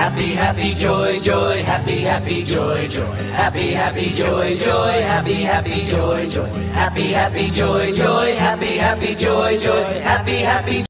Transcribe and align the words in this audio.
Happy, 0.00 0.32
happy, 0.32 0.72
joy, 0.72 1.20
joy, 1.20 1.62
happy, 1.62 2.00
happy, 2.00 2.42
joy, 2.42 2.88
joy. 2.88 3.04
Happy, 3.36 3.72
happy, 3.72 4.08
joy, 4.08 4.56
joy, 4.56 4.92
happy, 5.04 5.34
happy, 5.44 5.84
joy, 5.84 6.26
joy. 6.26 6.48
Happy, 6.72 7.12
happy, 7.12 7.50
joy, 7.50 7.92
joy, 7.92 8.34
happy, 8.34 8.78
happy, 8.78 9.14
joy, 9.14 9.58
joy. 9.58 10.00
Happy, 10.00 10.36
happy. 10.38 10.84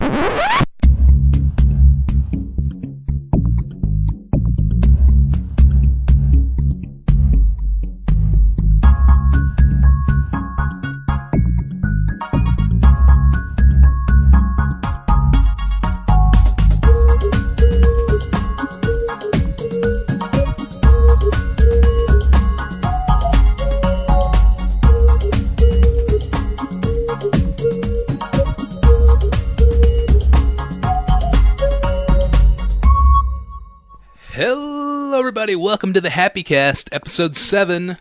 To 36.01 36.05
the 36.05 36.11
Happy 36.11 36.43
Cast, 36.43 36.89
episode 36.95 37.37
7. 37.37 37.99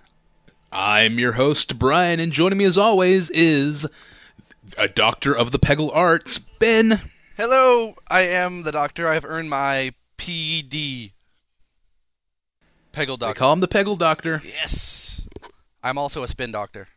I'm 0.71 1.19
your 1.19 1.33
host, 1.33 1.77
Brian, 1.77 2.21
and 2.21 2.31
joining 2.31 2.57
me 2.57 2.63
as 2.63 2.77
always 2.77 3.29
is 3.31 3.85
a 4.77 4.87
doctor 4.87 5.35
of 5.35 5.51
the 5.51 5.59
Peggle 5.59 5.91
Arts, 5.93 6.37
Ben. 6.37 7.01
Hello, 7.35 7.95
I 8.07 8.21
am 8.21 8.63
the 8.63 8.71
doctor. 8.71 9.05
I've 9.05 9.25
earned 9.25 9.49
my 9.49 9.93
PD. 10.17 11.11
Peggle 12.93 13.19
Doctor. 13.19 13.27
They 13.27 13.33
call 13.33 13.51
him 13.51 13.59
the 13.59 13.67
Peggle 13.67 13.97
Doctor. 13.97 14.41
yes. 14.45 15.27
I'm 15.83 15.97
also 15.97 16.23
a 16.23 16.27
spin 16.29 16.51
doctor. 16.51 16.87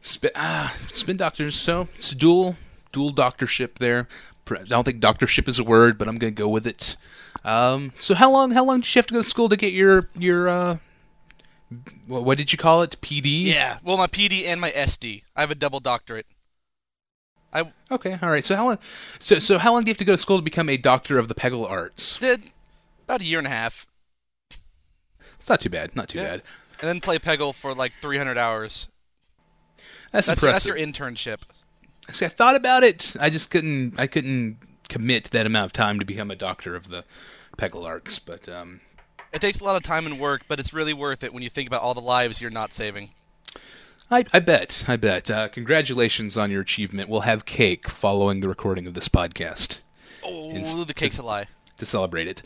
Spin, 0.00 0.32
ah, 0.34 0.74
spin 0.88 1.16
doctors, 1.16 1.54
so 1.54 1.86
it's 1.94 2.10
dual, 2.10 2.56
dual 2.90 3.12
doctorship 3.12 3.78
there. 3.78 4.08
I 4.56 4.64
don't 4.64 4.84
think 4.84 5.00
doctorship 5.00 5.48
is 5.48 5.58
a 5.58 5.64
word, 5.64 5.98
but 5.98 6.08
I'm 6.08 6.16
going 6.18 6.34
to 6.34 6.38
go 6.38 6.48
with 6.48 6.66
it. 6.66 6.96
Um, 7.44 7.92
so 7.98 8.14
how 8.14 8.30
long, 8.30 8.50
how 8.52 8.64
long 8.64 8.80
did 8.80 8.94
you 8.94 8.98
have 8.98 9.06
to 9.06 9.14
go 9.14 9.22
to 9.22 9.28
school 9.28 9.48
to 9.48 9.56
get 9.56 9.72
your, 9.72 10.08
your, 10.16 10.48
uh, 10.48 10.78
what, 12.06 12.38
did 12.38 12.52
you 12.52 12.58
call 12.58 12.82
it? 12.82 12.96
PD? 13.00 13.44
Yeah. 13.44 13.78
Well, 13.84 13.96
my 13.96 14.06
PD 14.06 14.44
and 14.46 14.60
my 14.60 14.70
SD. 14.70 15.22
I 15.36 15.40
have 15.40 15.50
a 15.50 15.54
double 15.54 15.80
doctorate. 15.80 16.26
I 17.52 17.72
Okay, 17.90 18.18
all 18.22 18.28
right. 18.28 18.44
So 18.44 18.56
how 18.56 18.66
long? 18.66 18.78
So 19.18 19.38
so 19.38 19.56
how 19.56 19.72
long 19.72 19.82
do 19.82 19.88
you 19.88 19.92
have 19.92 19.98
to 19.98 20.04
go 20.04 20.12
to 20.12 20.18
school 20.18 20.36
to 20.36 20.42
become 20.42 20.68
a 20.68 20.76
doctor 20.76 21.18
of 21.18 21.28
the 21.28 21.34
Peggle 21.34 21.68
Arts? 21.68 22.18
did 22.18 22.50
about 23.04 23.22
a 23.22 23.24
year 23.24 23.38
and 23.38 23.46
a 23.46 23.50
half, 23.50 23.86
It's 25.38 25.48
not 25.48 25.58
too 25.60 25.70
bad. 25.70 25.96
Not 25.96 26.08
too 26.10 26.18
Yeah. 26.18 26.24
bad. 26.28 26.42
and 26.80 26.88
then 26.88 27.00
play 27.00 27.18
Peggle 27.18 27.54
for 27.54 27.74
like 27.74 27.92
300 28.02 28.36
hours. 28.36 28.88
That's, 30.10 30.26
That's, 30.26 30.40
that's 30.42 30.66
your 30.66 30.76
internship. 30.76 31.38
See, 32.12 32.24
I 32.24 32.28
thought 32.28 32.54
about 32.56 32.82
it. 32.82 33.14
I 33.20 33.30
just 33.30 33.50
couldn't. 33.50 33.98
I 33.98 34.06
couldn't 34.06 34.58
commit 34.88 35.24
that 35.24 35.44
amount 35.46 35.66
of 35.66 35.72
time 35.72 35.98
to 35.98 36.04
become 36.04 36.30
a 36.30 36.36
doctor 36.36 36.74
of 36.74 36.88
the 36.88 37.04
Peggle 37.58 37.84
Arts. 37.86 38.18
But 38.18 38.48
um, 38.48 38.80
It 39.32 39.40
takes 39.40 39.60
a 39.60 39.64
lot 39.64 39.76
of 39.76 39.82
time 39.82 40.06
and 40.06 40.18
work, 40.18 40.42
but 40.48 40.58
it's 40.58 40.72
really 40.72 40.94
worth 40.94 41.22
it 41.22 41.32
when 41.34 41.42
you 41.42 41.50
think 41.50 41.68
about 41.68 41.82
all 41.82 41.92
the 41.94 42.00
lives 42.00 42.40
you're 42.40 42.50
not 42.50 42.72
saving. 42.72 43.10
I, 44.10 44.24
I 44.32 44.40
bet. 44.40 44.84
I 44.88 44.96
bet. 44.96 45.30
Uh, 45.30 45.48
congratulations 45.48 46.38
on 46.38 46.50
your 46.50 46.62
achievement. 46.62 47.10
We'll 47.10 47.20
have 47.22 47.44
cake 47.44 47.88
following 47.90 48.40
the 48.40 48.48
recording 48.48 48.86
of 48.86 48.94
this 48.94 49.08
podcast 49.08 49.80
Oh, 50.24 50.50
Ins- 50.50 50.86
the 50.86 50.94
cake's 50.94 51.18
a 51.18 51.22
lie. 51.22 51.46
to 51.76 51.84
celebrate 51.84 52.26
it. 52.26 52.42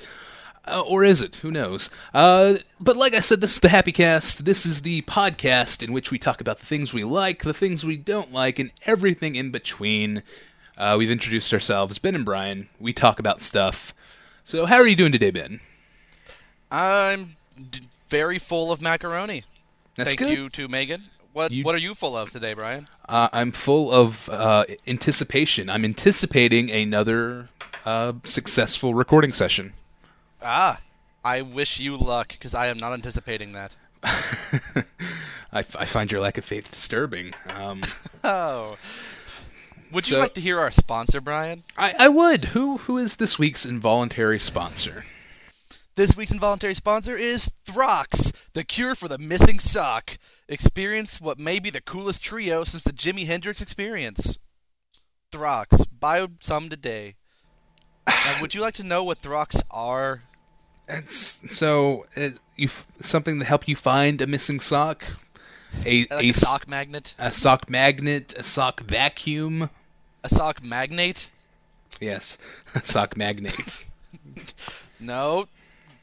Uh, 0.65 0.81
or 0.87 1.03
is 1.03 1.21
it? 1.23 1.37
Who 1.37 1.51
knows? 1.51 1.91
Uh, 2.15 2.57
but 2.79 2.97
like 2.97 3.15
I 3.15 3.21
said, 3.21 3.41
this 3.41 3.55
is 3.55 3.61
the 3.61 3.69
Happy 3.69 3.91
Cast. 3.91 4.45
This 4.45 4.65
is 4.65 4.83
the 4.83 5.03
podcast 5.03 5.83
in 5.83 5.93
which 5.93 6.11
we 6.13 6.19
talk 6.19 6.41
about 6.41 6.61
the 6.61 6.67
things 6.67 6.95
we 6.95 7.03
like, 7.03 7.43
the 7.43 7.53
things 7.55 7.85
we 7.85 7.97
don't 7.97 8.33
like, 8.33 8.59
and 8.61 8.71
everything 8.87 9.35
in 9.35 9.51
between. 9.51 10.23
Uh, 10.79 10.95
we've 10.97 11.11
introduced 11.11 11.53
ourselves, 11.53 11.99
Ben 11.99 12.15
and 12.15 12.25
Brian. 12.25 12.69
We 12.79 12.93
talk 12.93 13.19
about 13.19 13.41
stuff. 13.41 13.93
So, 14.45 14.67
how 14.67 14.77
are 14.77 14.87
you 14.87 14.97
doing 14.97 15.13
today, 15.13 15.31
Ben? 15.33 15.59
I'm 16.71 17.37
d- 17.71 17.81
very 18.09 18.39
full 18.39 18.73
of 18.73 18.81
macaroni. 18.81 19.45
That's 19.97 20.11
Thank 20.11 20.21
good. 20.21 20.39
you 20.39 20.49
to 20.51 20.69
Megan. 20.69 21.05
What 21.33 21.51
You- 21.51 21.65
What 21.65 21.75
are 21.75 21.79
you 21.79 21.95
full 21.95 22.17
of 22.17 22.31
today, 22.31 22.55
Brian? 22.55 22.87
Uh, 23.09 23.29
I'm 23.33 23.53
full 23.53 23.91
of 23.93 24.29
uh, 24.31 24.65
anticipation. 24.87 25.69
I'm 25.71 25.85
anticipating 25.85 26.71
another 26.71 27.49
uh, 27.85 28.13
successful 28.25 28.95
recording 28.95 29.33
session. 29.33 29.73
Ah, 30.45 30.81
I 31.25 31.43
wish 31.43 31.79
you 31.81 31.97
luck 31.97 32.29
because 32.29 32.55
I 32.55 32.67
am 32.69 32.79
not 32.79 32.93
anticipating 32.93 33.53
that. 33.53 33.77
I 35.53 35.63
find 35.63 36.11
your 36.11 36.21
lack 36.21 36.39
of 36.39 36.45
faith 36.45 36.71
disturbing. 36.71 37.35
Um, 37.49 37.83
Oh. 38.25 38.77
Would 39.93 40.09
you 40.09 40.17
like 40.17 40.33
to 40.35 40.41
hear 40.41 40.59
our 40.59 40.71
sponsor, 40.71 41.21
Brian? 41.21 41.65
I, 41.77 41.95
I 41.99 42.09
would. 42.09 42.47
Who 42.47 42.79
who 42.79 42.97
is 42.97 43.17
this 43.17 43.39
week's 43.39 43.67
involuntary 43.67 44.41
sponsor? 44.41 45.05
This 45.97 46.17
week's 46.17 46.31
involuntary 46.33 46.73
sponsor 46.73 47.15
is 47.15 47.53
Throx, 47.67 48.35
the 48.55 48.65
cure 48.65 48.95
for 48.95 49.09
the 49.09 49.19
missing 49.19 49.59
sock. 49.59 50.17
Experience 50.49 51.21
what 51.21 51.39
may 51.39 51.59
be 51.59 51.69
the 51.69 51.83
coolest 51.83 52.25
trio 52.25 52.65
since 52.65 52.85
the 52.85 52.93
Jimi 52.93 53.27
Hendrix 53.27 53.61
experience. 53.61 54.39
Throx, 55.31 55.87
buy 56.01 56.27
some 56.41 56.71
today. 56.71 57.17
Now, 58.07 58.39
would 58.41 58.55
you 58.55 58.63
like 58.63 58.75
to 58.75 58.83
know 58.83 59.05
what 59.05 59.21
Throx 59.21 59.63
are? 59.71 60.23
It's 60.89 61.43
so 61.57 62.07
it, 62.15 62.39
you 62.57 62.69
something 63.01 63.39
to 63.39 63.45
help 63.45 63.67
you 63.69 63.77
find 63.77 64.21
a 64.21 64.27
missing 64.27 64.61
sock, 64.61 65.05
a 65.87 66.01
Like 66.01 66.25
a, 66.25 66.29
a 66.31 66.33
sock 66.33 66.69
magnet? 66.69 67.15
a 67.19 67.33
sock 67.33 67.71
magnet, 67.71 68.35
a 68.37 68.43
sock 68.43 68.81
vacuum. 68.81 69.71
A 70.25 70.29
sock 70.29 70.63
magnate? 70.63 71.31
Yes, 72.01 72.39
a 72.75 72.85
sock 72.85 73.17
magnate. 73.17 73.89
No. 75.01 75.49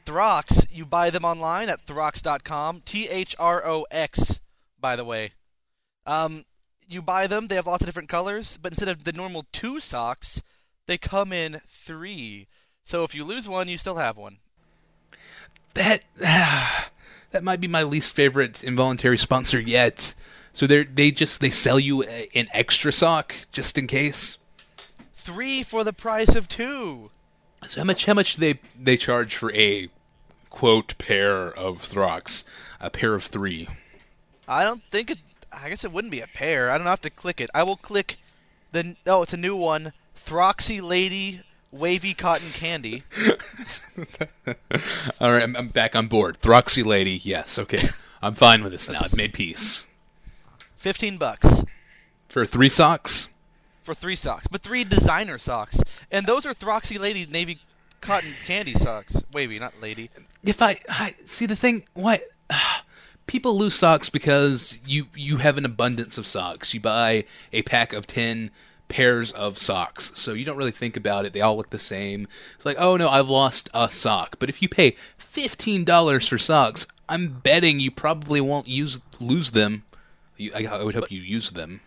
Throx, 0.04 0.66
you 0.74 0.84
buy 0.84 1.08
them 1.10 1.24
online 1.24 1.68
at 1.70 1.86
throx.com. 1.86 2.82
T 2.84 3.08
H 3.08 3.34
R 3.38 3.66
O 3.66 3.86
X, 3.90 4.40
by 4.78 4.94
the 4.96 5.04
way. 5.04 5.32
Um, 6.04 6.44
you 6.86 7.00
buy 7.00 7.26
them, 7.26 7.46
they 7.46 7.54
have 7.54 7.66
lots 7.66 7.82
of 7.82 7.86
different 7.86 8.08
colors, 8.10 8.58
but 8.60 8.72
instead 8.72 8.88
of 8.88 9.04
the 9.04 9.12
normal 9.12 9.46
two 9.52 9.80
socks, 9.80 10.42
they 10.86 10.98
come 10.98 11.32
in 11.32 11.60
three. 11.66 12.46
So 12.82 13.04
if 13.04 13.14
you 13.14 13.24
lose 13.24 13.48
one, 13.48 13.68
you 13.68 13.78
still 13.78 13.96
have 13.96 14.16
one. 14.18 14.38
That 15.74 16.02
that 17.30 17.44
might 17.44 17.60
be 17.60 17.68
my 17.68 17.82
least 17.82 18.14
favorite 18.14 18.62
involuntary 18.62 19.18
sponsor 19.18 19.60
yet. 19.60 20.14
So 20.52 20.66
they 20.66 20.84
they 20.84 21.10
just 21.10 21.40
they 21.40 21.50
sell 21.50 21.78
you 21.78 22.02
a, 22.04 22.28
an 22.34 22.48
extra 22.52 22.92
sock 22.92 23.34
just 23.52 23.78
in 23.78 23.86
case. 23.86 24.38
Three 25.14 25.62
for 25.62 25.84
the 25.84 25.92
price 25.92 26.34
of 26.34 26.48
two. 26.48 27.10
So 27.66 27.80
how 27.80 27.84
much 27.84 28.06
how 28.06 28.14
much 28.14 28.34
do 28.34 28.40
they 28.40 28.60
they 28.78 28.96
charge 28.96 29.36
for 29.36 29.52
a 29.52 29.88
quote 30.48 30.96
pair 30.98 31.52
of 31.52 31.78
Throx, 31.78 32.44
a 32.80 32.90
pair 32.90 33.14
of 33.14 33.24
three? 33.24 33.68
I 34.48 34.64
don't 34.64 34.82
think 34.82 35.10
it. 35.10 35.18
I 35.52 35.68
guess 35.68 35.84
it 35.84 35.92
wouldn't 35.92 36.12
be 36.12 36.20
a 36.20 36.26
pair. 36.26 36.70
I 36.70 36.78
don't 36.78 36.86
have 36.86 37.00
to 37.02 37.10
click 37.10 37.40
it. 37.40 37.50
I 37.54 37.62
will 37.62 37.76
click 37.76 38.16
the. 38.72 38.96
Oh, 39.06 39.22
it's 39.22 39.32
a 39.34 39.38
new 39.38 39.56
one. 39.56 39.92
Throxy 40.16 40.82
Lady 40.82 41.42
Wavy 41.72 42.14
Cotton 42.14 42.50
Candy. 42.50 43.04
All 45.20 45.32
right, 45.32 45.42
I'm, 45.42 45.56
I'm 45.56 45.68
back 45.68 45.94
on 45.94 46.06
board. 46.06 46.40
Throxy 46.40 46.84
lady, 46.84 47.20
yes, 47.22 47.58
okay, 47.58 47.88
I'm 48.22 48.34
fine 48.34 48.62
with 48.62 48.72
this 48.72 48.88
now. 48.88 48.98
I've 49.00 49.16
made 49.16 49.32
peace. 49.32 49.86
Fifteen 50.76 51.16
bucks. 51.16 51.64
For 52.28 52.46
three 52.46 52.68
socks, 52.68 53.28
for 53.82 53.94
three 53.94 54.16
socks, 54.16 54.46
but 54.46 54.62
three 54.62 54.84
designer 54.84 55.38
socks, 55.38 55.80
and 56.10 56.26
those 56.26 56.46
are 56.46 56.54
Throxy 56.54 56.98
Lady 56.98 57.26
Navy 57.26 57.58
Cotton 58.00 58.34
Candy 58.44 58.74
socks. 58.74 59.22
Wavy, 59.32 59.58
not 59.58 59.74
lady. 59.80 60.10
if 60.44 60.62
I, 60.62 60.80
I 60.88 61.14
see 61.24 61.46
the 61.46 61.56
thing, 61.56 61.84
what 61.94 62.22
people 63.26 63.56
lose 63.56 63.74
socks 63.74 64.08
because 64.08 64.80
you 64.86 65.06
you 65.14 65.38
have 65.38 65.58
an 65.58 65.64
abundance 65.64 66.18
of 66.18 66.26
socks. 66.26 66.72
You 66.74 66.80
buy 66.80 67.24
a 67.52 67.62
pack 67.62 67.92
of 67.92 68.06
ten 68.06 68.50
pairs 68.90 69.32
of 69.32 69.56
socks, 69.56 70.10
so 70.14 70.34
you 70.34 70.44
don't 70.44 70.58
really 70.58 70.70
think 70.70 70.96
about 70.96 71.24
it. 71.24 71.32
They 71.32 71.40
all 71.40 71.56
look 71.56 71.70
the 71.70 71.78
same. 71.78 72.28
It's 72.56 72.66
like, 72.66 72.76
oh 72.78 72.98
no, 72.98 73.08
I've 73.08 73.30
lost 73.30 73.70
a 73.72 73.88
sock. 73.88 74.36
But 74.38 74.50
if 74.50 74.60
you 74.60 74.68
pay 74.68 74.96
fifteen 75.16 75.84
dollars 75.84 76.28
for 76.28 76.36
socks, 76.36 76.86
I'm 77.08 77.28
betting 77.28 77.80
you 77.80 77.90
probably 77.90 78.40
won't 78.40 78.68
use 78.68 79.00
lose 79.18 79.52
them. 79.52 79.84
You, 80.36 80.52
I, 80.54 80.66
I 80.66 80.84
would 80.84 80.94
hope 80.94 81.10
you 81.10 81.22
use 81.22 81.52
them. 81.52 81.80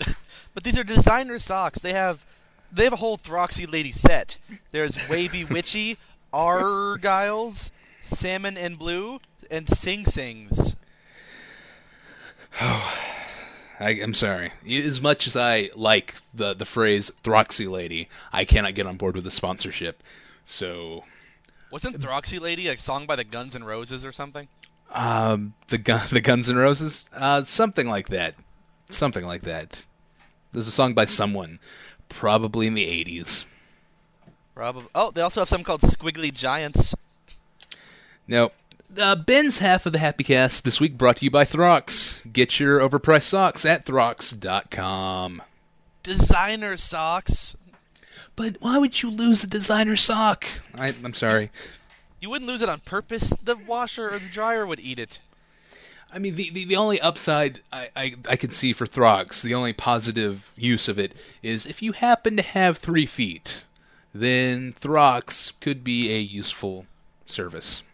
But 0.52 0.64
these 0.64 0.76
are 0.76 0.82
designer 0.82 1.38
socks. 1.38 1.80
They 1.80 1.92
have 1.92 2.24
they 2.72 2.82
have 2.82 2.92
a 2.92 2.96
whole 2.96 3.16
Throxy 3.16 3.70
Lady 3.70 3.92
set. 3.92 4.36
There's 4.72 5.08
Wavy 5.08 5.44
Witchy, 5.50 5.96
Argyles, 6.34 7.70
Salmon 8.00 8.56
and 8.56 8.76
Blue, 8.76 9.20
and 9.50 9.68
Sing 9.68 10.04
Sings. 10.04 10.74
Oh. 12.60 13.19
I, 13.80 13.90
I'm 14.02 14.12
sorry. 14.12 14.52
As 14.68 15.00
much 15.00 15.26
as 15.26 15.36
I 15.36 15.70
like 15.74 16.16
the 16.34 16.52
the 16.54 16.66
phrase 16.66 17.10
"Throxy 17.24 17.68
Lady," 17.68 18.08
I 18.32 18.44
cannot 18.44 18.74
get 18.74 18.86
on 18.86 18.96
board 18.96 19.14
with 19.14 19.24
the 19.24 19.30
sponsorship. 19.30 20.02
So 20.44 21.04
Wasn't 21.72 21.98
Throxy 21.98 22.38
Lady 22.38 22.68
a 22.68 22.78
song 22.78 23.06
by 23.06 23.16
the 23.16 23.24
Guns 23.24 23.56
N' 23.56 23.64
Roses 23.64 24.04
or 24.04 24.12
something? 24.12 24.48
Um, 24.92 25.54
the 25.68 25.78
gun, 25.78 26.02
the 26.10 26.20
Guns 26.20 26.50
N' 26.50 26.56
Roses, 26.56 27.08
uh, 27.14 27.42
something 27.44 27.88
like 27.88 28.08
that, 28.08 28.34
something 28.90 29.24
like 29.24 29.42
that. 29.42 29.86
There's 30.52 30.68
a 30.68 30.72
song 30.72 30.94
by 30.94 31.06
someone, 31.06 31.58
probably 32.08 32.66
in 32.66 32.74
the 32.74 32.86
'80s. 32.86 33.46
Probably. 34.54 34.88
Oh, 34.94 35.10
they 35.10 35.22
also 35.22 35.40
have 35.40 35.48
something 35.48 35.64
called 35.64 35.80
Squiggly 35.80 36.34
Giants. 36.34 36.94
Now, 38.28 38.50
uh, 38.98 39.16
Ben's 39.16 39.58
half 39.58 39.86
of 39.86 39.92
the 39.92 39.98
Happy 39.98 40.24
Cast 40.24 40.64
this 40.64 40.80
week 40.80 40.96
brought 40.96 41.18
to 41.18 41.24
you 41.24 41.30
by 41.30 41.44
Throx. 41.44 42.30
Get 42.32 42.58
your 42.58 42.80
overpriced 42.80 43.24
socks 43.24 43.64
at 43.64 43.84
throx.com. 43.84 45.42
Designer 46.02 46.76
socks. 46.76 47.56
But 48.36 48.56
why 48.60 48.78
would 48.78 49.02
you 49.02 49.10
lose 49.10 49.44
a 49.44 49.46
designer 49.46 49.96
sock? 49.96 50.46
I, 50.78 50.94
I'm 51.04 51.14
sorry. 51.14 51.50
You 52.20 52.30
wouldn't 52.30 52.48
lose 52.48 52.62
it 52.62 52.68
on 52.68 52.80
purpose. 52.80 53.30
The 53.30 53.56
washer 53.56 54.10
or 54.10 54.18
the 54.18 54.28
dryer 54.28 54.66
would 54.66 54.80
eat 54.80 54.98
it. 54.98 55.20
I 56.12 56.18
mean, 56.18 56.34
the, 56.34 56.50
the, 56.50 56.64
the 56.64 56.76
only 56.76 57.00
upside 57.00 57.60
I, 57.72 57.88
I, 57.94 58.14
I 58.28 58.36
can 58.36 58.50
see 58.50 58.72
for 58.72 58.86
Throx, 58.86 59.42
the 59.42 59.54
only 59.54 59.72
positive 59.72 60.52
use 60.56 60.88
of 60.88 60.98
it, 60.98 61.14
is 61.42 61.66
if 61.66 61.82
you 61.82 61.92
happen 61.92 62.36
to 62.36 62.42
have 62.42 62.78
three 62.78 63.06
feet, 63.06 63.64
then 64.12 64.72
Throx 64.72 65.52
could 65.60 65.84
be 65.84 66.12
a 66.12 66.18
useful 66.18 66.86
service. 67.26 67.84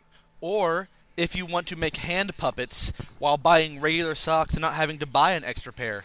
Or 0.47 0.89
if 1.17 1.35
you 1.35 1.45
want 1.45 1.67
to 1.67 1.75
make 1.77 1.97
hand 1.97 2.37
puppets 2.37 2.93
while 3.19 3.37
buying 3.37 3.81
regular 3.81 4.15
socks 4.15 4.55
and 4.55 4.61
not 4.63 4.75
having 4.75 4.97
to 5.01 5.07
buy 5.07 5.33
an 5.33 5.43
extra 5.43 5.73
pair. 5.73 6.05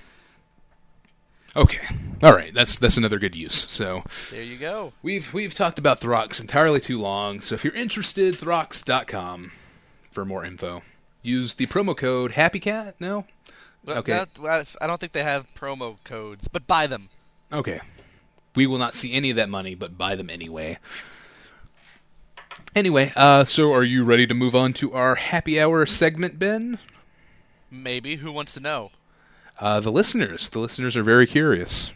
Okay, 1.55 1.81
all 2.23 2.33
right, 2.33 2.51
that's 2.51 2.79
that's 2.79 2.97
another 2.97 3.19
good 3.19 3.35
use. 3.35 3.53
So 3.53 4.03
There 4.31 4.41
you 4.41 4.57
go. 4.57 4.93
we've 5.03 5.31
we've 5.31 5.53
talked 5.53 5.77
about 5.77 6.01
Throx 6.01 6.41
entirely 6.41 6.79
too 6.79 6.97
long. 6.97 7.41
So 7.41 7.53
if 7.53 7.63
you're 7.63 7.75
interested, 7.75 8.33
Throx.com 8.35 9.51
for 10.09 10.25
more 10.25 10.43
info. 10.43 10.81
Use 11.21 11.53
the 11.53 11.67
promo 11.67 11.95
code 11.95 12.31
HappyCat. 12.31 12.93
No, 12.99 13.25
Okay. 13.87 14.11
that- 14.39 14.75
I 14.81 14.87
don't 14.87 14.99
think 14.99 15.11
they 15.11 15.21
have 15.23 15.45
promo 15.53 15.97
codes, 16.03 16.47
but 16.47 16.65
buy 16.65 16.87
them. 16.87 17.09
Okay. 17.53 17.81
We 18.55 18.65
will 18.65 18.79
not 18.79 18.95
see 18.95 19.13
any 19.13 19.29
of 19.29 19.35
that 19.35 19.49
money, 19.49 19.75
but 19.75 19.99
buy 19.99 20.15
them 20.15 20.31
anyway. 20.31 20.79
Anyway, 22.73 23.11
uh, 23.17 23.43
so 23.43 23.73
are 23.73 23.83
you 23.83 24.05
ready 24.05 24.25
to 24.25 24.33
move 24.33 24.55
on 24.55 24.71
to 24.71 24.93
our 24.93 25.15
happy 25.15 25.59
hour 25.59 25.85
segment, 25.85 26.39
Ben? 26.39 26.79
Maybe. 27.69 28.15
Who 28.17 28.31
wants 28.31 28.53
to 28.53 28.61
know? 28.61 28.91
Uh, 29.59 29.81
the 29.81 29.91
listeners. 29.91 30.47
The 30.47 30.59
listeners 30.59 30.95
are 30.95 31.03
very 31.03 31.27
curious. 31.27 31.91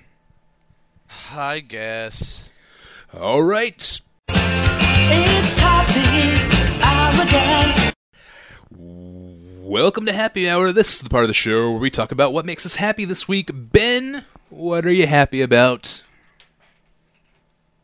I 1.33 1.61
guess. 1.61 2.49
All 3.13 3.41
right. 3.41 4.01
It's 4.27 5.57
happy 5.57 6.83
hour 6.83 7.23
again. 7.23 7.93
Welcome 9.63 10.05
to 10.07 10.13
Happy 10.13 10.49
Hour. 10.49 10.73
This 10.73 10.95
is 10.95 10.99
the 11.01 11.09
part 11.09 11.23
of 11.23 11.29
the 11.29 11.33
show 11.33 11.71
where 11.71 11.79
we 11.79 11.89
talk 11.89 12.11
about 12.11 12.33
what 12.33 12.45
makes 12.45 12.65
us 12.65 12.75
happy 12.75 13.05
this 13.05 13.29
week. 13.29 13.49
Ben, 13.53 14.25
what 14.49 14.85
are 14.85 14.93
you 14.93 15.07
happy 15.07 15.41
about? 15.41 16.03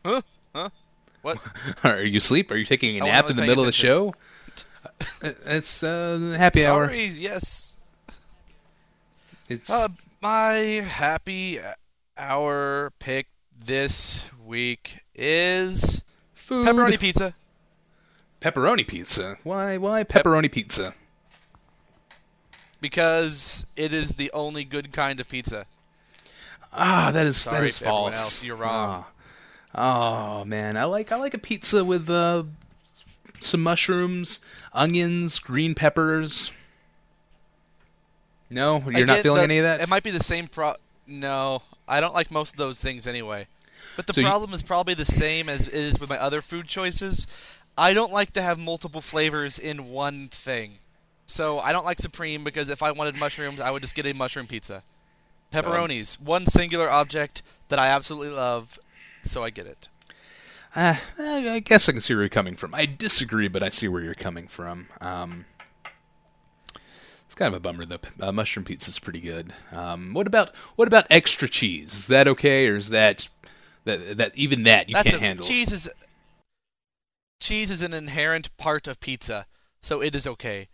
Huh? 0.05 0.21
What? 1.21 1.37
Are 1.83 2.01
you 2.01 2.17
asleep? 2.17 2.49
Are 2.51 2.57
you 2.57 2.65
taking 2.65 2.97
a 3.01 3.03
I 3.05 3.07
nap 3.07 3.29
in 3.29 3.35
the 3.35 3.43
middle 3.43 3.63
of 3.63 3.67
the 3.67 3.73
show? 3.73 4.13
It's 5.45 5.83
uh, 5.83 6.35
happy 6.37 6.65
hour. 6.65 6.91
Yes. 6.91 7.77
It's 9.49 9.69
Uh, 9.69 9.87
my 10.21 10.53
happy 10.87 11.59
hour 12.17 12.91
pick 12.99 13.27
this 13.63 14.29
week 14.43 14.99
is 15.15 16.03
food. 16.33 16.67
pepperoni 16.67 16.99
pizza. 16.99 17.33
Pepperoni 18.41 18.87
pizza. 18.87 19.37
Why? 19.43 19.77
Why 19.77 20.03
pepperoni 20.03 20.51
pizza? 20.51 20.93
because 22.79 23.65
it 23.77 23.93
is 23.93 24.15
the 24.15 24.31
only 24.33 24.63
good 24.63 24.91
kind 24.91 25.19
of 25.19 25.29
pizza. 25.29 25.65
Ah, 26.73 27.11
that 27.13 27.27
is 27.27 27.43
that 27.45 27.53
Sorry 27.53 27.67
is 27.67 27.77
to 27.79 27.85
everyone 27.85 28.11
false. 28.13 28.21
else, 28.21 28.43
you're 28.43 28.55
wrong. 28.55 29.05
Ah. 29.05 29.07
Oh 29.73 30.43
man, 30.45 30.75
I 30.77 30.83
like 30.85 31.11
I 31.11 31.15
like 31.15 31.33
a 31.33 31.37
pizza 31.37 31.83
with 31.85 32.09
uh, 32.09 32.43
some 33.39 33.63
mushrooms, 33.63 34.39
onions, 34.73 35.39
green 35.39 35.73
peppers. 35.75 36.51
No, 38.49 38.83
you're 38.89 39.05
not 39.05 39.19
feeling 39.19 39.37
the- 39.37 39.43
any 39.43 39.57
of 39.59 39.63
that. 39.63 39.79
It 39.81 39.89
might 39.89 40.03
be 40.03 40.11
the 40.11 40.23
same 40.23 40.47
pro. 40.47 40.75
No, 41.07 41.63
I 41.87 42.01
don't 42.01 42.13
like 42.13 42.31
most 42.31 42.53
of 42.53 42.57
those 42.57 42.79
things 42.81 43.07
anyway. 43.07 43.47
But 43.95 44.07
the 44.07 44.13
So 44.13 44.21
you- 44.21 44.27
problem 44.27 44.53
is 44.53 44.61
probably 44.61 44.93
the 44.93 45.05
same 45.05 45.47
as 45.49 45.67
it 45.67 45.73
is 45.73 45.99
with 45.99 46.09
my 46.09 46.17
other 46.17 46.41
food 46.41 46.67
choices. 46.67 47.27
I 47.77 47.93
don't 47.93 48.11
like 48.11 48.33
to 48.33 48.41
have 48.41 48.59
multiple 48.59 48.99
flavors 49.01 49.57
in 49.57 49.89
one 49.89 50.27
thing. 50.27 50.79
So 51.25 51.59
I 51.59 51.71
don't 51.71 51.85
like 51.85 51.99
supreme 51.99 52.43
because 52.43 52.67
if 52.69 52.83
I 52.83 52.91
wanted 52.91 53.15
mushrooms, 53.15 53.61
I 53.61 53.71
would 53.71 53.81
just 53.81 53.95
get 53.95 54.05
a 54.05 54.13
mushroom 54.13 54.47
pizza. 54.47 54.83
Pepperonis, 55.53 56.19
one 56.19 56.45
singular 56.45 56.89
object 56.89 57.41
that 57.69 57.79
I 57.79 57.87
absolutely 57.87 58.33
love, 58.35 58.77
so 59.23 59.43
I 59.43 59.49
get 59.49 59.65
it. 59.65 59.89
Ah, 60.75 61.01
I 61.19 61.59
guess 61.59 61.89
I 61.89 61.91
can 61.91 62.01
see 62.01 62.13
where 62.13 62.23
you're 62.23 62.29
coming 62.29 62.55
from. 62.55 62.73
I 62.73 62.85
disagree, 62.85 63.49
but 63.49 63.61
I 63.61 63.69
see 63.69 63.87
where 63.87 64.01
you're 64.01 64.13
coming 64.13 64.47
from. 64.47 64.87
Um, 65.01 65.45
it's 67.25 67.35
kind 67.35 67.53
of 67.53 67.57
a 67.57 67.59
bummer 67.59 67.85
though. 67.85 67.99
Uh, 68.19 68.31
mushroom 68.31 68.65
is 68.69 68.99
pretty 68.99 69.19
good. 69.19 69.53
Um, 69.71 70.13
what 70.13 70.27
about 70.27 70.55
what 70.75 70.87
about 70.87 71.07
extra 71.09 71.47
cheese? 71.47 71.93
Is 71.93 72.07
that 72.07 72.27
okay, 72.27 72.67
or 72.67 72.75
is 72.75 72.89
that 72.89 73.27
that 73.85 74.17
that 74.17 74.31
even 74.35 74.63
that 74.63 74.89
you 74.89 74.95
That's 74.95 75.11
can't 75.11 75.21
a, 75.21 75.25
handle? 75.25 75.45
cheese 75.45 75.71
is 75.71 75.89
cheese 77.39 77.71
is 77.71 77.81
an 77.81 77.93
inherent 77.93 78.55
part 78.57 78.87
of 78.87 78.99
pizza, 78.99 79.45
so 79.81 80.01
it 80.01 80.15
is 80.15 80.27
okay. 80.27 80.67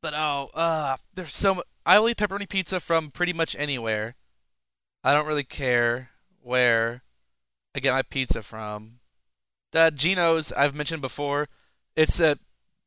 But 0.00 0.14
oh, 0.14 0.50
uh, 0.54 0.96
there's 1.14 1.34
so 1.34 1.56
mu- 1.56 1.62
I 1.84 1.98
will 1.98 2.08
eat 2.08 2.18
pepperoni 2.18 2.48
pizza 2.48 2.80
from 2.80 3.10
pretty 3.10 3.32
much 3.32 3.56
anywhere. 3.58 4.16
I 5.02 5.14
don't 5.14 5.26
really 5.26 5.44
care 5.44 6.10
where 6.42 7.02
I 7.76 7.80
get 7.80 7.92
my 7.92 8.02
pizza 8.02 8.40
from. 8.40 9.00
Uh, 9.74 9.90
Geno's 9.90 10.50
I've 10.52 10.74
mentioned 10.74 11.02
before. 11.02 11.48
It's 11.94 12.18
a 12.18 12.38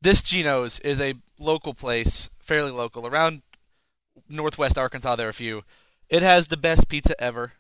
this 0.02 0.24
Geno's 0.24 0.80
is 0.80 1.00
a 1.00 1.14
local 1.38 1.76
place, 1.76 2.32
fairly 2.40 2.72
local, 2.72 3.06
around 3.06 3.44
Northwest 4.28 4.78
Arkansas. 4.78 5.16
There 5.16 5.28
are 5.28 5.30
a 5.30 5.34
few. 5.34 5.64
It 6.10 6.24
has 6.24 6.48
the 6.48 6.58
best 6.58 6.90
pizza 6.90 7.22
ever, 7.22 7.54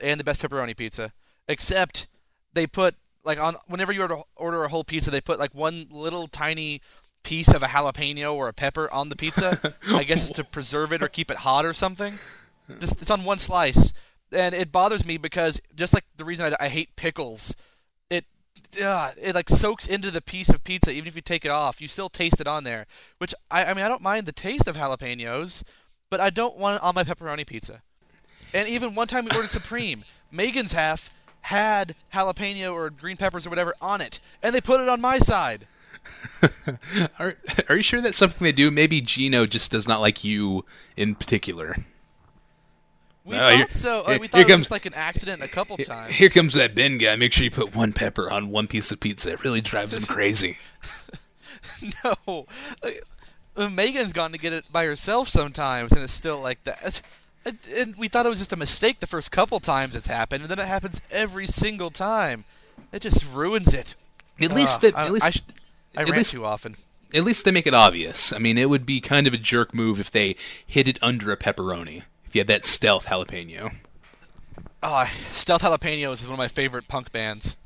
and 0.00 0.18
the 0.18 0.24
best 0.24 0.42
pepperoni 0.42 0.76
pizza. 0.76 1.12
Except 1.46 2.08
they 2.52 2.66
put 2.66 2.96
like 3.24 3.40
on 3.40 3.54
whenever 3.68 3.92
you 3.92 4.02
order, 4.02 4.18
order 4.34 4.64
a 4.64 4.68
whole 4.68 4.84
pizza, 4.84 5.12
they 5.12 5.20
put 5.20 5.38
like 5.38 5.54
one 5.54 5.86
little 5.88 6.26
tiny 6.26 6.80
piece 7.22 7.54
of 7.54 7.62
a 7.62 7.66
jalapeno 7.66 8.34
or 8.34 8.48
a 8.48 8.52
pepper 8.52 8.92
on 8.92 9.08
the 9.08 9.16
pizza. 9.16 9.74
I 9.88 10.02
guess 10.02 10.28
it's 10.28 10.36
to 10.36 10.44
preserve 10.44 10.92
it 10.92 11.02
or 11.02 11.08
keep 11.08 11.30
it 11.30 11.38
hot 11.38 11.64
or 11.64 11.74
something. 11.74 12.18
Just 12.80 13.02
it's 13.02 13.10
on 13.10 13.24
one 13.24 13.38
slice, 13.38 13.92
and 14.32 14.54
it 14.54 14.72
bothers 14.72 15.04
me 15.04 15.16
because 15.16 15.60
just 15.74 15.94
like 15.94 16.04
the 16.16 16.24
reason 16.24 16.54
I, 16.60 16.64
I 16.64 16.68
hate 16.68 16.96
pickles, 16.96 17.54
it 18.08 18.24
uh, 18.82 19.12
it 19.20 19.34
like 19.34 19.48
soaks 19.48 19.86
into 19.86 20.10
the 20.10 20.20
piece 20.20 20.48
of 20.48 20.64
pizza. 20.64 20.90
Even 20.90 21.08
if 21.08 21.16
you 21.16 21.22
take 21.22 21.44
it 21.44 21.50
off, 21.50 21.80
you 21.80 21.88
still 21.88 22.08
taste 22.08 22.40
it 22.40 22.46
on 22.46 22.64
there. 22.64 22.86
Which 23.18 23.34
I, 23.50 23.64
I 23.66 23.74
mean 23.74 23.84
I 23.84 23.88
don't 23.88 24.02
mind 24.02 24.26
the 24.26 24.32
taste 24.32 24.66
of 24.66 24.76
jalapenos, 24.76 25.62
but 26.10 26.20
I 26.20 26.30
don't 26.30 26.56
want 26.56 26.76
it 26.76 26.82
on 26.82 26.94
my 26.94 27.04
pepperoni 27.04 27.46
pizza. 27.46 27.82
And 28.52 28.68
even 28.68 28.94
one 28.94 29.06
time 29.06 29.24
we 29.24 29.36
ordered 29.36 29.50
Supreme, 29.50 30.04
Megan's 30.30 30.72
half 30.72 31.10
had 31.42 31.94
jalapeno 32.12 32.72
or 32.72 32.90
green 32.90 33.16
peppers 33.16 33.46
or 33.46 33.50
whatever 33.50 33.74
on 33.80 34.00
it, 34.00 34.20
and 34.42 34.54
they 34.54 34.60
put 34.60 34.80
it 34.80 34.88
on 34.88 35.00
my 35.00 35.18
side. 35.18 35.66
Are 37.18 37.36
Are 37.68 37.76
you 37.76 37.82
sure 37.82 38.00
that's 38.00 38.18
something 38.18 38.44
they 38.44 38.52
do? 38.52 38.70
Maybe 38.70 39.00
Gino 39.00 39.46
just 39.46 39.70
does 39.70 39.86
not 39.86 40.00
like 40.00 40.24
you 40.24 40.64
in 40.96 41.14
particular. 41.14 41.76
We 43.24 43.36
Oh, 43.36 43.48
here- 43.50 43.58
thought 43.60 43.70
so. 43.70 44.04
here- 44.06 44.14
Uh, 44.16 44.18
we 44.18 44.28
thought 44.28 44.40
it 44.40 44.46
was 44.46 44.54
comes- 44.54 44.70
like 44.70 44.86
an 44.86 44.94
accident 44.94 45.42
a 45.42 45.48
couple 45.48 45.76
times. 45.76 46.14
Here 46.16 46.30
comes 46.30 46.54
that 46.54 46.74
Ben 46.74 46.98
guy. 46.98 47.16
Make 47.16 47.32
sure 47.32 47.44
you 47.44 47.50
put 47.50 47.74
one 47.74 47.92
pepper 47.92 48.30
on 48.30 48.48
one 48.50 48.66
piece 48.66 48.90
of 48.90 49.00
pizza. 49.00 49.30
It 49.32 49.44
really 49.44 49.60
drives 49.60 49.94
him 49.96 50.02
crazy. 50.14 50.58
no, 52.04 52.46
Like, 52.82 53.02
uh, 53.56 53.68
Megan's 53.68 54.12
gone 54.12 54.32
to 54.32 54.38
get 54.38 54.52
it 54.52 54.64
by 54.72 54.84
herself 54.86 55.28
sometimes, 55.28 55.92
and 55.92 56.02
it's 56.02 56.12
still 56.12 56.40
like 56.40 56.62
that. 56.64 57.02
And 57.76 57.96
we 57.96 58.08
thought 58.08 58.26
it 58.26 58.28
was 58.28 58.38
just 58.38 58.52
a 58.52 58.56
mistake 58.56 59.00
the 59.00 59.06
first 59.06 59.30
couple 59.30 59.60
times 59.60 59.94
it's 59.96 60.06
happened, 60.06 60.42
and 60.42 60.50
then 60.50 60.58
it 60.58 60.66
happens 60.66 61.00
every 61.10 61.46
single 61.46 61.90
time. 61.90 62.44
It 62.92 63.00
just 63.02 63.24
ruins 63.32 63.72
it. 63.74 63.94
At 64.40 64.52
least 64.52 64.76
Ugh, 64.84 64.92
that. 64.92 64.94
At 65.06 65.12
least. 65.12 65.26
I, 65.26 65.30
sh- 65.30 65.42
I 65.96 66.00
at 66.02 66.06
rant 66.06 66.16
least- 66.18 66.32
too 66.32 66.44
often. 66.44 66.76
at 67.12 67.24
least 67.24 67.44
they 67.44 67.50
make 67.50 67.66
it 67.66 67.74
obvious. 67.74 68.32
I 68.32 68.38
mean, 68.38 68.56
it 68.56 68.70
would 68.70 68.86
be 68.86 69.00
kind 69.00 69.26
of 69.26 69.34
a 69.34 69.38
jerk 69.38 69.74
move 69.74 69.98
if 70.00 70.10
they 70.10 70.36
hid 70.66 70.88
it 70.88 70.98
under 71.02 71.32
a 71.32 71.36
pepperoni. 71.36 72.02
If 72.30 72.36
you 72.36 72.40
had 72.42 72.46
that 72.46 72.64
stealth 72.64 73.06
jalapeno, 73.06 73.74
Oh, 74.84 75.04
Stealth 75.28 75.62
Jalapenos 75.62 76.12
is 76.22 76.28
one 76.28 76.34
of 76.34 76.38
my 76.38 76.46
favorite 76.46 76.86
punk 76.86 77.10
bands. 77.10 77.56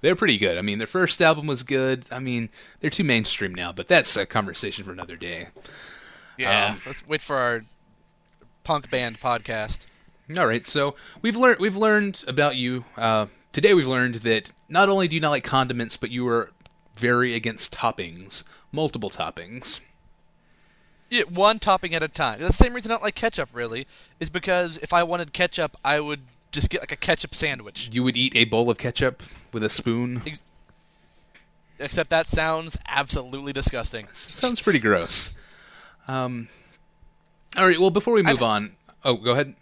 they're 0.00 0.16
pretty 0.16 0.38
good. 0.38 0.58
I 0.58 0.62
mean, 0.62 0.78
their 0.78 0.88
first 0.88 1.22
album 1.22 1.46
was 1.46 1.62
good. 1.62 2.04
I 2.10 2.18
mean, 2.18 2.48
they're 2.80 2.90
too 2.90 3.04
mainstream 3.04 3.54
now, 3.54 3.70
but 3.72 3.86
that's 3.86 4.16
a 4.16 4.26
conversation 4.26 4.84
for 4.84 4.90
another 4.90 5.14
day. 5.14 5.48
Yeah, 6.36 6.72
Um, 6.74 6.82
let's 6.84 7.06
wait 7.06 7.22
for 7.22 7.36
our 7.36 7.62
punk 8.64 8.90
band 8.90 9.20
podcast. 9.20 9.86
All 10.36 10.48
right, 10.48 10.66
so 10.66 10.96
we've 11.22 11.36
learned 11.36 11.60
we've 11.60 11.76
learned 11.76 12.24
about 12.26 12.56
you 12.56 12.84
uh, 12.96 13.26
today. 13.52 13.72
We've 13.72 13.86
learned 13.86 14.16
that 14.16 14.50
not 14.68 14.88
only 14.88 15.06
do 15.06 15.14
you 15.14 15.20
not 15.20 15.30
like 15.30 15.44
condiments, 15.44 15.96
but 15.96 16.10
you 16.10 16.26
are 16.28 16.50
very 16.98 17.34
against 17.36 17.72
toppings, 17.72 18.42
multiple 18.72 19.10
toppings. 19.10 19.78
Yeah, 21.10 21.22
one 21.22 21.58
topping 21.58 21.94
at 21.94 22.02
a 22.02 22.08
time. 22.08 22.40
The 22.40 22.52
same 22.52 22.74
reason 22.74 22.90
I 22.90 22.94
don't 22.94 23.02
like 23.02 23.14
ketchup 23.14 23.48
really 23.52 23.86
is 24.20 24.28
because 24.30 24.76
if 24.78 24.92
I 24.92 25.02
wanted 25.02 25.32
ketchup, 25.32 25.76
I 25.84 26.00
would 26.00 26.20
just 26.52 26.68
get 26.70 26.80
like 26.80 26.92
a 26.92 26.96
ketchup 26.96 27.34
sandwich. 27.34 27.88
You 27.92 28.02
would 28.02 28.16
eat 28.16 28.36
a 28.36 28.44
bowl 28.44 28.70
of 28.70 28.78
ketchup 28.78 29.22
with 29.52 29.62
a 29.64 29.70
spoon. 29.70 30.22
Ex- 30.26 30.42
Except 31.80 32.10
that 32.10 32.26
sounds 32.26 32.76
absolutely 32.86 33.52
disgusting. 33.52 34.08
Sounds 34.12 34.60
pretty 34.60 34.80
gross. 34.80 35.30
Um, 36.08 36.48
all 37.56 37.66
right. 37.66 37.78
Well, 37.78 37.90
before 37.90 38.14
we 38.14 38.22
move 38.22 38.36
I've- 38.36 38.44
on, 38.44 38.76
oh, 39.04 39.14
go 39.14 39.32
ahead. 39.32 39.54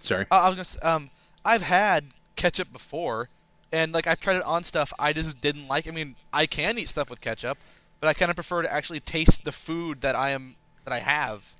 Sorry. 0.00 0.24
Uh, 0.30 0.34
I 0.36 0.48
was 0.48 0.54
gonna, 0.54 0.60
s- 0.62 0.78
um, 0.82 1.10
I've 1.44 1.62
had 1.62 2.06
ketchup 2.36 2.72
before, 2.72 3.28
and 3.70 3.92
like 3.92 4.06
I've 4.06 4.20
tried 4.20 4.36
it 4.36 4.42
on 4.44 4.64
stuff 4.64 4.92
I 4.98 5.12
just 5.12 5.40
didn't 5.42 5.68
like. 5.68 5.86
I 5.86 5.90
mean, 5.90 6.16
I 6.32 6.46
can 6.46 6.78
eat 6.78 6.88
stuff 6.88 7.10
with 7.10 7.20
ketchup, 7.20 7.58
but 8.00 8.08
I 8.08 8.14
kind 8.14 8.30
of 8.30 8.36
prefer 8.36 8.62
to 8.62 8.72
actually 8.72 9.00
taste 9.00 9.44
the 9.44 9.52
food 9.52 10.00
that 10.00 10.16
I 10.16 10.30
am 10.30 10.56
that 10.84 10.92
I 10.92 10.98
have. 10.98 11.54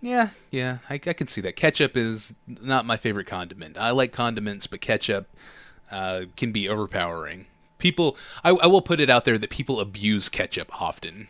Yeah, 0.00 0.30
yeah, 0.50 0.78
I, 0.90 0.94
I 0.94 0.98
can 1.14 1.26
see 1.26 1.40
that. 1.40 1.56
Ketchup 1.56 1.96
is 1.96 2.34
not 2.46 2.84
my 2.84 2.96
favorite 2.96 3.26
condiment. 3.26 3.78
I 3.78 3.90
like 3.90 4.12
condiments, 4.12 4.66
but 4.66 4.80
ketchup 4.80 5.28
uh, 5.90 6.22
can 6.36 6.52
be 6.52 6.68
overpowering. 6.68 7.46
People, 7.78 8.16
I, 8.44 8.50
I 8.50 8.66
will 8.66 8.82
put 8.82 9.00
it 9.00 9.10
out 9.10 9.24
there 9.24 9.38
that 9.38 9.50
people 9.50 9.80
abuse 9.80 10.28
ketchup 10.28 10.80
often. 10.82 11.28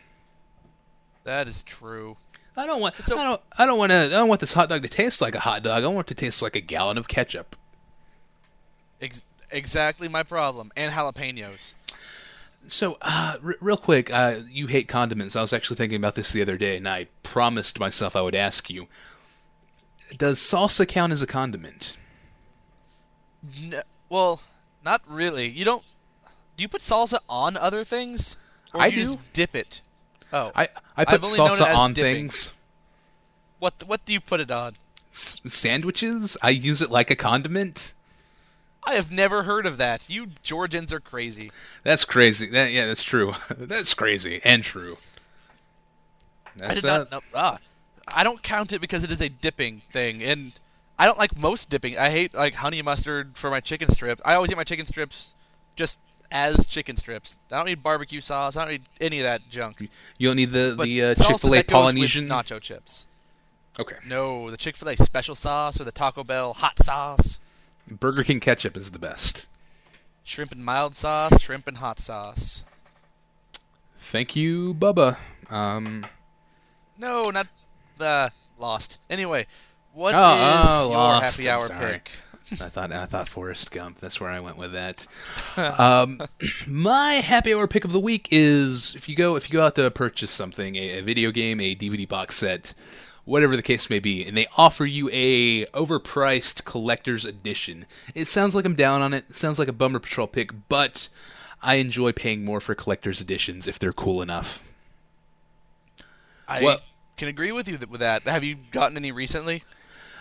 That 1.23 1.47
is 1.47 1.63
true. 1.63 2.17
I 2.55 2.65
don't 2.65 2.81
want. 2.81 2.95
So- 3.05 3.17
I 3.17 3.23
don't. 3.23 3.41
I 3.57 3.65
don't 3.65 3.77
want 3.77 3.91
to. 3.91 3.97
I 4.05 4.09
don't 4.09 4.27
want 4.29 4.41
this 4.41 4.53
hot 4.53 4.69
dog 4.69 4.81
to 4.83 4.89
taste 4.89 5.21
like 5.21 5.35
a 5.35 5.39
hot 5.39 5.61
dog. 5.63 5.83
I 5.83 5.87
want 5.87 6.07
it 6.07 6.15
to 6.15 6.25
taste 6.25 6.41
like 6.41 6.55
a 6.55 6.61
gallon 6.61 6.97
of 6.97 7.07
ketchup. 7.07 7.55
Ex- 9.01 9.23
exactly 9.51 10.07
my 10.07 10.23
problem. 10.23 10.71
And 10.75 10.91
jalapenos. 10.93 11.73
So, 12.67 12.97
uh, 13.01 13.37
r- 13.43 13.55
real 13.61 13.77
quick, 13.77 14.11
uh, 14.11 14.35
you 14.49 14.67
hate 14.67 14.87
condiments. 14.87 15.35
I 15.35 15.41
was 15.41 15.53
actually 15.53 15.77
thinking 15.77 15.95
about 15.97 16.15
this 16.15 16.31
the 16.31 16.41
other 16.41 16.57
day, 16.57 16.77
and 16.77 16.87
I 16.87 17.07
promised 17.23 17.79
myself 17.79 18.15
I 18.15 18.21
would 18.21 18.35
ask 18.35 18.69
you: 18.69 18.87
Does 20.17 20.39
salsa 20.39 20.87
count 20.87 21.13
as 21.13 21.21
a 21.21 21.27
condiment? 21.27 21.97
No, 23.61 23.81
well, 24.09 24.41
not 24.83 25.01
really. 25.07 25.47
You 25.47 25.65
don't. 25.65 25.83
Do 26.57 26.61
you 26.63 26.67
put 26.67 26.81
salsa 26.81 27.19
on 27.29 27.55
other 27.55 27.83
things? 27.83 28.35
Or 28.73 28.81
I 28.81 28.87
you 28.87 28.95
do. 28.95 29.03
Just 29.03 29.19
dip 29.33 29.55
it. 29.55 29.81
Oh, 30.33 30.51
I 30.55 30.67
I 30.97 31.05
put 31.05 31.13
I've 31.13 31.23
only 31.23 31.37
known 31.37 31.47
it 31.47 31.51
salsa 31.53 31.75
on 31.75 31.93
dipping. 31.93 32.15
things. 32.15 32.51
what 33.59 33.73
what 33.85 34.03
do 34.05 34.11
you 34.13 34.19
put 34.19 34.39
it 34.41 34.51
on? 34.51 34.75
S- 35.13 35.39
sandwiches. 35.45 36.35
I 36.41 36.49
use 36.49 36.81
it 36.81 36.91
like 36.91 37.09
a 37.09 37.15
condiment. 37.15 37.93
I 38.87 38.93
have 38.93 39.11
never 39.11 39.43
heard 39.43 39.65
of 39.65 39.77
that. 39.77 40.09
You 40.09 40.27
Georgians 40.43 40.93
are 40.93 41.01
crazy. 41.01 41.51
That's 41.83 42.05
crazy. 42.05 42.47
That, 42.47 42.71
yeah, 42.71 42.87
that's 42.87 43.03
true. 43.03 43.33
that's 43.57 43.93
crazy 43.93 44.39
and 44.45 44.63
true. 44.63 44.95
That's 46.55 46.71
I 46.71 46.75
did 46.75 46.83
not 46.85 47.11
know. 47.11 47.21
Ah, 47.35 47.57
I 48.07 48.23
don't 48.23 48.41
count 48.41 48.71
it 48.71 48.79
because 48.79 49.03
it 49.03 49.11
is 49.11 49.21
a 49.21 49.27
dipping 49.29 49.81
thing, 49.91 50.23
and 50.23 50.53
I 50.97 51.05
don't 51.05 51.17
like 51.17 51.37
most 51.37 51.69
dipping. 51.69 51.97
I 51.97 52.09
hate 52.09 52.33
like 52.33 52.55
honey 52.55 52.81
mustard 52.81 53.37
for 53.37 53.49
my 53.49 53.59
chicken 53.59 53.89
strips. 53.91 54.21
I 54.23 54.35
always 54.35 54.51
eat 54.51 54.57
my 54.57 54.63
chicken 54.63 54.85
strips 54.85 55.33
just 55.75 55.99
as 56.31 56.65
chicken 56.65 56.95
strips. 56.95 57.37
I 57.51 57.57
don't 57.57 57.65
need 57.65 57.83
barbecue 57.83 58.21
sauce. 58.21 58.55
I 58.55 58.63
don't 58.63 58.71
need 58.71 58.83
any 59.01 59.19
of 59.19 59.23
that 59.23 59.49
junk. 59.49 59.89
You 60.17 60.29
don't 60.29 60.37
need 60.37 60.51
the 60.51 60.75
But 60.77 60.85
the 60.85 61.03
uh, 61.03 61.15
Chick 61.15 61.39
Fil 61.39 61.53
A 61.53 61.57
that 61.57 61.67
goes 61.67 61.67
with 61.67 61.67
Polynesian. 61.67 62.27
nacho 62.29 62.61
chips. 62.61 63.05
Okay, 63.79 63.97
No, 64.05 64.49
the 64.49 64.57
Chick 64.57 64.75
Fil 64.75 64.89
A 64.89 64.95
special 64.97 65.35
sauce 65.35 65.79
or 65.79 65.83
the 65.83 65.91
Taco 65.91 66.23
Bell 66.23 66.53
hot 66.53 66.79
sauce, 66.83 67.39
Burger 67.89 68.23
King 68.23 68.39
ketchup 68.39 68.75
is 68.77 68.91
the 68.91 68.99
best. 68.99 69.47
shrimp 70.23 70.51
and 70.51 70.63
mild 70.63 70.95
sauce, 70.95 71.41
shrimp 71.41 71.67
and 71.67 71.77
hot 71.77 71.99
sauce. 71.99 72.63
Thank 73.97 74.35
you, 74.35 74.73
Bubba. 74.73 75.17
Um, 75.49 76.05
No, 76.97 77.29
not 77.29 77.47
the 77.97 78.31
lost. 78.59 78.99
Anyway, 79.09 79.47
what 79.93 80.13
Oh, 80.15 80.17
is 80.17 80.69
oh, 80.69 80.81
your 80.89 80.97
Lost. 80.97 81.37
happy 81.37 81.49
hour 81.49 81.67
pick? 81.69 82.11
I 82.51 82.69
thought 82.69 82.93
I 82.93 83.05
thought 83.05 83.27
Forrest 83.27 83.71
Gump. 83.71 83.99
That's 83.99 84.21
where 84.21 84.29
I 84.29 84.39
went 84.39 84.55
with 84.57 84.71
that. 84.71 85.05
um, 85.79 86.21
my 86.67 87.15
happy 87.15 87.53
hour 87.53 87.67
pick 87.67 87.83
of 87.83 87.91
the 87.91 87.99
week 87.99 88.29
is 88.31 88.95
if 88.95 89.09
you 89.09 89.15
go 89.15 89.35
if 89.35 89.49
you 89.49 89.53
go 89.53 89.65
out 89.65 89.75
to 89.75 89.91
purchase 89.91 90.31
something, 90.31 90.75
a, 90.77 90.99
a 90.99 91.01
video 91.01 91.31
game, 91.31 91.59
a 91.59 91.75
DVD 91.75 92.07
box 92.07 92.35
set, 92.37 92.73
whatever 93.27 93.55
the 93.57 93.61
case 93.61 93.89
may 93.89 93.99
be, 93.99 94.25
and 94.25 94.37
they 94.37 94.47
offer 94.57 94.85
you 94.85 95.09
a 95.11 95.65
overpriced 95.67 96.63
collector's 96.63 97.25
edition. 97.25 97.85
It 98.15 98.29
sounds 98.29 98.55
like 98.55 98.65
I'm 98.65 98.73
down 98.73 99.01
on 99.01 99.13
it. 99.13 99.25
It 99.29 99.35
sounds 99.35 99.59
like 99.59 99.67
a 99.67 99.73
bummer 99.73 99.99
patrol 99.99 100.27
pick, 100.27 100.51
but 100.69 101.09
I 101.61 101.75
enjoy 101.75 102.13
paying 102.13 102.45
more 102.45 102.61
for 102.61 102.73
collector's 102.73 103.19
editions 103.19 103.67
if 103.67 103.77
they're 103.77 103.91
cool 103.93 104.21
enough. 104.21 104.63
I 106.47 106.63
Well- 106.63 106.81
can 107.17 107.27
agree 107.27 107.51
with 107.51 107.67
you 107.67 107.77
with 107.89 107.99
that. 107.99 108.23
Have 108.27 108.43
you 108.43 108.55
gotten 108.71 108.95
any 108.95 109.11
recently? 109.11 109.63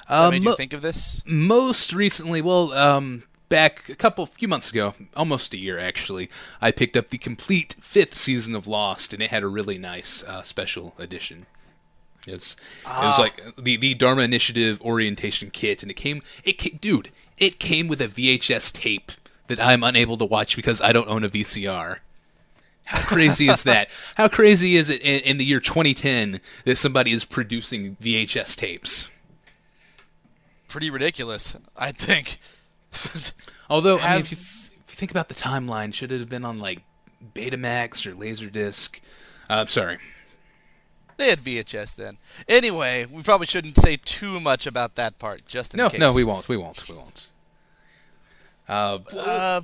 Um, 0.09 0.31
made 0.31 0.45
you 0.45 0.57
think 0.57 0.73
of 0.73 0.83
this? 0.83 1.23
most 1.27 1.93
recently, 1.93 2.41
well, 2.41 2.73
um, 2.73 3.25
back 3.49 3.89
a 3.89 3.95
couple, 3.95 4.27
few 4.27 4.49
months 4.49 4.71
ago, 4.71 4.95
almost 5.17 5.53
a 5.55 5.59
year 5.59 5.79
actually, 5.79 6.29
I 6.61 6.71
picked 6.73 6.97
up 6.97 7.11
the 7.11 7.19
complete 7.19 7.77
fifth 7.81 8.17
season 8.19 8.55
of 8.57 8.67
Lost, 8.67 9.13
and 9.13 9.23
it 9.23 9.31
had 9.31 9.43
a 9.43 9.49
really 9.49 9.79
nice 9.79 10.25
uh, 10.25 10.43
special 10.43 10.95
edition. 10.99 11.47
It's 12.26 12.54
it 12.85 12.88
was 12.88 13.14
Ah. 13.18 13.21
like 13.21 13.42
the 13.56 13.76
the 13.76 13.95
Dharma 13.95 14.23
Initiative 14.23 14.80
orientation 14.83 15.50
kit, 15.50 15.83
and 15.83 15.90
it 15.90 15.95
came 15.95 16.23
it 16.45 16.61
ca- 16.61 16.76
dude, 16.80 17.11
it 17.38 17.59
came 17.59 17.87
with 17.88 18.00
a 18.00 18.09
VHS 18.09 18.73
tape 18.73 19.12
that 19.47 19.61
I'm 19.61 19.85
unable 19.85 20.16
to 20.18 20.25
watch 20.25 20.56
because 20.56 20.80
I 20.80 20.92
don't 20.92 21.09
own 21.09 21.23
a 21.25 21.28
VCR. 21.28 21.99
How 22.87 22.99
crazy 23.00 23.49
is 23.49 23.62
that? 23.64 23.88
How 24.16 24.28
crazy 24.28 24.76
is 24.76 24.90
it 24.90 25.00
in, 25.02 25.21
in 25.23 25.38
the 25.38 25.45
year 25.45 25.61
2010 25.61 26.40
that 26.64 26.76
somebody 26.78 27.12
is 27.12 27.25
producing 27.25 27.97
VHS 28.02 28.56
tapes? 28.56 29.09
Pretty 30.68 30.90
ridiculous, 30.90 31.56
I 31.76 31.92
think. 31.92 32.38
Although, 33.71 33.99
I 33.99 34.12
mean, 34.14 34.21
if 34.21 34.30
you, 34.33 34.37
if 34.37 34.85
you 34.88 34.97
think 34.97 35.11
about 35.11 35.28
the 35.28 35.35
timeline, 35.35 35.95
should 35.95 36.11
it 36.12 36.18
have 36.21 36.28
been 36.28 36.45
on 36.45 36.59
like 36.59 36.83
Betamax 37.35 38.04
or 38.06 38.14
Laserdisc? 38.14 38.97
Uh, 39.49 39.54
I'm 39.54 39.68
sorry. 39.68 39.99
They 41.16 41.28
had 41.30 41.40
VHS 41.40 41.94
then. 41.96 42.18
Anyway, 42.49 43.06
we 43.11 43.23
probably 43.23 43.46
shouldn't 43.46 43.78
say 43.78 43.96
too 43.96 44.38
much 44.40 44.66
about 44.66 44.94
that 44.96 45.18
part, 45.18 45.46
just 45.46 45.75
in 45.75 45.78
No, 45.78 45.90
case. 45.90 46.00
no, 46.00 46.12
we 46.12 46.25
won't. 46.25 46.49
We 46.49 46.56
won't. 46.56 46.88
We 46.88 46.94
won't. 46.96 47.30
Uh, 48.68 48.99
Uh, 49.16 49.61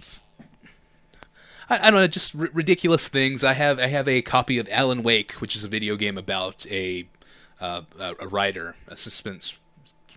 I, 1.69 1.79
I 1.89 1.91
don't 1.91 2.01
know, 2.01 2.07
just 2.07 2.35
r- 2.37 2.49
ridiculous 2.53 3.09
things. 3.09 3.43
I 3.45 3.53
have 3.55 3.79
I 3.79 3.87
have 3.87 4.09
a 4.09 4.23
copy 4.23 4.59
of 4.59 4.69
Alan 4.71 5.03
Wake, 5.03 5.33
which 5.35 5.57
is 5.57 5.65
a 5.65 5.69
video 5.69 5.97
game 5.97 6.19
about 6.19 6.67
a 6.71 7.07
uh, 7.61 7.83
a, 7.99 8.15
a 8.21 8.29
writer, 8.29 8.77
a 8.89 8.97
suspense 8.97 9.55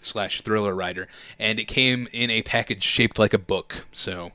slash 0.01 0.41
thriller 0.41 0.73
writer, 0.75 1.07
and 1.39 1.59
it 1.59 1.65
came 1.65 2.07
in 2.11 2.29
a 2.29 2.41
package 2.43 2.83
shaped 2.83 3.17
like 3.19 3.33
a 3.33 3.37
book. 3.39 3.85
So, 3.91 4.31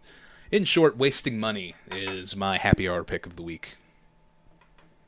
in 0.50 0.64
short, 0.64 0.96
wasting 0.96 1.38
money 1.38 1.74
is 1.92 2.34
my 2.36 2.56
happy 2.58 2.88
hour 2.88 3.04
pick 3.04 3.26
of 3.26 3.36
the 3.36 3.42
week. 3.42 3.76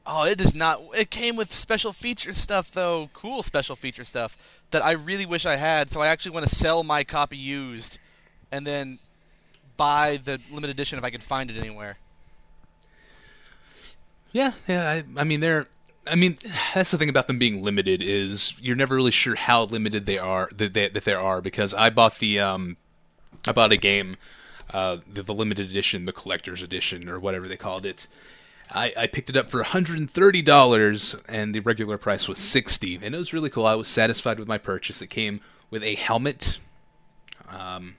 Oh, 0.07 0.25
it 0.25 0.41
is 0.41 0.55
not. 0.55 0.81
It 0.97 1.11
came 1.11 1.37
with 1.37 1.53
special 1.53 1.93
feature 1.93 2.33
stuff, 2.33 2.71
though. 2.71 3.11
Cool 3.13 3.43
special 3.43 3.77
feature 3.77 4.05
stuff 4.05 4.37
that 4.71 4.85
I 4.85 4.93
really 4.93 5.27
wish 5.27 5.47
I 5.47 5.57
had. 5.57 5.91
So 5.91 6.01
I 6.01 6.09
actually 6.09 6.33
want 6.33 6.47
to 6.47 6.55
sell 6.55 6.83
my 6.83 7.05
copy 7.05 7.37
used, 7.37 7.99
and 8.51 8.67
then 8.67 8.99
buy 9.77 10.21
the 10.23 10.41
limited 10.51 10.77
edition 10.77 10.99
if 10.99 11.05
I 11.05 11.11
can 11.11 11.21
find 11.21 11.51
it 11.51 11.57
anywhere. 11.57 11.99
Yeah, 14.33 14.53
yeah. 14.67 14.89
I, 14.89 15.21
I 15.21 15.25
mean, 15.25 15.41
they're. 15.41 15.69
I 16.05 16.17
mean, 16.17 16.37
that's 16.75 16.91
the 16.91 16.99
thing 16.99 17.09
about 17.09 17.29
them 17.29 17.39
being 17.39 17.63
limited 17.63 18.03
is 18.03 18.55
you're 18.61 18.75
never 18.75 18.97
really 18.97 19.13
sure 19.13 19.37
how 19.37 19.65
limited 19.65 20.07
they 20.07 20.19
are 20.19 20.49
that 20.57 20.75
they, 20.75 20.89
that 20.89 21.05
there 21.05 21.21
are 21.21 21.41
because 21.41 21.73
I 21.75 21.91
bought 21.91 22.19
the 22.19 22.41
um, 22.41 22.77
I 23.47 23.53
bought 23.53 23.71
a 23.71 23.77
game, 23.77 24.17
uh, 24.73 24.99
the, 25.13 25.23
the 25.23 25.35
limited 25.35 25.71
edition, 25.71 26.07
the 26.07 26.13
collector's 26.13 26.63
edition, 26.63 27.09
or 27.09 27.21
whatever 27.21 27.47
they 27.47 27.57
called 27.57 27.87
it. 27.87 28.09
I, 28.71 28.93
I 28.97 29.07
picked 29.07 29.31
it 29.31 29.37
up 29.37 29.51
for 29.51 29.59
130 29.59 30.43
dollars, 30.43 31.17
and 31.29 31.55
the 31.55 31.61
regular 31.61 31.99
price 31.99 32.29
was 32.29 32.39
60, 32.39 33.01
and 33.03 33.15
it 33.15 33.19
was 33.19 33.33
really 33.33 33.51
cool. 33.51 33.67
I 33.67 33.75
was 33.75 33.89
satisfied 33.89 34.39
with 34.39 34.49
my 34.49 34.59
purchase. 34.59 35.03
It 35.03 35.09
came 35.09 35.41
with 35.71 35.83
a 35.83 35.95
helmet, 35.95 36.59
um, 37.51 37.97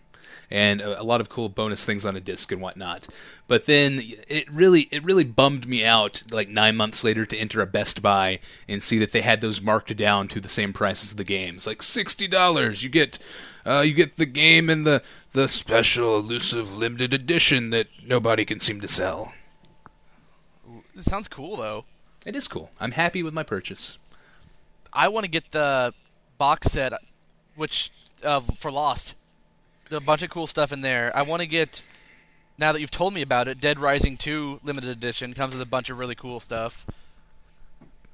and 0.49 0.81
a, 0.81 1.01
a 1.01 1.03
lot 1.03 1.21
of 1.21 1.29
cool 1.29 1.49
bonus 1.49 1.85
things 1.85 2.05
on 2.05 2.15
a 2.15 2.21
disc 2.21 2.51
and 2.51 2.61
whatnot. 2.61 3.07
But 3.47 3.65
then 3.65 4.01
it 4.27 4.51
really 4.51 4.81
it 4.91 5.03
really 5.03 5.23
bummed 5.23 5.67
me 5.67 5.85
out 5.85 6.23
like 6.31 6.49
nine 6.49 6.75
months 6.75 7.03
later 7.03 7.25
to 7.25 7.37
enter 7.37 7.61
a 7.61 7.67
Best 7.67 8.01
Buy 8.01 8.39
and 8.67 8.81
see 8.81 8.97
that 8.99 9.11
they 9.11 9.21
had 9.21 9.41
those 9.41 9.61
marked 9.61 9.95
down 9.97 10.27
to 10.29 10.39
the 10.39 10.49
same 10.49 10.73
price 10.73 11.03
as 11.03 11.15
the 11.15 11.23
game. 11.23 11.55
It's 11.55 11.67
like 11.67 11.83
sixty 11.83 12.27
dollars. 12.27 12.83
You 12.83 12.89
get 12.89 13.19
uh, 13.65 13.83
you 13.85 13.93
get 13.93 14.17
the 14.17 14.25
game 14.25 14.69
and 14.69 14.85
the 14.87 15.03
the 15.33 15.47
special 15.47 16.17
elusive 16.17 16.75
limited 16.75 17.13
edition 17.13 17.71
that 17.71 17.87
nobody 18.05 18.45
can 18.45 18.59
seem 18.59 18.79
to 18.81 18.87
sell. 18.87 19.33
It 20.95 21.03
sounds 21.03 21.27
cool 21.27 21.57
though. 21.57 21.85
It 22.25 22.35
is 22.35 22.47
cool. 22.47 22.71
I'm 22.79 22.91
happy 22.91 23.23
with 23.23 23.33
my 23.33 23.43
purchase. 23.43 23.97
I 24.91 25.07
want 25.07 25.25
to 25.25 25.29
get 25.29 25.51
the 25.51 25.93
box 26.37 26.67
set, 26.67 26.93
which 27.55 27.91
uh, 28.23 28.39
for 28.39 28.71
Lost, 28.71 29.15
There's 29.89 30.01
a 30.01 30.05
bunch 30.05 30.23
of 30.23 30.29
cool 30.29 30.47
stuff 30.47 30.71
in 30.71 30.81
there. 30.81 31.11
I 31.15 31.23
want 31.23 31.41
to 31.41 31.47
get 31.47 31.81
now 32.57 32.71
that 32.71 32.79
you've 32.79 32.91
told 32.91 33.13
me 33.13 33.21
about 33.21 33.47
it, 33.47 33.59
Dead 33.59 33.79
Rising 33.79 34.17
2 34.17 34.61
limited 34.63 34.89
edition 34.89 35.33
comes 35.33 35.53
with 35.53 35.61
a 35.61 35.65
bunch 35.65 35.89
of 35.89 35.97
really 35.97 36.15
cool 36.15 36.39
stuff. 36.39 36.85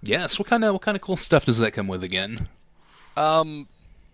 Yes. 0.01 0.39
What 0.39 0.47
kind 0.47 0.63
of 0.63 0.73
what 0.73 0.81
kind 0.81 0.95
of 0.95 1.01
cool 1.01 1.17
stuff 1.29 1.45
does 1.45 1.59
that 1.59 1.73
come 1.73 1.87
with 1.87 2.03
again? 2.03 2.47
Um, 3.17 3.67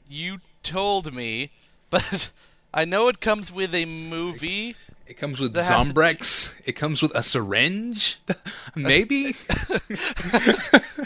you 0.09 0.39
told 0.63 1.13
me, 1.13 1.51
but 1.89 2.31
I 2.73 2.85
know 2.85 3.07
it 3.07 3.21
comes 3.21 3.51
with 3.51 3.73
a 3.73 3.85
movie. 3.85 4.75
It 5.07 5.17
comes 5.17 5.39
with 5.39 5.53
That 5.53 5.65
has 5.65 5.83
to- 5.87 5.93
Zombrex. 5.93 6.53
It 6.65 6.73
comes 6.73 7.01
with 7.01 7.11
a 7.15 7.21
syringe. 7.23 8.19
Maybe. 8.75 9.35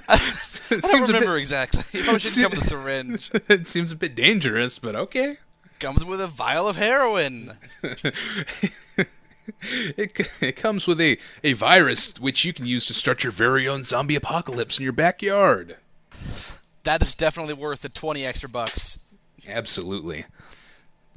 I 0.07 0.17
don't 0.69 1.01
remember 1.07 1.33
bit. 1.33 1.39
exactly. 1.39 1.83
It 1.99 2.03
probably 2.03 2.19
should 2.19 2.41
come 2.43 2.51
with 2.51 2.61
a 2.63 2.65
syringe. 2.65 3.31
It 3.49 3.67
seems 3.67 3.91
a 3.91 3.95
bit 3.95 4.15
dangerous, 4.15 4.79
but 4.79 4.95
okay. 4.95 5.33
Comes 5.79 6.03
with 6.05 6.21
a 6.21 6.27
vial 6.27 6.67
of 6.67 6.75
heroin. 6.77 7.51
It, 9.97 10.27
it 10.41 10.55
comes 10.55 10.85
with 10.87 11.01
a, 11.01 11.17
a 11.43 11.53
virus 11.53 12.13
which 12.19 12.45
you 12.45 12.53
can 12.53 12.65
use 12.65 12.85
to 12.85 12.93
start 12.93 13.23
your 13.23 13.31
very 13.31 13.67
own 13.67 13.83
zombie 13.83 14.15
apocalypse 14.15 14.77
in 14.77 14.83
your 14.83 14.93
backyard. 14.93 15.77
That 16.83 17.01
is 17.01 17.15
definitely 17.15 17.55
worth 17.55 17.81
the 17.81 17.89
20 17.89 18.25
extra 18.25 18.47
bucks. 18.47 19.15
Absolutely. 19.47 20.25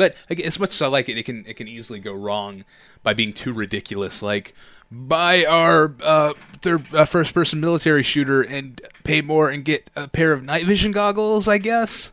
But 0.02 0.16
ag- 0.28 0.40
as 0.40 0.58
much 0.58 0.74
as 0.74 0.82
I 0.82 0.88
like 0.88 1.08
it, 1.08 1.16
it 1.16 1.22
can 1.22 1.46
it 1.46 1.54
can 1.54 1.68
easily 1.68 2.00
go 2.00 2.12
wrong 2.12 2.64
by 3.04 3.14
being 3.14 3.32
too 3.32 3.52
ridiculous. 3.52 4.20
Like 4.20 4.52
buy 4.90 5.44
our 5.44 5.94
uh, 6.02 6.32
third 6.60 6.92
uh, 6.92 7.04
first 7.04 7.32
person 7.32 7.60
military 7.60 8.02
shooter 8.02 8.42
and 8.42 8.80
pay 9.04 9.20
more 9.22 9.48
and 9.48 9.64
get 9.64 9.90
a 9.94 10.08
pair 10.08 10.32
of 10.32 10.42
night 10.42 10.66
vision 10.66 10.90
goggles. 10.90 11.46
I 11.46 11.58
guess. 11.58 12.10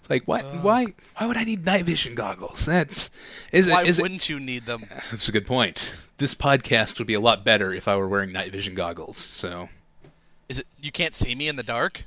It's 0.00 0.10
like 0.10 0.24
what? 0.24 0.44
why? 0.56 0.88
Why 1.16 1.26
would 1.26 1.38
I 1.38 1.44
need 1.44 1.64
night 1.64 1.86
vision 1.86 2.14
goggles? 2.14 2.66
That's 2.66 3.08
is 3.52 3.70
Why 3.70 3.84
is 3.84 3.98
it? 3.98 4.02
wouldn't 4.02 4.28
you 4.28 4.38
need 4.38 4.66
them? 4.66 4.84
That's 5.10 5.26
a 5.30 5.32
good 5.32 5.46
point. 5.46 6.06
This 6.18 6.34
podcast 6.34 6.98
would 6.98 7.06
be 7.06 7.14
a 7.14 7.20
lot 7.20 7.42
better 7.42 7.72
if 7.72 7.88
I 7.88 7.96
were 7.96 8.06
wearing 8.06 8.32
night 8.32 8.52
vision 8.52 8.74
goggles. 8.74 9.16
So 9.16 9.70
Is 10.50 10.58
it 10.58 10.66
you 10.78 10.92
can't 10.92 11.14
see 11.14 11.34
me 11.34 11.48
in 11.48 11.56
the 11.56 11.62
dark? 11.62 12.04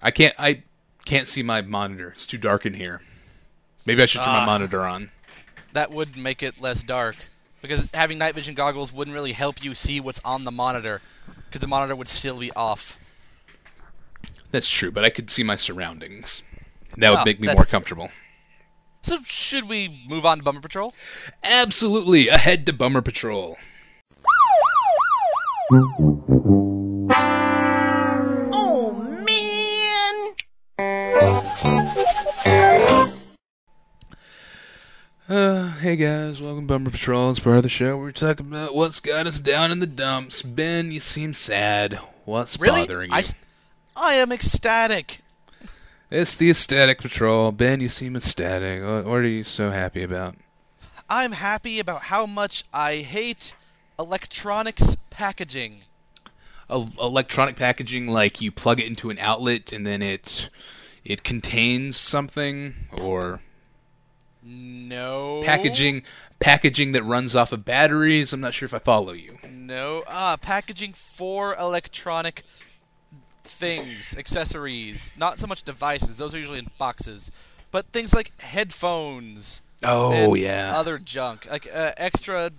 I 0.00 0.12
can't 0.12 0.36
I 0.38 0.62
can't 1.04 1.26
see 1.26 1.42
my 1.42 1.62
monitor. 1.62 2.10
It's 2.10 2.28
too 2.28 2.38
dark 2.38 2.64
in 2.64 2.74
here. 2.74 3.02
Maybe 3.86 4.02
I 4.02 4.06
should 4.06 4.20
turn 4.20 4.32
my 4.32 4.40
Ah. 4.42 4.46
monitor 4.46 4.84
on. 4.84 5.10
That 5.72 5.90
would 5.90 6.16
make 6.16 6.42
it 6.42 6.60
less 6.60 6.82
dark 6.82 7.16
because 7.62 7.88
having 7.94 8.18
night 8.18 8.34
vision 8.34 8.54
goggles 8.54 8.92
wouldn't 8.92 9.14
really 9.14 9.32
help 9.32 9.62
you 9.64 9.74
see 9.74 10.00
what's 10.00 10.20
on 10.24 10.44
the 10.44 10.50
monitor 10.50 11.00
because 11.46 11.60
the 11.60 11.68
monitor 11.68 11.94
would 11.96 12.08
still 12.08 12.38
be 12.38 12.50
off. 12.52 12.98
That's 14.50 14.68
true, 14.68 14.90
but 14.90 15.04
I 15.04 15.10
could 15.10 15.30
see 15.30 15.42
my 15.42 15.56
surroundings. 15.56 16.42
That 16.96 17.10
would 17.10 17.20
Oh, 17.20 17.24
make 17.24 17.40
me 17.40 17.48
more 17.52 17.64
comfortable. 17.64 18.10
So 19.02 19.18
should 19.24 19.68
we 19.68 20.04
move 20.08 20.24
on 20.26 20.38
to 20.38 20.42
Bummer 20.44 20.60
Patrol? 20.60 20.94
Absolutely. 21.44 22.28
Ahead 22.28 22.66
to 22.66 22.72
Bummer 22.72 23.02
Patrol. 23.02 23.56
Uh, 35.28 35.72
hey 35.78 35.96
guys, 35.96 36.40
welcome 36.40 36.68
to 36.68 36.72
Bummer 36.72 36.90
Patrol. 36.90 37.30
It's 37.30 37.40
part 37.40 37.56
of 37.56 37.64
the 37.64 37.68
show. 37.68 37.96
We're 37.96 38.12
talking 38.12 38.46
about 38.46 38.76
what's 38.76 39.00
got 39.00 39.26
us 39.26 39.40
down 39.40 39.72
in 39.72 39.80
the 39.80 39.86
dumps. 39.86 40.40
Ben, 40.40 40.92
you 40.92 41.00
seem 41.00 41.34
sad. 41.34 41.98
What's 42.24 42.60
Really? 42.60 42.82
bothering 42.82 43.10
you? 43.10 43.22
i 43.96 44.14
am 44.14 44.30
ecstatic. 44.30 45.22
It's 46.12 46.36
the 46.36 46.48
Ecstatic 46.48 47.00
Patrol. 47.00 47.50
Ben, 47.50 47.80
you 47.80 47.88
seem 47.88 48.14
ecstatic. 48.14 48.84
What, 48.84 49.04
what 49.04 49.18
are 49.18 49.26
you 49.26 49.42
so 49.42 49.72
happy 49.72 50.04
about? 50.04 50.36
I'm 51.10 51.32
happy 51.32 51.80
about 51.80 52.02
how 52.02 52.24
much 52.24 52.62
I 52.72 52.98
hate 52.98 53.56
electronics 53.98 54.96
packaging. 55.10 55.82
El- 56.70 56.92
electronic 57.00 57.56
packaging, 57.56 58.06
like 58.06 58.40
you 58.40 58.52
plug 58.52 58.78
it 58.78 58.86
into 58.86 59.10
an 59.10 59.18
outlet 59.18 59.72
and 59.72 59.84
then 59.84 60.02
it 60.02 60.50
it 61.04 61.24
contains 61.24 61.96
something, 61.96 62.74
or 62.92 63.40
No. 64.48 65.42
packaging 65.44 66.02
packaging 66.38 66.92
that 66.92 67.02
runs 67.02 67.34
off 67.34 67.50
of 67.52 67.64
batteries. 67.64 68.32
I'm 68.32 68.40
not 68.40 68.54
sure 68.54 68.66
if 68.66 68.74
I 68.74 68.78
follow 68.78 69.12
you. 69.12 69.38
No. 69.50 70.04
Ah, 70.06 70.36
packaging 70.40 70.92
for 70.92 71.54
electronic 71.56 72.42
things, 73.44 74.14
accessories. 74.16 75.14
Not 75.16 75.38
so 75.38 75.46
much 75.46 75.62
devices. 75.62 76.18
Those 76.18 76.34
are 76.34 76.38
usually 76.38 76.58
in 76.58 76.68
boxes. 76.78 77.30
But 77.70 77.86
things 77.92 78.14
like 78.14 78.38
headphones. 78.40 79.62
Oh 79.82 80.34
yeah. 80.34 80.72
Other 80.76 80.98
junk. 80.98 81.50
Like 81.50 81.68
uh, 81.72 81.92
extra 81.96 82.50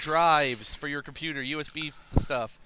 drives 0.00 0.74
for 0.74 0.88
your 0.88 1.02
computer, 1.02 1.40
USB 1.42 1.92
stuff. 2.18 2.58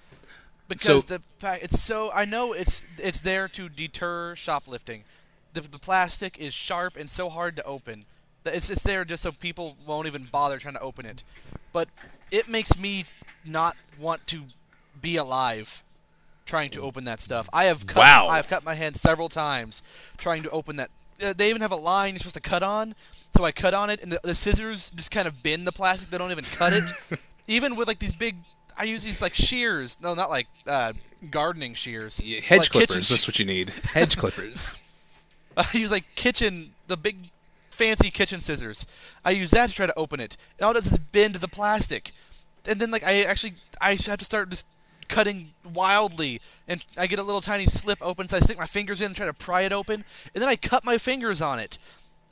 Because 0.67 1.03
So- 1.03 1.17
the 1.17 1.21
pa- 1.39 1.57
it's 1.61 1.79
so 1.81 2.11
I 2.13 2.25
know 2.25 2.53
it's 2.53 2.81
it's 2.97 3.19
there 3.21 3.47
to 3.49 3.69
deter 3.69 4.35
shoplifting. 4.35 5.03
The, 5.53 5.61
the 5.61 5.79
plastic 5.79 6.39
is 6.39 6.53
sharp 6.53 6.95
and 6.97 7.09
so 7.09 7.29
hard 7.29 7.55
to 7.57 7.63
open. 7.65 8.05
It's 8.45 8.69
it's 8.69 8.83
there 8.83 9.05
just 9.05 9.23
so 9.23 9.31
people 9.31 9.77
won't 9.85 10.07
even 10.07 10.27
bother 10.31 10.57
trying 10.57 10.73
to 10.75 10.81
open 10.81 11.05
it. 11.05 11.23
But 11.73 11.89
it 12.31 12.47
makes 12.47 12.77
me 12.77 13.05
not 13.45 13.75
want 13.99 14.25
to 14.27 14.43
be 14.99 15.15
alive 15.15 15.83
trying 16.45 16.69
to 16.71 16.81
open 16.81 17.05
that 17.05 17.21
stuff. 17.21 17.49
I 17.53 17.65
have 17.65 17.85
cut 17.85 17.99
Wow. 17.99 18.27
I've 18.27 18.47
cut 18.47 18.63
my 18.63 18.75
hand 18.75 18.95
several 18.95 19.29
times 19.29 19.81
trying 20.17 20.43
to 20.43 20.49
open 20.49 20.75
that. 20.77 20.89
Uh, 21.21 21.33
they 21.33 21.49
even 21.49 21.61
have 21.61 21.71
a 21.71 21.75
line 21.75 22.13
you're 22.13 22.19
supposed 22.19 22.35
to 22.35 22.41
cut 22.41 22.63
on, 22.63 22.95
so 23.35 23.45
I 23.45 23.51
cut 23.51 23.73
on 23.73 23.89
it, 23.89 24.01
and 24.01 24.11
the, 24.11 24.19
the 24.23 24.35
scissors 24.35 24.91
just 24.91 25.11
kind 25.11 25.27
of 25.27 25.43
bend 25.43 25.67
the 25.67 25.71
plastic. 25.71 26.09
They 26.09 26.17
don't 26.17 26.31
even 26.31 26.43
cut 26.43 26.73
it. 26.73 26.83
even 27.47 27.75
with 27.75 27.87
like 27.87 27.99
these 27.99 28.13
big, 28.13 28.37
I 28.77 28.85
use 28.85 29.03
these 29.03 29.21
like 29.21 29.35
shears. 29.35 29.97
No, 30.01 30.13
not 30.13 30.29
like 30.29 30.47
uh, 30.67 30.93
gardening 31.29 31.75
shears. 31.75 32.19
Yeah, 32.19 32.41
Hedge 32.41 32.59
like 32.59 32.69
clippers. 32.71 33.09
That's 33.09 33.27
what 33.27 33.39
you 33.39 33.45
need. 33.45 33.69
Hedge 33.93 34.17
clippers. 34.17 34.81
I 35.57 35.65
use 35.73 35.91
like 35.91 36.05
kitchen, 36.15 36.71
the 36.87 36.97
big 36.97 37.29
fancy 37.71 38.11
kitchen 38.11 38.41
scissors. 38.41 38.85
I 39.25 39.31
use 39.31 39.51
that 39.51 39.69
to 39.69 39.75
try 39.75 39.85
to 39.87 39.97
open 39.97 40.19
it, 40.19 40.37
and 40.57 40.65
all 40.65 40.71
it 40.71 40.75
does 40.75 40.91
is 40.91 40.99
bend 40.99 41.35
the 41.35 41.47
plastic. 41.47 42.11
And 42.67 42.79
then 42.79 42.91
like 42.91 43.05
I 43.05 43.23
actually 43.23 43.53
I 43.79 43.91
have 43.91 44.19
to 44.19 44.25
start 44.25 44.49
just 44.49 44.67
cutting 45.07 45.53
wildly, 45.73 46.41
and 46.67 46.85
I 46.97 47.07
get 47.07 47.19
a 47.19 47.23
little 47.23 47.41
tiny 47.41 47.65
slip 47.65 47.99
open, 48.01 48.27
so 48.27 48.37
I 48.37 48.39
stick 48.39 48.57
my 48.57 48.65
fingers 48.65 49.01
in 49.01 49.07
and 49.07 49.15
try 49.15 49.25
to 49.25 49.33
pry 49.33 49.61
it 49.61 49.73
open, 49.73 50.05
and 50.33 50.41
then 50.41 50.49
I 50.49 50.55
cut 50.55 50.85
my 50.85 50.97
fingers 50.97 51.41
on 51.41 51.59
it. 51.59 51.77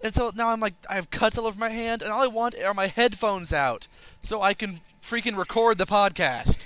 And 0.02 0.14
so 0.14 0.32
now 0.34 0.50
I'm 0.50 0.60
like 0.60 0.76
I 0.90 0.96
have 0.96 1.10
cuts 1.10 1.38
all 1.38 1.48
over 1.48 1.60
my 1.60 1.70
hand, 1.70 2.02
and 2.02 2.12
all 2.12 2.22
I 2.22 2.28
want 2.28 2.56
are 2.64 2.74
my 2.74 2.88
headphones 2.88 3.52
out 3.52 3.88
so 4.22 4.42
I 4.42 4.54
can 4.54 4.82
freaking 5.02 5.38
record 5.38 5.78
the 5.78 5.86
podcast. 5.86 6.60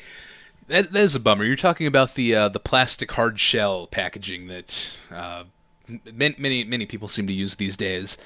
That, 0.67 0.93
that 0.93 1.03
is 1.03 1.15
a 1.15 1.19
bummer. 1.19 1.43
You're 1.43 1.55
talking 1.55 1.87
about 1.87 2.15
the 2.15 2.35
uh, 2.35 2.49
the 2.49 2.59
plastic 2.59 3.11
hard 3.11 3.39
shell 3.39 3.87
packaging 3.87 4.47
that 4.47 4.97
uh, 5.11 5.43
m- 5.89 6.35
many 6.37 6.63
many 6.63 6.85
people 6.85 7.07
seem 7.07 7.27
to 7.27 7.33
use 7.33 7.55
these 7.55 7.75
days. 7.75 8.17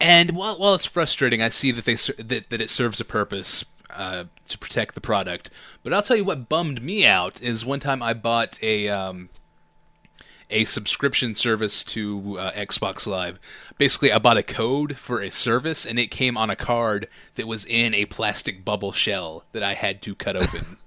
And 0.00 0.32
while 0.32 0.58
while 0.58 0.74
it's 0.74 0.86
frustrating, 0.86 1.42
I 1.42 1.48
see 1.48 1.70
that 1.72 1.84
they 1.84 1.94
that 1.94 2.50
that 2.50 2.60
it 2.60 2.70
serves 2.70 3.00
a 3.00 3.04
purpose 3.04 3.64
uh, 3.90 4.24
to 4.48 4.58
protect 4.58 4.94
the 4.94 5.00
product. 5.00 5.50
But 5.82 5.92
I'll 5.92 6.02
tell 6.02 6.16
you 6.16 6.24
what 6.24 6.48
bummed 6.48 6.82
me 6.82 7.06
out 7.06 7.40
is 7.40 7.64
one 7.64 7.80
time 7.80 8.02
I 8.02 8.12
bought 8.12 8.58
a 8.62 8.88
um, 8.88 9.30
a 10.50 10.64
subscription 10.64 11.34
service 11.34 11.82
to 11.84 12.36
uh, 12.38 12.52
Xbox 12.52 13.06
Live. 13.06 13.40
Basically, 13.78 14.12
I 14.12 14.18
bought 14.18 14.36
a 14.36 14.42
code 14.42 14.96
for 14.96 15.20
a 15.20 15.30
service, 15.30 15.84
and 15.84 15.98
it 15.98 16.10
came 16.10 16.36
on 16.36 16.50
a 16.50 16.56
card 16.56 17.08
that 17.34 17.46
was 17.46 17.64
in 17.64 17.94
a 17.94 18.06
plastic 18.06 18.64
bubble 18.64 18.92
shell 18.92 19.44
that 19.52 19.62
I 19.62 19.74
had 19.74 20.02
to 20.02 20.14
cut 20.14 20.36
open. 20.36 20.78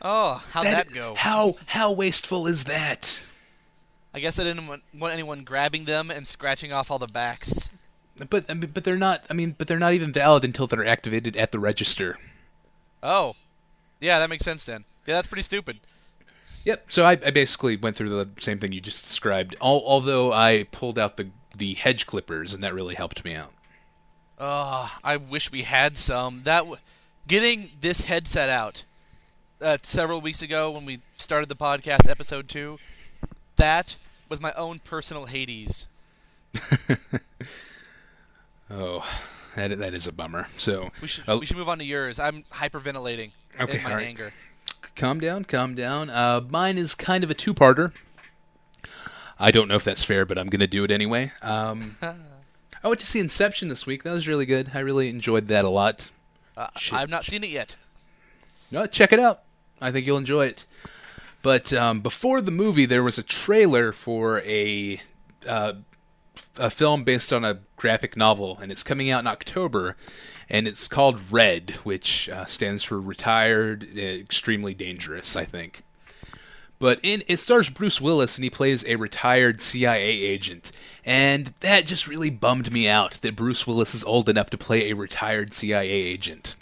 Oh, 0.00 0.42
how'd 0.52 0.64
that, 0.64 0.90
go? 0.94 1.14
How 1.14 1.56
how 1.66 1.92
wasteful 1.92 2.46
is 2.46 2.64
that? 2.64 3.26
I 4.14 4.18
guess 4.18 4.38
I 4.38 4.44
didn't 4.44 4.66
want, 4.66 4.82
want 4.94 5.12
anyone 5.12 5.44
grabbing 5.44 5.84
them 5.84 6.10
and 6.10 6.26
scratching 6.26 6.72
off 6.72 6.90
all 6.90 6.98
the 6.98 7.06
backs. 7.06 7.68
But 8.30 8.46
I 8.48 8.54
mean, 8.54 8.70
but 8.72 8.84
they're 8.84 8.96
not. 8.96 9.24
I 9.30 9.34
mean, 9.34 9.54
but 9.56 9.68
they're 9.68 9.78
not 9.78 9.94
even 9.94 10.12
valid 10.12 10.44
until 10.44 10.66
they're 10.66 10.86
activated 10.86 11.36
at 11.36 11.52
the 11.52 11.58
register. 11.58 12.18
Oh, 13.02 13.34
yeah, 14.00 14.18
that 14.18 14.30
makes 14.30 14.44
sense 14.44 14.66
then. 14.66 14.84
Yeah, 15.06 15.14
that's 15.14 15.28
pretty 15.28 15.42
stupid. 15.42 15.78
Yep. 16.64 16.86
So 16.88 17.04
I, 17.04 17.12
I 17.12 17.30
basically 17.30 17.76
went 17.76 17.96
through 17.96 18.10
the 18.10 18.28
same 18.38 18.58
thing 18.58 18.72
you 18.72 18.80
just 18.80 19.06
described. 19.06 19.54
Al- 19.62 19.82
although 19.86 20.32
I 20.32 20.66
pulled 20.70 20.98
out 20.98 21.16
the 21.16 21.28
the 21.56 21.74
hedge 21.74 22.06
clippers, 22.06 22.54
and 22.54 22.62
that 22.62 22.74
really 22.74 22.94
helped 22.94 23.24
me 23.24 23.34
out. 23.34 23.52
Oh, 24.38 24.96
I 25.02 25.16
wish 25.16 25.50
we 25.50 25.62
had 25.62 25.98
some. 25.98 26.42
That 26.44 26.60
w- 26.60 26.76
getting 27.26 27.70
this 27.80 28.02
headset 28.02 28.48
out 28.48 28.84
uh, 29.60 29.78
several 29.82 30.20
weeks 30.20 30.42
ago 30.42 30.70
when 30.70 30.84
we 30.84 31.00
started 31.16 31.48
the 31.48 31.56
podcast, 31.56 32.08
episode 32.08 32.48
two. 32.48 32.78
That 33.56 33.96
was 34.28 34.40
my 34.40 34.52
own 34.52 34.78
personal 34.80 35.26
Hades. 35.26 35.86
Oh, 38.70 39.04
that 39.56 39.78
that 39.78 39.94
is 39.94 40.06
a 40.06 40.12
bummer. 40.12 40.48
So 40.56 40.90
We 41.00 41.08
should 41.08 41.28
uh, 41.28 41.38
we 41.38 41.46
should 41.46 41.56
move 41.56 41.68
on 41.68 41.78
to 41.78 41.84
yours. 41.84 42.18
I'm 42.18 42.42
hyperventilating 42.52 43.32
Okay, 43.60 43.78
in 43.78 43.82
my 43.84 43.94
right. 43.94 44.06
anger. 44.06 44.32
calm 44.94 45.18
down, 45.20 45.44
calm 45.44 45.74
down. 45.74 46.10
Uh, 46.10 46.42
mine 46.48 46.78
is 46.78 46.94
kind 46.94 47.24
of 47.24 47.30
a 47.30 47.34
two-parter. 47.34 47.92
I 49.40 49.50
don't 49.50 49.68
know 49.68 49.74
if 49.76 49.84
that's 49.84 50.04
fair, 50.04 50.24
but 50.26 50.38
I'm 50.38 50.46
going 50.48 50.60
to 50.60 50.66
do 50.66 50.84
it 50.84 50.90
anyway. 50.90 51.32
Um, 51.42 51.96
I 52.02 52.86
went 52.88 53.00
to 53.00 53.06
see 53.06 53.18
Inception 53.20 53.68
this 53.68 53.86
week. 53.86 54.02
That 54.04 54.12
was 54.12 54.28
really 54.28 54.46
good. 54.46 54.70
I 54.74 54.80
really 54.80 55.08
enjoyed 55.08 55.48
that 55.48 55.64
a 55.64 55.68
lot. 55.68 56.10
Uh, 56.56 56.68
I've 56.92 57.08
not 57.08 57.24
seen 57.24 57.42
it 57.44 57.50
yet. 57.50 57.76
No, 58.70 58.86
check 58.86 59.12
it 59.12 59.18
out. 59.20 59.42
I 59.80 59.90
think 59.92 60.06
you'll 60.06 60.18
enjoy 60.18 60.46
it. 60.46 60.66
But 61.42 61.72
um, 61.72 62.00
before 62.00 62.40
the 62.40 62.50
movie, 62.50 62.84
there 62.84 63.02
was 63.04 63.16
a 63.18 63.22
trailer 63.22 63.92
for 63.92 64.40
a 64.42 65.00
uh, 65.48 65.74
a 66.58 66.70
film 66.70 67.04
based 67.04 67.32
on 67.32 67.44
a 67.44 67.60
graphic 67.76 68.16
novel, 68.16 68.58
and 68.60 68.70
it's 68.70 68.82
coming 68.82 69.10
out 69.10 69.20
in 69.20 69.26
October. 69.26 69.96
And 70.50 70.66
it's 70.66 70.88
called 70.88 71.20
Red, 71.30 71.72
which 71.82 72.28
uh, 72.30 72.46
stands 72.46 72.82
for 72.82 72.98
Retired, 72.98 73.86
uh, 73.96 74.00
Extremely 74.00 74.72
Dangerous, 74.72 75.36
I 75.36 75.44
think. 75.44 75.82
But 76.78 77.00
in 77.02 77.22
it 77.26 77.38
stars 77.38 77.68
Bruce 77.68 78.00
Willis, 78.00 78.36
and 78.38 78.44
he 78.44 78.50
plays 78.50 78.84
a 78.86 78.96
retired 78.96 79.60
CIA 79.60 80.08
agent. 80.08 80.70
And 81.04 81.46
that 81.60 81.86
just 81.86 82.06
really 82.06 82.30
bummed 82.30 82.72
me 82.72 82.88
out 82.88 83.12
that 83.22 83.36
Bruce 83.36 83.66
Willis 83.66 83.94
is 83.94 84.04
old 84.04 84.28
enough 84.28 84.50
to 84.50 84.58
play 84.58 84.88
a 84.90 84.96
retired 84.96 85.54
CIA 85.54 85.90
agent. 85.90 86.56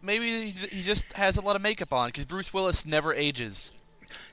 Maybe 0.00 0.50
he 0.50 0.66
he 0.68 0.82
just 0.82 1.12
has 1.14 1.36
a 1.36 1.40
lot 1.40 1.56
of 1.56 1.62
makeup 1.62 1.92
on 1.92 2.08
because 2.08 2.26
Bruce 2.26 2.52
Willis 2.54 2.84
never 2.84 3.12
ages. 3.12 3.72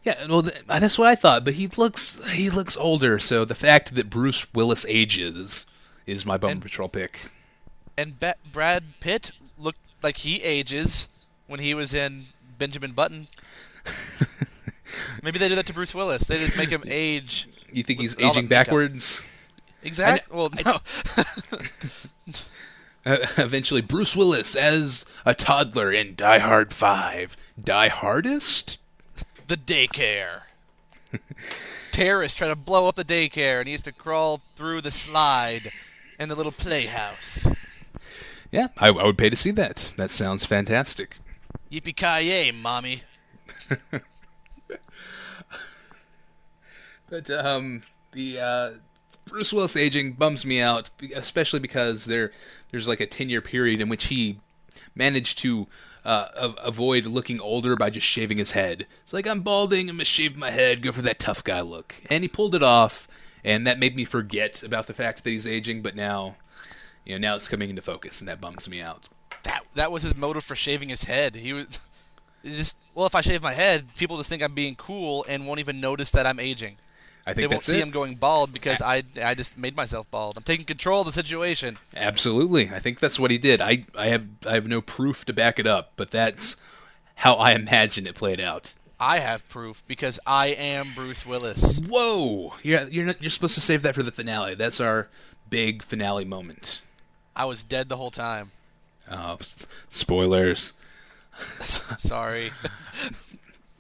Yeah, 0.04 0.26
well, 0.28 0.44
th- 0.44 0.64
that's 0.66 0.98
what 0.98 1.08
I 1.08 1.16
thought. 1.16 1.46
But 1.46 1.54
he 1.56 1.68
looks 1.68 2.20
he 2.32 2.50
looks 2.50 2.76
older, 2.78 3.20
so 3.20 3.46
the 3.46 3.56
fact 3.56 3.96
that 3.96 4.10
Bruce 4.10 4.52
Willis 4.54 4.86
ages 4.90 5.66
is 6.08 6.26
my 6.26 6.38
Bone 6.38 6.52
And- 6.52 6.62
Patrol 6.62 6.90
pick. 6.90 7.30
And 7.98 8.20
Ba- 8.20 8.36
Brad 8.52 8.84
Pitt 9.00 9.32
looked 9.58 9.80
like 10.02 10.18
he 10.18 10.42
ages 10.42 11.08
when 11.48 11.60
he 11.60 11.74
was 11.74 11.94
in 11.94 12.28
Benjamin 12.58 12.94
Button. 12.94 13.28
Maybe 15.24 15.38
they 15.40 15.50
do 15.50 15.56
that 15.56 15.66
to 15.68 15.74
Bruce 15.74 15.94
Willis. 15.94 16.24
They 16.24 16.38
just 16.40 16.58
make 16.58 16.70
him 16.70 16.84
age. 16.88 17.48
You 17.72 17.84
think 17.84 18.00
he's 18.00 18.20
aging 18.20 18.48
backwards? 18.48 19.24
Exactly. 19.84 20.36
Well, 20.36 20.50
no. 20.66 20.80
Uh, 23.06 23.18
eventually, 23.38 23.82
Bruce 23.82 24.16
Willis 24.16 24.56
as 24.56 25.06
a 25.26 25.34
toddler 25.34 25.92
in 25.92 26.16
Die 26.16 26.40
Hard 26.40 26.74
Five. 26.74 27.36
Die 27.62 27.88
Hardest? 27.88 28.78
The 29.52 29.58
daycare. 29.58 30.44
Terrorists 31.92 32.38
try 32.38 32.48
to 32.48 32.56
blow 32.56 32.88
up 32.88 32.96
the 32.96 33.04
daycare, 33.04 33.60
and 33.60 33.68
he 33.68 33.74
has 33.74 33.82
to 33.82 33.92
crawl 33.92 34.40
through 34.56 34.80
the 34.80 34.92
slide 34.92 35.74
in 36.18 36.30
the 36.30 36.36
little 36.36 36.54
playhouse. 36.54 37.54
Yeah, 38.50 38.68
I, 38.78 38.88
I 38.88 39.04
would 39.04 39.18
pay 39.18 39.30
to 39.30 39.36
see 39.36 39.52
that. 39.52 39.92
That 39.98 40.10
sounds 40.10 40.46
fantastic. 40.46 41.18
Yippee 41.70 41.96
ki 41.96 42.28
yay, 42.28 42.52
mommy! 42.52 43.04
But 47.10 47.30
um, 47.30 47.84
the 48.14 48.40
uh, 48.40 48.70
Bruce 49.26 49.52
Willis 49.52 49.76
aging 49.76 50.14
bums 50.14 50.46
me 50.46 50.62
out, 50.62 50.90
especially 51.14 51.60
because 51.60 52.06
there 52.06 52.32
there's 52.72 52.88
like 52.88 53.02
a 53.02 53.06
ten 53.06 53.30
year 53.30 53.42
period 53.42 53.82
in 53.82 53.90
which 53.90 54.06
he 54.06 54.40
managed 54.96 55.40
to 55.40 55.68
uh, 56.04 56.54
avoid 56.64 57.06
looking 57.06 57.40
older 57.40 57.76
by 57.76 57.90
just 57.90 58.08
shaving 58.08 58.38
his 58.38 58.52
head. 58.52 58.88
It's 59.04 59.14
like 59.14 59.28
I'm 59.28 59.42
balding, 59.42 59.90
I'm 59.90 59.98
gonna 59.98 60.06
shave 60.06 60.36
my 60.36 60.52
head, 60.52 60.82
go 60.82 60.92
for 60.92 61.02
that 61.04 61.20
tough 61.20 61.44
guy 61.44 61.62
look, 61.62 61.96
and 62.10 62.24
he 62.24 62.28
pulled 62.28 62.56
it 62.56 62.64
off, 62.64 63.08
and 63.44 63.66
that 63.68 63.80
made 63.80 63.96
me 63.96 64.06
forget 64.06 64.64
about 64.64 64.88
the 64.88 64.94
fact 64.94 65.24
that 65.24 65.30
he's 65.30 65.48
aging. 65.48 65.82
But 65.82 65.96
now, 65.96 66.36
you 67.06 67.14
know, 67.14 67.30
now 67.30 67.36
it's 67.36 67.48
coming 67.48 67.70
into 67.70 67.82
focus, 67.82 68.20
and 68.20 68.28
that 68.28 68.42
bums 68.42 68.68
me 68.68 68.82
out. 68.82 69.10
That 69.44 69.64
that 69.76 69.92
was 69.92 70.04
his 70.04 70.16
motive 70.16 70.44
for 70.44 70.56
shaving 70.56 70.90
his 70.90 71.04
head. 71.04 71.36
He 71.36 71.54
was 71.54 71.80
just 72.44 72.76
well, 72.96 73.06
if 73.06 73.16
I 73.16 73.22
shave 73.22 73.42
my 73.42 73.54
head, 73.54 73.96
people 73.96 74.18
just 74.18 74.30
think 74.30 74.44
I'm 74.44 74.56
being 74.56 74.76
cool 74.76 75.26
and 75.30 75.48
won't 75.48 75.60
even 75.60 75.80
notice 75.80 76.12
that 76.12 76.26
I'm 76.26 76.40
aging. 76.40 76.78
I 77.32 77.34
They 77.34 77.48
won't 77.48 77.64
see 77.64 77.78
it. 77.78 77.82
him 77.84 77.90
going 77.92 78.16
bald 78.16 78.54
because 78.54 78.82
I 78.82 79.04
I 79.24 79.34
just 79.36 79.58
made 79.58 79.76
myself 79.76 80.10
bald. 80.12 80.38
I'm 80.38 80.44
taking 80.44 80.66
control 80.66 81.02
of 81.02 81.06
the 81.08 81.12
situation. 81.12 81.78
Absolutely, 81.96 82.70
I 82.70 82.80
think 82.80 83.00
that's 83.00 83.20
what 83.20 83.32
he 83.32 83.38
did. 83.38 83.62
I 83.62 83.84
I 83.98 84.08
have 84.08 84.26
I 84.48 84.54
have 84.54 84.68
no 84.68 84.82
proof 84.82 85.26
to 85.26 85.34
back 85.34 85.60
it 85.60 85.68
up, 85.68 85.94
but 85.96 86.12
that's 86.12 86.56
how 87.16 87.34
I 87.36 87.54
imagine 87.54 88.08
it 88.08 88.16
played 88.16 88.40
out. 88.42 88.74
I 89.00 89.18
have 89.20 89.48
proof 89.50 89.82
because 89.88 90.20
I 90.28 90.48
am 90.48 90.94
Bruce 90.96 91.26
Willis. 91.26 91.80
Whoa! 91.80 92.54
You're 92.62 92.84
you're 92.90 93.06
not, 93.08 93.22
you're 93.22 93.32
supposed 93.32 93.56
to 93.56 93.62
save 93.62 93.82
that 93.82 93.96
for 93.96 94.04
the 94.04 94.12
finale. 94.12 94.54
That's 94.56 94.80
our 94.80 95.08
big 95.50 95.82
finale 95.84 96.24
moment. 96.26 96.82
I 97.36 97.46
was 97.46 97.64
dead 97.64 97.90
the 97.90 97.98
whole 97.98 98.12
time. 98.12 98.52
Oh, 99.10 99.38
s- 99.40 99.66
spoilers. 99.90 100.74
Sorry. 101.62 102.52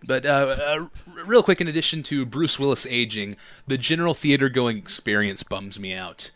But 0.03 0.25
uh, 0.25 0.55
uh, 0.59 0.87
real 1.25 1.43
quick, 1.43 1.61
in 1.61 1.67
addition 1.67 2.03
to 2.03 2.25
Bruce 2.25 2.57
Willis 2.57 2.85
aging, 2.87 3.37
the 3.67 3.77
general 3.77 4.13
theater 4.13 4.49
going 4.49 4.77
experience 4.77 5.43
bums 5.43 5.79
me 5.79 5.93
out. 5.93 6.31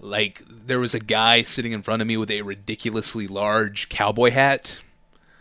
Like 0.00 0.42
there 0.48 0.80
was 0.80 0.94
a 0.94 1.00
guy 1.00 1.42
sitting 1.42 1.72
in 1.72 1.82
front 1.82 2.02
of 2.02 2.08
me 2.08 2.16
with 2.16 2.30
a 2.30 2.42
ridiculously 2.42 3.26
large 3.26 3.88
cowboy 3.88 4.30
hat. 4.30 4.80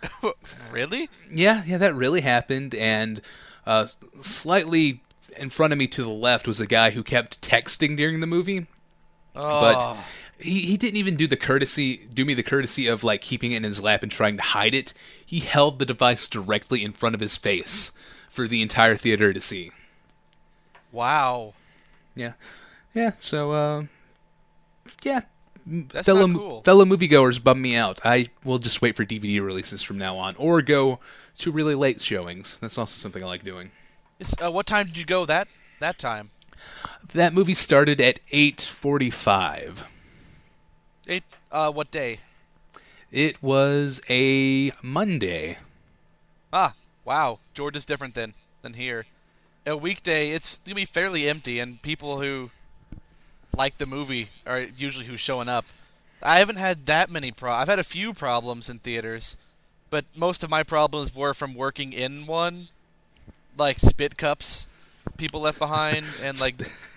really? 0.72 1.10
Yeah, 1.32 1.64
yeah, 1.66 1.78
that 1.78 1.96
really 1.96 2.22
happened. 2.22 2.76
And 2.76 3.22
uh, 3.66 3.88
slightly 4.22 5.02
in 5.38 5.50
front 5.50 5.72
of 5.72 5.80
me 5.80 5.88
to 5.88 6.04
the 6.04 6.10
left 6.10 6.48
was 6.48 6.60
a 6.60 6.68
guy 6.68 6.92
who 6.92 7.04
kept 7.04 7.42
texting 7.42 7.96
during 7.96 8.20
the 8.20 8.28
movie. 8.28 8.68
Oh. 9.34 9.62
but 9.62 9.98
he, 10.41 10.62
he 10.62 10.77
didn't 10.77 10.97
even 10.97 11.15
do 11.15 11.27
the 11.27 11.38
courtesy 11.38 12.08
do 12.13 12.25
me 12.25 12.34
the 12.34 12.43
courtesy 12.43 12.88
of 12.88 13.04
like 13.04 13.21
keeping 13.21 13.51
it 13.51 13.58
in 13.58 13.63
his 13.63 13.82
lap 13.82 14.04
and 14.04 14.12
trying 14.12 14.38
to 14.38 14.43
hide 14.43 14.73
it. 14.73 14.93
He 15.25 15.39
held 15.39 15.80
the 15.80 15.86
device 15.86 16.27
directly 16.27 16.84
in 16.84 16.93
front 16.93 17.15
of 17.15 17.21
his 17.21 17.38
face 17.38 17.91
for 18.30 18.47
the 18.47 18.62
entire 18.62 18.95
theater 18.95 19.34
to 19.34 19.41
see. 19.41 19.71
Wow. 20.91 21.54
yeah. 22.15 22.34
Yeah 22.93 23.12
so 23.19 23.51
uh 23.51 23.84
yeah. 25.04 25.21
That's 25.65 26.08
fellow 26.08 26.27
cool. 26.27 26.62
fellow 26.63 26.86
moviegoers 26.86 27.41
bum 27.41 27.62
me 27.62 27.75
out. 27.75 28.01
I 28.04 28.30
will 28.43 28.58
just 28.58 28.82
wait 28.82 28.95
for 28.95 29.06
dvd 29.06 29.41
releases 29.41 29.82
from 29.82 29.97
now 29.97 30.17
on 30.17 30.36
or 30.38 30.62
go 30.62 30.99
to 31.39 31.51
really 31.51 31.75
late 31.75 32.01
showings. 32.01 32.58
That's 32.62 32.77
also 32.77 32.95
something 32.95 33.23
i 33.23 33.27
like 33.27 33.43
doing. 33.43 33.71
Uh, 34.43 34.51
what 34.51 34.67
time 34.67 34.86
did 34.88 34.97
you 34.97 35.06
go 35.06 35.25
that 35.25 35.47
that 35.80 35.97
time? 35.97 36.32
that 37.13 37.34
movie 37.34 37.54
started 37.54 37.99
at 37.99 38.23
8.45 38.27 39.84
Eight. 41.12 41.24
Uh, 41.52 41.69
what 41.74 41.91
day? 41.91 42.19
it 43.12 43.43
was 43.43 44.00
a 44.10 44.71
monday 44.82 45.58
Ah, 46.54 46.74
wow. 47.04 47.39
Georgia's 47.54 47.84
different 47.84 48.15
than 48.15 48.34
than 48.62 48.76
here. 48.76 49.06
A 49.67 49.76
weekday, 49.76 50.32
it's 50.32 50.60
gonna 50.65 50.76
be 50.76 50.86
fairly 50.86 51.28
empty, 51.28 51.60
and 51.60 51.82
people 51.82 52.21
who 52.21 52.50
like 53.58 53.78
the 53.78 53.86
movie 53.86 54.30
are 54.47 54.62
usually 54.62 55.06
who's 55.06 55.19
showing 55.19 55.50
up. 55.50 55.65
I 56.24 56.39
haven't 56.39 56.56
had 56.56 56.86
that 56.86 57.12
many 57.12 57.32
pro. 57.32 57.52
I've 57.52 57.67
had 57.67 57.80
a 57.80 57.84
few 57.84 58.13
problems 58.13 58.69
in 58.69 58.80
theaters, 58.80 59.36
but 59.89 60.06
most 60.15 60.45
of 60.45 60.50
my 60.50 60.63
problems 60.63 61.13
were 61.13 61.34
from 61.34 61.56
working 61.56 61.91
in 61.91 62.26
one, 62.26 62.69
like 63.58 63.80
spit 63.80 64.15
cups 64.15 64.67
people 65.17 65.41
left 65.41 65.60
behind, 65.60 66.06
and 66.21 66.39
like 66.39 66.56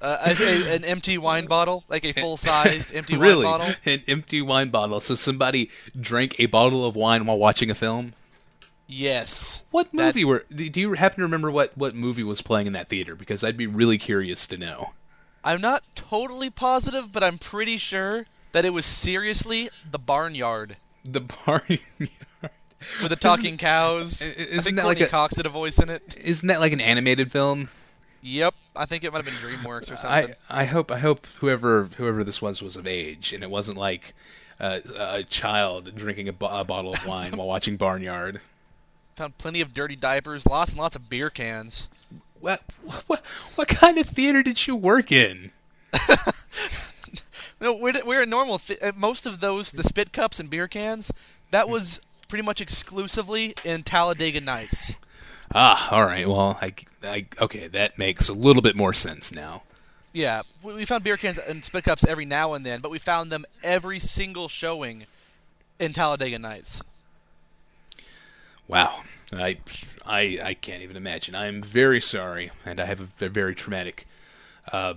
uh, 0.00 0.34
a, 0.40 0.74
an 0.76 0.84
empty 0.84 1.18
wine 1.18 1.46
bottle, 1.46 1.84
like 1.88 2.04
a 2.04 2.12
full-sized 2.20 2.94
empty 2.94 3.16
really 3.16 3.44
wine 3.44 3.58
bottle. 3.58 3.74
an 3.84 4.02
empty 4.08 4.40
wine 4.42 4.68
bottle 4.70 5.00
so 5.00 5.14
somebody 5.14 5.70
drank 6.00 6.38
a 6.38 6.46
bottle 6.46 6.84
of 6.86 6.94
wine 6.96 7.26
while 7.26 7.38
watching 7.38 7.70
a 7.70 7.74
film 7.74 8.12
Yes. 8.86 9.62
what 9.70 9.88
That- 9.92 10.14
movie 10.14 10.24
were 10.24 10.44
do 10.54 10.80
you 10.80 10.92
happen 10.94 11.16
to 11.18 11.22
remember 11.22 11.50
what 11.50 11.76
what 11.76 11.94
movie 11.94 12.22
was 12.24 12.40
playing 12.40 12.66
in 12.66 12.72
that 12.72 12.88
theater 12.88 13.14
because 13.14 13.44
i'd 13.44 13.56
be 13.56 13.66
really 13.66 13.98
curious 13.98 14.46
to 14.46 14.56
know 14.56 14.90
I'm 15.44 15.60
not 15.60 15.84
totally 15.94 16.50
positive, 16.50 17.12
but 17.12 17.22
I'm 17.22 17.38
pretty 17.38 17.76
sure 17.78 18.26
that 18.52 18.64
it 18.64 18.72
was 18.72 18.84
seriously 18.84 19.68
the 19.88 19.98
barnyard 19.98 20.76
the 21.04 21.20
barnyard 21.20 21.80
with 23.00 23.10
the 23.10 23.16
talking 23.16 23.56
cows. 23.56 24.20
i- 24.22 24.26
I 24.26 24.28
isn't 24.30 24.62
think 24.64 24.76
that 24.76 24.84
like 24.86 24.98
Courtney 24.98 25.02
a- 25.06 25.08
Cox 25.08 25.34
did 25.36 25.46
a 25.46 25.50
voice 25.50 25.78
in 25.78 25.90
it. 25.90 26.16
isn't 26.22 26.46
that 26.48 26.60
like 26.60 26.72
an 26.72 26.80
animated 26.80 27.30
film 27.32 27.68
Yep, 28.20 28.54
I 28.74 28.84
think 28.86 29.04
it 29.04 29.12
might 29.12 29.24
have 29.24 29.26
been 29.26 29.34
DreamWorks 29.34 29.92
or 29.92 29.96
something. 29.96 30.34
i 30.50 30.64
hope 30.64 30.90
i 30.90 30.98
hope 30.98 31.26
whoever 31.38 31.88
whoever 31.96 32.24
this 32.24 32.42
was 32.42 32.60
was 32.62 32.76
of 32.76 32.86
age 32.86 33.32
and 33.32 33.42
it 33.44 33.50
wasn't 33.50 33.78
like 33.78 34.12
uh, 34.60 34.80
a 34.96 35.22
child 35.22 35.94
drinking 35.94 36.28
a, 36.28 36.32
bo- 36.32 36.48
a 36.60 36.64
bottle 36.64 36.92
of 36.92 37.06
wine 37.06 37.32
while 37.36 37.46
watching 37.46 37.76
barnyard 37.84 38.40
Found 39.16 39.36
plenty 39.38 39.60
of 39.60 39.74
dirty 39.74 39.96
diapers, 39.96 40.46
lots 40.46 40.70
and 40.72 40.80
lots 40.80 40.94
of 40.96 41.08
beer 41.10 41.28
cans. 41.30 41.88
what, 42.40 42.62
what 43.06 43.24
what 43.56 43.68
kind 43.68 43.98
of 43.98 44.06
theater 44.06 44.42
did 44.42 44.66
you 44.66 44.74
work 44.76 45.10
in 45.12 45.50
No, 47.60 47.72
we're 47.72 47.92
we're 48.06 48.22
a 48.22 48.26
normal. 48.26 48.58
Th- 48.58 48.78
uh, 48.80 48.92
most 48.94 49.26
of 49.26 49.40
those, 49.40 49.72
the 49.72 49.82
spit 49.82 50.12
cups 50.12 50.38
and 50.38 50.48
beer 50.48 50.68
cans, 50.68 51.10
that 51.50 51.68
was 51.68 52.00
pretty 52.28 52.44
much 52.44 52.60
exclusively 52.60 53.52
in 53.64 53.82
Talladega 53.82 54.40
Nights. 54.40 54.94
Ah, 55.54 55.90
all 55.90 56.04
right. 56.04 56.26
Well, 56.26 56.58
I, 56.60 56.74
I, 57.02 57.26
okay, 57.40 57.68
that 57.68 57.98
makes 57.98 58.28
a 58.28 58.34
little 58.34 58.62
bit 58.62 58.76
more 58.76 58.92
sense 58.92 59.32
now. 59.32 59.62
Yeah, 60.12 60.42
we, 60.62 60.74
we 60.74 60.84
found 60.84 61.04
beer 61.04 61.16
cans 61.16 61.38
and 61.38 61.64
spit 61.64 61.84
cups 61.84 62.06
every 62.06 62.24
now 62.24 62.54
and 62.54 62.64
then, 62.64 62.80
but 62.80 62.90
we 62.90 62.98
found 62.98 63.30
them 63.32 63.44
every 63.62 63.98
single 63.98 64.48
showing 64.48 65.06
in 65.78 65.92
Talladega 65.92 66.38
Nights. 66.38 66.82
Wow, 68.66 69.02
I, 69.32 69.58
I, 70.04 70.38
I 70.42 70.54
can't 70.54 70.82
even 70.82 70.96
imagine. 70.96 71.34
I 71.34 71.46
am 71.46 71.62
very 71.62 72.00
sorry, 72.00 72.50
and 72.66 72.80
I 72.80 72.84
have 72.84 73.00
a, 73.00 73.24
a 73.24 73.28
very 73.28 73.54
traumatic 73.54 74.06
uh, 74.72 74.94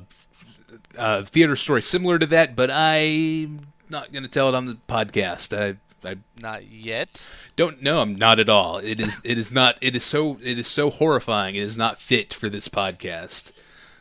uh, 0.97 1.23
theater 1.23 1.55
story 1.55 1.81
similar 1.81 2.19
to 2.19 2.25
that. 2.27 2.55
But 2.55 2.69
I'm 2.69 3.61
not 3.89 4.11
going 4.11 4.23
to 4.23 4.29
tell 4.29 4.49
it 4.49 4.55
on 4.55 4.65
the 4.65 4.77
podcast. 4.87 5.57
I 5.57 5.77
I 6.03 6.15
Not 6.41 6.67
yet. 6.71 7.29
don't 7.55 7.81
know. 7.83 8.01
I'm 8.01 8.15
not 8.15 8.39
at 8.39 8.49
all. 8.49 8.77
It 8.77 8.99
is 8.99 9.17
it 9.23 9.37
is 9.37 9.51
not. 9.51 9.77
It 9.81 9.95
is 9.95 10.03
so 10.03 10.39
it 10.41 10.57
is 10.57 10.67
so 10.67 10.89
horrifying. 10.89 11.55
It 11.55 11.61
is 11.63 11.77
not 11.77 11.97
fit 11.99 12.33
for 12.33 12.49
this 12.49 12.67
podcast. 12.67 13.51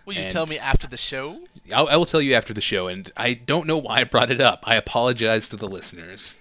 Will 0.07 0.15
you 0.15 0.23
And- 0.23 0.33
tell 0.33 0.47
me 0.47 0.59
after 0.59 0.87
the 0.87 0.97
show? 0.97 1.41
I'll, 1.75 1.89
I 1.89 1.97
will 1.97 2.07
tell 2.07 2.23
you 2.23 2.35
after 2.35 2.55
the 2.55 2.61
show, 2.63 2.89
and 2.89 3.13
I 3.17 3.35
don't 3.35 3.67
know 3.67 3.77
why 3.79 4.01
I 4.01 4.05
brought 4.05 4.31
it 4.31 4.41
up. 4.41 4.65
I 4.67 4.77
apologize 4.77 5.47
to 5.49 5.57
the 5.57 5.69
listeners. 5.69 6.37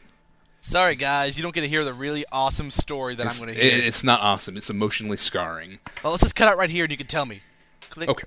Sorry, 0.62 0.96
guys, 0.96 1.38
you 1.38 1.44
don't 1.44 1.54
get 1.56 1.62
to 1.62 1.68
hear 1.68 1.86
the 1.86 1.94
really 1.94 2.26
awesome 2.32 2.70
story 2.72 3.16
that 3.16 3.28
It's, 3.28 3.40
I'm 3.42 3.48
going 3.48 3.58
to 3.58 3.64
hear. 3.64 3.82
it's 3.84 4.04
not 4.04 4.22
awesome. 4.22 4.58
It's 4.58 4.70
emotionally 4.70 5.18
scarring. 5.18 5.80
well, 6.04 6.12
let's 6.12 6.24
just 6.24 6.36
cut 6.36 6.48
out 6.50 6.58
right 6.58 6.70
here, 6.70 6.84
and 6.86 6.92
you 6.92 6.98
can 6.98 7.08
tell 7.08 7.26
me. 7.26 7.42
Click. 7.90 8.10
Okay. 8.10 8.24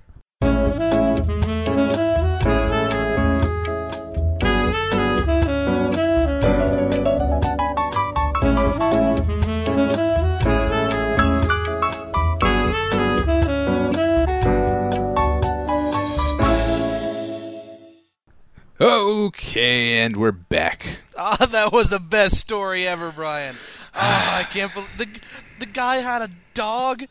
Okay, 18.87 20.01
and 20.01 20.17
we're 20.17 20.33
back. 20.33 21.03
Ah, 21.17 21.47
that 21.53 21.73
was 21.73 21.91
the 21.91 22.01
best 22.01 22.35
story 22.37 22.85
ever, 22.85 23.13
Brian. 23.13 23.55
Oh, 23.95 23.99
I 24.01 24.45
can't 24.51 24.75
believe 24.75 24.99
the 24.99 25.07
the 25.61 25.67
guy 25.67 25.99
had 25.99 26.21
a 26.21 26.31
dog 26.53 27.05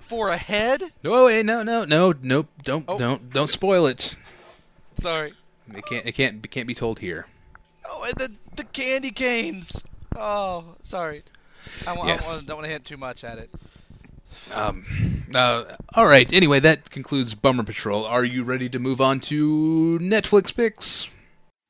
for 0.00 0.30
a 0.30 0.36
head. 0.36 0.82
Oh 1.04 1.26
wait, 1.26 1.46
no, 1.46 1.62
no, 1.62 1.84
no, 1.84 2.12
nope. 2.20 2.48
Don't, 2.64 2.84
Oh. 2.88 2.98
don't, 2.98 3.30
don't 3.32 3.48
spoil 3.48 3.86
it. 3.86 4.16
Sorry. 4.96 5.34
It 5.72 5.84
can't, 5.86 6.04
it 6.06 6.12
can't, 6.12 6.44
it 6.44 6.50
can't 6.50 6.66
be 6.66 6.74
told 6.74 6.98
here. 6.98 7.26
Oh, 7.88 8.02
and 8.02 8.14
the 8.14 8.32
the 8.56 8.64
candy 8.64 9.12
canes. 9.12 9.84
Oh, 10.16 10.74
sorry. 10.82 11.22
I, 11.86 11.94
I 11.94 12.06
Yes. 12.08 12.44
don't 12.44 12.56
want 12.56 12.66
to 12.66 12.72
hint 12.72 12.84
too 12.84 12.96
much 12.96 13.22
at 13.22 13.38
it. 13.38 13.48
Um. 14.52 14.84
Uh. 15.32 15.64
All 15.94 16.06
right. 16.06 16.32
Anyway, 16.32 16.58
that 16.58 16.90
concludes 16.90 17.36
Bummer 17.36 17.62
Patrol. 17.62 18.04
Are 18.04 18.24
you 18.24 18.42
ready 18.42 18.68
to 18.70 18.80
move 18.80 19.00
on 19.00 19.20
to 19.20 20.00
Netflix 20.00 20.52
picks? 20.54 21.08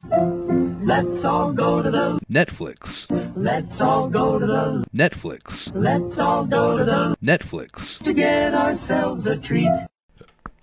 Let's 0.05 1.25
all 1.25 1.53
go 1.53 1.81
to 1.81 1.91
the, 1.91 2.19
Netflix. 2.31 3.07
let's 3.37 3.81
all 3.81 4.09
go 4.09 4.39
to 4.39 4.47
the, 4.47 4.85
Netflix. 4.95 5.71
let's 5.75 6.19
all 6.19 6.45
go 6.45 6.77
to 6.77 6.85
the, 6.85 7.17
Netflix. 7.23 8.03
to 8.03 8.13
get 8.13 8.53
ourselves 8.53 9.27
a 9.27 9.37
treat. 9.37 9.71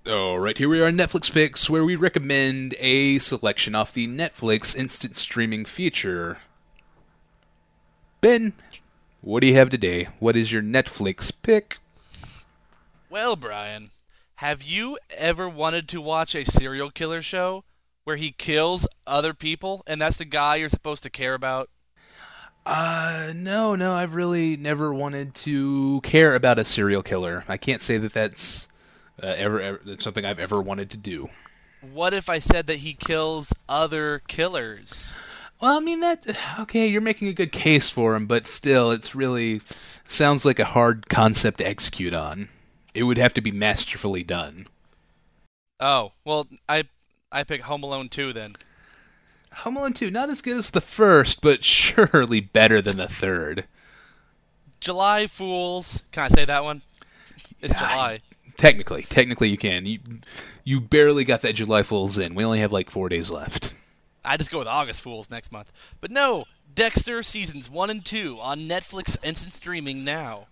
All 0.05 0.39
right, 0.39 0.57
here 0.57 0.67
we 0.67 0.81
are, 0.81 0.91
Netflix 0.91 1.31
picks, 1.31 1.69
where 1.69 1.85
we 1.85 1.95
recommend 1.95 2.75
a 2.79 3.19
selection 3.19 3.75
off 3.75 3.93
the 3.93 4.07
Netflix 4.07 4.75
instant 4.75 5.15
streaming 5.15 5.65
feature. 5.65 6.39
Ben, 8.19 8.53
what 9.21 9.39
do 9.39 9.47
you 9.47 9.55
have 9.55 9.69
today? 9.69 10.09
What 10.19 10.35
is 10.35 10.51
your 10.51 10.61
Netflix 10.61 11.31
pick? 11.41 11.77
Well, 13.09 13.35
Brian, 13.35 13.91
have 14.35 14.63
you 14.63 14.97
ever 15.17 15.47
wanted 15.47 15.87
to 15.89 16.01
watch 16.01 16.35
a 16.35 16.43
serial 16.43 16.91
killer 16.91 17.21
show 17.21 17.63
where 18.03 18.17
he 18.17 18.31
kills 18.31 18.87
other 19.09 19.33
people 19.33 19.83
and 19.87 20.01
that's 20.01 20.17
the 20.17 20.25
guy 20.25 20.55
you're 20.55 20.69
supposed 20.69 21.03
to 21.03 21.09
care 21.09 21.33
about? 21.33 21.69
Uh, 22.65 23.33
no, 23.35 23.75
no, 23.75 23.93
I've 23.93 24.15
really 24.15 24.55
never 24.55 24.93
wanted 24.93 25.33
to 25.35 26.01
care 26.01 26.35
about 26.35 26.59
a 26.59 26.65
serial 26.65 27.01
killer. 27.01 27.43
I 27.47 27.57
can't 27.57 27.81
say 27.81 27.97
that 27.97 28.13
that's 28.13 28.67
uh, 29.21 29.33
ever, 29.37 29.59
ever 29.61 29.81
that's 29.85 30.03
something 30.03 30.25
I've 30.25 30.39
ever 30.39 30.61
wanted 30.61 30.89
to 30.91 30.97
do. 30.97 31.29
What 31.81 32.13
if 32.13 32.29
I 32.29 32.39
said 32.39 32.67
that 32.67 32.77
he 32.77 32.93
kills 32.93 33.53
other 33.67 34.19
killers? 34.27 35.15
Well, 35.61 35.77
I 35.77 35.79
mean 35.79 36.01
that 36.01 36.37
okay, 36.59 36.87
you're 36.87 37.01
making 37.01 37.27
a 37.27 37.33
good 37.33 37.51
case 37.51 37.89
for 37.89 38.15
him, 38.15 38.27
but 38.27 38.47
still 38.47 38.91
it's 38.91 39.15
really 39.15 39.61
sounds 40.07 40.45
like 40.45 40.59
a 40.59 40.65
hard 40.65 41.09
concept 41.09 41.57
to 41.59 41.67
execute 41.67 42.13
on. 42.13 42.49
It 42.93 43.03
would 43.03 43.17
have 43.17 43.33
to 43.35 43.41
be 43.41 43.51
masterfully 43.51 44.23
done. 44.23 44.67
Oh, 45.79 46.11
well, 46.25 46.47
I 46.67 46.83
I 47.31 47.43
pick 47.43 47.61
Home 47.61 47.83
Alone 47.83 48.09
2 48.09 48.33
then. 48.33 48.55
Home 49.53 49.77
Alone 49.77 49.93
2, 49.93 50.11
not 50.11 50.29
as 50.29 50.41
good 50.41 50.57
as 50.57 50.71
the 50.71 50.81
first, 50.81 51.41
but 51.41 51.63
surely 51.63 52.39
better 52.39 52.81
than 52.81 52.97
the 52.97 53.07
third. 53.07 53.65
July 54.79 55.27
Fools. 55.27 56.03
Can 56.11 56.23
I 56.23 56.27
say 56.29 56.45
that 56.45 56.63
one? 56.63 56.81
It's 57.61 57.73
Yeah, 57.73 57.79
July. 57.79 58.19
Technically, 58.57 59.03
technically 59.03 59.49
you 59.49 59.57
can. 59.57 59.85
You 59.85 59.99
you 60.63 60.81
barely 60.81 61.23
got 61.23 61.41
that 61.41 61.55
July 61.55 61.83
Fools 61.83 62.17
in. 62.17 62.35
We 62.35 62.43
only 62.43 62.59
have 62.59 62.71
like 62.71 62.91
4 62.91 63.09
days 63.09 63.31
left. 63.31 63.73
I 64.23 64.37
just 64.37 64.51
go 64.51 64.59
with 64.59 64.67
August 64.67 65.01
Fools 65.01 65.29
next 65.29 65.51
month. 65.51 65.71
But 66.01 66.11
no, 66.11 66.43
Dexter 66.75 67.23
seasons 67.23 67.69
1 67.69 67.89
and 67.89 68.05
2 68.05 68.37
on 68.41 68.61
Netflix 68.61 69.17
instant 69.23 69.53
streaming 69.53 70.03
now. 70.03 70.47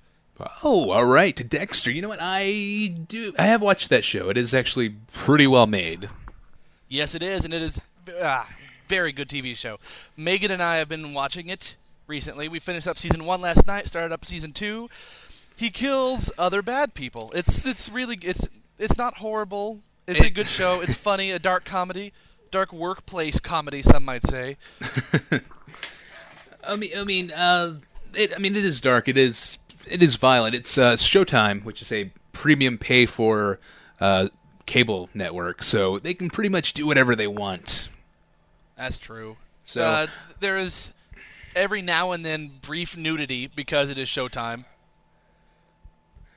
Oh, 0.63 0.91
all 0.91 1.05
right, 1.05 1.49
Dexter. 1.49 1.91
You 1.91 2.01
know 2.01 2.09
what? 2.09 2.19
I 2.21 2.95
do 3.07 3.33
I 3.37 3.43
have 3.43 3.61
watched 3.61 3.89
that 3.89 4.03
show. 4.03 4.29
It 4.29 4.37
is 4.37 4.53
actually 4.53 4.95
pretty 5.13 5.47
well 5.47 5.67
made. 5.67 6.09
Yes, 6.87 7.15
it 7.15 7.23
is, 7.23 7.43
and 7.43 7.53
it 7.53 7.61
is 7.61 7.81
ah, 8.23 8.47
very 8.87 9.11
good 9.11 9.29
TV 9.29 9.55
show. 9.55 9.79
Megan 10.15 10.51
and 10.51 10.61
I 10.61 10.77
have 10.77 10.89
been 10.89 11.13
watching 11.13 11.49
it 11.49 11.75
recently. 12.07 12.47
We 12.47 12.59
finished 12.59 12.87
up 12.87 12.97
season 12.97 13.25
one 13.25 13.41
last 13.41 13.67
night. 13.67 13.87
Started 13.87 14.13
up 14.13 14.25
season 14.25 14.53
two. 14.53 14.89
He 15.55 15.69
kills 15.69 16.31
other 16.37 16.61
bad 16.61 16.93
people. 16.93 17.31
It's 17.35 17.65
it's 17.65 17.89
really 17.89 18.17
it's 18.21 18.47
it's 18.79 18.97
not 18.97 19.17
horrible. 19.17 19.81
It's 20.07 20.21
a 20.21 20.29
good 20.29 20.47
show. 20.47 20.79
It's 20.81 20.93
funny, 20.97 21.31
a 21.31 21.39
dark 21.39 21.65
comedy, 21.65 22.13
dark 22.49 22.71
workplace 22.71 23.39
comedy. 23.39 23.81
Some 23.81 24.05
might 24.05 24.23
say. 24.23 24.57
I 26.67 26.75
mean, 26.75 26.91
I 26.97 27.03
mean, 27.03 27.31
uh, 27.31 27.75
it, 28.13 28.33
I 28.33 28.39
mean, 28.39 28.55
it 28.55 28.65
is 28.65 28.81
dark. 28.81 29.07
It 29.07 29.17
is, 29.17 29.57
it 29.89 30.03
is 30.03 30.15
violent. 30.15 30.55
It's 30.55 30.77
uh, 30.77 30.93
Showtime, 30.93 31.63
which 31.63 31.81
is 31.81 31.91
a 31.91 32.11
premium 32.33 32.77
pay 32.77 33.05
for 33.05 33.59
uh, 33.99 34.29
cable 34.65 35.09
network, 35.13 35.63
so 35.63 35.99
they 35.99 36.13
can 36.13 36.29
pretty 36.29 36.49
much 36.49 36.73
do 36.73 36.85
whatever 36.85 37.15
they 37.15 37.27
want. 37.27 37.89
That's 38.77 38.97
true. 38.97 39.37
So- 39.65 39.81
uh, 39.83 40.07
there 40.39 40.57
is 40.57 40.93
every 41.55 41.81
now 41.81 42.11
and 42.11 42.25
then 42.25 42.51
brief 42.61 42.95
nudity 42.95 43.47
because 43.47 43.89
it 43.89 43.97
is 43.97 44.07
Showtime. 44.07 44.65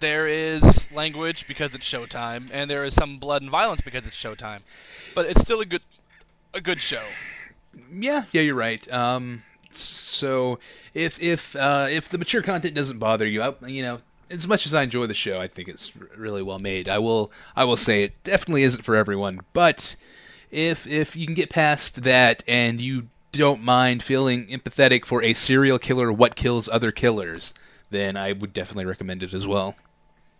There 0.00 0.26
is 0.26 0.90
language 0.92 1.46
because 1.46 1.74
it's 1.74 1.86
Showtime, 1.86 2.48
and 2.52 2.70
there 2.70 2.84
is 2.84 2.94
some 2.94 3.18
blood 3.18 3.42
and 3.42 3.50
violence 3.50 3.82
because 3.82 4.06
it's 4.06 4.20
Showtime. 4.22 4.62
But 5.14 5.26
it's 5.26 5.42
still 5.42 5.60
a 5.60 5.66
good, 5.66 5.82
a 6.54 6.60
good 6.62 6.80
show. 6.80 7.02
Yeah, 7.92 8.24
yeah, 8.32 8.40
you're 8.40 8.54
right. 8.54 8.90
Um, 8.90 9.42
so 9.72 10.58
if 10.94 11.20
if 11.20 11.54
uh, 11.54 11.86
if 11.90 12.08
the 12.08 12.16
mature 12.16 12.40
content 12.40 12.74
doesn't 12.74 12.98
bother 12.98 13.26
you, 13.26 13.42
I, 13.42 13.54
you 13.66 13.82
know, 13.82 14.00
as 14.30 14.48
much 14.48 14.64
as 14.64 14.72
I 14.72 14.82
enjoy 14.84 15.04
the 15.06 15.12
show, 15.14 15.38
I 15.38 15.46
think 15.46 15.68
it's 15.68 15.92
r- 16.00 16.08
really 16.16 16.42
well 16.42 16.58
made. 16.58 16.88
I 16.88 16.98
will 16.98 17.30
I 17.54 17.64
will 17.64 17.76
say 17.76 18.02
it 18.02 18.24
definitely 18.24 18.62
isn't 18.62 18.82
for 18.82 18.96
everyone, 18.96 19.40
but 19.52 19.96
if 20.50 20.86
if 20.86 21.16
you 21.16 21.26
can 21.26 21.34
get 21.34 21.50
past 21.50 22.02
that 22.02 22.42
and 22.46 22.80
you 22.80 23.08
don't 23.32 23.62
mind 23.62 24.02
feeling 24.02 24.46
empathetic 24.48 25.04
for 25.04 25.22
a 25.22 25.34
serial 25.34 25.78
killer 25.78 26.12
what 26.12 26.34
kills 26.34 26.68
other 26.68 26.90
killers, 26.90 27.54
then 27.90 28.16
I 28.16 28.32
would 28.32 28.52
definitely 28.52 28.86
recommend 28.86 29.22
it 29.22 29.32
as 29.32 29.46
well. 29.46 29.76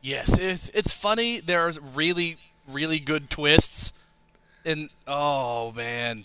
Yes, 0.03 0.39
it's 0.39 0.69
it's 0.71 0.93
funny. 0.93 1.41
There 1.41 1.67
are 1.67 1.73
really 1.95 2.37
really 2.69 2.99
good 2.99 3.31
twists, 3.31 3.93
and 4.65 4.91
oh 5.07 5.73
man, 5.73 6.25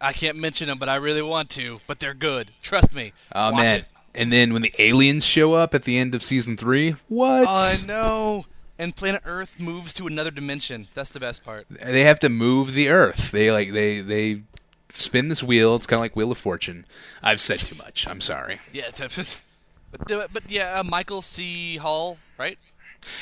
I 0.00 0.12
can't 0.12 0.38
mention 0.38 0.68
them, 0.68 0.78
but 0.78 0.88
I 0.88 0.96
really 0.96 1.22
want 1.22 1.50
to. 1.50 1.78
But 1.86 2.00
they're 2.00 2.14
good. 2.14 2.52
Trust 2.62 2.94
me. 2.94 3.12
Oh 3.34 3.52
Watch 3.52 3.62
man. 3.62 3.74
it. 3.76 3.88
And 4.14 4.32
then 4.32 4.52
when 4.52 4.60
the 4.60 4.74
aliens 4.78 5.24
show 5.24 5.54
up 5.54 5.74
at 5.74 5.84
the 5.84 5.96
end 5.96 6.14
of 6.14 6.22
season 6.22 6.58
3, 6.58 6.96
what? 7.08 7.48
I 7.48 7.76
know. 7.86 8.44
And 8.78 8.96
planet 8.96 9.22
Earth 9.24 9.60
moves 9.60 9.92
to 9.94 10.06
another 10.06 10.30
dimension. 10.30 10.88
That's 10.94 11.10
the 11.10 11.20
best 11.20 11.44
part. 11.44 11.66
they 11.68 12.02
have 12.02 12.18
to 12.20 12.28
move 12.28 12.72
the 12.74 12.88
earth. 12.88 13.30
They 13.30 13.50
like 13.52 13.72
they 13.72 14.00
they 14.00 14.42
spin 14.94 15.28
this 15.28 15.42
wheel. 15.42 15.76
It's 15.76 15.86
kind 15.86 15.98
of 15.98 16.02
like 16.02 16.16
Wheel 16.16 16.32
of 16.32 16.38
Fortune. 16.38 16.84
I've 17.22 17.40
said 17.40 17.60
too 17.60 17.76
much. 17.76 18.06
I'm 18.08 18.20
sorry. 18.20 18.60
Yeah, 18.72 18.84
it's 18.88 19.40
but 20.08 20.32
but 20.32 20.50
yeah, 20.50 20.80
uh, 20.80 20.84
Michael 20.84 21.22
C. 21.22 21.76
Hall, 21.76 22.18
right? 22.38 22.58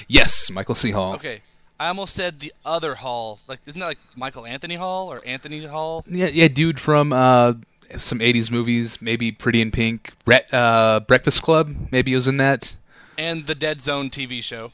Yes, 0.09 0.51
Michael 0.51 0.75
C. 0.75 0.91
Hall. 0.91 1.15
Okay, 1.15 1.43
I 1.79 1.89
almost 1.89 2.15
said 2.15 2.41
the 2.41 2.53
other 2.65 2.97
Hall. 2.97 3.41
Like, 3.49 3.61
isn't 3.67 3.79
that 3.81 3.87
like 3.87 3.99
Michael 4.17 4.47
Anthony 4.47 4.77
Hall 4.77 5.13
or 5.13 5.21
Anthony 5.25 5.65
Hall? 5.65 6.05
Yeah, 6.09 6.27
yeah, 6.29 6.49
dude 6.49 6.79
from 6.81 7.13
uh, 7.13 7.55
some 7.97 8.19
'80s 8.21 8.51
movies, 8.51 9.01
maybe 9.01 9.33
Pretty 9.33 9.61
in 9.61 9.71
Pink, 9.71 10.13
Bre- 10.25 10.47
uh, 10.53 11.01
Breakfast 11.01 11.43
Club. 11.43 11.75
Maybe 11.91 12.13
he 12.13 12.15
was 12.15 12.29
in 12.29 12.37
that. 12.39 12.77
And 13.19 13.47
the 13.47 13.55
Dead 13.55 13.83
Zone 13.83 14.09
TV 14.09 14.43
show, 14.43 14.73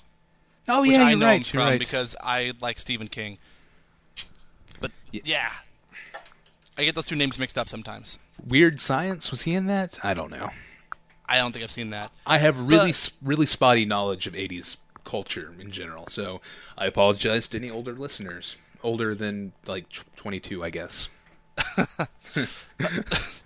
Oh 0.68 0.80
which 0.82 0.92
yeah, 0.92 1.02
I 1.04 1.10
you're 1.10 1.18
know 1.18 1.26
right. 1.26 1.34
him 1.36 1.40
You're 1.42 1.62
from 1.64 1.70
right. 1.72 1.78
because 1.78 2.16
I 2.22 2.52
like 2.60 2.78
Stephen 2.78 3.08
King. 3.08 3.38
But 4.80 4.90
Y- 5.12 5.20
yeah, 5.24 5.50
I 6.78 6.84
get 6.84 6.94
those 6.94 7.06
two 7.06 7.16
names 7.16 7.38
mixed 7.38 7.56
up 7.58 7.68
sometimes. 7.68 8.18
Weird 8.46 8.80
Science 8.80 9.30
was 9.30 9.42
he 9.42 9.54
in 9.54 9.66
that? 9.66 9.98
I 10.02 10.12
don't 10.14 10.30
know. 10.30 10.50
I 11.28 11.38
don't 11.38 11.52
think 11.52 11.64
I've 11.64 11.70
seen 11.70 11.90
that. 11.90 12.10
I 12.26 12.38
have 12.38 12.58
really 12.58 12.92
But- 12.92 13.12
really 13.22 13.46
spotty 13.46 13.84
knowledge 13.84 14.26
of 14.26 14.34
'80s 14.34 14.76
culture 15.04 15.54
in 15.60 15.70
general, 15.70 16.06
so 16.08 16.40
I 16.76 16.86
apologize 16.86 17.46
to 17.48 17.58
any 17.58 17.70
older 17.70 17.92
listeners, 17.94 18.56
older 18.82 19.14
than 19.14 19.52
like 19.66 19.86
22, 20.16 20.64
I 20.64 20.70
guess. 20.70 21.08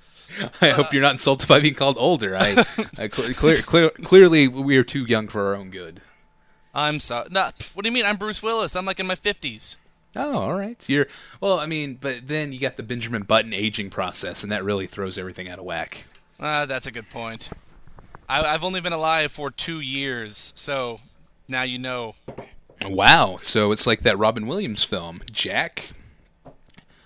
I 0.61 0.70
hope 0.70 0.92
you're 0.92 1.02
not 1.02 1.12
insulted 1.12 1.48
by 1.48 1.61
being 1.61 1.74
called 1.74 1.96
older. 1.98 2.37
I, 2.37 2.64
I 2.98 3.09
cl- 3.09 3.33
clear, 3.35 3.56
clear, 3.62 3.90
clearly 3.90 4.48
we 4.48 4.76
are 4.76 4.85
too 4.85 5.04
young 5.04 5.28
for 5.28 5.42
our 5.46 5.56
own 5.56 5.70
good. 5.70 6.00
I'm 6.74 7.00
sorry. 7.00 7.28
Nah, 7.30 7.50
what 7.74 7.83
do 7.83 7.88
you 7.88 7.92
mean? 7.92 8.06
I'm 8.06 8.16
Bruce 8.16 8.42
Willis. 8.42 8.76
I'm 8.76 8.85
like 8.85 9.00
in 9.00 9.06
my 9.06 9.14
50s. 9.14 9.76
Oh, 10.16 10.38
all 10.38 10.54
right. 10.54 10.83
You're 10.88 11.06
well. 11.40 11.59
I 11.59 11.66
mean, 11.66 11.94
but 12.00 12.26
then 12.26 12.52
you 12.52 12.59
got 12.59 12.76
the 12.76 12.83
Benjamin 12.83 13.22
Button 13.22 13.52
aging 13.52 13.90
process, 13.90 14.42
and 14.42 14.50
that 14.50 14.64
really 14.64 14.87
throws 14.87 15.16
everything 15.16 15.48
out 15.48 15.59
of 15.59 15.64
whack. 15.64 16.04
Ah, 16.40 16.66
that's 16.66 16.87
a 16.87 16.90
good 16.90 17.09
point. 17.11 17.50
I, 18.28 18.42
I've 18.42 18.64
only 18.64 18.80
been 18.80 18.92
alive 18.92 19.30
for 19.30 19.50
two 19.50 19.80
years, 19.80 20.52
so 20.56 21.00
now 21.46 21.62
you 21.62 21.78
know. 21.78 22.16
Wow. 22.85 23.38
So 23.40 23.70
it's 23.70 23.87
like 23.87 24.00
that 24.02 24.18
Robin 24.18 24.46
Williams 24.46 24.83
film, 24.83 25.22
Jack. 25.30 25.92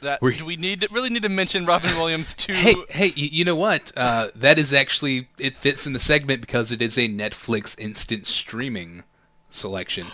That 0.00 0.20
do 0.20 0.44
we 0.44 0.56
need 0.56 0.82
to, 0.82 0.88
really 0.90 1.10
need 1.10 1.22
to 1.22 1.28
mention 1.30 1.66
Robin 1.66 1.90
Williams 1.96 2.32
too? 2.34 2.52
Hey, 2.52 2.74
hey, 2.88 3.12
you 3.16 3.44
know 3.44 3.56
what? 3.56 3.92
Uh, 3.96 4.28
that 4.34 4.58
is 4.58 4.72
actually 4.72 5.28
it 5.38 5.56
fits 5.56 5.86
in 5.86 5.94
the 5.94 6.00
segment 6.00 6.40
because 6.42 6.72
it 6.72 6.80
is 6.80 6.96
a 6.96 7.08
Netflix 7.08 7.78
instant 7.78 8.26
streaming 8.26 9.02
selection. 9.54 10.06
Is 10.06 10.12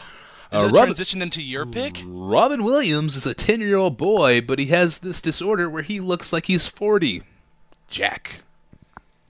Uh, 0.52 0.62
Robin, 0.64 0.84
transition 0.86 1.22
into 1.22 1.42
your 1.42 1.64
pick? 1.66 1.98
Robin 2.04 2.64
Williams 2.64 3.14
is 3.16 3.24
a 3.26 3.34
ten-year-old 3.34 3.96
boy, 3.96 4.40
but 4.40 4.58
he 4.58 4.66
has 4.66 4.98
this 4.98 5.20
disorder 5.20 5.70
where 5.70 5.82
he 5.82 6.00
looks 6.00 6.32
like 6.32 6.46
he's 6.46 6.66
forty. 6.66 7.22
Jack. 7.88 8.42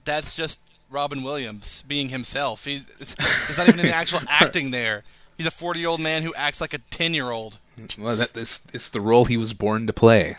That's 0.03 0.35
just 0.35 0.59
Robin 0.89 1.21
Williams 1.23 1.83
being 1.87 2.09
himself. 2.09 2.65
He's 2.65 2.85
there's 2.85 3.57
not 3.57 3.67
even 3.67 3.79
any 3.79 3.89
actual 3.91 4.19
acting 4.27 4.71
there. 4.71 5.03
He's 5.37 5.45
a 5.47 5.51
40 5.51 5.79
year 5.79 5.89
old 5.89 5.99
man 5.99 6.21
who 6.23 6.33
acts 6.35 6.61
like 6.61 6.73
a 6.73 6.77
10 6.77 7.13
year 7.15 7.31
old. 7.31 7.57
Well, 7.97 8.15
that 8.15 8.33
this 8.33 8.61
it's 8.73 8.89
the 8.89 9.01
role 9.01 9.25
he 9.25 9.37
was 9.37 9.53
born 9.53 9.87
to 9.87 9.93
play. 9.93 10.37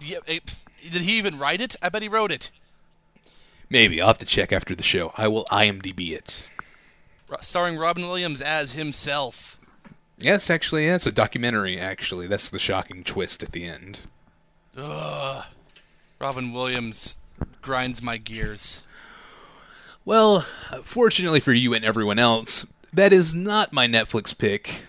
Yeah, 0.00 0.18
pff, 0.26 0.60
did 0.82 1.02
he 1.02 1.16
even 1.18 1.38
write 1.38 1.60
it? 1.60 1.74
I 1.82 1.88
bet 1.88 2.02
he 2.02 2.08
wrote 2.08 2.30
it. 2.30 2.50
Maybe 3.70 4.00
I'll 4.00 4.08
have 4.08 4.18
to 4.18 4.26
check 4.26 4.52
after 4.52 4.74
the 4.74 4.82
show. 4.84 5.12
I 5.16 5.26
will 5.28 5.44
IMDb 5.46 6.10
it. 6.12 6.48
Starring 7.40 7.76
Robin 7.76 8.04
Williams 8.04 8.40
as 8.40 8.72
himself. 8.72 9.58
Yes, 10.18 10.50
actually, 10.50 10.86
yeah, 10.86 10.96
it's 10.96 11.06
a 11.06 11.12
documentary. 11.12 11.78
Actually, 11.78 12.26
that's 12.26 12.50
the 12.50 12.58
shocking 12.58 13.04
twist 13.04 13.42
at 13.42 13.52
the 13.52 13.64
end. 13.64 14.00
Ugh. 14.76 15.44
Robin 16.18 16.52
Williams 16.52 17.18
grinds 17.62 18.02
my 18.02 18.16
gears. 18.16 18.84
Well, 20.04 20.40
fortunately 20.82 21.40
for 21.40 21.52
you 21.52 21.74
and 21.74 21.84
everyone 21.84 22.18
else, 22.18 22.66
that 22.92 23.12
is 23.12 23.34
not 23.34 23.72
my 23.72 23.86
Netflix 23.86 24.36
pick. 24.36 24.82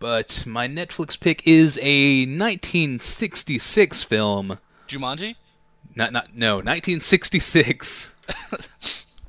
But 0.00 0.44
my 0.46 0.66
Netflix 0.68 1.18
pick 1.18 1.46
is 1.46 1.78
a 1.80 2.20
1966 2.22 4.02
film. 4.02 4.58
Jumanji? 4.88 5.36
Not, 5.94 6.12
not, 6.12 6.34
no, 6.34 6.56
1966. 6.56 8.14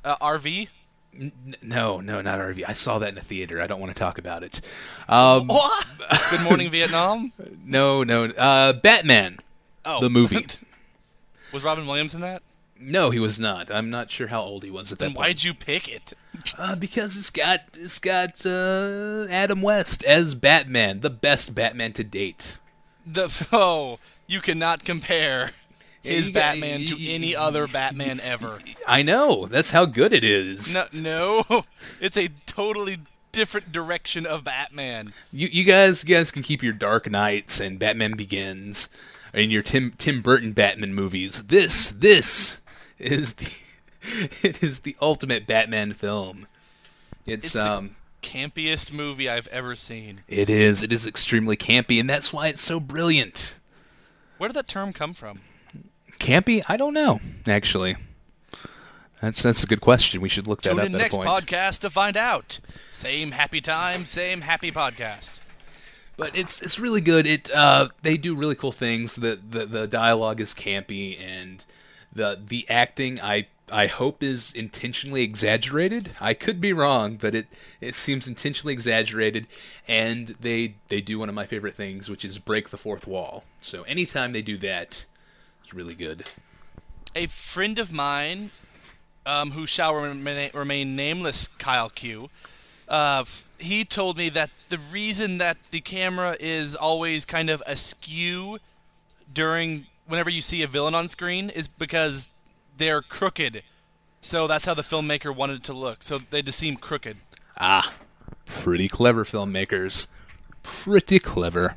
Uh, 0.04 0.16
RV? 0.22 0.68
N- 1.14 1.32
no, 1.62 2.00
no, 2.00 2.20
not 2.20 2.38
RV. 2.38 2.64
I 2.66 2.72
saw 2.72 2.98
that 3.00 3.12
in 3.12 3.18
a 3.18 3.22
theater. 3.22 3.60
I 3.60 3.66
don't 3.66 3.80
want 3.80 3.94
to 3.94 3.98
talk 3.98 4.18
about 4.18 4.42
it. 4.42 4.60
Um, 5.08 5.46
What? 5.48 5.86
Good 6.30 6.42
Morning 6.42 6.70
Vietnam? 6.70 7.32
no, 7.64 8.04
no. 8.04 8.24
Uh, 8.24 8.72
Batman, 8.74 9.38
Oh. 9.84 10.00
the 10.00 10.10
movie. 10.10 10.46
Was 11.52 11.62
Robin 11.64 11.86
Williams 11.86 12.14
in 12.14 12.20
that? 12.20 12.42
No, 12.80 13.10
he 13.10 13.18
was 13.18 13.40
not. 13.40 13.72
I'm 13.72 13.90
not 13.90 14.08
sure 14.10 14.28
how 14.28 14.40
old 14.42 14.62
he 14.62 14.70
was 14.70 14.92
at 14.92 14.98
that 14.98 15.06
Then 15.06 15.14
point. 15.14 15.26
why'd 15.26 15.42
you 15.42 15.52
pick 15.52 15.88
it? 15.88 16.12
Uh, 16.56 16.76
because 16.76 17.16
it's 17.16 17.30
got 17.30 17.62
it's 17.74 17.98
got 17.98 18.46
uh, 18.46 19.26
Adam 19.30 19.62
West 19.62 20.04
as 20.04 20.36
Batman, 20.36 21.00
the 21.00 21.10
best 21.10 21.56
Batman 21.56 21.92
to 21.94 22.04
date. 22.04 22.58
The 23.04 23.48
oh, 23.50 23.98
you 24.28 24.40
cannot 24.40 24.84
compare 24.84 25.50
his 26.02 26.28
you 26.28 26.34
got- 26.34 26.40
Batman 26.54 26.80
to 26.86 26.94
y- 26.94 27.00
any 27.08 27.34
other 27.36 27.66
Batman 27.66 28.20
ever. 28.20 28.60
I 28.86 29.02
know 29.02 29.46
that's 29.46 29.70
how 29.70 29.84
good 29.86 30.12
it 30.12 30.24
is. 30.24 30.74
No, 30.74 30.86
no, 30.94 31.64
it's 32.00 32.16
a 32.16 32.28
totally 32.46 32.98
different 33.32 33.70
direction 33.72 34.24
of 34.26 34.44
Batman. 34.44 35.12
You 35.32 35.48
you 35.50 35.64
guys 35.64 36.04
you 36.04 36.14
guys 36.14 36.30
can 36.30 36.42
keep 36.42 36.62
your 36.62 36.72
Dark 36.72 37.10
Knights 37.10 37.60
and 37.60 37.78
Batman 37.78 38.12
Begins 38.16 38.88
and 39.34 39.50
your 39.52 39.62
Tim 39.62 39.92
Tim 39.98 40.22
Burton 40.22 40.52
Batman 40.52 40.94
movies. 40.94 41.44
This 41.44 41.90
this 41.90 42.60
is 42.98 43.34
the 43.34 43.50
it 44.42 44.62
is 44.62 44.80
the 44.80 44.96
ultimate 45.02 45.46
Batman 45.46 45.92
film. 45.92 46.46
It's, 47.26 47.46
It's 47.48 47.52
the- 47.54 47.70
um 47.72 47.90
Campiest 48.22 48.92
movie 48.92 49.28
I've 49.28 49.46
ever 49.48 49.74
seen. 49.76 50.20
it 50.26 50.50
is 50.50 50.82
it 50.82 50.92
is 50.92 51.06
extremely 51.06 51.56
campy 51.56 52.00
and 52.00 52.10
that's 52.10 52.32
why 52.32 52.48
it's 52.48 52.60
so 52.62 52.80
brilliant. 52.80 53.58
Where 54.38 54.48
did 54.48 54.56
that 54.56 54.68
term 54.68 54.92
come 54.92 55.14
from? 55.14 55.40
Campy? 56.18 56.62
I 56.68 56.76
don't 56.76 56.94
know 56.94 57.20
actually. 57.46 57.96
That's 59.20 59.42
that's 59.42 59.64
a 59.64 59.66
good 59.66 59.80
question. 59.80 60.20
We 60.20 60.28
should 60.28 60.46
look 60.46 60.62
that 60.62 60.70
Tune 60.70 60.80
up 60.80 60.86
in 60.86 60.94
at 60.94 60.98
next 60.98 61.14
a 61.14 61.18
point. 61.18 61.28
podcast 61.28 61.80
to 61.80 61.90
find 61.90 62.16
out. 62.16 62.60
Same 62.90 63.32
happy 63.32 63.60
time, 63.60 64.06
same 64.06 64.42
happy 64.42 64.70
podcast. 64.70 65.40
but 66.16 66.36
it's 66.36 66.62
it's 66.62 66.78
really 66.78 67.00
good. 67.00 67.26
It 67.26 67.50
uh, 67.52 67.88
they 68.02 68.16
do 68.16 68.36
really 68.36 68.54
cool 68.54 68.72
things. 68.72 69.16
The, 69.16 69.38
the 69.50 69.66
the 69.66 69.86
dialogue 69.88 70.40
is 70.40 70.54
campy, 70.54 71.20
and 71.20 71.64
the 72.12 72.40
the 72.46 72.64
acting 72.70 73.20
I 73.20 73.48
I 73.72 73.86
hope 73.88 74.22
is 74.22 74.52
intentionally 74.54 75.22
exaggerated. 75.24 76.12
I 76.20 76.32
could 76.34 76.60
be 76.60 76.72
wrong, 76.72 77.16
but 77.16 77.34
it 77.34 77.46
it 77.80 77.96
seems 77.96 78.28
intentionally 78.28 78.72
exaggerated. 78.72 79.48
And 79.88 80.28
they 80.40 80.76
they 80.90 81.00
do 81.00 81.18
one 81.18 81.28
of 81.28 81.34
my 81.34 81.44
favorite 81.46 81.74
things, 81.74 82.08
which 82.08 82.24
is 82.24 82.38
break 82.38 82.68
the 82.70 82.78
fourth 82.78 83.08
wall. 83.08 83.42
So 83.60 83.82
anytime 83.82 84.30
they 84.32 84.42
do 84.42 84.56
that, 84.58 85.06
it's 85.68 85.74
really 85.74 85.94
good. 85.94 86.24
A 87.14 87.26
friend 87.26 87.78
of 87.78 87.92
mine, 87.92 88.50
um, 89.26 89.50
who 89.50 89.66
shall 89.66 89.94
remain, 89.94 90.50
remain 90.54 90.96
nameless, 90.96 91.48
Kyle 91.58 91.90
Q, 91.90 92.30
uh, 92.88 93.26
he 93.58 93.84
told 93.84 94.16
me 94.16 94.30
that 94.30 94.48
the 94.70 94.78
reason 94.78 95.36
that 95.38 95.58
the 95.70 95.80
camera 95.80 96.38
is 96.40 96.74
always 96.74 97.26
kind 97.26 97.50
of 97.50 97.62
askew 97.66 98.58
during 99.30 99.84
whenever 100.06 100.30
you 100.30 100.40
see 100.40 100.62
a 100.62 100.66
villain 100.66 100.94
on 100.94 101.06
screen 101.06 101.50
is 101.50 101.68
because 101.68 102.30
they're 102.78 103.02
crooked. 103.02 103.62
So 104.22 104.46
that's 104.46 104.64
how 104.64 104.72
the 104.72 104.80
filmmaker 104.80 105.36
wanted 105.36 105.58
it 105.58 105.64
to 105.64 105.74
look. 105.74 106.02
So 106.02 106.18
they 106.18 106.40
just 106.40 106.58
seem 106.58 106.76
crooked. 106.76 107.18
Ah, 107.60 107.92
pretty 108.46 108.88
clever 108.88 109.24
filmmakers. 109.24 110.06
Pretty 110.62 111.18
clever. 111.18 111.76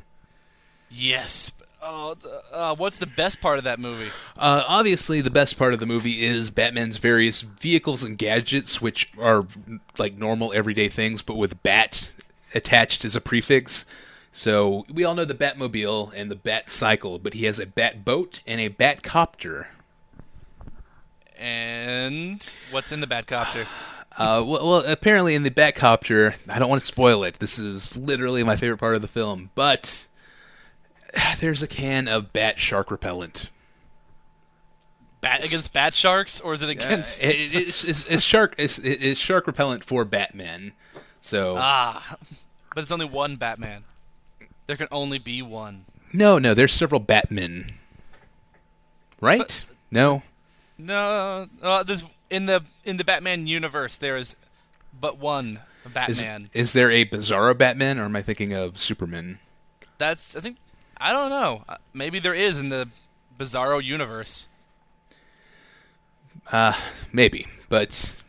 Yes. 0.90 1.52
Oh, 1.84 2.14
uh, 2.52 2.76
what's 2.76 2.98
the 2.98 3.06
best 3.06 3.40
part 3.40 3.58
of 3.58 3.64
that 3.64 3.80
movie? 3.80 4.10
Uh, 4.38 4.62
obviously, 4.68 5.20
the 5.20 5.30
best 5.30 5.58
part 5.58 5.74
of 5.74 5.80
the 5.80 5.86
movie 5.86 6.24
is 6.24 6.48
Batman's 6.48 6.98
various 6.98 7.40
vehicles 7.40 8.04
and 8.04 8.16
gadgets, 8.16 8.80
which 8.80 9.12
are 9.18 9.46
like 9.98 10.16
normal 10.16 10.52
everyday 10.52 10.88
things, 10.88 11.22
but 11.22 11.36
with 11.36 11.60
bat 11.64 12.12
attached 12.54 13.04
as 13.04 13.16
a 13.16 13.20
prefix. 13.20 13.84
So 14.30 14.86
we 14.92 15.04
all 15.04 15.14
know 15.14 15.24
the 15.24 15.34
Batmobile 15.34 16.12
and 16.14 16.30
the 16.30 16.36
Bat 16.36 16.70
Cycle, 16.70 17.18
but 17.18 17.34
he 17.34 17.46
has 17.46 17.58
a 17.58 17.66
Bat 17.66 18.04
Boat 18.04 18.40
and 18.46 18.60
a 18.60 18.68
Bat 18.68 19.02
Copter. 19.02 19.68
And 21.36 22.54
what's 22.70 22.92
in 22.92 23.00
the 23.00 23.06
Batcopter? 23.08 23.66
Uh, 24.16 24.44
well, 24.46 24.66
well, 24.66 24.84
apparently 24.86 25.34
in 25.34 25.42
the 25.42 25.50
Batcopter, 25.50 26.38
I 26.48 26.58
don't 26.58 26.68
want 26.68 26.80
to 26.80 26.86
spoil 26.86 27.24
it. 27.24 27.40
This 27.40 27.58
is 27.58 27.96
literally 27.96 28.44
my 28.44 28.56
favorite 28.56 28.78
part 28.78 28.94
of 28.94 29.02
the 29.02 29.08
film, 29.08 29.50
but 29.54 30.06
there's 31.40 31.62
a 31.62 31.66
can 31.66 32.08
of 32.08 32.32
Bat 32.32 32.58
Shark 32.58 32.90
repellent. 32.90 33.50
Bat 35.20 35.46
against 35.46 35.72
bat 35.72 35.94
sharks, 35.94 36.40
or 36.40 36.52
is 36.52 36.62
it 36.62 36.68
against? 36.68 37.22
Uh, 37.22 37.28
it, 37.28 37.54
it's, 37.54 37.84
it's, 37.84 38.10
it's 38.10 38.24
shark. 38.24 38.56
It's, 38.58 38.78
it's 38.78 39.20
shark 39.20 39.46
repellent 39.46 39.84
for 39.84 40.04
Batman. 40.04 40.72
So 41.20 41.54
ah, 41.56 42.16
but 42.74 42.82
it's 42.82 42.90
only 42.90 43.06
one 43.06 43.36
Batman. 43.36 43.84
There 44.66 44.76
can 44.76 44.88
only 44.90 45.18
be 45.18 45.40
one. 45.40 45.84
no, 46.12 46.40
no. 46.40 46.54
There's 46.54 46.72
several 46.72 47.00
Batmen. 47.00 47.70
Right? 49.20 49.64
no. 49.92 50.24
No, 50.76 51.46
uh, 51.62 51.82
there's 51.84 52.02
in 52.28 52.46
the 52.46 52.64
in 52.84 52.96
the 52.96 53.04
Batman 53.04 53.46
universe 53.46 53.98
there 53.98 54.16
is 54.16 54.34
but 54.98 55.18
one 55.18 55.60
Is, 55.86 55.92
Batman. 55.92 56.48
is 56.52 56.72
there 56.72 56.90
a 56.90 57.04
Bizarro 57.04 57.56
Batman, 57.56 58.00
or 58.00 58.04
am 58.04 58.16
I 58.16 58.22
thinking 58.22 58.52
of 58.52 58.78
Superman? 58.78 59.38
That's 59.98 60.34
I 60.34 60.40
think 60.40 60.56
I 61.02 61.12
don't 61.12 61.30
know. 61.30 61.64
Uh, 61.68 61.76
Maybe 61.92 62.18
there 62.18 62.34
is 62.34 62.58
in 62.60 62.68
the 62.68 62.88
Bizarro 63.38 63.82
universe. 63.82 64.48
Uh, 66.50 66.74
maybe, 67.12 67.46
but 67.68 68.20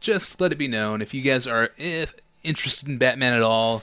just 0.00 0.40
let 0.40 0.52
it 0.52 0.56
be 0.56 0.68
known 0.68 1.02
if 1.02 1.12
you 1.12 1.20
guys 1.20 1.46
are 1.46 1.70
eh, 1.78 2.06
interested 2.42 2.88
in 2.88 2.98
Batman 2.98 3.34
at 3.34 3.42
all. 3.42 3.82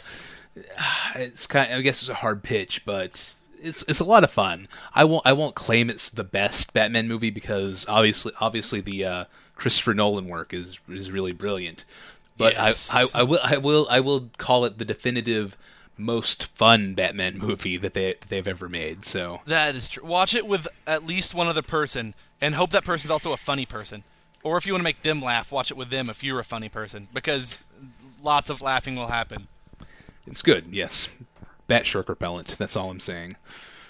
It's 1.16 1.48
kind. 1.48 1.74
I 1.74 1.82
guess 1.82 2.02
it's 2.02 2.10
a 2.10 2.14
hard 2.16 2.44
pitch, 2.44 2.84
but 2.86 3.34
it's 3.62 3.84
it's 3.84 4.00
a 4.00 4.06
lot 4.06 4.24
of 4.24 4.32
fun. 4.32 4.68
I 4.94 5.04
won't 5.06 5.26
I 5.26 5.34
won't 5.34 5.56
claim 5.56 5.90
it's 5.90 6.10
the 6.10 6.24
best 6.24 6.74
Batman 6.74 7.08
movie 7.08 7.30
because 7.30 7.86
obviously 7.88 8.32
obviously 8.40 8.82
the 8.82 9.06
uh, 9.06 9.26
Christopher 9.56 9.94
Nolan 9.94 10.28
work 10.28 10.54
is 10.54 10.80
is 10.90 11.12
really 11.12 11.32
brilliant. 11.34 11.86
But 12.38 12.54
Yes. 12.54 12.90
I, 12.94 13.04
I 13.04 13.08
I 13.16 13.24
will 13.24 13.40
I 13.44 13.58
will 13.58 13.88
I 13.90 14.00
will 14.00 14.30
call 14.38 14.66
it 14.66 14.78
the 14.78 14.86
definitive 14.86 15.58
most 16.02 16.48
fun 16.48 16.94
Batman 16.94 17.38
movie 17.38 17.78
that 17.78 17.94
they 17.94 18.16
they've 18.28 18.48
ever 18.48 18.68
made. 18.68 19.06
So 19.06 19.42
That 19.46 19.76
is 19.76 19.90
true. 19.90 20.06
Watch 20.06 20.36
it 20.36 20.46
with 20.48 20.68
at 20.86 21.06
least 21.06 21.34
one 21.34 21.48
other 21.48 21.62
person, 21.62 22.14
and 22.40 22.56
hope 22.56 22.72
that 22.72 22.84
person's 22.84 23.12
also 23.12 23.32
a 23.34 23.38
funny 23.38 23.66
person. 23.66 24.04
Or 24.44 24.58
if 24.58 24.66
you 24.66 24.74
want 24.74 24.82
to 24.82 24.86
make 24.86 25.04
them 25.04 25.22
laugh, 25.22 25.52
watch 25.52 25.70
it 25.72 25.78
with 25.78 25.90
them 25.90 26.10
if 26.10 26.24
you're 26.24 26.40
a 26.40 26.44
funny 26.44 26.68
person, 26.70 27.08
because 27.14 27.60
lots 28.24 28.50
of 28.50 28.62
laughing 28.62 28.96
will 28.96 29.08
happen. 29.08 29.48
it's 30.26 30.42
good. 30.42 30.66
Yes, 30.72 31.10
Bat 31.68 31.86
shark 31.86 32.10
repellent. 32.10 32.58
That's 32.58 32.76
all 32.76 32.90
I'm 32.90 33.00
saying. 33.00 33.36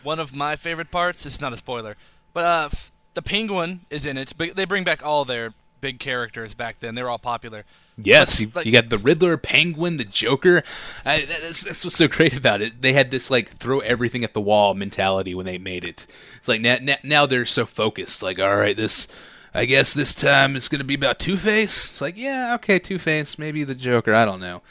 One 0.03 0.19
of 0.19 0.35
my 0.35 0.55
favorite 0.55 0.91
parts. 0.91 1.25
It's 1.25 1.41
not 1.41 1.53
a 1.53 1.57
spoiler, 1.57 1.95
but 2.33 2.43
uh, 2.43 2.69
the 3.13 3.21
Penguin 3.21 3.81
is 3.89 4.05
in 4.05 4.17
it. 4.17 4.33
But 4.37 4.55
they 4.55 4.65
bring 4.65 4.83
back 4.83 5.05
all 5.05 5.25
their 5.25 5.53
big 5.81 5.99
characters 5.99 6.53
back 6.53 6.79
then. 6.79 6.95
They 6.95 7.03
were 7.03 7.09
all 7.09 7.19
popular. 7.19 7.65
Yes, 7.97 8.39
you, 8.39 8.51
like- 8.53 8.65
you 8.65 8.71
got 8.71 8.89
the 8.89 8.97
Riddler, 8.97 9.37
Penguin, 9.37 9.97
the 9.97 10.03
Joker. 10.05 10.63
I, 11.05 11.25
that's, 11.25 11.63
that's 11.63 11.83
what's 11.83 11.97
so 11.97 12.07
great 12.07 12.35
about 12.37 12.61
it. 12.61 12.81
They 12.81 12.93
had 12.93 13.11
this 13.11 13.29
like 13.29 13.49
throw 13.57 13.79
everything 13.79 14.23
at 14.23 14.33
the 14.33 14.41
wall 14.41 14.73
mentality 14.73 15.35
when 15.35 15.45
they 15.45 15.57
made 15.57 15.83
it. 15.83 16.07
It's 16.37 16.47
like 16.47 16.61
now, 16.61 16.77
now, 16.81 16.95
now 17.03 17.25
they're 17.25 17.45
so 17.45 17.65
focused. 17.65 18.23
Like, 18.23 18.39
all 18.39 18.55
right, 18.55 18.77
this, 18.77 19.07
I 19.53 19.65
guess 19.65 19.93
this 19.93 20.13
time 20.13 20.55
it's 20.55 20.67
going 20.69 20.79
to 20.79 20.85
be 20.85 20.95
about 20.95 21.19
Two 21.19 21.35
Face. 21.37 21.85
It's 21.91 22.01
like, 22.01 22.15
yeah, 22.17 22.53
okay, 22.55 22.79
Two 22.79 22.99
Face, 22.99 23.37
maybe 23.37 23.63
the 23.63 23.75
Joker. 23.75 24.15
I 24.15 24.23
don't 24.25 24.39
know, 24.39 24.61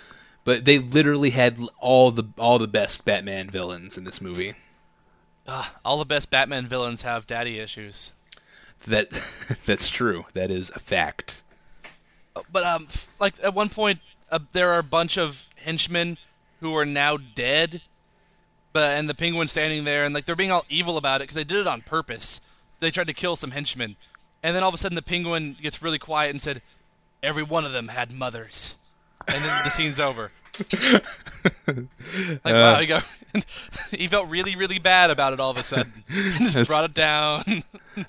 but 0.44 0.64
they 0.64 0.78
literally 0.78 1.30
had 1.30 1.58
all 1.78 2.10
the 2.10 2.24
all 2.38 2.58
the 2.58 2.66
best 2.68 3.04
Batman 3.04 3.50
villains 3.50 3.98
in 3.98 4.04
this 4.04 4.20
movie. 4.20 4.54
Ah, 5.46 5.74
all 5.84 5.98
the 5.98 6.04
best 6.04 6.30
Batman 6.30 6.66
villains 6.66 7.02
have 7.02 7.26
daddy 7.26 7.58
issues. 7.58 8.12
That 8.86 9.10
that's 9.66 9.90
true. 9.90 10.26
That 10.34 10.50
is 10.50 10.70
a 10.74 10.80
fact. 10.80 11.42
But 12.52 12.64
um, 12.64 12.88
like 13.18 13.34
at 13.42 13.54
one 13.54 13.68
point, 13.68 14.00
uh, 14.30 14.40
there 14.52 14.70
are 14.72 14.78
a 14.78 14.84
bunch 14.84 15.18
of 15.18 15.46
henchmen 15.56 16.18
who 16.60 16.76
are 16.76 16.86
now 16.86 17.16
dead. 17.16 17.82
But 18.72 18.96
and 18.96 19.08
the 19.08 19.14
penguin 19.14 19.48
standing 19.48 19.84
there, 19.84 20.04
and 20.04 20.14
like 20.14 20.26
they're 20.26 20.36
being 20.36 20.52
all 20.52 20.64
evil 20.68 20.96
about 20.96 21.20
it 21.20 21.24
because 21.24 21.34
they 21.34 21.44
did 21.44 21.58
it 21.58 21.66
on 21.66 21.80
purpose. 21.80 22.40
They 22.78 22.90
tried 22.90 23.08
to 23.08 23.12
kill 23.12 23.34
some 23.34 23.50
henchmen, 23.50 23.96
and 24.42 24.54
then 24.54 24.62
all 24.62 24.68
of 24.68 24.74
a 24.74 24.78
sudden 24.78 24.94
the 24.94 25.02
penguin 25.02 25.56
gets 25.60 25.82
really 25.82 25.98
quiet 25.98 26.30
and 26.30 26.40
said, 26.40 26.62
"Every 27.20 27.42
one 27.42 27.64
of 27.64 27.72
them 27.72 27.88
had 27.88 28.12
mothers," 28.12 28.76
and 29.26 29.44
then 29.44 29.64
the 29.64 29.70
scene's 29.70 29.98
over. 29.98 30.30
like 31.66 32.44
wow, 32.44 32.72
uh, 32.74 32.78
he 32.80 32.86
got 32.86 33.06
he 33.90 34.06
felt 34.06 34.28
really 34.28 34.56
really 34.56 34.78
bad 34.78 35.10
about 35.10 35.32
it 35.32 35.40
all 35.40 35.50
of 35.50 35.56
a 35.56 35.62
sudden, 35.62 36.04
and 36.08 36.50
just 36.50 36.68
brought 36.68 36.84
it 36.84 36.94
down. 36.94 37.42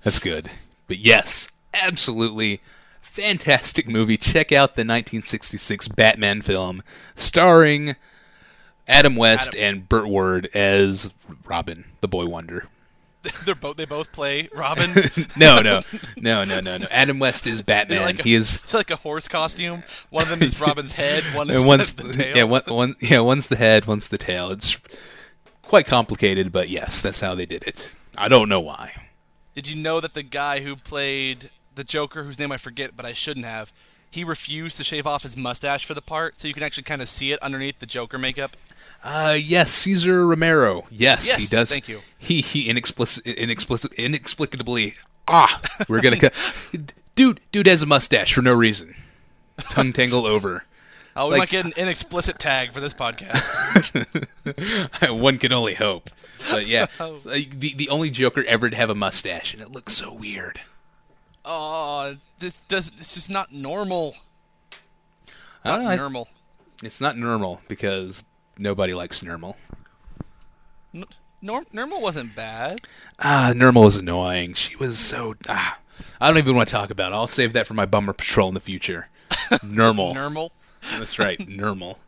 That's 0.04 0.20
good. 0.20 0.50
But 0.88 1.00
yes, 1.00 1.50
absolutely 1.74 2.62
fantastic 3.02 3.88
movie. 3.88 4.18
Check 4.18 4.52
out 4.52 4.76
the 4.76 4.82
1966 4.82 5.88
Batman 5.89 6.42
film 6.42 6.82
starring 7.16 7.96
Adam 8.88 9.16
West 9.16 9.50
Adam- 9.50 9.62
and 9.64 9.89
Burt 9.89 10.08
Ward 10.08 10.50
as 10.54 11.14
Robin, 11.46 11.86
the 12.02 12.08
boy 12.08 12.26
wonder. 12.26 12.68
They're 13.45 13.55
both 13.55 13.78
they 13.78 13.86
both 13.86 14.11
play 14.11 14.49
Robin. 14.53 14.91
No, 15.38 15.59
no, 15.61 15.82
no, 16.17 16.43
no, 16.43 16.59
no, 16.59 16.78
no. 16.78 16.88
Adam 16.89 17.19
West 17.19 17.45
is 17.47 17.61
Batman. 17.61 18.01
like 18.01 18.19
a- 18.19 18.24
he 18.24 18.34
is 18.34 18.61
It's 18.63 18.74
like 18.74 18.89
a 18.91 18.95
horse 18.95 19.28
costume. 19.28 19.84
One 20.09 20.24
of 20.24 20.30
them 20.30 20.41
is 20.41 20.59
Robin's 20.59 20.93
head. 20.95 21.24
One 21.36 21.49
is 21.49 21.65
one's 21.65 21.93
the 21.93 22.11
tail. 22.11 22.36
yeah, 22.38 22.43
one, 22.43 22.63
one 22.67 22.95
yeah, 22.99 23.19
one's 23.19 23.47
the 23.47 23.55
head, 23.57 23.86
one's 23.86 24.07
the 24.07 24.17
tail. 24.17 24.51
It's 24.51 24.78
quite 25.61 25.86
complicated, 25.86 26.51
but 26.51 26.69
yes, 26.69 27.01
that's 27.01 27.19
how 27.19 27.36
they 27.36 27.45
did 27.45 27.63
it. 27.63 27.95
I 28.17 28.28
don't 28.28 28.49
know 28.49 28.59
why. 28.59 28.93
Did 29.53 29.69
you 29.69 29.76
know 29.82 29.99
that 29.99 30.13
the 30.13 30.24
guy 30.24 30.61
who 30.61 30.76
played 30.76 31.49
the 31.76 31.84
Joker, 31.84 32.24
whose 32.24 32.39
name 32.39 32.51
I 32.51 32.57
forget, 32.57 32.95
but 32.95 33.05
I 33.05 33.13
shouldn't 33.13 33.45
have, 33.45 33.72
he 34.12 34.24
refused 34.24 34.78
to 34.78 34.84
shave 34.84 35.07
off 35.07 35.24
his 35.24 35.36
mustache 35.36 35.86
for 35.86 35.93
the 35.93 36.01
part, 36.01 36.38
so 36.38 36.47
you 36.47 36.53
can 36.53 36.64
actually 36.64 36.84
kind 36.84 37.01
of 37.01 37.09
see 37.09 37.32
it 37.32 37.41
underneath 37.41 37.80
the 37.80 37.86
Joker 37.86 38.18
makeup. 38.18 38.55
Uh, 39.03 39.38
yes, 39.41 39.72
Cesar 39.72 40.28
Romero. 40.28 40.86
Yes, 40.91 41.26
Yes, 41.28 41.39
he 41.41 41.47
does. 41.47 41.72
thank 41.72 41.88
you. 41.88 42.01
He 42.20 42.41
he 42.41 42.70
inexplicit, 42.70 43.26
inexplicit, 43.26 43.93
inexplicably. 43.93 44.93
Ah, 45.28 45.59
we're 45.89 46.01
gonna 46.01 46.20
cut. 46.20 46.34
Dude, 47.16 47.39
dude 47.51 47.68
has 47.68 47.84
a 47.84 47.86
mustache 47.86 48.34
for 48.34 48.41
no 48.41 48.53
reason. 48.53 48.95
Tongue 49.59 49.93
tangle 49.93 50.26
over. 50.26 50.64
Oh, 51.14 51.26
we 51.26 51.32
Like- 51.32 51.39
might 51.39 51.49
get 51.49 51.66
an 51.66 51.74
inexplicit 51.76 52.39
tag 52.39 52.72
for 52.72 52.80
this 52.80 52.93
podcast. 52.93 53.51
One 55.20 55.38
can 55.39 55.51
only 55.51 55.74
hope. 55.74 56.09
But 56.49 56.68
yeah, 56.68 56.86
the 56.97 57.74
the 57.76 57.89
only 57.89 58.09
Joker 58.09 58.45
ever 58.45 58.70
to 58.70 58.76
have 58.78 58.89
a 58.89 58.95
mustache, 58.95 59.53
and 59.53 59.62
it 59.62 59.70
looks 59.74 59.91
so 59.91 60.14
weird. 60.14 60.62
Oh, 61.46 62.16
this 62.39 62.60
does 62.62 62.92
this 62.92 63.18
is 63.18 63.30
not 63.30 63.52
normal. 63.52 64.16
It's 64.72 65.66
not 65.66 65.82
know, 65.82 65.89
I- 65.89 65.96
normal. 65.96 66.28
It's 66.84 67.00
not 67.02 67.18
normal 67.18 67.62
because 67.68 68.24
nobody 68.58 68.94
likes 68.94 69.22
normal. 69.22 69.58
N- 70.94 71.06
Norm- 71.44 71.66
normal 71.74 72.02
wasn't 72.02 72.36
bad. 72.36 72.82
Ah, 73.20 73.54
Normal 73.56 73.84
was 73.84 73.98
annoying. 73.98 74.54
She 74.54 74.76
was 74.76 75.00
so 75.00 75.36
ah. 75.50 75.80
I 76.20 76.28
don't 76.28 76.38
even 76.38 76.56
want 76.56 76.68
to 76.68 76.72
talk 76.74 76.89
about 76.92 77.12
it. 77.12 77.16
I'll 77.16 77.28
save 77.28 77.54
that 77.54 77.66
for 77.68 77.74
my 77.74 77.86
bummer 77.86 78.14
patrol 78.14 78.48
in 78.48 78.54
the 78.54 78.60
future. 78.60 79.10
Normal. 79.64 80.14
Normal. 80.14 80.52
That's 80.98 81.18
right, 81.20 81.39
normal. 81.48 82.00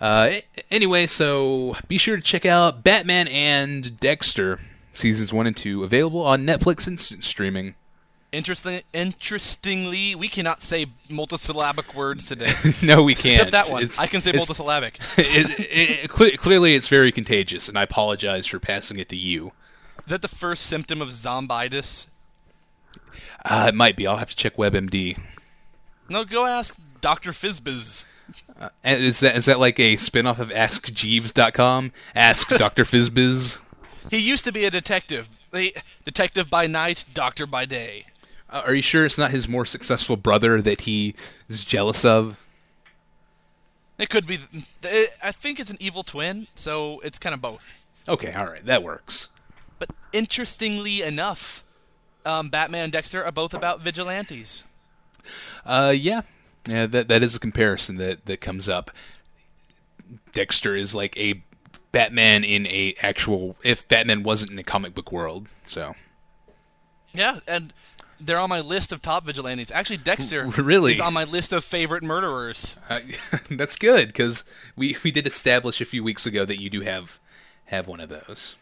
Uh, 0.00 0.34
anyway, 0.70 1.06
so 1.06 1.76
be 1.88 1.98
sure 1.98 2.16
to 2.16 2.22
check 2.22 2.44
out 2.46 2.82
Batman 2.84 3.28
and 3.28 3.96
Dexter 3.98 4.60
seasons 4.94 5.32
one 5.32 5.46
and 5.46 5.56
two, 5.56 5.82
available 5.84 6.22
on 6.22 6.46
Netflix 6.46 6.86
instant 6.88 7.24
streaming. 7.24 7.74
Interesting. 8.32 8.80
Interestingly, 8.94 10.14
we 10.14 10.28
cannot 10.28 10.62
say 10.62 10.86
multisyllabic 11.10 11.94
words 11.94 12.26
today. 12.26 12.50
no, 12.82 13.02
we 13.02 13.14
can't. 13.14 13.34
Except 13.34 13.50
that 13.50 13.70
one. 13.70 13.82
It's- 13.82 13.98
I 13.98 14.06
can 14.06 14.22
say 14.22 14.32
multisyllabic. 14.32 14.94
it, 15.18 16.04
it, 16.04 16.10
cle- 16.10 16.36
clearly, 16.38 16.74
it's 16.74 16.88
very 16.88 17.12
contagious, 17.12 17.68
and 17.68 17.78
I 17.78 17.82
apologize 17.82 18.46
for 18.46 18.58
passing 18.58 18.98
it 18.98 19.10
to 19.10 19.16
you. 19.16 19.52
Is 20.00 20.06
that 20.06 20.22
the 20.22 20.28
first 20.28 20.64
symptom 20.64 21.02
of 21.02 21.08
zombitis? 21.08 22.06
Uh, 23.44 23.66
it 23.68 23.74
might 23.74 23.96
be. 23.96 24.06
I'll 24.06 24.16
have 24.16 24.30
to 24.30 24.36
check 24.36 24.56
WebMD. 24.56 25.18
No, 26.08 26.24
go 26.24 26.46
ask 26.46 26.78
Dr. 27.00 27.32
Fizbiz. 27.32 28.06
And 28.82 29.02
is 29.02 29.20
that 29.20 29.36
is 29.36 29.44
that 29.46 29.58
like 29.58 29.78
a 29.78 29.96
spin-off 29.96 30.38
of 30.38 30.48
AskJeeves.com? 30.50 31.92
Ask 32.14 32.48
Dr. 32.48 32.84
Fizbiz. 32.84 33.60
He 34.10 34.18
used 34.18 34.44
to 34.46 34.52
be 34.52 34.64
a 34.64 34.70
detective. 34.70 35.28
Detective 36.04 36.50
by 36.50 36.66
night, 36.66 37.04
doctor 37.14 37.46
by 37.46 37.64
day. 37.66 38.06
Uh, 38.52 38.62
are 38.66 38.74
you 38.74 38.82
sure 38.82 39.04
it's 39.04 39.18
not 39.18 39.30
his 39.30 39.48
more 39.48 39.64
successful 39.66 40.16
brother 40.16 40.60
that 40.62 40.82
he 40.82 41.14
is 41.48 41.64
jealous 41.64 42.04
of? 42.04 42.38
It 43.98 44.10
could 44.10 44.26
be. 44.26 44.38
th- 44.82 45.08
I 45.22 45.32
think 45.32 45.58
it's 45.58 45.70
an 45.70 45.78
evil 45.80 46.02
twin, 46.02 46.48
so 46.54 47.00
it's 47.00 47.18
kind 47.18 47.34
of 47.34 47.40
both. 47.40 47.84
Okay, 48.08 48.32
all 48.32 48.46
right, 48.46 48.64
that 48.66 48.82
works. 48.82 49.28
But 49.78 49.90
interestingly 50.12 51.02
enough, 51.02 51.64
um, 52.26 52.48
Batman 52.48 52.84
and 52.84 52.92
Dexter 52.92 53.24
are 53.24 53.32
both 53.32 53.54
about 53.54 53.80
vigilantes. 53.80 54.64
Uh, 55.64 55.94
yeah, 55.96 56.22
yeah. 56.68 56.86
That 56.86 57.08
that 57.08 57.22
is 57.22 57.34
a 57.34 57.40
comparison 57.40 57.96
that 57.98 58.26
that 58.26 58.40
comes 58.40 58.68
up. 58.68 58.90
Dexter 60.32 60.74
is 60.74 60.94
like 60.94 61.16
a 61.16 61.42
Batman 61.92 62.44
in 62.44 62.66
a 62.66 62.94
actual. 63.02 63.56
If 63.62 63.86
Batman 63.88 64.24
wasn't 64.24 64.50
in 64.50 64.56
the 64.56 64.62
comic 64.64 64.94
book 64.94 65.12
world, 65.12 65.46
so 65.66 65.94
Yeah, 67.14 67.38
and 67.46 67.72
they're 68.24 68.38
on 68.38 68.48
my 68.48 68.60
list 68.60 68.92
of 68.92 69.02
top 69.02 69.24
vigilantes. 69.24 69.70
Actually, 69.70 69.98
Dexter 69.98 70.46
Really? 70.56 70.92
is 70.92 71.00
on 71.00 71.12
my 71.12 71.24
list 71.24 71.52
of 71.52 71.64
favorite 71.64 72.02
murderers. 72.02 72.76
uh, 72.88 73.00
that's 73.50 73.76
good 73.76 74.08
because 74.08 74.44
we 74.76 74.96
we 75.04 75.10
did 75.10 75.26
establish 75.26 75.80
a 75.80 75.84
few 75.84 76.02
weeks 76.04 76.26
ago 76.26 76.44
that 76.44 76.60
you 76.60 76.70
do 76.70 76.80
have 76.82 77.18
have 77.66 77.86
one 77.86 78.00
of 78.00 78.08
those. 78.08 78.54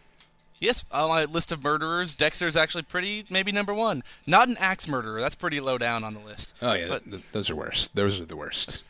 Yes, 0.58 0.84
on 0.92 1.08
my 1.08 1.24
list 1.24 1.52
of 1.52 1.64
murderers, 1.64 2.14
Dexter 2.14 2.46
is 2.46 2.54
actually 2.54 2.82
pretty, 2.82 3.24
maybe 3.30 3.50
number 3.50 3.72
one. 3.72 4.02
Not 4.26 4.48
an 4.48 4.58
axe 4.60 4.86
murderer. 4.86 5.18
That's 5.18 5.34
pretty 5.34 5.58
low 5.58 5.78
down 5.78 6.04
on 6.04 6.12
the 6.12 6.20
list. 6.20 6.54
Oh 6.60 6.74
yeah, 6.74 6.86
But- 6.88 7.04
th- 7.04 7.12
th- 7.16 7.32
those 7.32 7.48
are 7.48 7.56
worse. 7.56 7.88
Those 7.94 8.20
are 8.20 8.26
the 8.26 8.36
worst. 8.36 8.84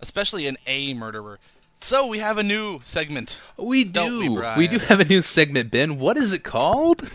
especially 0.00 0.46
an 0.46 0.56
A 0.68 0.94
murderer. 0.94 1.40
So 1.80 2.06
we 2.06 2.18
have 2.20 2.38
a 2.38 2.42
new 2.42 2.80
segment. 2.84 3.42
We 3.56 3.84
Don't 3.84 4.18
we, 4.18 4.28
We, 4.56 4.68
do 4.68 4.78
have 4.78 5.00
a 5.00 5.04
new 5.04 5.22
segment, 5.22 5.70
Ben. 5.70 5.98
What 5.98 6.16
is 6.16 6.32
it 6.32 6.42
called? 6.44 7.12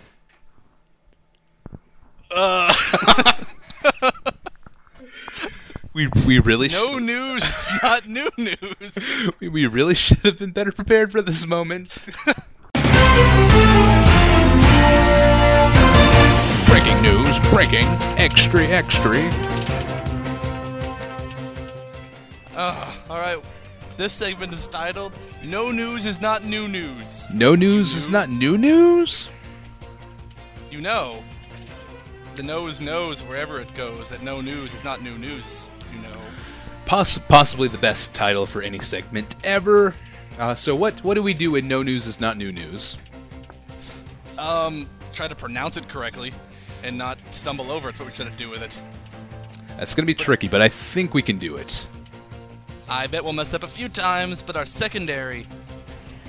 Uh. 2.35 2.73
we 5.93 6.07
we 6.25 6.39
really 6.39 6.67
No 6.69 6.93
should, 6.93 7.03
news 7.03 7.43
is 7.43 7.71
not 7.81 8.07
new 8.07 8.29
news. 8.37 9.29
we, 9.39 9.47
we 9.49 9.67
really 9.67 9.95
should 9.95 10.19
have 10.19 10.39
been 10.39 10.51
better 10.51 10.71
prepared 10.71 11.11
for 11.11 11.21
this 11.21 11.45
moment. 11.45 12.07
breaking 16.67 17.01
news! 17.03 17.39
Breaking! 17.51 17.85
Extra! 18.17 18.63
Extra! 18.63 19.29
All 22.55 23.19
right, 23.19 23.37
this 23.95 24.11
segment 24.13 24.53
is 24.53 24.65
titled 24.65 25.15
"No 25.43 25.69
News 25.69 26.05
is 26.05 26.19
Not 26.19 26.45
New 26.45 26.67
News." 26.67 27.27
No 27.31 27.53
news 27.53 27.95
is 27.95 28.09
not 28.09 28.29
new 28.29 28.57
news. 28.57 29.29
You 30.71 30.81
know, 30.81 31.23
the 32.35 32.43
nose 32.43 32.81
knows 32.81 33.23
wherever 33.23 33.59
it 33.59 33.73
goes 33.75 34.09
that 34.09 34.23
no 34.23 34.41
news 34.41 34.73
is 34.73 34.83
not 34.83 35.01
new 35.01 35.17
news. 35.17 35.69
You 35.93 36.01
know, 36.01 36.19
Poss- 36.85 37.17
possibly 37.17 37.67
the 37.67 37.77
best 37.77 38.13
title 38.13 38.45
for 38.45 38.61
any 38.61 38.79
segment 38.79 39.35
ever. 39.43 39.93
Uh, 40.39 40.55
so 40.55 40.75
what 40.75 41.03
what 41.03 41.13
do 41.13 41.23
we 41.23 41.33
do 41.33 41.51
when 41.51 41.67
no 41.67 41.83
news 41.83 42.07
is 42.07 42.19
not 42.19 42.37
new 42.37 42.51
news? 42.51 42.97
Um, 44.37 44.87
try 45.13 45.27
to 45.27 45.35
pronounce 45.35 45.77
it 45.77 45.87
correctly 45.87 46.31
and 46.83 46.97
not 46.97 47.17
stumble 47.31 47.71
over. 47.71 47.89
It's 47.89 47.99
what 47.99 48.07
we 48.07 48.13
try 48.13 48.25
to 48.25 48.31
do 48.35 48.49
with 48.49 48.63
it. 48.63 48.79
That's 49.77 49.95
gonna 49.95 50.05
be 50.05 50.15
tricky, 50.15 50.47
but 50.47 50.61
I 50.61 50.69
think 50.69 51.13
we 51.13 51.21
can 51.21 51.37
do 51.37 51.55
it. 51.55 51.87
I 52.89 53.07
bet 53.07 53.23
we'll 53.23 53.33
mess 53.33 53.53
up 53.53 53.63
a 53.63 53.67
few 53.67 53.87
times, 53.89 54.43
but 54.43 54.55
our 54.55 54.65
secondary 54.65 55.47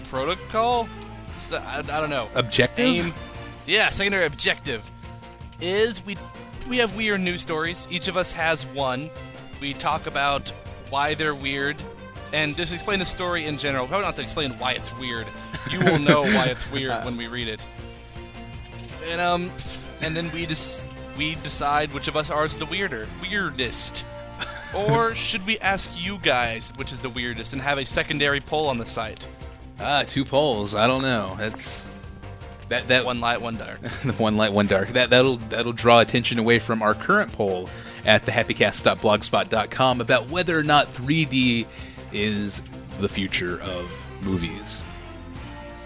protocol? 0.05 0.88
The, 1.50 1.61
I, 1.61 1.78
I 1.78 1.82
don't 1.82 2.11
know. 2.11 2.28
Objective? 2.34 2.84
Aim. 2.84 3.14
Yeah, 3.66 3.88
secondary 3.88 4.26
objective 4.26 4.88
is 5.61 6.05
we 6.05 6.16
we 6.68 6.78
have 6.78 6.96
weird 6.96 7.20
news 7.20 7.40
stories. 7.42 7.86
Each 7.90 8.09
of 8.09 8.16
us 8.16 8.32
has 8.32 8.66
one. 8.66 9.11
We 9.61 9.74
talk 9.74 10.07
about 10.07 10.50
why 10.90 11.14
they're 11.14 11.34
weird 11.34 11.82
and 12.32 12.57
just 12.57 12.74
explain 12.74 12.98
the 12.98 13.05
story 13.05 13.46
in 13.46 13.57
general. 13.57 13.86
Probably 13.86 14.02
not 14.02 14.07
have 14.09 14.14
to 14.16 14.22
explain 14.22 14.52
why 14.59 14.72
it's 14.72 14.96
weird. 14.98 15.26
You 15.70 15.80
will 15.80 15.98
know 15.98 16.22
why 16.22 16.46
it's 16.46 16.70
weird 16.72 17.05
when 17.05 17.16
we 17.16 17.26
read 17.28 17.48
it. 17.48 17.66
And 19.07 19.20
um 19.20 19.52
and 20.00 20.16
then 20.16 20.30
we 20.32 20.46
just 20.46 20.88
we 21.16 21.36
decide 21.36 21.92
which 21.92 22.09
of 22.09 22.16
us 22.16 22.30
are 22.30 22.46
the 22.48 22.66
weirder, 22.66 23.07
weirdest. 23.22 24.05
or 24.74 25.14
should 25.14 25.46
we 25.46 25.59
ask 25.61 25.90
you 25.94 26.18
guys 26.18 26.72
which 26.76 26.92
is 26.92 27.00
the 27.00 27.11
weirdest 27.11 27.52
and 27.52 27.62
have 27.62 27.78
a 27.78 27.84
secondary 27.84 28.40
poll 28.40 28.68
on 28.68 28.76
the 28.76 28.86
site? 28.86 29.28
Ah, 29.80 30.05
two 30.07 30.24
polls. 30.24 30.74
I 30.74 30.86
don't 30.86 31.02
know. 31.02 31.34
That's 31.38 31.88
that 32.68 32.88
that 32.88 33.04
One 33.04 33.20
light, 33.20 33.40
one 33.40 33.56
dark. 33.56 33.80
the 34.04 34.12
one 34.12 34.36
light, 34.36 34.52
one 34.52 34.66
dark. 34.66 34.88
That 34.90 35.10
that'll 35.10 35.36
that'll 35.36 35.72
draw 35.72 36.00
attention 36.00 36.38
away 36.38 36.58
from 36.58 36.82
our 36.82 36.94
current 36.94 37.32
poll 37.32 37.68
at 38.04 38.24
thehappycast.blogspot.com 38.26 40.00
about 40.00 40.30
whether 40.30 40.58
or 40.58 40.62
not 40.62 40.92
3D 40.92 41.66
is 42.12 42.62
the 43.00 43.08
future 43.08 43.60
of 43.62 43.90
movies. 44.22 44.82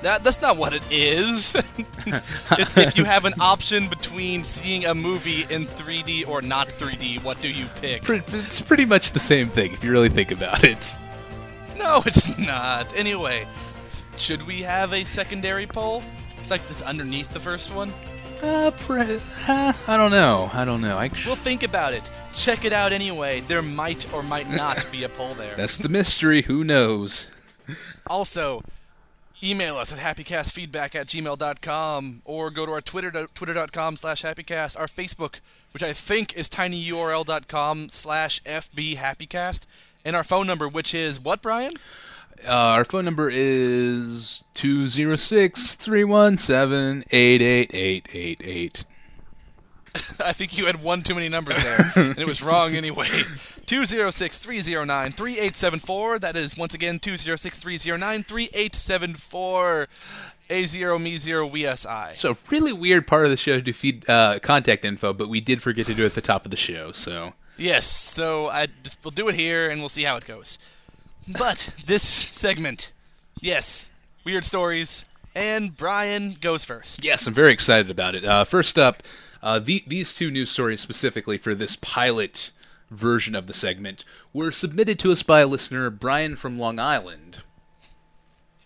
That, 0.02 0.22
that's 0.22 0.40
not 0.40 0.56
what 0.56 0.72
it 0.72 0.82
is. 0.90 1.56
it's 2.52 2.76
if 2.76 2.96
you 2.96 3.04
have 3.04 3.24
an 3.24 3.34
option 3.40 3.88
between 3.88 4.44
seeing 4.44 4.84
a 4.86 4.94
movie 4.94 5.42
in 5.50 5.66
3D 5.66 6.28
or 6.28 6.40
not 6.40 6.68
3D, 6.68 7.22
what 7.24 7.40
do 7.40 7.50
you 7.50 7.66
pick? 7.80 8.08
It's 8.08 8.60
pretty 8.60 8.84
much 8.84 9.10
the 9.12 9.18
same 9.18 9.48
thing 9.48 9.72
if 9.72 9.82
you 9.82 9.90
really 9.90 10.08
think 10.08 10.30
about 10.30 10.62
it. 10.62 10.96
No, 11.76 12.02
it's 12.06 12.38
not. 12.38 12.96
Anyway, 12.96 13.46
should 14.16 14.46
we 14.46 14.62
have 14.62 14.92
a 14.92 15.02
secondary 15.04 15.66
poll? 15.66 16.02
Like 16.50 16.66
this 16.68 16.82
underneath 16.82 17.32
the 17.32 17.40
first 17.40 17.74
one? 17.74 17.92
Uh, 18.42 18.70
pre- 18.78 19.00
uh, 19.48 19.72
I 19.88 19.96
don't 19.96 20.12
know. 20.12 20.48
I 20.52 20.64
don't 20.64 20.80
know. 20.80 20.96
I, 20.96 21.10
We'll 21.26 21.34
think 21.34 21.62
about 21.64 21.92
it. 21.92 22.08
Check 22.32 22.64
it 22.64 22.72
out 22.72 22.92
anyway. 22.92 23.40
There 23.40 23.62
might 23.62 24.10
or 24.12 24.22
might 24.22 24.48
not 24.48 24.86
be 24.92 25.02
a 25.04 25.08
poll 25.08 25.34
there. 25.34 25.54
that's 25.56 25.76
the 25.76 25.88
mystery. 25.88 26.42
Who 26.42 26.64
knows? 26.64 27.28
Also, 28.06 28.62
email 29.42 29.76
us 29.76 29.92
at 29.92 29.98
happycastfeedback 29.98 30.94
at 30.94 31.08
gmail.com 31.08 32.22
or 32.24 32.50
go 32.50 32.64
to 32.64 32.72
our 32.72 32.80
Twitter, 32.80 33.26
twitter.com 33.34 33.98
slash 33.98 34.22
happycast, 34.22 34.80
our 34.80 34.86
Facebook, 34.86 35.40
which 35.74 35.82
I 35.82 35.92
think 35.92 36.34
is 36.34 36.48
tinyurl.com 36.48 37.90
slash 37.90 38.42
fbhappycast, 38.44 39.66
and 40.06 40.16
our 40.16 40.24
phone 40.24 40.46
number, 40.46 40.66
which 40.66 40.94
is 40.94 41.20
what, 41.20 41.42
Brian? 41.42 41.72
Uh, 42.46 42.52
our 42.52 42.84
phone 42.84 43.04
number 43.04 43.30
is 43.32 44.44
206 44.54 45.74
317 45.74 47.04
88888. 47.10 48.84
I 50.24 50.32
think 50.32 50.56
you 50.58 50.66
had 50.66 50.82
one 50.82 51.02
too 51.02 51.14
many 51.14 51.28
numbers 51.28 51.62
there, 51.62 51.90
and 51.96 52.18
it 52.20 52.26
was 52.26 52.42
wrong 52.42 52.74
anyway. 52.74 53.06
206 53.66 54.38
309 54.38 55.12
3874. 55.12 56.18
That 56.18 56.36
is, 56.36 56.56
once 56.56 56.74
again, 56.74 56.98
206 56.98 57.58
309 57.58 58.22
3874. 58.24 59.88
A0, 60.50 61.02
me 61.02 61.16
0, 61.16 61.46
we. 61.46 61.66
So, 62.12 62.36
really 62.50 62.72
weird 62.72 63.06
part 63.06 63.24
of 63.24 63.30
the 63.30 63.36
show 63.36 63.60
to 63.60 63.72
feed 63.72 64.08
uh, 64.08 64.38
contact 64.40 64.84
info, 64.84 65.12
but 65.12 65.28
we 65.28 65.40
did 65.40 65.62
forget 65.62 65.86
to 65.86 65.94
do 65.94 66.04
it 66.04 66.06
at 66.06 66.14
the 66.14 66.20
top 66.22 66.44
of 66.44 66.50
the 66.50 66.56
show. 66.56 66.92
So, 66.92 67.34
Yes, 67.58 67.86
so 67.86 68.46
I 68.48 68.68
we'll 69.02 69.10
do 69.10 69.28
it 69.28 69.34
here 69.34 69.68
and 69.68 69.80
we'll 69.80 69.88
see 69.88 70.04
how 70.04 70.16
it 70.16 70.24
goes. 70.24 70.58
But 71.36 71.74
this 71.86 72.02
segment, 72.02 72.92
yes, 73.40 73.90
weird 74.24 74.44
stories, 74.44 75.04
and 75.34 75.76
Brian 75.76 76.36
goes 76.40 76.64
first. 76.64 77.04
yes, 77.04 77.26
I'm 77.26 77.34
very 77.34 77.52
excited 77.52 77.90
about 77.90 78.14
it. 78.14 78.24
Uh, 78.24 78.44
first 78.44 78.78
up, 78.78 79.02
uh, 79.42 79.58
the, 79.58 79.84
these 79.86 80.14
two 80.14 80.30
news 80.30 80.50
stories 80.50 80.80
specifically 80.80 81.38
for 81.38 81.54
this 81.54 81.76
pilot 81.76 82.50
version 82.90 83.34
of 83.34 83.46
the 83.46 83.52
segment 83.52 84.04
were 84.32 84.50
submitted 84.50 84.98
to 85.00 85.12
us 85.12 85.22
by 85.22 85.40
a 85.40 85.46
listener, 85.46 85.90
Brian 85.90 86.34
from 86.36 86.58
Long 86.58 86.78
Island. 86.78 87.42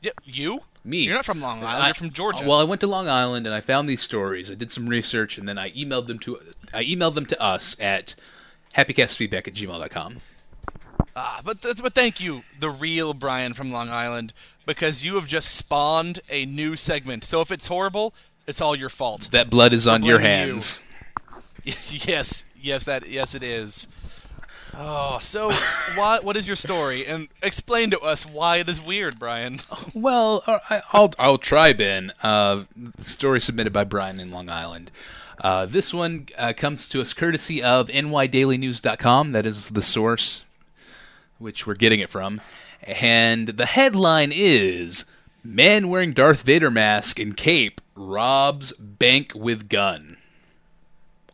Y- 0.04 0.10
you? 0.24 0.60
Me. 0.84 0.98
You're 1.04 1.14
not 1.14 1.24
from 1.24 1.40
Long 1.40 1.62
Island. 1.62 1.82
I- 1.82 1.86
You're 1.88 1.94
from 1.94 2.10
Georgia. 2.10 2.44
Well, 2.46 2.58
I 2.60 2.64
went 2.64 2.80
to 2.82 2.86
Long 2.86 3.08
Island 3.08 3.46
and 3.46 3.54
I 3.54 3.60
found 3.60 3.88
these 3.88 4.02
stories. 4.02 4.50
I 4.50 4.54
did 4.54 4.72
some 4.72 4.88
research 4.88 5.38
and 5.38 5.48
then 5.48 5.58
I 5.58 5.70
emailed 5.72 6.06
them 6.06 6.18
to 6.20 6.38
I 6.74 6.84
emailed 6.84 7.14
them 7.14 7.26
to 7.26 7.40
us 7.42 7.76
at 7.80 8.14
happycastfeedback 8.76 9.46
at 9.46 9.54
gmail.com. 9.54 10.20
ah, 11.16 11.40
but 11.44 11.62
th- 11.62 11.82
but 11.82 11.94
thank 11.94 12.20
you, 12.20 12.42
the 12.58 12.70
real 12.70 13.14
Brian 13.14 13.54
from 13.54 13.70
Long 13.72 13.90
Island, 13.90 14.32
because 14.66 15.04
you 15.04 15.14
have 15.16 15.26
just 15.26 15.54
spawned 15.54 16.20
a 16.30 16.44
new 16.46 16.76
segment. 16.76 17.24
So 17.24 17.40
if 17.40 17.50
it's 17.50 17.66
horrible, 17.68 18.14
it's 18.46 18.60
all 18.60 18.74
your 18.76 18.88
fault. 18.88 19.28
That 19.32 19.50
blood 19.50 19.72
is 19.72 19.86
on 19.86 20.02
your 20.04 20.18
blaming 20.18 20.38
you. 20.46 20.52
hands. 20.52 20.84
yes, 21.64 22.44
yes, 22.60 22.84
that 22.84 23.08
yes 23.08 23.34
it 23.34 23.42
is. 23.42 23.88
Oh, 24.74 25.18
so 25.20 25.50
what 25.96 26.24
what 26.24 26.36
is 26.36 26.46
your 26.46 26.56
story? 26.56 27.06
And 27.06 27.28
explain 27.42 27.90
to 27.90 28.00
us 28.00 28.24
why 28.26 28.56
it 28.56 28.68
is 28.68 28.80
weird, 28.82 29.18
Brian. 29.18 29.58
Well, 29.94 30.42
uh, 30.46 30.58
I- 30.70 30.80
I'll 30.92 31.12
I'll 31.18 31.38
try, 31.38 31.72
Ben. 31.74 32.12
Uh, 32.22 32.64
story 32.98 33.40
submitted 33.40 33.72
by 33.72 33.84
Brian 33.84 34.18
in 34.18 34.30
Long 34.30 34.48
Island. 34.48 34.90
Uh, 35.38 35.66
this 35.66 35.92
one 35.92 36.28
uh, 36.38 36.52
comes 36.56 36.88
to 36.88 37.00
us 37.00 37.12
courtesy 37.12 37.62
of 37.62 37.88
nydailynews.com. 37.88 39.32
That 39.32 39.44
is 39.44 39.70
the 39.70 39.82
source 39.82 40.44
which 41.43 41.66
we're 41.66 41.74
getting 41.74 42.01
it 42.01 42.09
from. 42.11 42.40
And 42.82 43.49
the 43.49 43.66
headline 43.66 44.32
is 44.34 45.05
Man 45.45 45.88
wearing 45.88 46.12
Darth 46.12 46.43
Vader 46.43 46.70
mask 46.70 47.18
and 47.18 47.36
cape 47.36 47.80
robs 47.95 48.72
bank 48.72 49.32
with 49.34 49.68
gun. 49.68 50.16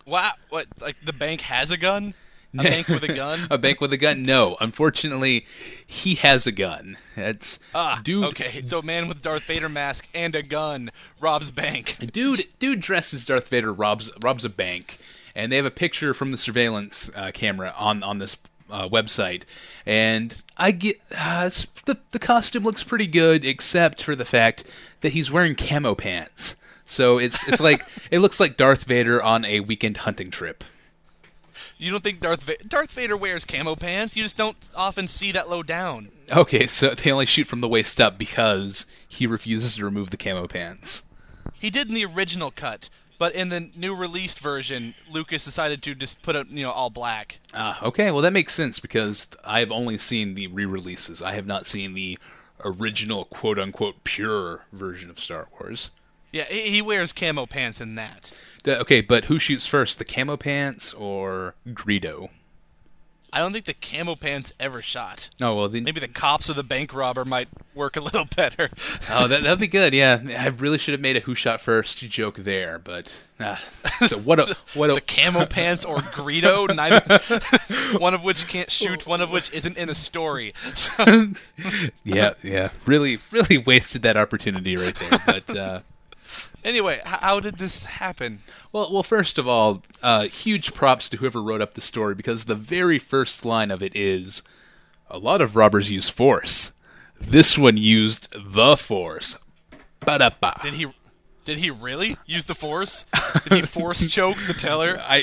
Wow, 0.06 0.32
what? 0.48 0.66
Like 0.80 0.96
the 1.04 1.12
bank 1.12 1.42
has 1.42 1.70
a 1.70 1.76
gun? 1.76 2.14
A 2.58 2.62
bank 2.62 2.88
with 2.88 3.04
a 3.04 3.12
gun? 3.14 3.46
a 3.50 3.58
bank 3.58 3.80
with 3.80 3.92
a 3.92 3.98
gun? 3.98 4.22
No. 4.22 4.56
Unfortunately, 4.60 5.46
he 5.86 6.14
has 6.16 6.46
a 6.46 6.52
gun. 6.52 6.96
That's 7.14 7.58
Ah, 7.74 8.00
dude. 8.02 8.24
Okay, 8.24 8.62
so 8.62 8.80
man 8.80 9.06
with 9.08 9.20
Darth 9.20 9.44
Vader 9.44 9.68
mask 9.68 10.08
and 10.14 10.34
a 10.34 10.42
gun 10.42 10.90
robs 11.20 11.50
bank. 11.50 11.96
dude 12.12 12.46
dude 12.58 12.80
dresses 12.80 13.20
as 13.20 13.26
Darth 13.26 13.48
Vader 13.48 13.72
robs 13.72 14.10
robs 14.22 14.46
a 14.46 14.48
bank, 14.48 14.96
and 15.36 15.52
they 15.52 15.56
have 15.56 15.66
a 15.66 15.70
picture 15.70 16.14
from 16.14 16.30
the 16.32 16.38
surveillance 16.38 17.10
uh, 17.14 17.30
camera 17.34 17.74
on 17.76 18.02
on 18.02 18.16
this 18.16 18.36
uh, 18.70 18.88
website, 18.88 19.44
and 19.86 20.40
I 20.56 20.70
get 20.70 21.00
uh, 21.16 21.44
it's, 21.46 21.66
the 21.84 21.98
the 22.10 22.18
costume 22.18 22.64
looks 22.64 22.82
pretty 22.82 23.06
good, 23.06 23.44
except 23.44 24.02
for 24.02 24.14
the 24.14 24.24
fact 24.24 24.64
that 25.00 25.12
he's 25.12 25.30
wearing 25.30 25.54
camo 25.54 25.94
pants. 25.94 26.56
So 26.84 27.18
it's 27.18 27.48
it's 27.48 27.60
like 27.60 27.82
it 28.10 28.20
looks 28.20 28.40
like 28.40 28.56
Darth 28.56 28.84
Vader 28.84 29.22
on 29.22 29.44
a 29.44 29.60
weekend 29.60 29.98
hunting 29.98 30.30
trip. 30.30 30.64
You 31.76 31.90
don't 31.92 32.02
think 32.02 32.20
Darth 32.20 32.42
Va- 32.42 32.64
Darth 32.66 32.92
Vader 32.92 33.16
wears 33.16 33.44
camo 33.44 33.76
pants? 33.76 34.16
You 34.16 34.22
just 34.22 34.36
don't 34.36 34.70
often 34.76 35.06
see 35.06 35.32
that 35.32 35.48
low 35.48 35.62
down. 35.62 36.08
Okay, 36.30 36.66
so 36.66 36.94
they 36.94 37.10
only 37.12 37.26
shoot 37.26 37.46
from 37.46 37.60
the 37.60 37.68
waist 37.68 38.00
up 38.00 38.18
because 38.18 38.86
he 39.08 39.26
refuses 39.26 39.76
to 39.76 39.84
remove 39.84 40.10
the 40.10 40.16
camo 40.16 40.46
pants. 40.46 41.02
He 41.54 41.70
did 41.70 41.88
in 41.88 41.94
the 41.94 42.04
original 42.04 42.50
cut, 42.50 42.88
but 43.18 43.34
in 43.34 43.48
the 43.48 43.70
new 43.76 43.94
released 43.94 44.38
version, 44.40 44.94
Lucas 45.10 45.44
decided 45.44 45.82
to 45.82 45.94
just 45.94 46.22
put 46.22 46.36
it, 46.36 46.48
you 46.48 46.62
know, 46.62 46.70
all 46.70 46.90
black. 46.90 47.40
Ah, 47.52 47.78
okay. 47.84 48.10
Well, 48.10 48.22
that 48.22 48.32
makes 48.32 48.54
sense 48.54 48.80
because 48.80 49.26
I've 49.44 49.72
only 49.72 49.98
seen 49.98 50.34
the 50.34 50.46
re-releases. 50.46 51.20
I 51.20 51.32
have 51.32 51.46
not 51.46 51.66
seen 51.66 51.94
the 51.94 52.18
original 52.64 53.24
quote-unquote 53.26 54.04
pure 54.04 54.62
version 54.72 55.10
of 55.10 55.18
Star 55.20 55.48
Wars. 55.52 55.90
Yeah, 56.32 56.44
he, 56.44 56.70
he 56.70 56.82
wears 56.82 57.12
camo 57.12 57.46
pants 57.46 57.80
in 57.80 57.94
that. 57.96 58.32
The- 58.64 58.80
okay, 58.80 59.00
but 59.00 59.26
who 59.26 59.38
shoots 59.38 59.66
first, 59.66 59.98
the 59.98 60.04
camo 60.04 60.36
pants 60.36 60.92
or 60.92 61.54
Greedo? 61.68 62.30
I 63.38 63.40
don't 63.40 63.52
think 63.52 63.66
the 63.66 63.74
camo 63.74 64.16
pants 64.16 64.52
ever 64.58 64.82
shot. 64.82 65.30
Oh 65.40 65.54
well, 65.54 65.68
then 65.68 65.84
Maybe 65.84 66.00
the 66.00 66.08
cops 66.08 66.50
or 66.50 66.54
the 66.54 66.64
bank 66.64 66.92
robber 66.92 67.24
might 67.24 67.46
work 67.72 67.96
a 67.96 68.00
little 68.00 68.24
better. 68.36 68.68
oh 69.08 69.28
that 69.28 69.44
that'd 69.44 69.60
be 69.60 69.68
good. 69.68 69.94
Yeah, 69.94 70.18
I 70.36 70.48
really 70.48 70.76
should 70.76 70.90
have 70.90 71.00
made 71.00 71.16
a 71.16 71.20
who 71.20 71.36
shot 71.36 71.60
first 71.60 71.98
joke 71.98 72.34
there, 72.38 72.80
but 72.80 73.28
ah, 73.38 73.62
so 74.08 74.18
what 74.18 74.40
a 74.40 74.56
what 74.74 74.90
a 74.90 74.94
the 74.94 75.00
camo 75.00 75.46
pants 75.46 75.84
or 75.84 75.98
Greedo, 75.98 76.66
neither 76.74 77.98
one 78.00 78.12
of 78.12 78.24
which 78.24 78.48
can't 78.48 78.72
shoot, 78.72 79.06
one 79.06 79.20
of 79.20 79.30
which 79.30 79.52
isn't 79.52 79.78
in 79.78 79.88
a 79.88 79.94
story. 79.94 80.52
So, 80.74 81.28
yeah 82.02 82.34
yeah 82.42 82.70
really 82.86 83.18
really 83.30 83.58
wasted 83.58 84.02
that 84.02 84.16
opportunity 84.16 84.76
right 84.76 84.96
there. 84.96 85.18
But 85.26 85.56
uh, 85.56 85.80
anyway, 86.64 87.00
how 87.04 87.40
did 87.40 87.58
this 87.58 87.84
happen? 87.84 88.40
Well, 88.72 88.92
well, 88.92 89.02
first 89.02 89.38
of 89.38 89.48
all, 89.48 89.82
uh, 90.02 90.24
huge 90.24 90.74
props 90.74 91.08
to 91.10 91.16
whoever 91.18 91.42
wrote 91.42 91.60
up 91.60 91.74
the 91.74 91.80
story 91.80 92.14
because 92.14 92.44
the 92.44 92.54
very 92.54 92.98
first 92.98 93.44
line 93.44 93.70
of 93.70 93.82
it 93.82 93.94
is, 93.94 94.42
"A 95.10 95.18
lot 95.18 95.40
of 95.40 95.56
robbers 95.56 95.90
use 95.90 96.08
force." 96.08 96.72
This 97.20 97.58
one 97.58 97.76
used 97.76 98.28
the 98.32 98.76
force. 98.76 99.34
Ba-da-ba. 100.00 100.60
Did 100.62 100.74
he? 100.74 100.86
Did 101.44 101.58
he 101.58 101.70
really 101.70 102.16
use 102.26 102.46
the 102.46 102.54
force? 102.54 103.06
Did 103.44 103.52
he 103.52 103.62
force 103.62 104.06
choke 104.10 104.36
the 104.46 104.52
teller? 104.52 105.00
I, 105.02 105.22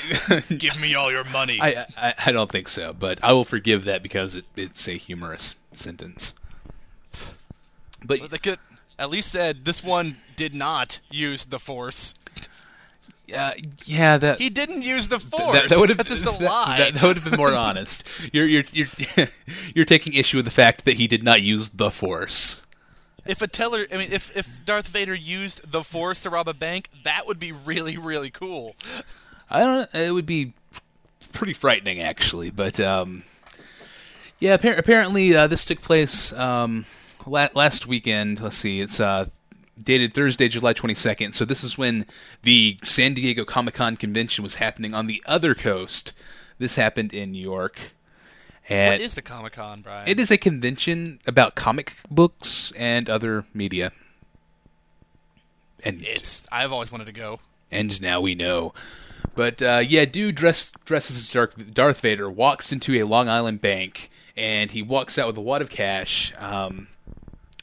Give 0.57 0.79
me 0.79 0.95
all 0.95 1.11
your 1.11 1.23
money. 1.23 1.59
I, 1.61 1.85
I 1.95 2.13
I 2.25 2.31
don't 2.31 2.51
think 2.51 2.67
so, 2.67 2.93
but 2.93 3.19
I 3.23 3.31
will 3.33 3.45
forgive 3.45 3.83
that 3.85 4.01
because 4.01 4.33
it, 4.33 4.45
it's 4.55 4.87
a 4.87 4.93
humorous 4.93 5.55
sentence. 5.73 6.33
But 8.03 8.29
they 8.29 8.37
could 8.39 8.59
at 8.97 9.09
least 9.09 9.31
said 9.31 9.65
this 9.65 9.83
one 9.83 10.17
did 10.35 10.53
not 10.53 10.99
use 11.11 11.45
the 11.45 11.59
force. 11.59 12.13
uh, 13.35 13.51
yeah, 13.85 14.17
that 14.17 14.39
He 14.39 14.49
didn't 14.49 14.83
use 14.83 15.07
the 15.07 15.19
force. 15.19 15.53
that, 15.53 15.69
that 15.69 15.79
would 15.79 15.89
have 15.89 15.97
That's 15.97 16.09
just 16.09 16.25
a 16.25 16.43
lie. 16.43 16.77
That, 16.77 16.93
that 16.95 17.03
would 17.03 17.17
have 17.17 17.29
been 17.29 17.37
more 17.37 17.53
honest. 17.53 18.03
You're 18.31 18.45
you're 18.45 18.63
you're 18.71 18.87
you're 19.75 19.85
taking 19.85 20.13
issue 20.13 20.37
with 20.37 20.45
the 20.45 20.51
fact 20.51 20.85
that 20.85 20.95
he 20.95 21.07
did 21.07 21.23
not 21.23 21.41
use 21.41 21.69
the 21.69 21.89
force. 21.91 22.63
if 23.25 23.41
a 23.41 23.47
teller, 23.47 23.87
I 23.91 23.97
mean, 23.97 24.11
if 24.11 24.35
if 24.37 24.63
Darth 24.65 24.87
Vader 24.87 25.15
used 25.15 25.71
the 25.71 25.83
force 25.83 26.21
to 26.21 26.29
rob 26.29 26.47
a 26.47 26.53
bank, 26.53 26.89
that 27.03 27.25
would 27.27 27.39
be 27.39 27.51
really 27.51 27.97
really 27.97 28.29
cool. 28.29 28.75
I 29.49 29.63
don't. 29.63 29.93
It 29.95 30.11
would 30.11 30.25
be 30.25 30.53
pretty 31.33 31.53
frightening, 31.53 31.99
actually. 32.01 32.49
But 32.49 32.79
um, 32.79 33.23
yeah, 34.39 34.57
appar- 34.57 34.77
apparently 34.77 35.35
uh, 35.35 35.47
this 35.47 35.65
took 35.65 35.81
place 35.81 36.31
um, 36.33 36.85
last 37.25 37.87
weekend. 37.87 38.39
Let's 38.39 38.55
see, 38.57 38.81
it's 38.81 38.99
uh, 38.99 39.25
dated 39.81 40.13
Thursday, 40.13 40.47
July 40.47 40.73
twenty 40.73 40.95
second. 40.95 41.33
So 41.33 41.45
this 41.45 41.63
is 41.63 41.77
when 41.77 42.05
the 42.43 42.77
San 42.83 43.13
Diego 43.13 43.43
Comic 43.45 43.73
Con 43.75 43.95
convention 43.97 44.43
was 44.43 44.55
happening 44.55 44.93
on 44.93 45.07
the 45.07 45.21
other 45.25 45.53
coast. 45.55 46.13
This 46.57 46.75
happened 46.75 47.13
in 47.13 47.31
New 47.31 47.41
York, 47.41 47.79
and 48.69 48.93
What 48.93 49.01
is 49.01 49.15
the 49.15 49.21
Comic 49.21 49.53
Con, 49.53 49.81
Brian? 49.81 50.07
it 50.07 50.19
is 50.19 50.31
a 50.31 50.37
convention 50.37 51.19
about 51.27 51.55
comic 51.55 51.93
books 52.09 52.71
and 52.77 53.09
other 53.09 53.45
media. 53.53 53.91
And 55.83 56.01
It's. 56.03 56.47
I've 56.51 56.71
always 56.71 56.91
wanted 56.91 57.05
to 57.05 57.11
go. 57.11 57.39
and 57.71 58.01
now 58.01 58.21
we 58.21 58.35
know. 58.35 58.73
But 59.35 59.61
uh, 59.61 59.81
yeah, 59.85 60.05
dude 60.05 60.35
dress, 60.35 60.71
dresses 60.85 61.17
as 61.17 61.29
Darth, 61.29 61.73
Darth 61.73 61.99
Vader, 61.99 62.29
walks 62.29 62.71
into 62.71 62.93
a 62.95 63.03
Long 63.03 63.27
Island 63.27 63.59
bank, 63.59 64.09
and 64.37 64.71
he 64.71 64.81
walks 64.81 65.17
out 65.17 65.27
with 65.27 65.37
a 65.37 65.41
wad 65.41 65.61
of 65.61 65.69
cash. 65.69 66.31
Um, 66.39 66.87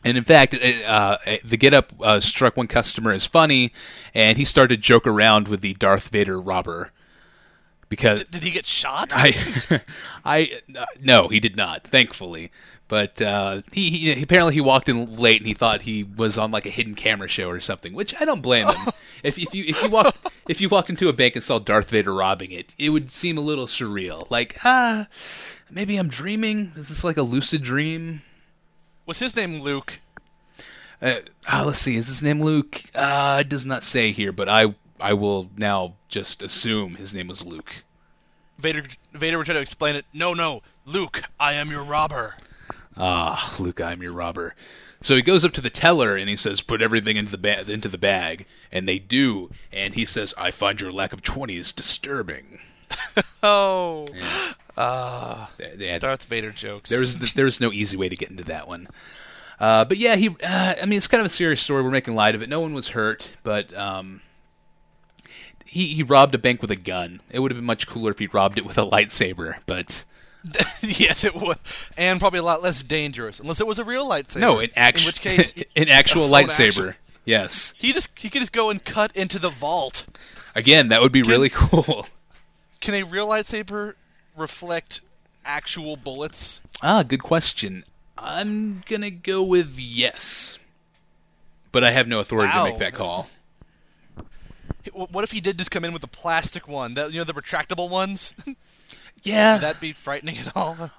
and 0.04 0.16
in 0.16 0.24
fact, 0.24 0.54
uh, 0.54 0.86
uh, 0.86 1.36
the 1.44 1.56
get 1.56 1.74
up 1.74 1.92
uh, 2.00 2.20
struck 2.20 2.56
one 2.56 2.66
customer 2.66 3.12
as 3.12 3.26
funny, 3.26 3.72
and 4.14 4.36
he 4.36 4.44
started 4.44 4.76
to 4.76 4.82
joke 4.82 5.06
around 5.06 5.48
with 5.48 5.60
the 5.60 5.74
Darth 5.74 6.08
Vader 6.08 6.40
robber. 6.40 6.90
Because 7.88 8.24
did 8.24 8.42
he 8.42 8.50
get 8.50 8.64
shot? 8.64 9.12
I, 9.14 9.34
I, 10.24 10.60
uh, 10.76 10.86
no, 11.00 11.28
he 11.28 11.40
did 11.40 11.58
not. 11.58 11.84
Thankfully, 11.84 12.50
but 12.88 13.22
uh, 13.22 13.62
he, 13.72 13.90
he 13.90 14.22
apparently 14.22 14.54
he 14.54 14.60
walked 14.60 14.88
in 14.88 15.14
late 15.14 15.40
and 15.40 15.46
he 15.46 15.54
thought 15.54 15.82
he 15.82 16.02
was 16.02 16.38
on 16.38 16.50
like 16.50 16.66
a 16.66 16.70
hidden 16.70 16.94
camera 16.94 17.28
show 17.28 17.48
or 17.48 17.60
something, 17.60 17.92
which 17.92 18.14
I 18.20 18.24
don't 18.24 18.42
blame 18.42 18.66
him. 18.66 18.76
if, 19.22 19.38
if 19.38 19.54
you 19.54 19.64
if 19.66 19.82
you 19.82 19.90
walk 19.90 20.16
if 20.48 20.60
you 20.60 20.68
walked 20.68 20.90
into 20.90 21.08
a 21.08 21.12
bank 21.12 21.36
and 21.36 21.42
saw 21.42 21.58
Darth 21.58 21.90
Vader 21.90 22.12
robbing 22.12 22.50
it, 22.50 22.74
it 22.78 22.90
would 22.90 23.10
seem 23.10 23.38
a 23.38 23.42
little 23.42 23.66
surreal. 23.66 24.30
Like 24.30 24.58
ah, 24.64 25.06
maybe 25.70 25.96
I'm 25.96 26.08
dreaming. 26.08 26.72
Is 26.76 26.88
this 26.88 27.04
like 27.04 27.16
a 27.16 27.22
lucid 27.22 27.62
dream? 27.62 28.22
Was 29.06 29.18
his 29.18 29.34
name 29.36 29.60
Luke? 29.60 30.00
Uh, 31.00 31.16
ah, 31.48 31.64
let's 31.66 31.80
see. 31.80 31.96
Is 31.96 32.06
his 32.06 32.22
name 32.22 32.40
Luke? 32.40 32.82
Uh, 32.94 33.38
it 33.40 33.48
does 33.48 33.66
not 33.66 33.82
say 33.82 34.12
here, 34.12 34.32
but 34.32 34.48
I 34.48 34.74
I 35.00 35.14
will 35.14 35.50
now 35.56 35.94
just 36.08 36.42
assume 36.42 36.94
his 36.94 37.12
name 37.12 37.28
was 37.28 37.44
Luke. 37.44 37.84
Vader. 38.58 38.84
Vader 39.12 39.38
would 39.38 39.46
try 39.46 39.54
to 39.54 39.60
explain 39.60 39.96
it. 39.96 40.04
No, 40.12 40.32
no, 40.34 40.62
Luke. 40.86 41.22
I 41.40 41.54
am 41.54 41.70
your 41.70 41.82
robber. 41.82 42.36
Ah, 42.96 43.56
Luke, 43.58 43.80
I'm 43.80 44.02
your 44.02 44.12
robber. 44.12 44.54
So 45.00 45.16
he 45.16 45.22
goes 45.22 45.44
up 45.44 45.52
to 45.54 45.60
the 45.60 45.70
teller 45.70 46.14
and 46.16 46.28
he 46.28 46.36
says, 46.36 46.60
"Put 46.60 46.80
everything 46.80 47.16
into 47.16 47.32
the 47.32 47.38
ba- 47.38 47.68
into 47.68 47.88
the 47.88 47.98
bag," 47.98 48.46
and 48.70 48.86
they 48.88 49.00
do. 49.00 49.50
And 49.72 49.94
he 49.94 50.04
says, 50.04 50.32
"I 50.38 50.52
find 50.52 50.80
your 50.80 50.92
lack 50.92 51.12
of 51.12 51.22
twenties 51.22 51.72
disturbing." 51.72 52.60
Oh, 53.44 54.06
They- 54.12 54.20
they 54.76 55.88
had- 55.88 56.00
Darth 56.00 56.24
Vader 56.24 56.50
jokes. 56.52 56.90
There's 56.90 57.16
there's 57.34 57.60
no 57.60 57.72
easy 57.72 57.96
way 57.96 58.08
to 58.08 58.16
get 58.16 58.30
into 58.30 58.44
that 58.44 58.68
one. 58.68 58.88
Uh, 59.60 59.84
but 59.84 59.96
yeah, 59.96 60.16
he. 60.16 60.28
Uh, 60.42 60.74
I 60.82 60.86
mean, 60.86 60.96
it's 60.96 61.06
kind 61.06 61.20
of 61.20 61.26
a 61.26 61.30
serious 61.30 61.60
story. 61.62 61.82
We're 61.82 61.90
making 61.90 62.14
light 62.14 62.34
of 62.34 62.42
it. 62.42 62.48
No 62.48 62.60
one 62.60 62.74
was 62.74 62.88
hurt, 62.88 63.32
but 63.44 63.72
um, 63.76 64.20
he 65.64 65.94
he 65.94 66.02
robbed 66.02 66.34
a 66.34 66.38
bank 66.38 66.60
with 66.62 66.70
a 66.70 66.76
gun. 66.76 67.20
It 67.30 67.38
would 67.40 67.50
have 67.50 67.58
been 67.58 67.64
much 67.64 67.86
cooler 67.86 68.10
if 68.10 68.18
he 68.18 68.26
robbed 68.26 68.58
it 68.58 68.66
with 68.66 68.76
a 68.78 68.82
lightsaber. 68.86 69.56
But 69.66 70.04
yes, 70.82 71.22
it 71.24 71.34
would, 71.34 71.58
and 71.96 72.18
probably 72.18 72.40
a 72.40 72.42
lot 72.42 72.62
less 72.62 72.82
dangerous, 72.82 73.38
unless 73.38 73.60
it 73.60 73.66
was 73.66 73.78
a 73.78 73.84
real 73.84 74.08
lightsaber. 74.08 74.40
no, 74.40 74.58
an 74.58 74.70
actual 74.74 75.02
in 75.02 75.06
which 75.06 75.20
case 75.20 75.54
an 75.76 75.88
actual 75.88 76.28
lightsaber. 76.28 76.88
actual- 76.88 76.92
Yes. 77.24 77.74
he 77.78 77.92
just 77.92 78.18
he 78.18 78.28
could 78.28 78.40
just 78.40 78.50
go 78.50 78.68
and 78.68 78.84
cut 78.84 79.14
into 79.16 79.38
the 79.38 79.48
vault. 79.50 80.06
Again, 80.56 80.88
that 80.88 81.00
would 81.02 81.12
be 81.12 81.22
really 81.22 81.48
cool. 81.52 82.06
Can 82.80 82.94
a 82.94 83.04
real 83.04 83.28
lightsaber 83.28 83.94
reflect 84.36 85.00
actual 85.44 85.96
bullets? 85.96 86.60
Ah, 86.82 87.02
good 87.02 87.22
question. 87.22 87.84
I'm 88.18 88.82
gonna 88.88 89.10
go 89.10 89.42
with 89.42 89.78
yes, 89.78 90.58
but 91.72 91.82
I 91.82 91.90
have 91.90 92.06
no 92.06 92.20
authority 92.20 92.52
to 92.52 92.64
make 92.64 92.78
that 92.78 92.94
call. 92.94 93.28
What 94.92 95.24
if 95.24 95.30
he 95.30 95.40
did 95.40 95.58
just 95.58 95.70
come 95.70 95.84
in 95.84 95.92
with 95.92 96.02
a 96.02 96.08
plastic 96.08 96.66
one? 96.68 96.94
That 96.94 97.12
you 97.12 97.18
know 97.18 97.24
the 97.24 97.34
retractable 97.34 97.88
ones. 97.88 98.34
Yeah, 99.24 99.54
Would 99.54 99.62
that 99.62 99.80
be 99.80 99.92
frightening 99.92 100.36
at 100.38 100.56
all? 100.56 100.90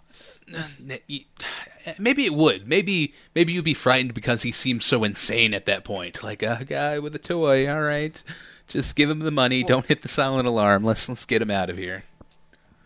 maybe 1.99 2.25
it 2.25 2.33
would. 2.33 2.67
Maybe 2.67 3.13
maybe 3.35 3.51
you'd 3.51 3.65
be 3.65 3.73
frightened 3.73 4.13
because 4.13 4.43
he 4.43 4.51
seems 4.51 4.85
so 4.85 5.03
insane 5.03 5.53
at 5.53 5.65
that 5.65 5.83
point. 5.83 6.23
Like 6.23 6.41
a 6.41 6.63
guy 6.65 6.99
with 6.99 7.13
a 7.15 7.19
toy. 7.19 7.69
All 7.69 7.81
right, 7.81 8.23
just 8.67 8.95
give 8.95 9.09
him 9.09 9.19
the 9.19 9.31
money. 9.31 9.63
Don't 9.63 9.85
hit 9.85 10.03
the 10.03 10.07
silent 10.07 10.47
alarm. 10.47 10.85
Let's 10.85 11.09
let's 11.09 11.25
get 11.25 11.41
him 11.41 11.51
out 11.51 11.69
of 11.69 11.77
here. 11.77 12.03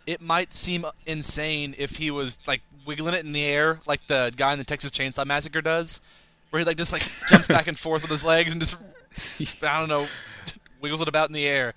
It 0.08 0.22
might 0.22 0.53
seem 0.53 0.86
insane 1.05 1.76
if 1.78 1.97
he 1.97 2.10
was 2.10 2.39
like 2.47 2.62
wiggling 2.86 3.14
it 3.14 3.26
in 3.26 3.34
the 3.34 3.43
air, 3.43 3.82
like 3.86 4.08
the 4.08 4.34
guy 4.36 4.53
in 4.53 4.58
the 4.58 4.66
Texas 4.66 4.89
Chainsaw 4.89 5.26
Massacre 5.26 5.62
does, 5.62 6.01
where 6.49 6.60
he 6.60 6.66
like 6.66 6.78
just 6.78 6.93
like 6.93 7.03
jumps 7.30 7.47
back 7.47 7.68
and 7.68 7.78
forth 7.78 8.01
with 8.01 8.12
his 8.12 8.24
legs 8.24 8.51
and 8.51 8.62
just 8.62 8.78
I 9.62 9.80
don't 9.80 9.89
know, 9.89 10.08
wiggles 10.82 11.01
it 11.01 11.08
about 11.08 11.30
in 11.30 11.34
the 11.34 11.45
air. 11.45 11.74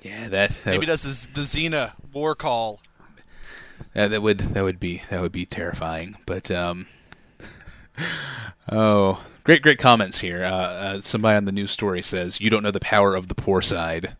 Yeah, 0.00 0.28
that 0.28 0.50
that, 0.50 0.66
Maybe 0.66 0.78
would, 0.78 0.86
does 0.86 1.02
this, 1.02 1.26
the 1.28 1.42
Xena 1.42 1.92
war 2.12 2.34
call. 2.34 2.80
that, 3.92 4.08
that 4.08 4.22
would 4.22 4.38
that 4.38 4.64
would 4.64 4.80
be 4.80 5.02
that 5.10 5.20
would 5.20 5.32
be 5.32 5.46
terrifying. 5.46 6.16
But 6.26 6.50
um, 6.50 6.86
oh, 8.72 9.22
great 9.44 9.62
great 9.62 9.78
comments 9.78 10.20
here. 10.20 10.42
Uh, 10.44 10.48
uh, 10.48 11.00
somebody 11.00 11.36
on 11.36 11.44
the 11.44 11.52
news 11.52 11.70
story 11.70 12.02
says 12.02 12.40
you 12.40 12.50
don't 12.50 12.62
know 12.62 12.70
the 12.70 12.80
power 12.80 13.14
of 13.14 13.28
the 13.28 13.34
poor 13.34 13.62
side. 13.62 14.16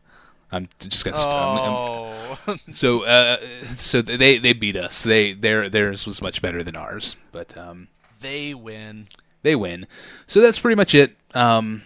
I'm 0.52 0.68
just 0.78 1.04
gonna. 1.04 1.16
st- 1.16 1.34
I'm- 1.34 1.58
I'm- 1.58 2.08
Oh, 2.46 2.56
so 2.70 3.04
uh, 3.04 3.38
so 3.76 4.00
they 4.02 4.38
they 4.38 4.52
beat 4.52 4.76
us. 4.76 5.02
They 5.02 5.32
their 5.32 5.68
theirs 5.68 6.06
was 6.06 6.20
much 6.22 6.40
better 6.42 6.62
than 6.62 6.76
ours, 6.76 7.16
but 7.30 7.56
um, 7.56 7.88
they 8.20 8.52
win. 8.54 9.08
they 9.42 9.54
win. 9.56 9.86
So 10.26 10.40
that's 10.40 10.58
pretty 10.58 10.76
much 10.76 10.94
it. 10.94 11.16
Um, 11.34 11.82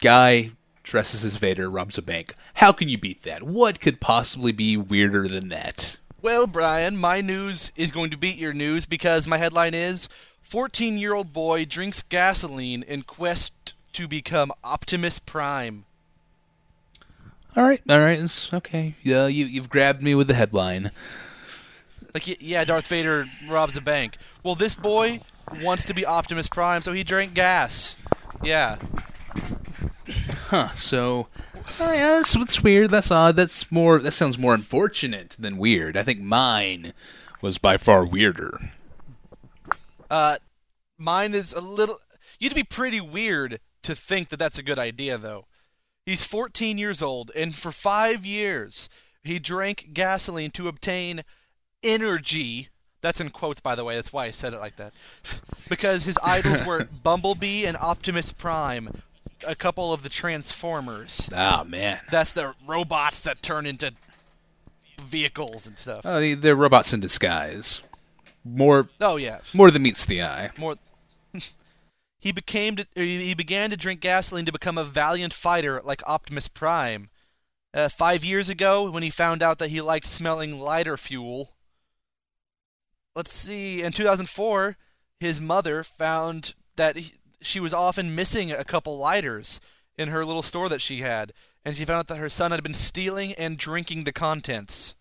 guy 0.00 0.50
dresses 0.82 1.24
as 1.24 1.36
Vader, 1.36 1.68
robs 1.70 1.98
a 1.98 2.02
bank. 2.02 2.34
How 2.54 2.72
can 2.72 2.88
you 2.88 2.96
beat 2.96 3.22
that? 3.22 3.42
What 3.42 3.80
could 3.80 4.00
possibly 4.00 4.52
be 4.52 4.76
weirder 4.76 5.28
than 5.28 5.48
that? 5.48 5.98
Well, 6.22 6.46
Brian, 6.46 6.96
my 6.96 7.20
news 7.20 7.70
is 7.76 7.92
going 7.92 8.10
to 8.10 8.16
beat 8.16 8.36
your 8.36 8.52
news 8.54 8.86
because 8.86 9.28
my 9.28 9.36
headline 9.38 9.74
is 9.74 10.08
14 10.40 10.96
year 10.96 11.12
old 11.14 11.32
boy 11.32 11.64
drinks 11.64 12.02
gasoline 12.02 12.82
in 12.82 13.02
quest 13.02 13.74
to 13.92 14.08
become 14.08 14.50
Optimus 14.64 15.18
Prime. 15.18 15.84
All 17.58 17.64
right, 17.64 17.82
all 17.88 17.98
right, 17.98 18.20
it's 18.20 18.54
okay. 18.54 18.94
Yeah, 19.02 19.26
you 19.26 19.44
you've 19.44 19.68
grabbed 19.68 20.00
me 20.00 20.14
with 20.14 20.28
the 20.28 20.34
headline. 20.34 20.92
Like, 22.14 22.40
yeah, 22.40 22.64
Darth 22.64 22.86
Vader 22.86 23.26
robs 23.48 23.76
a 23.76 23.80
bank. 23.80 24.16
Well, 24.44 24.54
this 24.54 24.76
boy 24.76 25.22
wants 25.60 25.84
to 25.86 25.92
be 25.92 26.06
Optimus 26.06 26.48
Prime, 26.48 26.82
so 26.82 26.92
he 26.92 27.02
drank 27.02 27.34
gas. 27.34 28.00
Yeah. 28.44 28.76
Huh? 30.46 30.68
So, 30.68 31.26
all 31.80 31.88
right, 31.88 31.98
that's, 31.98 32.34
that's 32.34 32.62
weird. 32.62 32.90
That's 32.90 33.10
odd. 33.10 33.34
That's 33.34 33.72
more. 33.72 33.98
That 33.98 34.12
sounds 34.12 34.38
more 34.38 34.54
unfortunate 34.54 35.34
than 35.36 35.58
weird. 35.58 35.96
I 35.96 36.04
think 36.04 36.20
mine 36.20 36.92
was 37.42 37.58
by 37.58 37.76
far 37.76 38.06
weirder. 38.06 38.70
Uh, 40.08 40.36
mine 40.96 41.34
is 41.34 41.52
a 41.52 41.60
little. 41.60 41.98
You'd 42.38 42.54
be 42.54 42.62
pretty 42.62 43.00
weird 43.00 43.58
to 43.82 43.96
think 43.96 44.28
that 44.28 44.38
that's 44.38 44.58
a 44.58 44.62
good 44.62 44.78
idea, 44.78 45.18
though. 45.18 45.47
He's 46.08 46.24
14 46.24 46.78
years 46.78 47.02
old, 47.02 47.30
and 47.36 47.54
for 47.54 47.70
five 47.70 48.24
years, 48.24 48.88
he 49.22 49.38
drank 49.38 49.90
gasoline 49.92 50.50
to 50.52 50.66
obtain 50.66 51.22
energy. 51.82 52.68
That's 53.02 53.20
in 53.20 53.28
quotes, 53.28 53.60
by 53.60 53.74
the 53.74 53.84
way. 53.84 53.94
That's 53.94 54.10
why 54.10 54.24
I 54.24 54.30
said 54.30 54.54
it 54.54 54.58
like 54.58 54.76
that. 54.76 54.94
because 55.68 56.04
his 56.04 56.18
idols 56.24 56.64
were 56.64 56.88
Bumblebee 57.02 57.66
and 57.66 57.76
Optimus 57.76 58.32
Prime, 58.32 59.02
a 59.46 59.54
couple 59.54 59.92
of 59.92 60.02
the 60.02 60.08
Transformers. 60.08 61.28
Ah 61.30 61.62
man. 61.68 62.00
That's 62.10 62.32
the 62.32 62.54
robots 62.66 63.24
that 63.24 63.42
turn 63.42 63.66
into 63.66 63.92
vehicles 65.02 65.66
and 65.66 65.76
stuff. 65.76 66.06
Oh, 66.06 66.34
they're 66.36 66.56
robots 66.56 66.94
in 66.94 67.00
disguise. 67.00 67.82
More 68.46 68.88
oh, 69.02 69.16
yeah. 69.16 69.40
more 69.52 69.70
than 69.70 69.82
meets 69.82 70.06
the 70.06 70.22
eye. 70.22 70.52
More, 70.56 70.76
he 72.18 72.32
became 72.32 72.76
to, 72.76 72.86
he 72.94 73.34
began 73.34 73.70
to 73.70 73.76
drink 73.76 74.00
gasoline 74.00 74.44
to 74.46 74.52
become 74.52 74.78
a 74.78 74.84
valiant 74.84 75.32
fighter 75.32 75.80
like 75.84 76.06
Optimus 76.06 76.48
Prime. 76.48 77.10
Uh, 77.74 77.88
five 77.88 78.24
years 78.24 78.48
ago, 78.48 78.90
when 78.90 79.02
he 79.02 79.10
found 79.10 79.42
out 79.42 79.58
that 79.58 79.68
he 79.70 79.80
liked 79.80 80.06
smelling 80.06 80.58
lighter 80.58 80.96
fuel. 80.96 81.54
Let's 83.14 83.32
see. 83.32 83.82
In 83.82 83.92
2004, 83.92 84.76
his 85.20 85.40
mother 85.40 85.84
found 85.84 86.54
that 86.76 86.96
he, 86.96 87.12
she 87.42 87.60
was 87.60 87.74
often 87.74 88.14
missing 88.14 88.50
a 88.50 88.64
couple 88.64 88.96
lighters 88.98 89.60
in 89.96 90.08
her 90.08 90.24
little 90.24 90.42
store 90.42 90.68
that 90.68 90.80
she 90.80 91.00
had, 91.00 91.32
and 91.64 91.76
she 91.76 91.84
found 91.84 91.98
out 91.98 92.06
that 92.08 92.18
her 92.18 92.30
son 92.30 92.52
had 92.52 92.62
been 92.62 92.74
stealing 92.74 93.32
and 93.34 93.58
drinking 93.58 94.04
the 94.04 94.12
contents. 94.12 94.94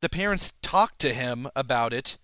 The 0.00 0.08
parents 0.08 0.52
talked 0.62 1.00
to 1.00 1.12
him 1.12 1.48
about 1.54 1.92
it, 1.92 2.18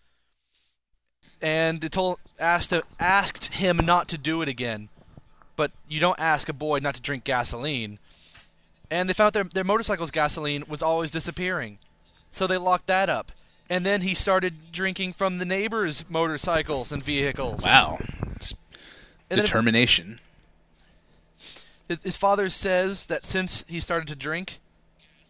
and 1.43 1.80
they 1.80 1.88
told 1.88 2.18
asked 2.38 2.72
asked 2.99 3.55
him 3.55 3.78
not 3.78 4.09
to 4.09 4.18
do 4.18 4.43
it 4.43 4.49
again. 4.49 4.88
But 5.57 5.72
you 5.88 6.01
don't 6.01 6.18
ask 6.18 6.49
a 6.49 6.55
boy 6.55 6.78
not 6.78 6.95
to 6.95 7.03
drink 7.03 7.24
gasoline. 7.24 7.99
And 8.91 9.09
they 9.09 9.12
found 9.12 9.32
their 9.32 9.45
their 9.45 9.64
motorcycle's 9.64 10.11
gasoline 10.11 10.64
was 10.68 10.82
always 10.82 11.11
disappearing, 11.11 11.78
so 12.30 12.47
they 12.47 12.59
locked 12.59 12.86
that 12.86 13.09
up. 13.09 13.32
And 13.68 13.86
then 13.86 14.01
he 14.01 14.14
started 14.14 14.72
drinking 14.72 15.12
from 15.12 15.38
the 15.38 15.45
neighbors' 15.45 16.05
motorcycles 16.09 16.91
and 16.91 17.03
vehicles. 17.03 17.62
Wow. 17.62 17.99
It's 18.34 18.55
if- 19.30 19.36
determination. 19.36 20.20
His 22.05 22.16
father 22.16 22.49
says 22.49 23.07
that 23.07 23.24
since 23.24 23.64
he 23.68 23.80
started 23.80 24.07
to 24.09 24.14
drink 24.14 24.61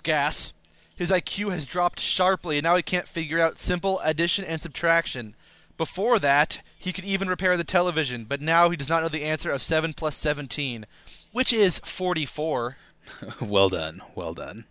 gas, 0.03 0.53
his 0.95 1.11
IQ 1.11 1.53
has 1.53 1.65
dropped 1.65 1.99
sharply, 2.01 2.59
and 2.59 2.65
now 2.65 2.77
he 2.77 2.83
can't 2.83 3.09
figure 3.09 3.41
out 3.41 3.59
simple 3.59 3.99
addition 4.01 4.45
and 4.45 4.61
subtraction. 4.61 5.35
Before 5.81 6.19
that, 6.19 6.61
he 6.79 6.93
could 6.93 7.07
even 7.07 7.31
repair 7.31 7.57
the 7.57 7.65
television, 7.65 8.25
but 8.25 8.43
now 8.43 8.69
he 8.69 8.77
does 8.77 8.91
not 8.91 9.03
know 9.03 9.09
the 9.09 9.25
answer 9.25 9.51
of 9.51 9.63
7 9.63 9.95
plus 9.95 10.15
17, 10.15 10.85
which 11.33 11.55
is 11.55 11.79
44. 11.79 12.77
well 13.41 13.71
done. 13.71 14.03
Well 14.15 14.35
done. 14.35 14.67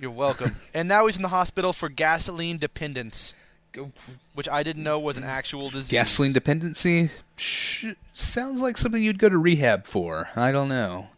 You're 0.00 0.10
welcome. 0.10 0.56
and 0.74 0.88
now 0.88 1.06
he's 1.06 1.14
in 1.14 1.22
the 1.22 1.28
hospital 1.28 1.72
for 1.72 1.88
gasoline 1.88 2.58
dependence, 2.58 3.32
which 4.34 4.48
I 4.48 4.64
didn't 4.64 4.82
know 4.82 4.98
was 4.98 5.16
an 5.16 5.22
actual 5.22 5.68
disease. 5.70 5.92
Gasoline 5.92 6.32
dependency 6.32 7.10
Sh- 7.36 7.92
sounds 8.12 8.60
like 8.60 8.76
something 8.76 9.00
you'd 9.00 9.20
go 9.20 9.28
to 9.28 9.38
rehab 9.38 9.86
for. 9.86 10.30
I 10.34 10.50
don't 10.50 10.68
know. 10.68 11.10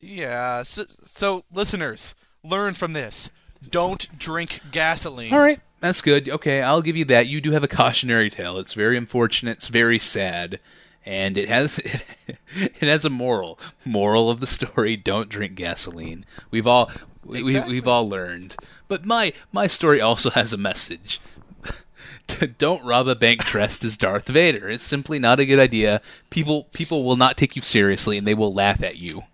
Yeah, 0.00 0.62
so, 0.62 0.84
so 1.02 1.42
listeners, 1.52 2.14
learn 2.44 2.74
from 2.74 2.92
this. 2.92 3.32
Don't 3.68 4.16
drink 4.16 4.60
gasoline. 4.70 5.32
All 5.32 5.40
right, 5.40 5.58
that's 5.80 6.00
good. 6.02 6.28
Okay, 6.28 6.62
I'll 6.62 6.82
give 6.82 6.96
you 6.96 7.04
that. 7.06 7.26
You 7.28 7.40
do 7.40 7.52
have 7.52 7.64
a 7.64 7.68
cautionary 7.68 8.30
tale. 8.30 8.58
It's 8.58 8.74
very 8.74 8.96
unfortunate. 8.96 9.58
It's 9.58 9.68
very 9.68 9.98
sad, 9.98 10.60
and 11.04 11.36
it 11.38 11.48
has 11.48 11.78
it 12.48 12.76
has 12.80 13.04
a 13.04 13.10
moral. 13.10 13.58
Moral 13.84 14.30
of 14.30 14.40
the 14.40 14.46
story: 14.46 14.96
Don't 14.96 15.28
drink 15.28 15.54
gasoline. 15.54 16.24
We've 16.50 16.66
all 16.66 16.90
we, 17.24 17.40
Exactly. 17.40 17.72
we, 17.72 17.76
we've 17.76 17.88
all 17.88 18.08
learned. 18.08 18.56
But 18.88 19.04
my 19.04 19.32
my 19.52 19.66
story 19.66 20.00
also 20.00 20.30
has 20.30 20.52
a 20.52 20.58
message. 20.58 21.20
Don't 22.58 22.84
rob 22.84 23.06
a 23.06 23.14
bank 23.14 23.44
dressed 23.44 23.84
as 23.84 23.96
Darth 23.96 24.26
Vader. 24.28 24.68
It's 24.68 24.82
simply 24.82 25.18
not 25.18 25.38
a 25.40 25.46
good 25.46 25.60
idea. 25.60 26.00
People 26.30 26.64
people 26.72 27.04
will 27.04 27.16
not 27.16 27.36
take 27.36 27.54
you 27.54 27.62
seriously, 27.62 28.16
and 28.18 28.26
they 28.26 28.34
will 28.34 28.52
laugh 28.52 28.82
at 28.82 28.98
you. 28.98 29.24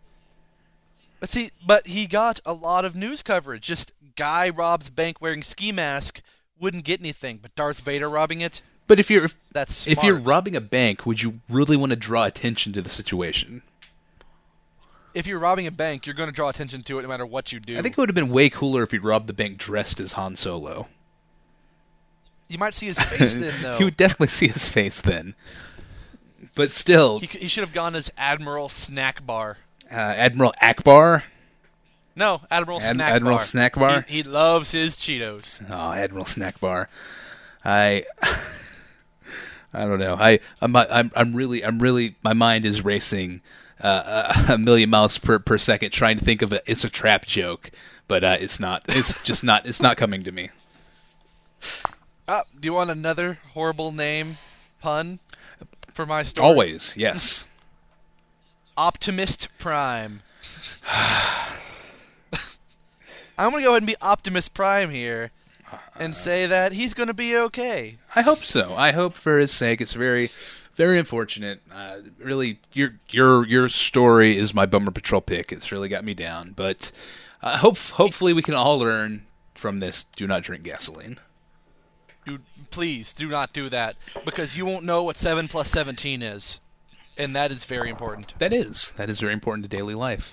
But 1.21 1.29
see, 1.29 1.51
but 1.65 1.87
he 1.87 2.07
got 2.07 2.41
a 2.45 2.53
lot 2.53 2.85
of 2.85 2.97
news 2.97 3.23
coverage. 3.23 3.63
Just 3.63 3.93
guy 4.17 4.49
robs 4.49 4.91
bank 4.91 5.21
wearing 5.21 5.43
ski 5.43 5.73
mask 5.73 6.21
wouldn't 6.59 6.85
get 6.85 7.01
anything, 7.01 7.39
but 7.43 7.55
Darth 7.55 7.81
Vader 7.81 8.09
robbing 8.09 8.41
it, 8.41 8.63
But 8.87 9.01
if 9.01 9.11
you're 9.11 9.29
that's 9.53 9.87
if 9.87 10.03
you're 10.03 10.19
robbing 10.19 10.55
a 10.57 10.61
bank, 10.61 11.05
would 11.07 11.23
you 11.23 11.41
really 11.49 11.77
want 11.77 11.91
to 11.91 11.97
draw 11.97 12.25
attention 12.25 12.73
to 12.75 12.83
the 12.83 12.91
situation? 12.91 13.63
if 15.15 15.27
you're 15.27 15.39
robbing 15.39 15.67
a 15.67 15.71
bank, 15.71 16.07
you're 16.07 16.15
going 16.15 16.29
to 16.31 16.35
draw 16.35 16.49
attention 16.49 16.83
to 16.83 16.99
it 16.99 17.03
no 17.03 17.09
matter 17.09 17.27
what 17.27 17.53
you 17.53 17.61
do. 17.61 17.77
I 17.79 17.83
think 17.83 17.93
it 17.93 17.99
would 17.99 18.09
have 18.09 18.15
been 18.15 18.31
way 18.31 18.49
cooler 18.49 18.83
if 18.83 18.93
he 18.93 18.99
robbed 18.99 19.27
the 19.27 19.35
bank 19.35 19.59
dressed 19.59 20.01
as 20.01 20.13
Han 20.13 20.37
Solo. 20.37 20.89
you 22.49 22.57
might 22.57 22.73
see 22.75 22.87
his 22.87 22.99
face 22.99 23.35
then, 23.35 23.53
though. 23.63 23.79
you 23.79 23.85
would 23.85 23.97
definitely 23.99 24.29
see 24.29 24.49
his 24.49 24.71
face 24.71 25.03
then. 25.03 25.35
But 26.55 26.73
still, 26.73 27.19
he, 27.19 27.27
he 27.27 27.47
should 27.49 27.63
have 27.63 27.75
gone 27.75 27.95
as 27.95 28.11
Admiral 28.17 28.69
Snack 28.71 29.27
Bar. 29.27 29.59
uh, 29.91 29.95
Admiral 29.95 30.53
Ackbar. 30.63 31.25
No, 32.15 32.43
Admiral 32.51 32.83
Ad- 32.83 32.95
Snack 32.97 33.13
Admiral 33.13 33.37
Bar. 33.37 33.45
Snack 33.45 33.75
Bar? 33.75 34.05
He, 34.07 34.17
he 34.17 34.23
loves 34.23 34.73
his 34.73 34.97
Cheetos. 34.97 35.65
Oh, 35.71 35.93
Admiral 35.93 36.25
Snack 36.25 36.61
Bar. 36.61 36.89
I. 37.65 38.05
I 39.75 39.87
don't 39.87 39.99
know. 39.99 40.17
I 40.21 40.39
I'm 40.61 40.77
I'm 40.77 41.11
I'm 41.17 41.35
really 41.35 41.65
I'm 41.65 41.79
really 41.79 42.17
my 42.23 42.35
mind 42.35 42.67
is 42.67 42.85
racing 42.85 43.41
uh, 43.81 44.47
a 44.51 44.59
million 44.59 44.91
miles 44.91 45.19
per 45.19 45.39
per 45.39 45.59
second 45.59 45.91
trying 45.91 46.19
to 46.19 46.25
think 46.25 46.43
of 46.43 46.53
a 46.53 46.61
it's 46.71 46.85
a 46.85 46.91
trap 46.91 47.25
joke, 47.25 47.71
but 48.07 48.23
uh, 48.23 48.37
it's 48.39 48.61
not. 48.61 48.85
It's 48.89 49.25
just 49.29 49.43
not. 49.43 49.67
It's 49.67 49.81
not 49.81 49.97
coming 49.97 50.23
to 50.25 50.33
me. 50.33 50.51
Ah, 52.29 52.43
do 52.59 52.67
you 52.67 52.75
want 52.75 52.91
another 52.91 53.39
horrible 53.55 53.93
name 53.93 54.37
pun 54.81 55.21
for 55.93 56.05
my 56.05 56.23
story? 56.23 56.47
Always, 56.47 56.95
yes. 56.97 57.47
Optimist 58.77 59.49
Prime. 59.59 60.23
I'm 63.43 63.51
gonna 63.51 63.65
go 63.65 63.71
ahead 63.71 63.83
and 63.83 63.87
be 63.89 63.97
Optimus 64.01 64.49
Prime 64.49 64.91
here, 64.91 65.33
and 65.99 66.15
say 66.15 66.47
that 66.47 66.73
he's 66.73 66.95
gonna 66.95 67.13
be 67.13 67.37
okay. 67.37 67.99
I 68.15 68.23
hope 68.23 68.45
so. 68.45 68.75
I 68.77 68.93
hope 68.93 69.15
for 69.15 69.37
his 69.39 69.51
sake. 69.51 69.81
It's 69.81 69.95
very, 69.95 70.31
very 70.75 70.97
unfortunate. 70.97 71.61
Uh, 71.75 71.99
really, 72.19 72.61
your 72.73 72.95
your 73.11 73.45
your 73.47 73.69
story 73.69 74.37
is 74.37 74.55
my 74.55 74.65
bummer 74.65 74.93
patrol 74.93 75.21
pick. 75.21 75.51
It's 75.51 75.73
really 75.73 75.89
got 75.89 76.05
me 76.05 76.15
down. 76.15 76.53
But 76.55 76.93
uh, 77.43 77.59
hope 77.59 77.79
hopefully 77.79 78.33
we 78.33 78.43
can 78.43 78.55
all 78.55 78.79
learn 78.79 79.27
from 79.57 79.81
this. 79.81 80.05
Do 80.05 80.29
not 80.29 80.45
drink 80.45 80.63
gasoline. 80.63 81.19
Do 82.25 82.39
please 82.71 83.13
do 83.13 83.29
not 83.29 83.53
do 83.53 83.69
that 83.71 83.97
because 84.25 84.57
you 84.57 84.65
won't 84.65 84.85
know 84.85 85.03
what 85.03 85.17
seven 85.17 85.49
plus 85.49 85.69
seventeen 85.69 86.23
is, 86.23 86.61
and 87.19 87.35
that 87.35 87.51
is 87.51 87.65
very 87.65 87.91
important. 87.91 88.39
That 88.39 88.53
is 88.53 88.93
that 88.93 89.11
is 89.11 89.19
very 89.19 89.33
important 89.33 89.65
to 89.65 89.69
daily 89.69 89.97
life. 89.97 90.33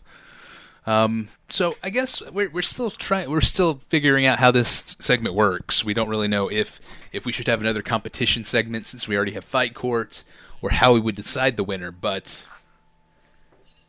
Um, 0.89 1.27
so 1.49 1.75
I 1.83 1.89
guess 1.91 2.21
we're 2.31 2.49
we're 2.49 2.63
still 2.63 2.89
trying. 2.89 3.29
We're 3.29 3.41
still 3.41 3.75
figuring 3.89 4.25
out 4.25 4.39
how 4.39 4.49
this 4.49 4.95
segment 4.99 5.35
works. 5.35 5.85
We 5.85 5.93
don't 5.93 6.09
really 6.09 6.27
know 6.27 6.49
if 6.49 6.79
if 7.11 7.25
we 7.25 7.31
should 7.31 7.47
have 7.47 7.61
another 7.61 7.81
competition 7.83 8.43
segment 8.43 8.87
since 8.87 9.07
we 9.07 9.15
already 9.15 9.33
have 9.33 9.45
fight 9.45 9.75
court, 9.75 10.23
or 10.61 10.71
how 10.71 10.93
we 10.93 10.99
would 10.99 11.15
decide 11.15 11.57
the 11.57 11.63
winner. 11.63 11.91
But 11.91 12.47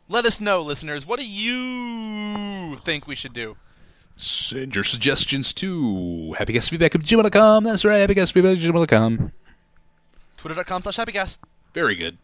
Let 0.09 0.25
us 0.25 0.39
know, 0.39 0.61
listeners. 0.61 1.05
What 1.07 1.19
do 1.19 1.25
you 1.25 2.77
think 2.77 3.07
we 3.07 3.15
should 3.15 3.33
do? 3.33 3.57
Send 4.15 4.75
your 4.75 4.83
suggestions 4.83 5.53
to 5.53 6.35
happycastfeedback 6.37 6.93
at 6.93 7.01
gmail.com. 7.01 7.63
That's 7.63 7.83
right, 7.83 8.07
happycastfeedback 8.07 8.53
at 8.53 8.59
gmail.com. 8.59 9.31
Twitter.com 10.37 10.83
slash 10.83 10.97
happycast. 10.97 11.39
Very 11.73 11.95
good. 11.95 12.17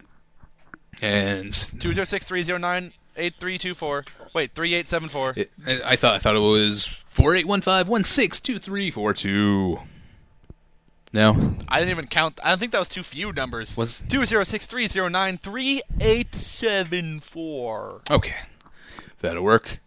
And 1.02 1.52
Two 1.80 1.94
zero 1.94 2.06
six 2.06 2.28
three 2.28 2.44
zero 2.44 2.58
nine 2.60 2.94
eight 3.16 3.36
three 3.40 3.58
two 3.58 3.74
four. 3.74 4.04
Wait, 4.38 4.52
three 4.52 4.76
eight 4.76 4.86
seven 4.86 5.10
four. 5.10 5.34
it, 5.36 5.50
I 5.66 5.96
thought 5.96 6.14
I 6.14 6.20
thought 6.20 6.36
it 6.36 6.40
was 6.40 6.86
four 6.86 7.36
eight 7.36 7.48
one 7.48 7.62
five 7.62 7.90
one 7.90 8.04
six 8.04 8.40
two 8.40 8.60
three 8.60 8.92
four 8.92 9.12
two. 9.12 9.80
No, 11.12 11.56
I 11.68 11.80
didn't 11.80 11.90
even 11.90 12.06
count. 12.06 12.40
I 12.46 12.50
don't 12.50 12.60
think 12.60 12.72
that 12.74 12.78
was 12.78 12.88
too 12.88 13.02
few 13.02 13.32
numbers. 13.32 13.76
Was- 13.76 14.04
two 14.08 14.26
zero 14.26 14.44
six 14.44 14.68
three 14.68 14.86
zero 14.86 15.08
nine 15.08 15.40
three 15.40 15.82
eight 16.00 16.36
seven 16.36 17.20
four. 17.20 18.02
okay, 18.12 18.36
that'll 19.22 19.42
work. 19.44 19.80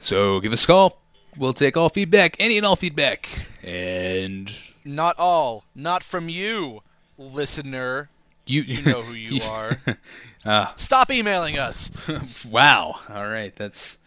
So 0.00 0.40
give 0.40 0.52
us 0.52 0.64
a 0.64 0.66
call. 0.66 0.98
We'll 1.36 1.52
take 1.52 1.76
all 1.76 1.88
feedback, 1.88 2.34
any 2.40 2.56
and 2.56 2.66
all 2.66 2.74
feedback, 2.74 3.28
and 3.62 4.52
Not 4.84 5.14
all. 5.16 5.62
Not 5.76 6.02
from 6.02 6.28
you, 6.28 6.82
listener. 7.16 8.08
You 8.46 8.62
You 8.62 8.82
know 8.84 9.02
who 9.02 9.14
you 9.14 9.42
are. 9.42 9.78
Ah. 10.44 10.72
Stop 10.74 11.12
emailing 11.12 11.56
us. 11.56 11.88
wow. 12.50 12.98
All 13.08 13.28
right, 13.28 13.54
that's 13.54 13.98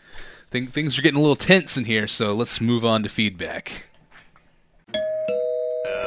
thing, 0.49 0.67
things 0.67 0.99
are 0.99 1.01
getting 1.01 1.17
a 1.17 1.21
little 1.21 1.37
tense 1.37 1.77
in 1.77 1.85
here. 1.85 2.07
So 2.07 2.33
let's 2.33 2.59
move 2.59 2.83
on 2.83 3.03
to 3.03 3.09
feedback. 3.09 3.87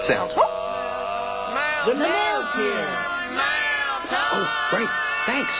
Sounds. 0.07 0.33
The 1.87 1.95
mail's 1.95 2.55
here. 2.57 2.89
Oh, 4.11 4.67
great. 4.71 4.89
Thanks. 5.25 5.51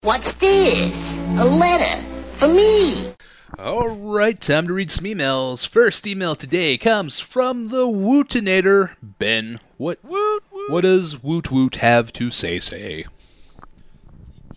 What's 0.00 0.40
this? 0.40 0.92
A 1.38 1.44
letter 1.44 2.02
for 2.38 2.48
me. 2.48 3.14
All 3.58 3.94
right, 3.96 4.40
time 4.40 4.68
to 4.68 4.72
read 4.72 4.90
some 4.90 5.04
emails. 5.04 5.68
First 5.68 6.06
email 6.06 6.34
today 6.34 6.78
comes 6.78 7.20
from 7.20 7.66
the 7.66 7.86
Wootinator, 7.86 8.92
Ben. 9.02 9.60
What 9.76 9.98
Woot 10.02 10.42
woot. 10.49 10.49
What 10.70 10.82
does 10.82 11.22
Woot 11.22 11.50
Woot 11.50 11.76
have 11.76 12.12
to 12.14 12.30
say? 12.30 12.58
Say. 12.60 13.04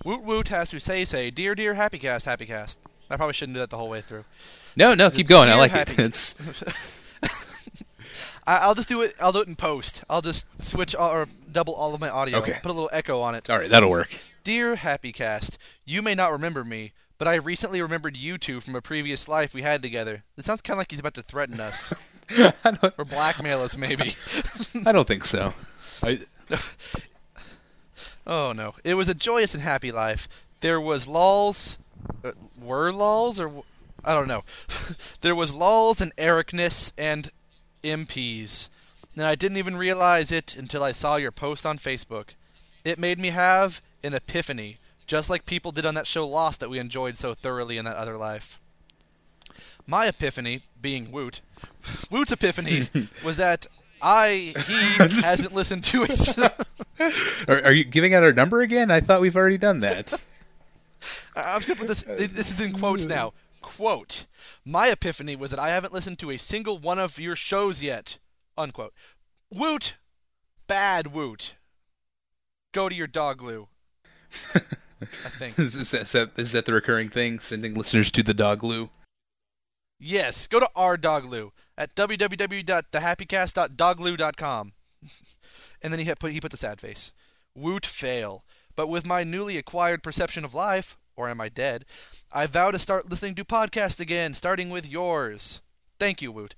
Woot 0.05 0.23
woot 0.23 0.49
has 0.49 0.69
to 0.69 0.79
say 0.79 1.05
say, 1.05 1.31
dear 1.31 1.55
dear 1.55 1.75
happycast 1.75 2.25
happycast. 2.25 2.77
I 3.09 3.15
probably 3.17 3.33
shouldn't 3.33 3.55
do 3.55 3.59
that 3.59 3.69
the 3.69 3.77
whole 3.77 3.89
way 3.89 4.01
through. 4.01 4.25
No, 4.75 4.93
no, 4.93 5.09
keep 5.09 5.27
going. 5.27 5.49
I 5.49 5.55
like 5.55 5.71
Happy- 5.71 5.93
it. 5.93 5.99
It's 5.99 6.35
I, 8.45 8.57
I'll 8.57 8.75
just 8.75 8.89
do 8.89 9.01
it. 9.01 9.13
I'll 9.21 9.31
do 9.31 9.39
it 9.39 9.47
in 9.47 9.55
post. 9.55 10.03
I'll 10.09 10.21
just 10.21 10.45
switch 10.61 10.93
all, 10.95 11.11
or 11.11 11.27
double 11.51 11.73
all 11.73 11.93
of 11.93 12.01
my 12.01 12.09
audio. 12.09 12.39
Okay. 12.39 12.59
Put 12.61 12.69
a 12.71 12.73
little 12.73 12.89
echo 12.91 13.21
on 13.21 13.35
it. 13.35 13.49
All 13.49 13.57
right, 13.57 13.69
that'll 13.69 13.89
work. 13.89 14.19
Dear 14.43 14.75
Happy 14.75 15.13
Cast, 15.13 15.57
you 15.85 16.01
may 16.01 16.13
not 16.15 16.31
remember 16.33 16.65
me, 16.65 16.91
but 17.17 17.27
I 17.27 17.35
recently 17.35 17.81
remembered 17.81 18.17
you 18.17 18.37
two 18.37 18.59
from 18.59 18.75
a 18.75 18.81
previous 18.81 19.29
life 19.29 19.53
we 19.53 19.61
had 19.61 19.81
together. 19.81 20.23
It 20.37 20.43
sounds 20.43 20.61
kind 20.61 20.75
of 20.75 20.79
like 20.79 20.91
he's 20.91 20.99
about 20.99 21.13
to 21.13 21.21
threaten 21.21 21.61
us 21.61 21.93
or 22.35 23.05
blackmail 23.05 23.61
us, 23.61 23.77
maybe. 23.77 24.15
I 24.85 24.91
don't 24.91 25.07
think 25.07 25.23
so. 25.23 25.53
I, 26.03 26.19
oh 28.27 28.51
no! 28.51 28.75
It 28.83 28.95
was 28.95 29.09
a 29.09 29.13
joyous 29.13 29.53
and 29.53 29.63
happy 29.63 29.91
life. 29.91 30.27
There 30.59 30.79
was 30.79 31.07
lulls, 31.07 31.77
uh, 32.23 32.33
were 32.61 32.91
lulls, 32.91 33.39
or 33.39 33.63
I 34.03 34.13
don't 34.13 34.27
know. 34.27 34.43
there 35.21 35.35
was 35.35 35.53
lulls 35.53 36.01
and 36.01 36.15
Ericness 36.17 36.91
and 36.97 37.31
MPs, 37.83 38.69
and 39.15 39.25
I 39.25 39.35
didn't 39.35 39.57
even 39.57 39.77
realize 39.77 40.31
it 40.31 40.55
until 40.55 40.83
I 40.83 40.91
saw 40.91 41.15
your 41.15 41.31
post 41.31 41.65
on 41.65 41.77
Facebook. 41.77 42.29
It 42.83 42.99
made 42.99 43.17
me 43.17 43.29
have 43.29 43.81
an 44.03 44.13
epiphany, 44.13 44.77
just 45.07 45.29
like 45.29 45.45
people 45.45 45.71
did 45.71 45.85
on 45.85 45.95
that 45.95 46.07
show 46.07 46.27
Lost 46.27 46.59
that 46.59 46.69
we 46.69 46.79
enjoyed 46.79 47.15
so 47.17 47.33
thoroughly 47.33 47.77
in 47.77 47.85
that 47.85 47.95
other 47.95 48.17
life. 48.17 48.59
My 49.87 50.07
epiphany, 50.07 50.63
being 50.81 51.11
Woot, 51.11 51.41
Woot's 52.09 52.31
epiphany 52.31 52.87
was 53.23 53.37
that 53.37 53.67
I 54.03 54.53
he 54.67 54.73
hasn't 55.21 55.53
listened 55.53 55.85
to 55.85 56.03
it. 56.03 56.37
are, 57.47 57.63
are 57.63 57.71
you 57.71 57.85
giving 57.85 58.13
out 58.13 58.23
our 58.23 58.33
number 58.33 58.61
again? 58.61 58.91
I 58.91 58.99
thought 58.99 59.21
we've 59.21 59.35
already 59.35 59.57
done 59.57 59.79
that. 59.79 60.25
I'm 61.35 61.61
just 61.61 61.67
gonna 61.67 61.79
put 61.79 61.87
this. 61.87 62.03
This 62.03 62.51
is 62.51 62.59
in 62.59 62.73
quotes 62.73 63.05
now. 63.05 63.31
Quote: 63.61 64.27
My 64.65 64.89
epiphany 64.89 65.37
was 65.37 65.51
that 65.51 65.59
I 65.59 65.69
haven't 65.69 65.93
listened 65.93 66.19
to 66.19 66.31
a 66.31 66.37
single 66.37 66.77
one 66.77 66.99
of 66.99 67.17
your 67.17 67.37
shows 67.37 67.81
yet. 67.81 68.19
Unquote. 68.57 68.93
Woot, 69.49 69.95
bad 70.67 71.07
woot. 71.13 71.55
Go 72.73 72.89
to 72.89 72.95
your 72.95 73.07
dog. 73.07 73.41
I 74.53 75.29
think. 75.29 75.57
is, 75.57 75.91
that, 75.91 76.31
is, 76.37 76.51
that, 76.51 76.65
the 76.65 76.73
recurring 76.73 77.09
thing? 77.09 77.39
Sending 77.39 77.73
listeners 77.73 78.11
to 78.11 78.23
the 78.23 78.33
dog? 78.33 78.65
Yes, 79.99 80.47
go 80.47 80.59
to 80.59 80.69
our 80.75 80.97
dogloo 80.97 81.51
at 81.77 81.95
www.thehappycast.dogloo.com. 81.95 84.73
and 85.81 85.93
then 85.93 85.99
he 85.99 86.13
put 86.15 86.31
he 86.31 86.41
put 86.41 86.51
the 86.51 86.57
sad 86.57 86.79
face. 86.79 87.11
Woot 87.55 87.85
fail. 87.85 88.43
But 88.75 88.89
with 88.89 89.05
my 89.05 89.23
newly 89.23 89.57
acquired 89.57 90.01
perception 90.01 90.43
of 90.43 90.55
life, 90.55 90.97
or 91.15 91.29
am 91.29 91.39
I 91.39 91.49
dead? 91.49 91.85
I 92.31 92.47
vow 92.47 92.71
to 92.71 92.79
start 92.79 93.07
listening 93.09 93.35
to 93.35 93.45
podcasts 93.45 93.99
again, 93.99 94.33
starting 94.33 94.71
with 94.71 94.89
yours. 94.89 95.61
Thank 95.99 96.23
you, 96.23 96.31
Woot. 96.31 96.55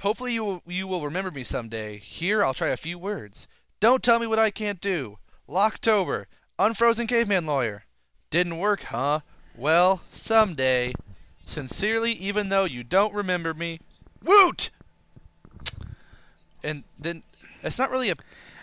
Hopefully 0.00 0.34
you 0.34 0.60
you 0.66 0.88
will 0.88 1.04
remember 1.04 1.30
me 1.30 1.44
someday. 1.44 1.98
Here 1.98 2.42
I'll 2.42 2.54
try 2.54 2.68
a 2.68 2.76
few 2.76 2.98
words. 2.98 3.46
Don't 3.80 4.02
tell 4.02 4.18
me 4.18 4.26
what 4.26 4.38
I 4.38 4.50
can't 4.50 4.80
do. 4.80 5.18
Locktober. 5.48 6.24
Unfrozen 6.58 7.06
caveman 7.06 7.46
lawyer. 7.46 7.84
Didn't 8.30 8.58
work, 8.58 8.84
huh? 8.84 9.20
Well, 9.56 10.02
someday. 10.08 10.94
Sincerely, 11.44 12.12
even 12.12 12.48
though 12.48 12.64
you 12.64 12.82
don't 12.82 13.14
remember 13.14 13.54
me, 13.54 13.78
Woot! 14.24 14.70
And 16.62 16.84
then 16.98 17.22
it's 17.62 17.78
not 17.78 17.90
really 17.90 18.10
a 18.10 18.14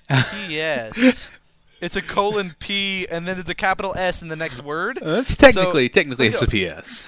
P.S. 0.10 1.32
it's 1.82 1.96
a 1.96 2.02
colon 2.02 2.56
P, 2.60 3.08
and 3.10 3.28
then 3.28 3.40
it's 3.40 3.50
a 3.50 3.56
capital 3.56 3.96
S 3.96 4.22
in 4.22 4.28
the 4.28 4.36
next 4.36 4.64
word. 4.64 5.00
That's 5.02 5.36
technically 5.36 5.86
So- 5.86 5.94
technically 5.94 6.28
it's 6.28 6.42
a. 6.42 6.48
PS. 6.48 7.08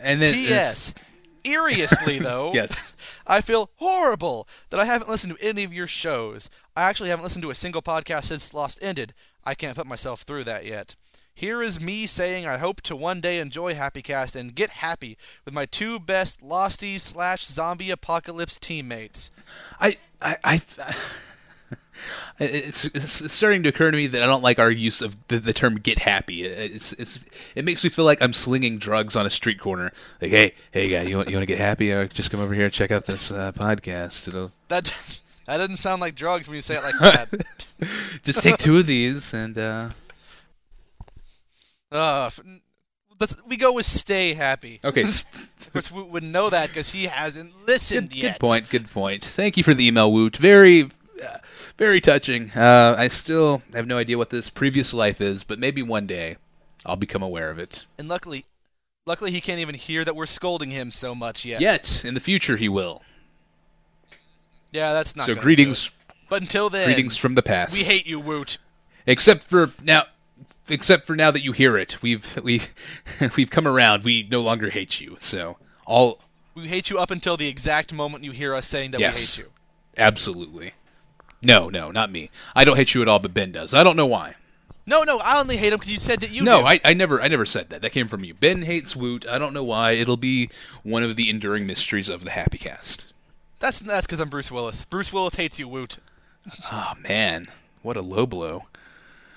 And 0.00 0.20
then 0.20 0.34
P.S. 0.34 0.92
Eriously, 1.44 2.18
though, 2.20 2.50
Yes. 2.52 2.94
I 3.26 3.40
feel 3.40 3.70
horrible 3.76 4.46
that 4.70 4.80
I 4.80 4.84
haven't 4.84 5.08
listened 5.08 5.36
to 5.38 5.46
any 5.48 5.62
of 5.64 5.72
your 5.72 5.86
shows. 5.86 6.50
I 6.76 6.82
actually 6.82 7.08
haven't 7.08 7.22
listened 7.22 7.42
to 7.42 7.50
a 7.50 7.54
single 7.54 7.82
podcast 7.82 8.24
since 8.24 8.52
Lost 8.52 8.78
ended. 8.82 9.14
I 9.44 9.54
can't 9.54 9.76
put 9.76 9.86
myself 9.86 10.22
through 10.22 10.44
that 10.44 10.64
yet. 10.66 10.96
Here 11.36 11.62
is 11.62 11.78
me 11.78 12.06
saying 12.06 12.46
I 12.46 12.56
hope 12.56 12.80
to 12.80 12.96
one 12.96 13.20
day 13.20 13.36
enjoy 13.36 13.74
HappyCast 13.74 14.34
and 14.34 14.54
get 14.54 14.70
happy 14.70 15.18
with 15.44 15.52
my 15.52 15.66
two 15.66 15.98
best 15.98 16.40
Losties 16.40 17.00
slash 17.00 17.44
zombie 17.44 17.90
apocalypse 17.90 18.58
teammates. 18.58 19.30
I, 19.78 19.98
I, 20.22 20.38
I 20.44 20.94
it's, 22.38 22.86
it's 22.86 23.20
it's 23.20 23.34
starting 23.34 23.62
to 23.64 23.68
occur 23.68 23.90
to 23.90 23.96
me 23.98 24.06
that 24.06 24.22
I 24.22 24.24
don't 24.24 24.42
like 24.42 24.58
our 24.58 24.70
use 24.70 25.02
of 25.02 25.14
the, 25.28 25.38
the 25.38 25.52
term 25.52 25.78
"get 25.78 25.98
happy." 25.98 26.44
It's, 26.44 26.92
it's 26.94 27.20
it 27.54 27.66
makes 27.66 27.84
me 27.84 27.90
feel 27.90 28.06
like 28.06 28.22
I'm 28.22 28.32
slinging 28.32 28.78
drugs 28.78 29.14
on 29.14 29.26
a 29.26 29.30
street 29.30 29.60
corner. 29.60 29.92
Like, 30.22 30.30
hey, 30.30 30.54
hey, 30.70 30.88
guy, 30.88 31.02
you 31.02 31.18
want 31.18 31.28
you 31.28 31.36
want 31.36 31.42
to 31.42 31.46
get 31.46 31.58
happy? 31.58 31.92
Uh, 31.92 32.06
just 32.06 32.30
come 32.30 32.40
over 32.40 32.54
here 32.54 32.64
and 32.64 32.72
check 32.72 32.90
out 32.90 33.04
this 33.04 33.30
uh, 33.30 33.52
podcast. 33.52 34.26
It'll 34.26 34.52
That 34.68 34.84
that 35.46 35.58
doesn't 35.58 35.76
sound 35.76 36.00
like 36.00 36.14
drugs 36.14 36.48
when 36.48 36.56
you 36.56 36.62
say 36.62 36.76
it 36.76 36.82
like 36.82 36.98
that. 37.28 37.46
just 38.22 38.42
take 38.42 38.56
two 38.56 38.78
of 38.78 38.86
these 38.86 39.34
and 39.34 39.58
uh, 39.58 39.90
uh, 41.96 42.30
let's, 43.20 43.42
we 43.46 43.56
go 43.56 43.72
with 43.72 43.86
stay 43.86 44.34
happy. 44.34 44.80
okay. 44.84 45.04
Which 45.72 45.90
we 45.90 46.02
would 46.02 46.22
know 46.22 46.50
that 46.50 46.68
because 46.68 46.92
he 46.92 47.04
hasn't 47.04 47.66
listened 47.66 48.10
Good, 48.10 48.16
yet. 48.18 48.32
good 48.34 48.40
point. 48.40 48.70
Good 48.70 48.90
point. 48.90 49.24
Thank 49.24 49.56
you 49.56 49.62
for 49.62 49.74
the 49.74 49.86
email, 49.86 50.12
Woot. 50.12 50.36
Very, 50.36 50.84
uh, 50.84 51.38
very 51.76 52.00
touching. 52.00 52.50
Uh, 52.52 52.94
I 52.96 53.08
still 53.08 53.62
have 53.74 53.86
no 53.86 53.98
idea 53.98 54.16
what 54.16 54.30
this 54.30 54.48
previous 54.48 54.94
life 54.94 55.20
is, 55.20 55.44
but 55.44 55.58
maybe 55.58 55.82
one 55.82 56.06
day 56.06 56.36
I'll 56.86 56.96
become 56.96 57.22
aware 57.22 57.50
of 57.50 57.58
it. 57.58 57.84
And 57.98 58.08
luckily, 58.08 58.44
luckily 59.06 59.30
he 59.32 59.40
can't 59.40 59.60
even 59.60 59.74
hear 59.74 60.04
that 60.04 60.16
we're 60.16 60.26
scolding 60.26 60.70
him 60.70 60.90
so 60.90 61.14
much 61.14 61.44
yet. 61.44 61.60
Yet 61.60 62.02
in 62.04 62.14
the 62.14 62.20
future 62.20 62.56
he 62.56 62.68
will. 62.68 63.02
Yeah, 64.72 64.92
that's 64.92 65.16
not. 65.16 65.26
so 65.26 65.34
greetings. 65.34 65.90
But 66.28 66.42
until 66.42 66.68
then, 66.70 66.86
greetings 66.86 67.16
from 67.16 67.34
the 67.34 67.42
past. 67.42 67.72
we 67.76 67.84
hate 67.84 68.06
you, 68.06 68.18
Woot. 68.18 68.58
except 69.06 69.44
for 69.44 69.70
now. 69.82 70.04
Except 70.68 71.06
for 71.06 71.16
now 71.16 71.30
that 71.30 71.42
you 71.42 71.52
hear 71.52 71.76
it, 71.76 72.02
we've 72.02 72.36
we 72.42 72.60
we've 73.36 73.50
come 73.50 73.66
around. 73.66 74.04
We 74.04 74.26
no 74.30 74.42
longer 74.42 74.70
hate 74.70 75.00
you. 75.00 75.16
So 75.20 75.56
all 75.86 76.20
We 76.54 76.68
hate 76.68 76.90
you 76.90 76.98
up 76.98 77.10
until 77.10 77.36
the 77.36 77.48
exact 77.48 77.92
moment 77.92 78.24
you 78.24 78.32
hear 78.32 78.54
us 78.54 78.66
saying 78.66 78.90
that 78.92 79.00
yes, 79.00 79.38
we 79.38 79.42
hate 79.42 79.48
you. 79.48 79.52
absolutely. 79.96 80.72
No, 81.42 81.68
no, 81.68 81.90
not 81.90 82.10
me. 82.10 82.30
I 82.54 82.64
don't 82.64 82.76
hate 82.76 82.94
you 82.94 83.02
at 83.02 83.08
all, 83.08 83.18
but 83.18 83.34
Ben 83.34 83.52
does. 83.52 83.74
I 83.74 83.84
don't 83.84 83.96
know 83.96 84.06
why. 84.06 84.34
No, 84.88 85.02
no, 85.02 85.18
I 85.18 85.40
only 85.40 85.56
hate 85.56 85.72
him 85.72 85.78
because 85.78 85.90
you 85.92 85.98
said 85.98 86.20
that 86.20 86.30
you. 86.30 86.42
no. 86.42 86.64
I, 86.64 86.80
I 86.84 86.94
never 86.94 87.20
I 87.20 87.28
never 87.28 87.44
said 87.46 87.70
that. 87.70 87.82
That 87.82 87.90
came 87.92 88.08
from 88.08 88.24
you. 88.24 88.34
Ben 88.34 88.62
hates 88.62 88.94
Woot. 88.96 89.26
I 89.28 89.38
don't 89.38 89.52
know 89.52 89.64
why. 89.64 89.92
It'll 89.92 90.16
be 90.16 90.48
one 90.82 91.02
of 91.02 91.16
the 91.16 91.28
enduring 91.30 91.66
mysteries 91.66 92.08
of 92.08 92.24
the 92.24 92.30
Happy 92.30 92.58
Cast. 92.58 93.12
That's 93.58 93.80
that's 93.80 94.06
because 94.06 94.20
I'm 94.20 94.28
Bruce 94.28 94.50
Willis. 94.50 94.84
Bruce 94.84 95.12
Willis 95.12 95.34
hates 95.36 95.58
you, 95.58 95.66
Woot. 95.68 95.98
Oh 96.70 96.92
man, 97.08 97.48
what 97.82 97.96
a 97.96 98.02
low 98.02 98.26
blow. 98.26 98.66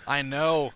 I 0.08 0.22
know. 0.22 0.72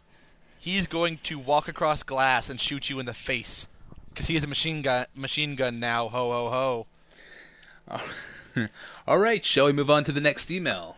He's 0.64 0.88
going 0.88 1.18
to 1.24 1.38
walk 1.38 1.68
across 1.68 2.04
glass 2.04 2.50
and 2.50 2.58
shoot 2.58 2.90
you 2.90 2.98
in 3.00 3.06
the 3.06 3.14
face 3.14 3.68
because 4.10 4.28
he 4.28 4.36
has 4.36 4.46
a 4.46 4.48
machine 4.48 4.82
gun. 4.82 5.06
Machine 5.14 5.56
gun 5.56 5.78
now. 5.80 6.08
Ho 6.08 6.32
ho 6.32 6.86
ho. 7.90 8.68
All 9.08 9.18
right, 9.18 9.44
shall 9.44 9.66
we 9.66 9.74
move 9.74 9.90
on 9.92 10.04
to 10.06 10.12
the 10.12 10.22
next 10.22 10.50
email? 10.52 10.96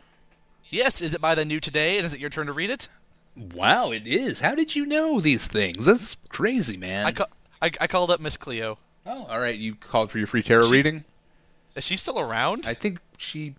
Yes, 0.70 1.01
is 1.01 1.13
it 1.13 1.22
by 1.22 1.34
the 1.36 1.45
new 1.45 1.59
today, 1.59 1.97
and 1.97 2.05
is 2.05 2.13
it 2.13 2.20
your 2.20 2.30
turn 2.30 2.47
to 2.47 2.53
read 2.53 2.70
it? 2.70 2.89
Wow, 3.36 3.91
it 3.91 4.05
is. 4.05 4.39
How 4.41 4.53
did 4.55 4.76
you 4.76 4.86
know 4.86 5.20
these 5.20 5.47
things? 5.47 5.86
That's 5.86 6.16
crazy, 6.30 6.78
man. 6.78 7.05
I, 7.05 7.11
ca- 7.11 7.26
I 7.61 7.72
I 7.82 7.88
called 7.88 8.11
up 8.11 8.20
Miss 8.20 8.38
Cleo. 8.38 8.78
oh, 9.05 9.26
all 9.30 9.39
right. 9.39 9.57
You 9.57 9.74
called 9.76 10.11
for 10.11 10.18
your 10.20 10.28
free 10.28 10.43
tarot 10.43 10.63
She's- 10.63 10.72
reading. 10.72 11.05
Is 11.76 11.84
she 11.86 11.97
still 11.97 12.20
around? 12.20 12.66
I 12.68 12.74
think 12.74 12.99
she, 13.18 13.55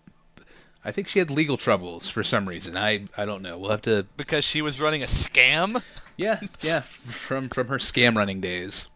I 0.87 0.93
think 0.93 1.09
she 1.09 1.19
had 1.19 1.33
legal 1.33 1.57
troubles 1.57 2.09
for 2.09 2.23
some 2.23 2.49
reason. 2.49 2.77
I 2.77 3.07
I 3.17 3.25
don't 3.25 3.43
know. 3.43 3.59
We'll 3.59 3.73
have 3.73 3.83
to. 3.83 4.07
because 4.17 4.45
she 4.45 4.63
was 4.63 4.81
running 4.81 5.03
a 5.03 5.07
scam. 5.07 5.83
Yeah, 6.17 6.41
yeah. 6.61 6.81
From 6.81 7.49
from 7.49 7.67
her 7.67 7.79
scam 7.79 8.17
running 8.17 8.41
days. 8.41 8.89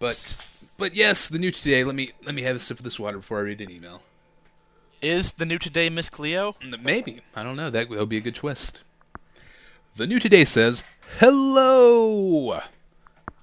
But 0.00 0.36
but 0.76 0.96
yes, 0.96 1.28
the 1.28 1.38
new 1.38 1.52
today. 1.52 1.84
Let 1.84 1.94
me 1.94 2.10
let 2.26 2.34
me 2.34 2.42
have 2.42 2.56
a 2.56 2.58
sip 2.58 2.78
of 2.78 2.84
this 2.84 2.98
water 2.98 3.18
before 3.18 3.38
I 3.38 3.42
read 3.42 3.60
an 3.60 3.70
email. 3.70 4.02
Is 5.00 5.34
the 5.34 5.46
new 5.46 5.58
today 5.58 5.88
Miss 5.88 6.08
Cleo? 6.08 6.56
Maybe 6.82 7.20
I 7.36 7.44
don't 7.44 7.56
know. 7.56 7.70
That 7.70 7.88
will 7.88 8.06
be 8.06 8.16
a 8.16 8.20
good 8.20 8.34
twist. 8.34 8.82
The 9.94 10.06
new 10.08 10.18
today 10.18 10.44
says 10.44 10.82
hello. 11.20 12.60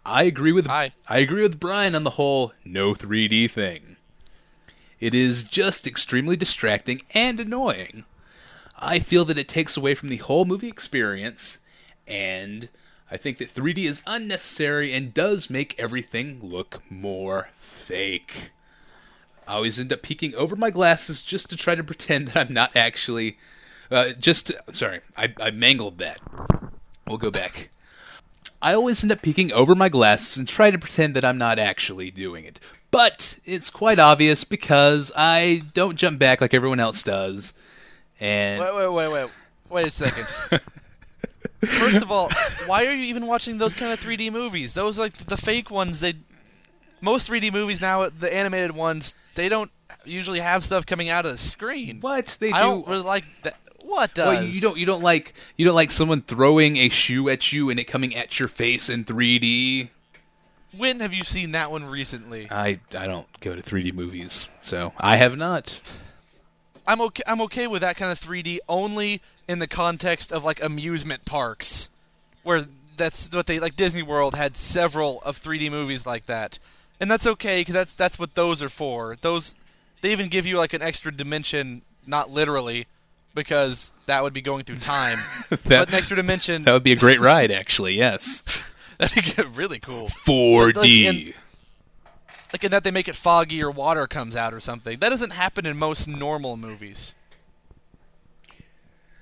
I 0.05 0.23
agree 0.23 0.51
with 0.51 0.67
Hi. 0.67 0.91
I 1.07 1.19
agree 1.19 1.43
with 1.43 1.59
Brian 1.59 1.95
on 1.95 2.03
the 2.03 2.11
whole 2.11 2.51
no 2.65 2.93
3D 2.93 3.49
thing. 3.51 3.88
It 4.99 5.13
is 5.13 5.43
just 5.43 5.87
extremely 5.87 6.35
distracting 6.35 7.01
and 7.13 7.39
annoying. 7.39 8.03
I 8.77 8.99
feel 8.99 9.25
that 9.25 9.37
it 9.37 9.47
takes 9.47 9.77
away 9.77 9.95
from 9.95 10.09
the 10.09 10.17
whole 10.17 10.45
movie 10.45 10.67
experience, 10.67 11.57
and 12.07 12.69
I 13.11 13.17
think 13.17 13.37
that 13.37 13.53
3D 13.53 13.79
is 13.79 14.03
unnecessary 14.05 14.93
and 14.93 15.13
does 15.13 15.49
make 15.49 15.79
everything 15.79 16.39
look 16.41 16.81
more 16.89 17.49
fake. 17.59 18.51
I 19.47 19.55
always 19.55 19.79
end 19.79 19.91
up 19.91 20.03
peeking 20.03 20.35
over 20.35 20.55
my 20.55 20.69
glasses 20.69 21.23
just 21.23 21.49
to 21.49 21.57
try 21.57 21.75
to 21.75 21.83
pretend 21.83 22.27
that 22.27 22.37
I'm 22.37 22.53
not 22.53 22.75
actually. 22.75 23.37
Uh, 23.89 24.11
just 24.11 24.51
sorry, 24.73 25.01
I, 25.17 25.33
I 25.41 25.49
mangled 25.49 25.97
that. 25.97 26.21
We'll 27.07 27.17
go 27.17 27.31
back. 27.31 27.69
I 28.61 28.73
always 28.73 29.01
end 29.03 29.11
up 29.11 29.21
peeking 29.21 29.51
over 29.51 29.73
my 29.73 29.89
glasses 29.89 30.37
and 30.37 30.47
try 30.47 30.69
to 30.69 30.77
pretend 30.77 31.15
that 31.15 31.25
I'm 31.25 31.37
not 31.37 31.57
actually 31.57 32.11
doing 32.11 32.45
it. 32.45 32.59
But 32.91 33.39
it's 33.45 33.69
quite 33.69 33.99
obvious 33.99 34.43
because 34.43 35.11
I 35.15 35.61
don't 35.73 35.95
jump 35.95 36.19
back 36.19 36.41
like 36.41 36.53
everyone 36.53 36.79
else 36.79 37.03
does. 37.03 37.53
And 38.19 38.61
Wait, 38.61 38.75
wait, 38.75 38.93
wait, 38.93 39.07
wait. 39.11 39.29
Wait 39.69 39.87
a 39.87 39.91
second. 39.91 40.61
First 41.65 42.01
of 42.01 42.11
all, 42.11 42.29
why 42.65 42.85
are 42.85 42.93
you 42.93 43.03
even 43.03 43.27
watching 43.27 43.57
those 43.57 43.73
kind 43.73 43.91
of 43.91 43.99
3D 43.99 44.31
movies? 44.31 44.73
Those 44.73 44.97
like 44.97 45.13
the 45.13 45.37
fake 45.37 45.69
ones. 45.69 45.99
They 45.99 46.13
most 47.01 47.29
3D 47.29 47.51
movies 47.51 47.81
now, 47.81 48.09
the 48.09 48.33
animated 48.33 48.71
ones, 48.71 49.15
they 49.35 49.49
don't 49.49 49.71
usually 50.05 50.39
have 50.39 50.63
stuff 50.63 50.85
coming 50.85 51.09
out 51.09 51.25
of 51.25 51.31
the 51.33 51.37
screen. 51.37 51.99
what 52.01 52.37
they 52.39 52.49
do 52.49 52.55
I 52.55 52.61
don't 52.61 52.87
really 52.87 53.03
like 53.03 53.25
that. 53.43 53.55
What 53.83 54.13
does? 54.13 54.27
Well, 54.27 54.43
you 54.43 54.61
don't 54.61 54.77
you 54.77 54.85
don't 54.85 55.01
like 55.03 55.33
you 55.57 55.65
don't 55.65 55.75
like 55.75 55.91
someone 55.91 56.21
throwing 56.21 56.77
a 56.77 56.89
shoe 56.89 57.29
at 57.29 57.51
you 57.51 57.69
and 57.69 57.79
it 57.79 57.85
coming 57.85 58.15
at 58.15 58.39
your 58.39 58.47
face 58.47 58.89
in 58.89 59.05
3D. 59.05 59.89
When 60.75 60.99
have 60.99 61.13
you 61.13 61.23
seen 61.23 61.51
that 61.53 61.71
one 61.71 61.85
recently? 61.85 62.47
I 62.51 62.79
I 62.97 63.07
don't 63.07 63.27
go 63.39 63.55
to 63.55 63.61
3D 63.61 63.93
movies, 63.93 64.49
so 64.61 64.93
I 64.99 65.15
have 65.17 65.37
not. 65.37 65.79
I'm 66.87 67.01
okay. 67.01 67.23
I'm 67.27 67.41
okay 67.41 67.67
with 67.67 67.81
that 67.81 67.95
kind 67.97 68.11
of 68.11 68.19
3D 68.19 68.59
only 68.67 69.21
in 69.47 69.59
the 69.59 69.67
context 69.67 70.31
of 70.31 70.43
like 70.43 70.63
amusement 70.63 71.25
parks, 71.25 71.89
where 72.43 72.65
that's 72.97 73.33
what 73.33 73.47
they 73.47 73.59
like. 73.59 73.75
Disney 73.75 74.03
World 74.03 74.35
had 74.35 74.55
several 74.57 75.21
of 75.21 75.39
3D 75.41 75.71
movies 75.71 76.05
like 76.05 76.25
that, 76.27 76.59
and 76.99 77.09
that's 77.09 77.25
okay 77.25 77.61
because 77.61 77.73
that's 77.73 77.93
that's 77.93 78.19
what 78.19 78.35
those 78.35 78.61
are 78.61 78.69
for. 78.69 79.17
Those 79.21 79.55
they 80.01 80.11
even 80.11 80.27
give 80.29 80.45
you 80.45 80.57
like 80.57 80.73
an 80.73 80.81
extra 80.81 81.11
dimension, 81.11 81.81
not 82.05 82.29
literally, 82.29 82.85
because 83.33 83.91
that 84.05 84.23
would 84.23 84.33
be 84.33 84.41
going 84.41 84.63
through 84.65 84.77
time. 84.77 85.17
That- 85.49 85.63
but 85.63 85.89
an 85.89 85.95
extra 85.95 86.15
dimension 86.15 86.63
That 86.63 86.73
would 86.73 86.83
be 86.83 86.91
a 86.91 86.95
great 86.95 87.19
ride, 87.19 87.51
actually. 87.51 87.95
Yes, 87.97 88.43
that'd 89.15 89.35
get 89.35 89.47
really 89.55 89.79
cool. 89.79 90.07
4D. 90.07 90.75
Like 90.75 90.85
in- 90.89 91.33
Like 92.53 92.63
in 92.63 92.71
that 92.71 92.83
they 92.83 92.91
make 92.91 93.07
it 93.07 93.15
foggy 93.15 93.61
or 93.63 93.71
water 93.71 94.05
comes 94.07 94.35
out 94.35 94.53
or 94.53 94.59
something. 94.59 94.99
That 94.99 95.09
doesn't 95.09 95.31
happen 95.31 95.65
in 95.65 95.77
most 95.77 96.07
normal 96.07 96.57
movies. 96.57 97.15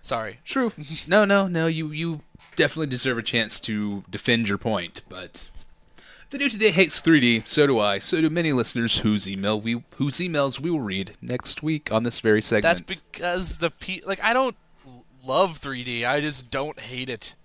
Sorry. 0.01 0.39
True. 0.45 0.71
No, 1.07 1.25
no, 1.25 1.47
no. 1.47 1.67
You 1.67 1.91
you 1.91 2.21
definitely 2.55 2.88
deserve 2.88 3.17
a 3.17 3.23
chance 3.23 3.59
to 3.61 4.03
defend 4.09 4.47
your 4.49 4.57
point, 4.57 5.03
but 5.09 5.49
the 6.30 6.38
new 6.38 6.49
today 6.49 6.71
hates 6.71 7.01
3D. 7.01 7.47
So 7.47 7.67
do 7.67 7.80
I. 7.80 7.99
So 7.99 8.19
do 8.21 8.30
many 8.30 8.51
listeners 8.53 8.99
whose 8.99 9.28
email 9.28 9.59
we 9.59 9.84
whose 9.97 10.17
emails 10.17 10.59
we 10.59 10.69
will 10.71 10.82
read 10.82 11.13
next 11.21 11.61
week 11.63 11.91
on 11.91 12.03
this 12.03 12.19
very 12.19 12.41
segment. 12.41 12.63
That's 12.63 12.82
because 12.82 13.57
the 13.59 13.69
pe- 13.71 14.01
like 14.05 14.23
I 14.23 14.34
don't 14.34 14.55
love 15.23 15.59
3D. 15.59 16.07
I 16.07 16.19
just 16.21 16.49
don't 16.49 16.80
hate 16.80 17.09
it. 17.09 17.36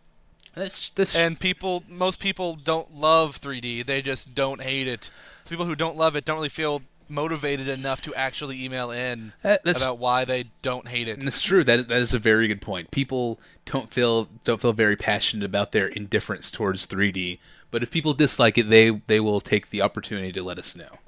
That's 0.54 0.90
this 0.90 1.16
And 1.16 1.38
people, 1.40 1.82
most 1.88 2.20
people 2.20 2.54
don't 2.56 2.94
love 2.94 3.40
3D. 3.40 3.86
They 3.86 4.02
just 4.02 4.34
don't 4.34 4.60
hate 4.62 4.86
it. 4.88 5.10
So 5.44 5.50
people 5.50 5.64
who 5.66 5.74
don't 5.74 5.96
love 5.96 6.14
it 6.16 6.24
don't 6.24 6.36
really 6.36 6.48
feel 6.48 6.82
motivated 7.08 7.68
enough 7.68 8.00
to 8.02 8.14
actually 8.14 8.62
email 8.64 8.90
in 8.90 9.32
Uh, 9.44 9.58
that's- 9.64 9.78
about 9.78 9.98
why 9.98 10.24
they 10.24 10.44
don't 10.62 10.88
hate 10.88 11.08
it. 11.08 11.18
And 11.18 11.26
it's 11.28 11.42
true. 11.42 11.62
That 11.64 11.88
that 11.88 12.00
is 12.00 12.14
a 12.14 12.18
very 12.18 12.48
good 12.48 12.60
point. 12.62 12.90
People 12.90 13.38
don't 13.66 13.92
feel 13.92 14.28
don't 14.44 14.60
feel 14.62 14.72
very 14.72 14.96
passionate 14.96 15.44
about 15.44 15.72
their 15.72 15.86
indifference 15.88 16.50
towards 16.50 16.86
3D. 16.86 17.38
But 17.70 17.82
if 17.82 17.90
people 17.90 18.14
dislike 18.14 18.56
it, 18.58 18.68
they 18.70 18.90
they 19.08 19.20
will 19.20 19.40
take 19.40 19.70
the 19.70 19.82
opportunity 19.82 20.32
to 20.32 20.42
let 20.42 20.58
us 20.58 20.74
know. 20.76 20.98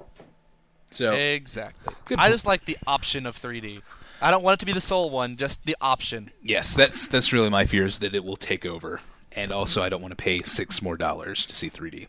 So 0.91 1.13
Exactly. 1.13 1.93
Good 2.05 2.19
I 2.19 2.23
point. 2.23 2.33
just 2.33 2.45
like 2.45 2.65
the 2.65 2.77
option 2.87 3.25
of 3.25 3.35
3D. 3.37 3.81
I 4.21 4.31
don't 4.31 4.43
want 4.43 4.55
it 4.55 4.59
to 4.61 4.65
be 4.65 4.71
the 4.73 4.81
sole 4.81 5.09
one, 5.09 5.35
just 5.37 5.65
the 5.65 5.75
option. 5.81 6.31
yes, 6.41 6.73
that's 6.75 7.07
that's 7.07 7.33
really 7.33 7.49
my 7.49 7.65
fear 7.65 7.85
is 7.85 7.99
that 7.99 8.13
it 8.15 8.23
will 8.23 8.37
take 8.37 8.65
over. 8.65 9.01
And 9.35 9.51
also, 9.51 9.81
I 9.81 9.89
don't 9.89 10.01
want 10.01 10.11
to 10.11 10.23
pay 10.23 10.41
six 10.41 10.81
more 10.81 10.97
dollars 10.97 11.45
to 11.45 11.53
see 11.53 11.69
3D. 11.69 12.07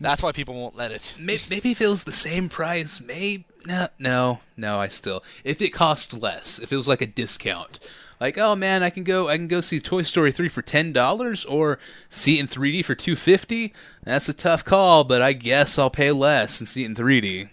That's 0.00 0.22
why 0.22 0.32
people 0.32 0.54
won't 0.54 0.76
let 0.76 0.90
it. 0.90 1.16
Maybe, 1.20 1.42
maybe 1.48 1.70
if 1.70 1.80
it 1.80 1.86
was 1.86 2.04
the 2.04 2.12
same 2.12 2.48
price, 2.48 3.00
maybe 3.00 3.44
no, 3.66 3.86
no, 3.98 4.40
no. 4.56 4.78
I 4.78 4.88
still, 4.88 5.22
if 5.44 5.62
it 5.62 5.70
cost 5.70 6.20
less, 6.20 6.58
if 6.58 6.72
it 6.72 6.76
was 6.76 6.88
like 6.88 7.00
a 7.00 7.06
discount, 7.06 7.78
like 8.20 8.36
oh 8.36 8.56
man, 8.56 8.82
I 8.82 8.90
can 8.90 9.04
go, 9.04 9.28
I 9.28 9.36
can 9.36 9.48
go 9.48 9.60
see 9.60 9.78
Toy 9.78 10.02
Story 10.02 10.32
three 10.32 10.48
for 10.48 10.62
ten 10.62 10.92
dollars, 10.92 11.44
or 11.44 11.78
see 12.10 12.38
it 12.38 12.40
in 12.40 12.48
3D 12.48 12.84
for 12.84 12.96
two 12.96 13.14
fifty. 13.14 13.72
That's 14.02 14.28
a 14.28 14.34
tough 14.34 14.64
call, 14.64 15.04
but 15.04 15.22
I 15.22 15.32
guess 15.32 15.78
I'll 15.78 15.90
pay 15.90 16.10
less 16.10 16.60
and 16.60 16.66
see 16.66 16.82
it 16.82 16.86
in 16.86 16.94
3D. 16.96 17.48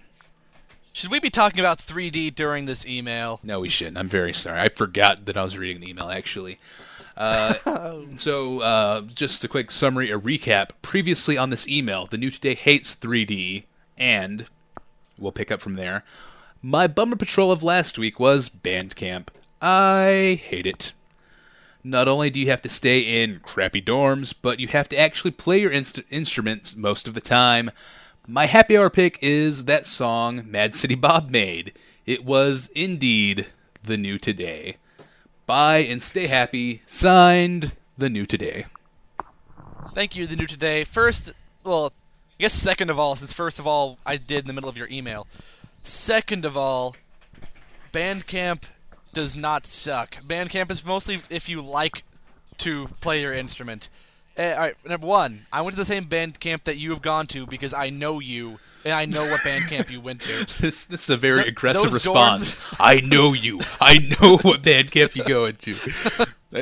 Should 0.91 1.11
we 1.11 1.19
be 1.19 1.30
talking 1.30 1.59
about 1.59 1.77
3D 1.77 2.34
during 2.34 2.65
this 2.65 2.86
email? 2.86 3.39
No, 3.43 3.59
we 3.59 3.69
shouldn't. 3.69 3.97
I'm 3.99 4.07
very 4.07 4.34
sorry. 4.34 4.59
I 4.59 4.69
forgot 4.69 5.25
that 5.25 5.38
I 5.38 5.43
was 5.43 5.57
reading 5.57 5.84
an 5.84 5.88
email 5.88 6.09
actually. 6.09 6.57
Uh, 7.20 7.53
so, 8.17 8.61
uh, 8.61 9.01
just 9.01 9.43
a 9.43 9.47
quick 9.47 9.70
summary, 9.70 10.09
a 10.09 10.17
recap. 10.17 10.70
Previously 10.82 11.38
on 11.38 11.49
this 11.49 11.67
email, 11.67 12.07
the 12.07 12.17
new 12.17 12.32
today 12.32 12.55
hates 12.55 12.95
3D, 12.95 13.65
and 13.97 14.45
we'll 15.17 15.34
pick 15.34 15.51
up 15.51 15.61
from 15.61 15.76
there. 15.76 16.03
My 16.61 16.88
bummer 16.88 17.17
patrol 17.17 17.51
of 17.51 17.61
last 17.61 17.99
week 17.99 18.20
was 18.20 18.49
Bandcamp. 18.49 19.28
I 19.61 20.41
hate 20.41 20.65
it. 20.65 20.93
Not 21.84 22.07
only 22.07 22.30
do 22.30 22.39
you 22.39 22.47
have 22.47 22.61
to 22.63 22.70
stay 22.70 23.24
in 23.24 23.39
crappy 23.39 23.82
dorms, 23.82 24.34
but 24.41 24.59
you 24.59 24.67
have 24.70 24.89
to 24.89 24.99
actually 24.99 25.32
play 25.32 25.59
your 25.59 25.72
inst- 25.72 26.01
instruments 26.09 26.76
most 26.76 27.07
of 27.07 27.13
the 27.13 27.22
time. 27.22 27.72
My 28.28 28.45
happy 28.45 28.78
hour 28.78 28.89
pick 28.89 29.17
is 29.22 29.65
that 29.65 29.88
song 29.88 30.43
Mad 30.45 30.76
City 30.76 30.95
Bob 30.95 31.30
made. 31.30 31.74
It 32.05 32.26
was 32.26 32.70
indeed 32.76 33.47
the 33.84 33.97
new 33.97 34.17
today. 34.17 34.78
Bye 35.50 35.80
and 35.80 36.00
stay 36.00 36.28
happy. 36.28 36.84
Signed, 36.86 37.72
the 37.97 38.08
new 38.08 38.28
today. 38.28 38.68
Thank 39.95 40.16
you, 40.16 40.28
the 40.28 40.36
new 40.36 40.45
today. 40.45 40.84
First, 40.84 41.34
well, 41.64 41.91
I 42.38 42.43
guess 42.43 42.54
second 42.54 42.91
of 42.91 43.00
all, 43.00 43.16
since 43.16 43.34
first 43.34 43.58
of 43.58 43.66
all 43.66 43.97
I 44.06 44.18
did 44.18 44.41
in 44.43 44.47
the 44.47 44.54
middle 44.54 44.70
of 44.70 44.78
your 44.78 44.88
email. 44.91 45.26
Second 45.74 46.45
of 46.45 46.56
all, 46.56 46.95
Bandcamp 47.91 48.66
does 49.12 49.36
not 49.36 49.66
suck. 49.66 50.18
Bandcamp 50.24 50.70
is 50.70 50.86
mostly 50.86 51.22
if 51.32 51.50
you 51.50 51.64
like 51.64 52.04
to 52.60 52.89
play 53.02 53.22
your 53.22 53.34
instrument. 53.34 53.89
Uh, 54.38 54.54
all 54.54 54.60
right, 54.60 54.76
number 54.86 55.08
one, 55.08 55.47
I 55.52 55.62
went 55.62 55.72
to 55.72 55.82
the 55.82 55.84
same 55.84 56.04
band 56.04 56.39
camp 56.39 56.66
that 56.66 56.78
you 56.78 56.91
have 56.91 57.02
gone 57.02 57.26
to 57.26 57.47
because 57.47 57.74
I 57.74 57.89
know 57.89 58.20
you 58.20 58.60
and 58.89 58.97
I 58.97 59.05
know 59.05 59.29
what 59.29 59.43
band 59.43 59.67
camp 59.67 59.91
you 59.91 60.01
went 60.01 60.21
to. 60.21 60.47
This 60.59 60.85
this 60.85 61.03
is 61.03 61.09
a 61.09 61.17
very 61.17 61.43
Th- 61.43 61.47
aggressive 61.49 61.93
response. 61.93 62.57
I 62.79 63.01
know 63.01 63.33
you. 63.33 63.59
I 63.79 63.99
know 64.19 64.37
what 64.37 64.63
band 64.63 64.91
camp 64.91 65.15
you 65.15 65.23
go 65.23 65.45
into. 65.45 65.73
Uh, 66.51 66.61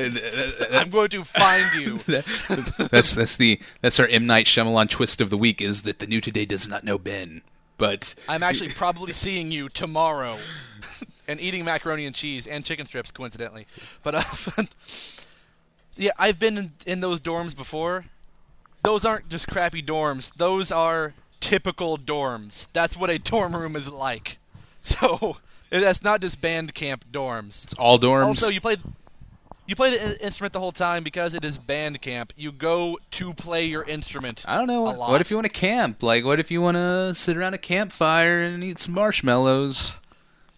uh, 0.60 0.66
I'm 0.72 0.90
going 0.90 1.08
to 1.08 1.24
find 1.24 1.64
you. 1.80 1.96
that's 2.90 3.14
that's 3.14 3.36
the 3.36 3.58
that's 3.80 3.98
our 3.98 4.06
M 4.06 4.26
Night 4.26 4.44
Shyamalan 4.44 4.90
twist 4.90 5.22
of 5.22 5.30
the 5.30 5.38
week 5.38 5.62
is 5.62 5.80
that 5.84 5.98
the 5.98 6.06
new 6.06 6.20
today 6.20 6.44
does 6.44 6.68
not 6.68 6.84
know 6.84 6.98
Ben, 6.98 7.40
but 7.78 8.14
I'm 8.28 8.42
actually 8.42 8.68
probably 8.68 9.14
seeing 9.14 9.50
you 9.50 9.70
tomorrow, 9.70 10.40
and 11.26 11.40
eating 11.40 11.64
macaroni 11.64 12.04
and 12.04 12.14
cheese 12.14 12.46
and 12.46 12.66
chicken 12.66 12.84
strips, 12.84 13.10
coincidentally. 13.10 13.66
But 14.02 14.14
uh, 14.16 14.64
yeah, 15.96 16.12
I've 16.18 16.38
been 16.38 16.58
in, 16.58 16.72
in 16.84 17.00
those 17.00 17.18
dorms 17.18 17.56
before. 17.56 18.04
Those 18.84 19.06
aren't 19.06 19.30
just 19.30 19.48
crappy 19.48 19.82
dorms. 19.82 20.34
Those 20.34 20.70
are 20.70 21.14
typical 21.40 21.98
dorms. 21.98 22.68
That's 22.72 22.96
what 22.96 23.10
a 23.10 23.18
dorm 23.18 23.54
room 23.56 23.76
is 23.76 23.90
like. 23.92 24.38
So 24.82 25.36
that's 25.70 26.02
not 26.02 26.22
just 26.22 26.40
band 26.40 26.72
camp 26.74 27.04
dorms. 27.12 27.74
all 27.78 27.98
dorms. 27.98 28.24
Also, 28.24 28.48
you 28.48 28.60
play 28.60 28.76
you 29.66 29.76
play 29.76 29.90
the 29.90 30.24
instrument 30.24 30.54
the 30.54 30.60
whole 30.60 30.72
time 30.72 31.02
because 31.04 31.34
it 31.34 31.44
is 31.44 31.58
band 31.58 32.00
camp. 32.00 32.32
You 32.36 32.52
go 32.52 32.98
to 33.10 33.34
play 33.34 33.66
your 33.66 33.82
instrument. 33.82 34.46
I 34.48 34.56
don't 34.56 34.66
know. 34.66 34.80
a 34.80 34.84
What, 34.84 34.98
lot. 34.98 35.10
what 35.10 35.20
if 35.20 35.30
you 35.30 35.36
want 35.36 35.44
to 35.46 35.52
camp? 35.52 36.02
Like, 36.02 36.24
what 36.24 36.40
if 36.40 36.50
you 36.50 36.62
want 36.62 36.78
to 36.78 37.14
sit 37.14 37.36
around 37.36 37.52
a 37.52 37.58
campfire 37.58 38.40
and 38.40 38.64
eat 38.64 38.78
some 38.78 38.94
marshmallows? 38.94 39.92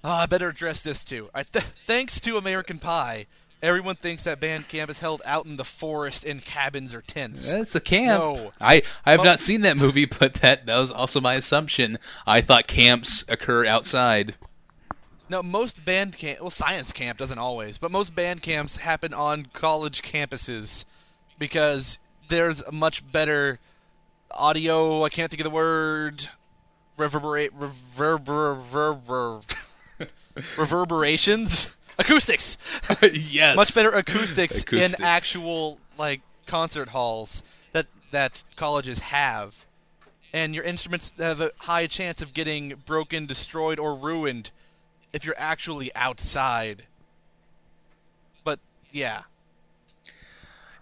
Oh, 0.04 0.10
I 0.10 0.26
better 0.26 0.48
address 0.50 0.80
this 0.82 1.02
too. 1.02 1.28
Th- 1.34 1.64
thanks 1.86 2.20
to 2.20 2.36
American 2.36 2.78
Pie, 2.78 3.26
everyone 3.62 3.96
thinks 3.96 4.24
that 4.24 4.40
band 4.40 4.68
camp 4.68 4.90
is 4.90 5.00
held 5.00 5.22
out 5.24 5.46
in 5.46 5.56
the 5.56 5.64
forest 5.64 6.24
in 6.24 6.40
cabins 6.40 6.94
or 6.94 7.02
tents. 7.02 7.50
That's 7.50 7.74
a 7.74 7.80
camp. 7.80 8.22
No. 8.22 8.52
I 8.60 8.82
I 9.04 9.12
have 9.12 9.24
not 9.24 9.40
seen 9.40 9.62
that 9.62 9.76
movie, 9.76 10.04
but 10.18 10.34
that 10.34 10.66
that 10.66 10.78
was 10.78 10.90
also 10.90 11.20
my 11.20 11.34
assumption. 11.34 11.98
I 12.26 12.40
thought 12.40 12.66
camps 12.66 13.24
occur 13.28 13.66
outside. 13.66 14.36
No, 15.28 15.44
most 15.44 15.84
band 15.84 16.16
camp, 16.18 16.40
well, 16.40 16.50
science 16.50 16.90
camp 16.90 17.16
doesn't 17.16 17.38
always, 17.38 17.78
but 17.78 17.92
most 17.92 18.16
band 18.16 18.42
camps 18.42 18.78
happen 18.78 19.14
on 19.14 19.46
college 19.52 20.02
campuses 20.02 20.84
because 21.38 22.00
there's 22.28 22.60
a 22.62 22.72
much 22.72 23.10
better 23.12 23.60
audio. 24.32 25.04
I 25.04 25.08
can't 25.08 25.30
think 25.30 25.40
of 25.40 25.44
the 25.44 25.50
word. 25.50 26.28
Reverberate, 26.96 27.58
reverber, 27.58 28.60
reverber, 28.60 29.56
reverberations, 30.58 31.76
acoustics. 32.00 32.58
yes. 33.12 33.56
much 33.56 33.74
better 33.74 33.90
acoustics, 33.90 34.62
Acoustics. 34.62 34.98
in 35.00 35.04
actual 35.04 35.78
like 35.98 36.20
concert 36.46 36.88
halls 36.90 37.42
that 37.72 37.86
that 38.10 38.42
colleges 38.56 38.98
have, 39.00 39.66
and 40.32 40.54
your 40.54 40.64
instruments 40.64 41.12
have 41.18 41.40
a 41.40 41.50
high 41.58 41.86
chance 41.86 42.20
of 42.22 42.32
getting 42.34 42.74
broken, 42.86 43.26
destroyed, 43.26 43.78
or 43.78 43.94
ruined 43.94 44.50
if 45.12 45.24
you're 45.24 45.34
actually 45.38 45.90
outside. 45.94 46.84
But 48.44 48.58
yeah, 48.90 49.22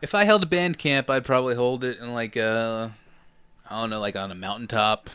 If 0.00 0.14
I 0.14 0.24
held 0.24 0.42
a 0.42 0.46
band 0.46 0.78
camp, 0.78 1.10
I'd 1.10 1.24
probably 1.24 1.54
hold 1.54 1.82
it 1.84 1.98
in 1.98 2.12
like 2.14 2.36
a, 2.36 2.94
I 3.68 3.80
don't 3.80 3.90
know, 3.90 4.00
like 4.00 4.16
on 4.16 4.30
a 4.30 4.34
mountaintop, 4.34 5.10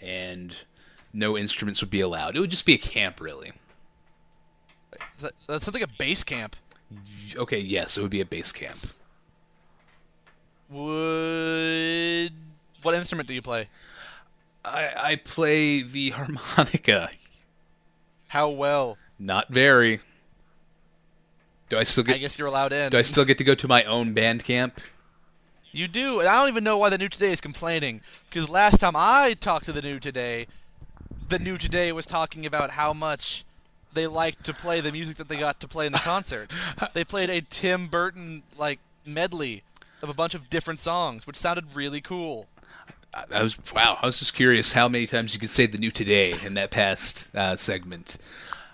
and 0.00 0.54
no 1.12 1.36
instruments 1.38 1.80
would 1.80 1.90
be 1.90 2.00
allowed. 2.00 2.36
It 2.36 2.40
would 2.40 2.50
just 2.50 2.66
be 2.66 2.74
a 2.74 2.78
camp, 2.78 3.20
really. 3.20 3.52
That, 5.18 5.32
that 5.46 5.62
sounds 5.62 5.74
like 5.74 5.82
a 5.82 5.94
base 5.98 6.22
camp. 6.22 6.56
Okay, 7.36 7.58
yes, 7.58 7.96
it 7.96 8.02
would 8.02 8.10
be 8.10 8.20
a 8.20 8.26
base 8.26 8.52
camp. 8.52 8.78
Would 10.70 12.32
what 12.82 12.94
instrument 12.94 13.28
do 13.28 13.34
you 13.34 13.42
play? 13.42 13.68
I, 14.64 14.92
I 14.96 15.16
play 15.16 15.82
the 15.82 16.10
harmonica. 16.10 17.10
How 18.28 18.48
well? 18.48 18.98
Not 19.18 19.48
very. 19.48 20.00
Do 21.68 21.78
I 21.78 21.84
still 21.84 22.04
get? 22.04 22.16
I 22.16 22.18
guess 22.18 22.38
you're 22.38 22.48
allowed 22.48 22.72
in. 22.72 22.90
Do 22.90 22.98
I 22.98 23.02
still 23.02 23.24
get 23.24 23.38
to 23.38 23.44
go 23.44 23.54
to 23.54 23.68
my 23.68 23.84
own 23.84 24.12
band 24.12 24.44
camp? 24.44 24.80
You 25.72 25.88
do, 25.88 26.20
and 26.20 26.28
I 26.28 26.38
don't 26.38 26.48
even 26.48 26.64
know 26.64 26.78
why 26.78 26.88
the 26.88 26.98
New 26.98 27.08
Today 27.08 27.32
is 27.32 27.40
complaining. 27.40 28.00
Because 28.28 28.48
last 28.48 28.78
time 28.80 28.94
I 28.94 29.34
talked 29.34 29.64
to 29.66 29.72
the 29.72 29.82
New 29.82 29.98
Today, 29.98 30.46
the 31.28 31.38
New 31.38 31.58
Today 31.58 31.92
was 31.92 32.06
talking 32.06 32.46
about 32.46 32.70
how 32.72 32.92
much 32.92 33.44
they 33.96 34.06
liked 34.06 34.44
to 34.44 34.54
play 34.54 34.80
the 34.80 34.92
music 34.92 35.16
that 35.16 35.28
they 35.28 35.36
got 35.36 35.58
to 35.60 35.66
play 35.68 35.86
in 35.86 35.92
the 35.92 35.98
concert. 35.98 36.54
they 36.94 37.02
played 37.04 37.30
a 37.30 37.40
Tim 37.40 37.88
Burton 37.88 38.44
like 38.56 38.78
medley 39.04 39.64
of 40.02 40.08
a 40.08 40.14
bunch 40.14 40.34
of 40.34 40.48
different 40.48 40.78
songs, 40.78 41.26
which 41.26 41.36
sounded 41.36 41.74
really 41.74 42.00
cool. 42.00 42.46
I, 43.12 43.24
I 43.34 43.42
was 43.42 43.58
wow. 43.74 43.98
I 44.00 44.06
was 44.06 44.18
just 44.20 44.34
curious 44.34 44.72
how 44.72 44.88
many 44.88 45.06
times 45.06 45.34
you 45.34 45.40
could 45.40 45.50
say 45.50 45.66
the 45.66 45.78
new 45.78 45.90
today 45.90 46.34
in 46.44 46.54
that 46.54 46.70
past 46.70 47.34
uh, 47.34 47.56
segment. 47.56 48.18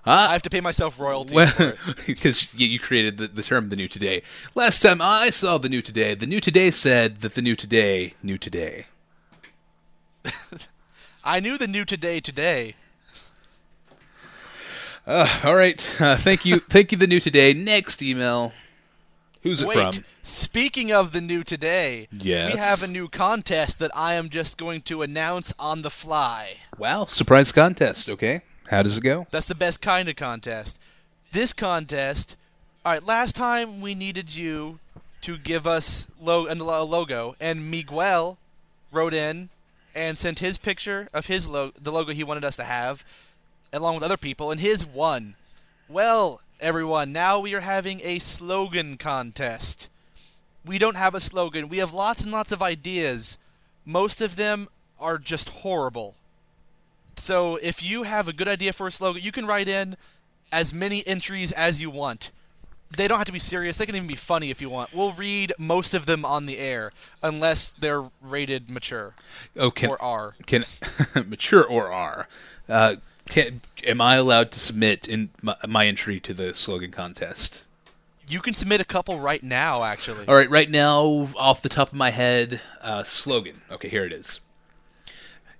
I 0.05 0.25
Uh, 0.25 0.29
have 0.31 0.43
to 0.43 0.51
pay 0.51 0.61
myself 0.61 0.99
royalties 0.99 1.37
well, 1.37 1.75
because 2.09 2.53
you, 2.59 2.67
you 2.67 2.81
created 2.81 3.19
the, 3.19 3.29
the 3.29 3.43
term 3.43 3.69
the 3.69 3.77
new 3.77 3.87
today. 3.87 4.23
Last 4.57 4.83
time 4.83 5.01
I 5.01 5.31
saw 5.31 5.59
the 5.59 5.69
new 5.69 5.81
today, 5.81 6.15
the 6.17 6.27
new 6.27 6.41
today 6.41 6.73
said 6.73 7.21
that 7.21 7.35
the 7.35 7.43
new 7.43 7.55
today 7.55 8.15
knew 8.21 8.37
today. 8.37 8.87
I 11.25 11.39
knew 11.39 11.57
the 11.57 11.69
New 11.69 11.85
Today 11.85 12.19
today. 12.19 12.75
Uh, 15.07 15.29
all 15.45 15.55
right. 15.57 16.01
Uh, 16.01 16.17
thank 16.17 16.45
you. 16.45 16.59
thank 16.59 16.93
you, 16.93 16.99
the 16.99 17.07
new 17.07 17.21
today. 17.21 17.53
Next 17.53 18.03
email. 18.03 18.53
Who's 19.43 19.61
it 19.61 19.67
Wait, 19.67 19.95
from? 19.97 20.05
speaking 20.23 20.93
of 20.93 21.11
the 21.11 21.21
New 21.21 21.43
Today, 21.43 22.07
Yes. 22.13 22.53
we 22.53 22.59
have 22.61 22.81
a 22.85 22.87
new 22.87 23.09
contest 23.09 23.81
that 23.81 23.91
I 23.93 24.15
am 24.15 24.29
just 24.29 24.57
going 24.57 24.83
to 24.83 25.03
announce 25.03 25.53
on 25.59 25.83
the 25.83 25.91
fly. 25.91 26.59
Wow, 26.79 27.07
surprise 27.07 27.51
contest. 27.51 28.09
Okay, 28.09 28.43
how 28.71 28.85
does 28.85 28.99
it 28.99 29.03
go? 29.03 29.27
That's 29.33 29.49
the 29.49 29.57
best 29.57 29.81
kind 29.81 30.09
of 30.09 30.15
contest. 30.15 30.79
This 31.33 31.53
contest, 31.53 32.37
all 32.85 32.93
right. 32.93 33.05
Last 33.05 33.35
time 33.35 33.81
we 33.81 33.97
needed 33.97 34.33
you 34.37 34.79
to 35.23 35.37
give 35.37 35.67
us 35.67 36.07
lo- 36.21 36.47
a 36.49 36.55
logo, 36.55 37.35
and 37.41 37.69
Miguel 37.69 38.39
wrote 38.93 39.13
in 39.13 39.49
and 39.93 40.17
sent 40.17 40.39
his 40.39 40.57
picture 40.57 41.09
of 41.13 41.27
his 41.27 41.49
lo- 41.49 41.73
the 41.81 41.91
logo 41.91 42.13
he 42.13 42.23
wanted 42.23 42.45
us 42.45 42.55
to 42.55 42.65
have, 42.65 43.05
along 43.73 43.95
with 43.95 44.05
other 44.05 44.17
people, 44.17 44.51
and 44.51 44.61
his 44.61 44.87
won. 44.87 45.35
Well, 45.89 46.41
everyone, 46.61 47.13
now 47.13 47.41
we 47.41 47.55
are 47.55 47.61
having 47.61 48.01
a 48.03 48.19
slogan 48.19 48.97
contest. 48.97 49.89
We 50.65 50.79
don't 50.79 50.97
have 50.97 51.15
a 51.15 51.21
slogan. 51.21 51.69
We 51.69 51.79
have 51.79 51.93
lots 51.93 52.23
and 52.23 52.31
lots 52.31 52.53
of 52.53 52.63
ideas. 52.63 53.39
Most 53.85 54.21
of 54.21 54.37
them 54.37 54.69
are 55.01 55.19
just 55.19 55.49
horrible. 55.49 56.15
So 57.17 57.57
if 57.57 57.83
you 57.83 58.05
have 58.05 58.29
a 58.29 58.33
good 58.33 58.49
idea 58.49 58.73
for 58.73 58.87
a 58.87 58.93
slogan, 58.93 59.23
you 59.23 59.33
can 59.33 59.47
write 59.47 59.69
in 59.69 59.97
as 60.53 60.73
many 60.73 61.07
entries 61.07 61.51
as 61.53 61.81
you 61.81 61.91
want. 61.91 62.31
They 62.95 63.09
don't 63.09 63.19
have 63.19 63.27
to 63.27 63.33
be 63.33 63.39
serious. 63.39 63.79
They 63.79 63.87
can 63.87 63.97
even 63.97 64.07
be 64.07 64.15
funny 64.15 64.51
if 64.51 64.61
you 64.61 64.69
want. 64.69 64.95
We'll 64.95 65.13
read 65.13 65.53
most 65.59 65.95
of 65.95 66.05
them 66.05 66.25
on 66.27 66.45
the 66.45 66.59
air, 66.59 66.93
unless 67.23 67.73
they're 67.73 68.05
rated 68.21 68.69
mature 68.71 69.15
Oh, 69.57 69.71
can 69.71 69.91
or 69.91 70.01
R. 70.03 70.35
can 70.47 70.65
mature 71.27 71.65
or 71.65 71.91
R? 71.91 72.29
Uh, 72.69 72.97
can 73.29 73.61
am 73.87 74.01
I 74.01 74.17
allowed 74.17 74.51
to 74.53 74.61
submit 74.61 75.09
in 75.09 75.31
my, 75.41 75.57
my 75.67 75.87
entry 75.87 76.21
to 76.21 76.35
the 76.35 76.55
slogan 76.55 76.91
contest? 76.91 77.67
You 78.29 78.41
can 78.41 78.55
submit 78.55 78.81
a 78.81 78.85
couple 78.85 79.21
right 79.21 79.43
now, 79.43 79.83
actually. 79.85 80.27
All 80.27 80.35
right, 80.35 80.49
right 80.49 80.71
now, 80.71 81.29
off 81.37 81.61
the 81.61 81.69
top 81.69 81.89
of 81.89 81.95
my 81.95 82.11
head, 82.11 82.61
uh, 82.81 83.03
slogan. 83.03 83.63
Okay, 83.71 83.89
here 83.89 84.05
it 84.05 84.13
is. 84.13 84.41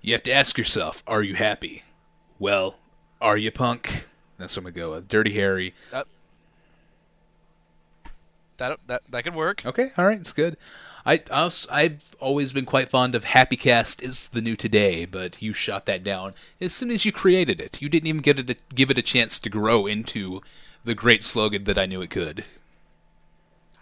You 0.01 0.13
have 0.15 0.23
to 0.25 0.33
ask 0.33 0.57
yourself, 0.57 1.03
are 1.07 1.23
you 1.23 1.35
happy? 1.35 1.83
Well, 2.39 2.77
are 3.21 3.37
you 3.37 3.51
punk? 3.51 4.07
That's 4.39 4.57
what 4.57 4.61
I'm 4.61 4.73
gonna 4.73 4.87
go 4.87 4.93
with. 4.93 5.09
Dirty 5.09 5.33
Harry. 5.33 5.75
That 8.59 8.79
that 8.87 9.03
that 9.11 9.25
could 9.25 9.35
work. 9.35 9.67
Okay, 9.67 9.91
all 9.97 10.05
right, 10.05 10.19
it's 10.19 10.33
good. 10.33 10.57
I 11.05 11.21
I've 11.31 12.15
always 12.21 12.53
been 12.53 12.65
quite 12.65 12.89
fond 12.89 13.15
of 13.15 13.25
Happy 13.25 13.57
Cast 13.57 14.03
is 14.03 14.29
the 14.29 14.41
new 14.41 14.57
today, 14.57 15.05
but 15.05 15.43
you 15.43 15.53
shot 15.53 15.87
that 15.87 16.05
down 16.05 16.35
as 16.61 16.73
soon 16.73 16.91
as 16.91 17.05
you 17.05 17.13
created 17.13 17.61
it. 17.61 17.83
You 17.83 17.89
didn't 17.89 18.07
even 18.07 18.23
get 18.23 18.39
it 18.39 18.51
a, 18.51 18.57
give 18.75 18.91
it 18.91 18.99
a 18.99 19.03
chance 19.03 19.39
to 19.41 19.51
grow 19.51 19.87
into 19.87 20.43
the 20.85 20.95
great 20.95 21.23
slogan 21.23 21.65
that 21.65 21.79
I 21.79 21.87
knew 21.87 22.03
it 22.03 22.11
could. 22.11 22.45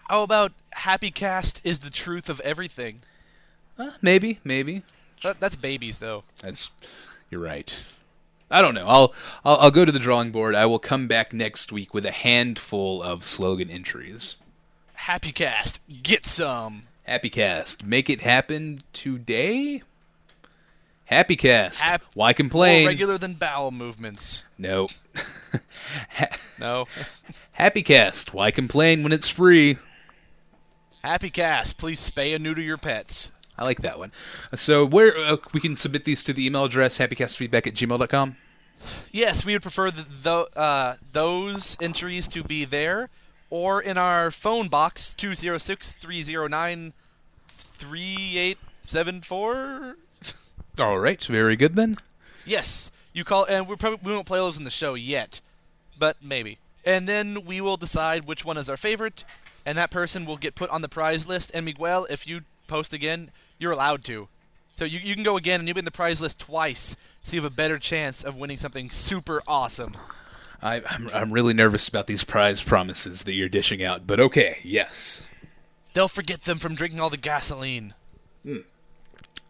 How 0.09 0.23
about 0.23 0.53
Happy 0.73 1.11
Cast 1.11 1.65
is 1.65 1.81
the 1.81 1.91
truth 1.91 2.29
of 2.29 2.41
everything? 2.41 3.01
Uh, 3.79 3.93
maybe, 4.03 4.41
maybe. 4.43 4.83
That, 5.23 5.41
that's 5.41 5.57
babies, 5.57 5.99
though. 5.99 6.25
That's 6.43 6.71
you're 7.31 7.41
right. 7.41 7.85
I 8.51 8.63
don't 8.63 8.75
know. 8.75 8.89
I'll, 8.89 9.15
I'll 9.45 9.57
I'll 9.59 9.71
go 9.71 9.85
to 9.85 9.93
the 9.93 10.01
drawing 10.01 10.33
board. 10.33 10.55
I 10.55 10.67
will 10.67 10.81
come 10.81 11.07
back 11.07 11.33
next 11.33 11.71
week 11.71 11.95
with 11.95 12.05
a 12.05 12.11
handful 12.11 13.03
of 13.03 13.25
slogan 13.25 13.71
entries. 13.71 14.37
Happy 14.95 15.31
Cast, 15.31 15.81
get 16.03 16.27
some. 16.27 16.83
Happy 17.11 17.29
Cast, 17.29 17.85
make 17.85 18.09
it 18.09 18.21
happen 18.21 18.83
today. 18.93 19.83
Happy 21.07 21.35
Cast, 21.35 21.81
Hap- 21.81 22.03
why 22.15 22.29
More 22.29 22.35
complain? 22.35 22.87
regular 22.87 23.19
than 23.19 23.35
bowel 23.35 23.73
movements. 23.73 24.45
no. 24.57 24.87
No. 26.61 26.87
Happy 27.53 27.83
Cast, 27.83 28.33
why 28.33 28.53
complain 28.53 29.03
when 29.03 29.11
it's 29.11 29.29
free? 29.29 29.77
Happy 31.03 31.31
Cast, 31.31 31.79
please 31.79 31.99
spay 31.99 32.33
and 32.33 32.45
neuter 32.45 32.63
your 32.63 32.77
pets. 32.79 33.33
I 33.59 33.65
like 33.65 33.81
that 33.81 33.99
one. 33.99 34.13
So 34.55 34.87
where 34.87 35.17
uh, 35.19 35.39
we 35.53 35.59
can 35.59 35.75
submit 35.75 36.05
these 36.05 36.23
to 36.25 36.33
the 36.33 36.47
email 36.47 36.65
address 36.67 36.99
happycastfeedback 36.99 37.67
at 37.67 37.75
gmail.com. 37.75 38.37
Yes, 39.11 39.45
we 39.45 39.55
would 39.55 39.63
prefer 39.63 39.91
the, 39.91 40.07
tho- 40.09 40.47
uh, 40.55 40.95
those 41.11 41.77
entries 41.83 42.29
to 42.29 42.45
be 42.45 42.65
there 42.65 43.09
or 43.51 43.83
in 43.83 43.99
our 43.99 44.31
phone 44.31 44.69
box 44.69 45.13
206 45.15 45.95
309 45.95 46.93
3874. 47.49 49.97
All 50.79 50.99
right, 50.99 51.23
very 51.25 51.57
good 51.57 51.75
then. 51.77 51.97
Yes, 52.47 52.91
you 53.13 53.25
call, 53.25 53.45
and 53.45 53.69
we 53.69 53.77
probably 53.77 53.99
we 54.03 54.15
won't 54.15 54.27
play 54.27 54.39
those 54.39 54.57
in 54.57 54.65
the 54.65 54.71
show 54.71 54.95
yet, 54.95 55.43
but 55.99 56.17
maybe. 56.23 56.57
And 56.85 57.09
then 57.09 57.45
we 57.45 57.61
will 57.61 57.77
decide 57.77 58.27
which 58.27 58.45
one 58.45 58.57
is 58.57 58.71
our 58.71 58.77
favorite, 58.77 59.25
and 59.67 59.77
that 59.77 59.91
person 59.91 60.25
will 60.25 60.37
get 60.37 60.55
put 60.55 60.71
on 60.71 60.83
the 60.83 60.89
prize 60.89 61.27
list. 61.29 61.51
And 61.53 61.67
Miguel, 61.67 62.07
if 62.09 62.27
you 62.27 62.43
post 62.69 62.93
again, 62.93 63.31
you're 63.59 63.73
allowed 63.73 64.05
to. 64.05 64.29
So 64.75 64.85
you, 64.87 65.01
you 65.01 65.15
can 65.15 65.25
go 65.25 65.37
again, 65.37 65.61
and 65.61 65.69
you'll 65.69 65.75
be 65.75 65.81
in 65.81 65.85
the 65.85 65.91
prize 65.91 66.23
list 66.23 66.39
twice, 66.39 66.97
so 67.23 67.35
you 67.35 67.43
have 67.43 67.53
a 67.53 67.55
better 67.55 67.79
chance 67.79 68.23
of 68.23 68.39
winning 68.39 68.57
something 68.57 68.89
super 68.91 69.43
awesome. 69.47 69.97
I, 70.63 70.83
I'm, 70.89 71.09
I'm 71.13 71.33
really 71.33 71.55
nervous 71.55 71.89
about 71.89 72.07
these 72.07 72.23
prize 72.25 72.63
promises 72.63 73.23
that 73.25 73.33
you're 73.35 73.49
dishing 73.49 73.83
out, 73.83 74.07
but 74.07 74.21
okay, 74.21 74.59
yes. 74.63 75.27
They'll 75.95 76.09
forget 76.09 76.43
them 76.43 76.59
from 76.59 76.75
drinking 76.75 77.01
all 77.01 77.11
the 77.11 77.17
gasoline. 77.17 77.95
Hmm. 78.45 78.59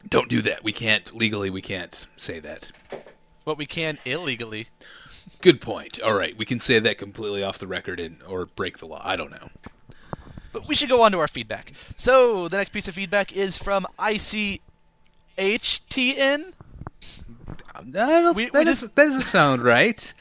Don't 0.09 0.29
do 0.29 0.41
that. 0.43 0.63
We 0.65 0.73
can't, 0.73 1.15
legally, 1.15 1.51
we 1.51 1.61
can't 1.61 2.07
say 2.17 2.39
that. 2.41 2.71
But 3.45 3.59
we 3.59 3.67
can 3.67 3.99
illegally. 4.05 4.69
Good 5.43 5.61
point. 5.61 6.01
All 6.01 6.15
right, 6.15 6.37
we 6.37 6.45
can 6.47 6.61
say 6.61 6.79
that 6.79 6.97
completely 6.99 7.43
off 7.43 7.59
the 7.59 7.67
record 7.67 8.01
and 8.01 8.23
or 8.27 8.47
break 8.47 8.79
the 8.79 8.87
law. 8.87 9.03
I 9.05 9.17
don't 9.17 9.31
know. 9.31 9.51
But 10.53 10.67
we 10.69 10.75
should 10.75 10.89
go 10.89 11.03
on 11.03 11.13
to 11.13 11.19
our 11.19 11.29
feedback. 11.29 11.73
So 11.97 12.49
the 12.49 12.57
next 12.57 12.71
piece 12.71 12.89
of 12.89 12.95
feedback 12.95 13.37
is 13.37 13.57
from 13.59 13.87
ICHTN. 13.99 14.61
I 17.77 17.83
don't, 17.83 18.37
We- 18.37 18.47
that, 18.47 18.59
we 18.59 18.65
doesn't, 18.65 18.95
that 18.97 19.05
doesn't 19.05 19.23
sound 19.23 19.63
right. 19.63 20.13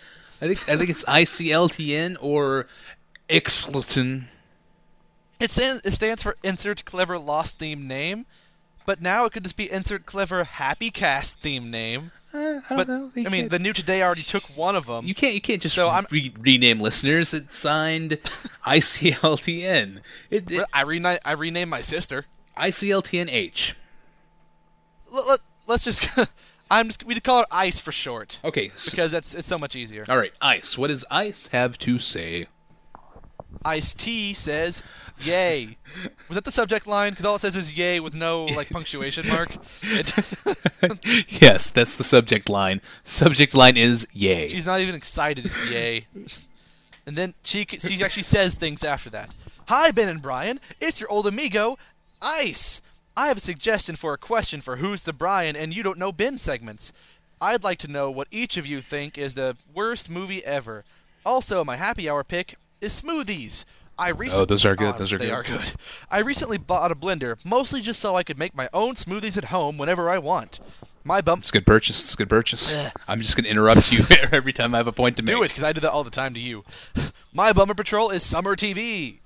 I 0.42 0.48
think 0.48 0.70
I 0.70 0.78
think 0.78 0.90
it's 0.90 1.04
ICLTN 1.06 2.18
or 2.22 2.68
Ixlton. 3.30 4.26
It 5.40 5.52
stands, 5.52 5.82
it 5.86 5.92
stands 5.92 6.24
for 6.24 6.36
Insert 6.44 6.84
Clever 6.86 7.18
Lost 7.18 7.60
Theme 7.60 7.88
Name, 7.88 8.26
but 8.86 9.02
now 9.02 9.26
it 9.26 9.32
could 9.32 9.44
just 9.44 9.56
be 9.58 9.72
Insert 9.72 10.06
Clever 10.06 10.44
Happy 10.44 10.90
Cast 10.92 11.40
Theme 11.40 11.72
Name. 11.72 12.12
Uh, 12.34 12.38
I 12.38 12.42
don't 12.70 12.78
But 12.78 12.88
know. 12.88 13.12
You 13.16 13.26
I 13.26 13.30
mean, 13.30 13.42
can't- 13.44 13.52
the 13.52 13.60
new 13.60 13.74
today 13.74 14.04
already 14.04 14.22
took 14.24 14.44
one 14.56 14.76
of 14.76 14.86
them. 14.86 15.06
you 15.06 15.16
can't 15.16 15.34
you 15.34 15.42
can't 15.42 15.62
just 15.62 15.76
So 15.76 15.88
I'm- 15.88 16.06
re- 16.12 16.34
rename 16.40 16.80
listeners. 16.80 17.34
It 17.34 17.52
signed 17.54 18.12
ICLTN. 18.66 20.02
It, 20.30 20.52
it, 20.52 20.64
I 20.74 20.82
rename 20.84 21.18
I 21.26 21.32
renamed 21.34 21.72
my 21.72 21.82
sister. 21.82 22.26
ICLTNH. 22.58 23.74
Let, 25.12 25.28
let, 25.28 25.40
let's 25.68 25.84
just 25.84 26.10
I'm 26.72 26.88
just 26.88 27.04
we 27.06 27.20
call 27.20 27.40
her 27.40 27.46
Ice 27.52 27.80
for 27.80 27.92
short 27.92 28.40
Okay. 28.44 28.70
So, 28.76 28.92
because 28.92 29.12
that's 29.12 29.34
it's 29.34 29.48
so 29.48 29.58
much 29.58 29.76
easier. 29.76 30.06
all 30.10 30.18
right. 30.18 30.36
Ice. 30.42 30.78
What 30.78 30.88
does 30.88 31.04
Ice 31.10 31.48
have 31.48 31.78
to 31.80 31.98
say? 32.00 32.46
Ice 33.66 33.94
T 33.94 34.34
says, 34.34 34.84
"Yay." 35.22 35.78
Was 36.28 36.36
that 36.36 36.46
the 36.46 36.52
subject 36.52 36.86
line? 36.88 37.12
Because 37.12 37.26
all 37.26 37.36
it 37.36 37.40
says 37.40 37.56
is 37.56 37.78
"yay" 37.78 38.00
with 38.00 38.14
no 38.16 38.46
like 38.46 38.70
punctuation 38.70 39.28
mark. 39.36 39.50
Just, 39.82 40.48
yes, 41.30 41.70
that's 41.72 41.98
the 41.98 42.04
subject 42.04 42.48
line. 42.48 42.80
Subject 43.04 43.54
line 43.56 43.76
is 43.76 44.08
yay. 44.14 44.48
she's 44.50 44.66
not 44.68 44.80
even 44.80 44.96
excited. 44.96 45.46
It's 45.46 45.70
"yay." 45.72 46.06
And 47.06 47.18
then 47.18 47.34
she 47.44 47.66
she 47.66 48.02
actually 48.04 48.24
says 48.24 48.56
things 48.56 48.84
after 48.84 49.10
that. 49.10 49.34
Hi, 49.68 49.92
Ben 49.92 50.08
and 50.08 50.22
Brian. 50.22 50.60
It's 50.80 51.00
your 51.00 51.10
old 51.12 51.26
amigo, 51.28 51.78
Ice. 52.22 52.82
I 53.20 53.28
have 53.28 53.36
a 53.36 53.42
suggestion 53.42 53.98
for 53.98 54.14
a 54.14 54.18
question 54.18 54.62
for 54.62 54.78
Who's 54.78 55.04
the 55.04 55.12
Brian 55.12 55.58
and 55.58 55.74
You 55.76 55.84
Don't 55.84 55.98
Know 55.98 56.14
Ben 56.14 56.38
segments. 56.38 56.94
I'd 57.42 57.66
like 57.66 57.78
to 57.80 57.90
know 57.90 58.10
what 58.10 58.30
each 58.32 58.56
of 58.56 58.66
you 58.66 58.80
think 58.80 59.18
is 59.18 59.34
the 59.34 59.58
worst 59.74 60.10
movie 60.10 60.42
ever. 60.46 60.86
Also, 61.26 61.66
my 61.66 61.76
happy 61.76 62.10
hour 62.10 62.24
pick 62.24 62.56
is 62.80 63.02
smoothies. 63.02 63.66
I 63.98 64.12
oh, 64.12 64.14
recently, 64.14 64.44
Oh, 64.44 64.46
those 64.46 64.66
are 64.66 64.74
good. 64.74 64.98
Those 64.98 65.12
are 65.12 65.18
they 65.18 65.26
good. 65.26 65.34
are 65.34 65.44
good. 65.44 65.74
I 66.10 66.20
recently 66.20 66.58
bought 66.58 66.94
a 66.94 66.96
blender, 66.96 67.36
mostly 67.44 67.82
just 67.82 68.00
so 68.00 68.16
I 68.16 68.24
could 68.24 68.40
make 68.40 68.56
my 68.56 68.70
own 68.74 68.96
smoothies 68.96 69.38
at 69.38 69.46
home 69.46 69.78
whenever 69.78 70.10
I 70.10 70.18
want. 70.18 70.62
My 71.04 71.20
bump. 71.20 71.42
It's 71.42 71.50
a 71.50 71.52
good 71.52 71.66
purchase. 71.66 72.02
It's 72.02 72.14
a 72.14 72.18
good 72.18 72.30
purchase. 72.30 72.74
Ugh. 72.74 72.94
I'm 73.06 73.20
just 73.20 73.36
going 73.36 73.44
to 73.44 73.52
interrupt 73.52 73.92
you 73.92 74.06
every 74.32 74.54
time 74.54 74.74
I 74.74 74.78
have 74.78 74.88
a 74.88 74.94
point 74.94 75.18
to 75.18 75.24
make. 75.24 75.36
Do 75.36 75.44
it, 75.44 75.50
because 75.50 75.64
I 75.64 75.74
do 75.74 75.82
that 75.82 75.92
all 75.92 76.06
the 76.06 76.10
time 76.10 76.34
to 76.36 76.40
you. 76.40 76.64
My 77.34 77.52
bumper 77.52 77.76
patrol 77.76 78.12
is 78.12 78.24
summer 78.24 78.56
TV. 78.56 79.19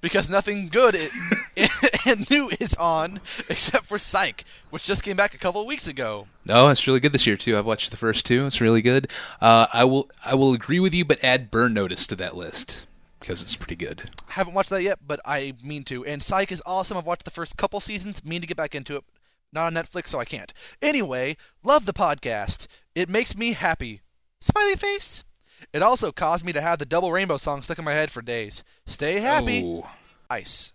Because 0.00 0.30
nothing 0.30 0.68
good 0.68 0.96
i- 0.96 1.68
and 2.06 2.28
new 2.30 2.48
is 2.60 2.74
on 2.76 3.20
except 3.48 3.84
for 3.84 3.98
Psych, 3.98 4.44
which 4.70 4.84
just 4.84 5.02
came 5.02 5.16
back 5.16 5.34
a 5.34 5.38
couple 5.38 5.60
of 5.60 5.66
weeks 5.66 5.88
ago. 5.88 6.26
Oh, 6.48 6.68
it's 6.68 6.86
really 6.86 7.00
good 7.00 7.12
this 7.12 7.26
year 7.26 7.36
too. 7.36 7.58
I've 7.58 7.66
watched 7.66 7.90
the 7.90 7.96
first 7.96 8.24
two. 8.24 8.46
It's 8.46 8.60
really 8.60 8.80
good. 8.82 9.08
Uh, 9.40 9.66
I 9.72 9.84
will 9.84 10.08
I 10.24 10.34
will 10.34 10.52
agree 10.52 10.78
with 10.80 10.94
you, 10.94 11.04
but 11.04 11.22
add 11.24 11.50
Burn 11.50 11.74
Notice 11.74 12.06
to 12.08 12.16
that 12.16 12.36
list 12.36 12.86
because 13.20 13.42
it's 13.42 13.56
pretty 13.56 13.74
good. 13.76 14.08
Haven't 14.28 14.54
watched 14.54 14.70
that 14.70 14.82
yet, 14.84 15.00
but 15.04 15.18
I 15.24 15.54
mean 15.64 15.82
to. 15.84 16.04
And 16.04 16.22
Psych 16.22 16.52
is 16.52 16.62
awesome. 16.64 16.96
I've 16.96 17.06
watched 17.06 17.24
the 17.24 17.30
first 17.32 17.56
couple 17.56 17.80
seasons. 17.80 18.24
Mean 18.24 18.40
to 18.40 18.46
get 18.46 18.56
back 18.56 18.74
into 18.76 18.96
it. 18.96 19.04
Not 19.52 19.66
on 19.66 19.74
Netflix, 19.74 20.08
so 20.08 20.18
I 20.20 20.24
can't. 20.24 20.52
Anyway, 20.80 21.36
love 21.64 21.86
the 21.86 21.92
podcast. 21.92 22.66
It 22.94 23.08
makes 23.08 23.36
me 23.36 23.52
happy. 23.54 24.02
Smiley 24.40 24.76
face. 24.76 25.24
It 25.72 25.82
also 25.82 26.12
caused 26.12 26.44
me 26.44 26.52
to 26.52 26.60
have 26.60 26.78
the 26.78 26.86
Double 26.86 27.12
Rainbow 27.12 27.36
song 27.36 27.62
stuck 27.62 27.78
in 27.78 27.84
my 27.84 27.92
head 27.92 28.10
for 28.10 28.22
days. 28.22 28.64
Stay 28.86 29.20
happy. 29.20 29.62
Oh. 29.64 29.88
Ice. 30.30 30.72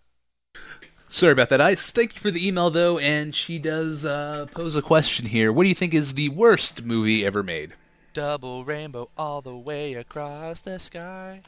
Sorry 1.09 1.31
about 1.31 1.49
that, 1.49 1.61
Ice. 1.61 1.91
Thank 1.91 2.15
you 2.15 2.21
for 2.21 2.31
the 2.31 2.47
email 2.47 2.71
though, 2.71 2.97
and 2.97 3.35
she 3.35 3.59
does 3.59 4.03
uh, 4.03 4.47
pose 4.51 4.75
a 4.75 4.81
question 4.81 5.27
here. 5.27 5.51
What 5.51 5.63
do 5.63 5.69
you 5.69 5.75
think 5.75 5.93
is 5.93 6.15
the 6.15 6.29
worst 6.29 6.83
movie 6.83 7.25
ever 7.25 7.43
made? 7.43 7.73
Double 8.13 8.65
rainbow 8.65 9.09
all 9.17 9.41
the 9.41 9.55
way 9.55 9.93
across 9.93 10.61
the 10.61 10.79
sky. 10.79 11.41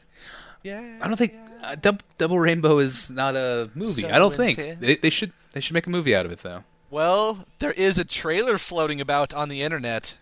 Yeah. 0.62 0.98
I 1.00 1.06
don't 1.08 1.16
think 1.16 1.34
uh, 1.62 1.76
Dub- 1.76 2.02
Double 2.18 2.38
Rainbow 2.40 2.78
is 2.78 3.08
not 3.10 3.36
a 3.36 3.70
movie. 3.74 4.02
So 4.02 4.08
I 4.08 4.18
don't 4.18 4.34
think 4.34 4.56
they, 4.56 4.96
they 4.96 5.10
should 5.10 5.32
they 5.52 5.60
should 5.60 5.74
make 5.74 5.86
a 5.86 5.90
movie 5.90 6.14
out 6.14 6.26
of 6.26 6.32
it 6.32 6.40
though. 6.40 6.64
Well, 6.90 7.46
there 7.58 7.72
is 7.72 7.98
a 7.98 8.04
trailer 8.04 8.58
floating 8.58 9.00
about 9.00 9.34
on 9.34 9.48
the 9.48 9.62
internet. 9.62 10.16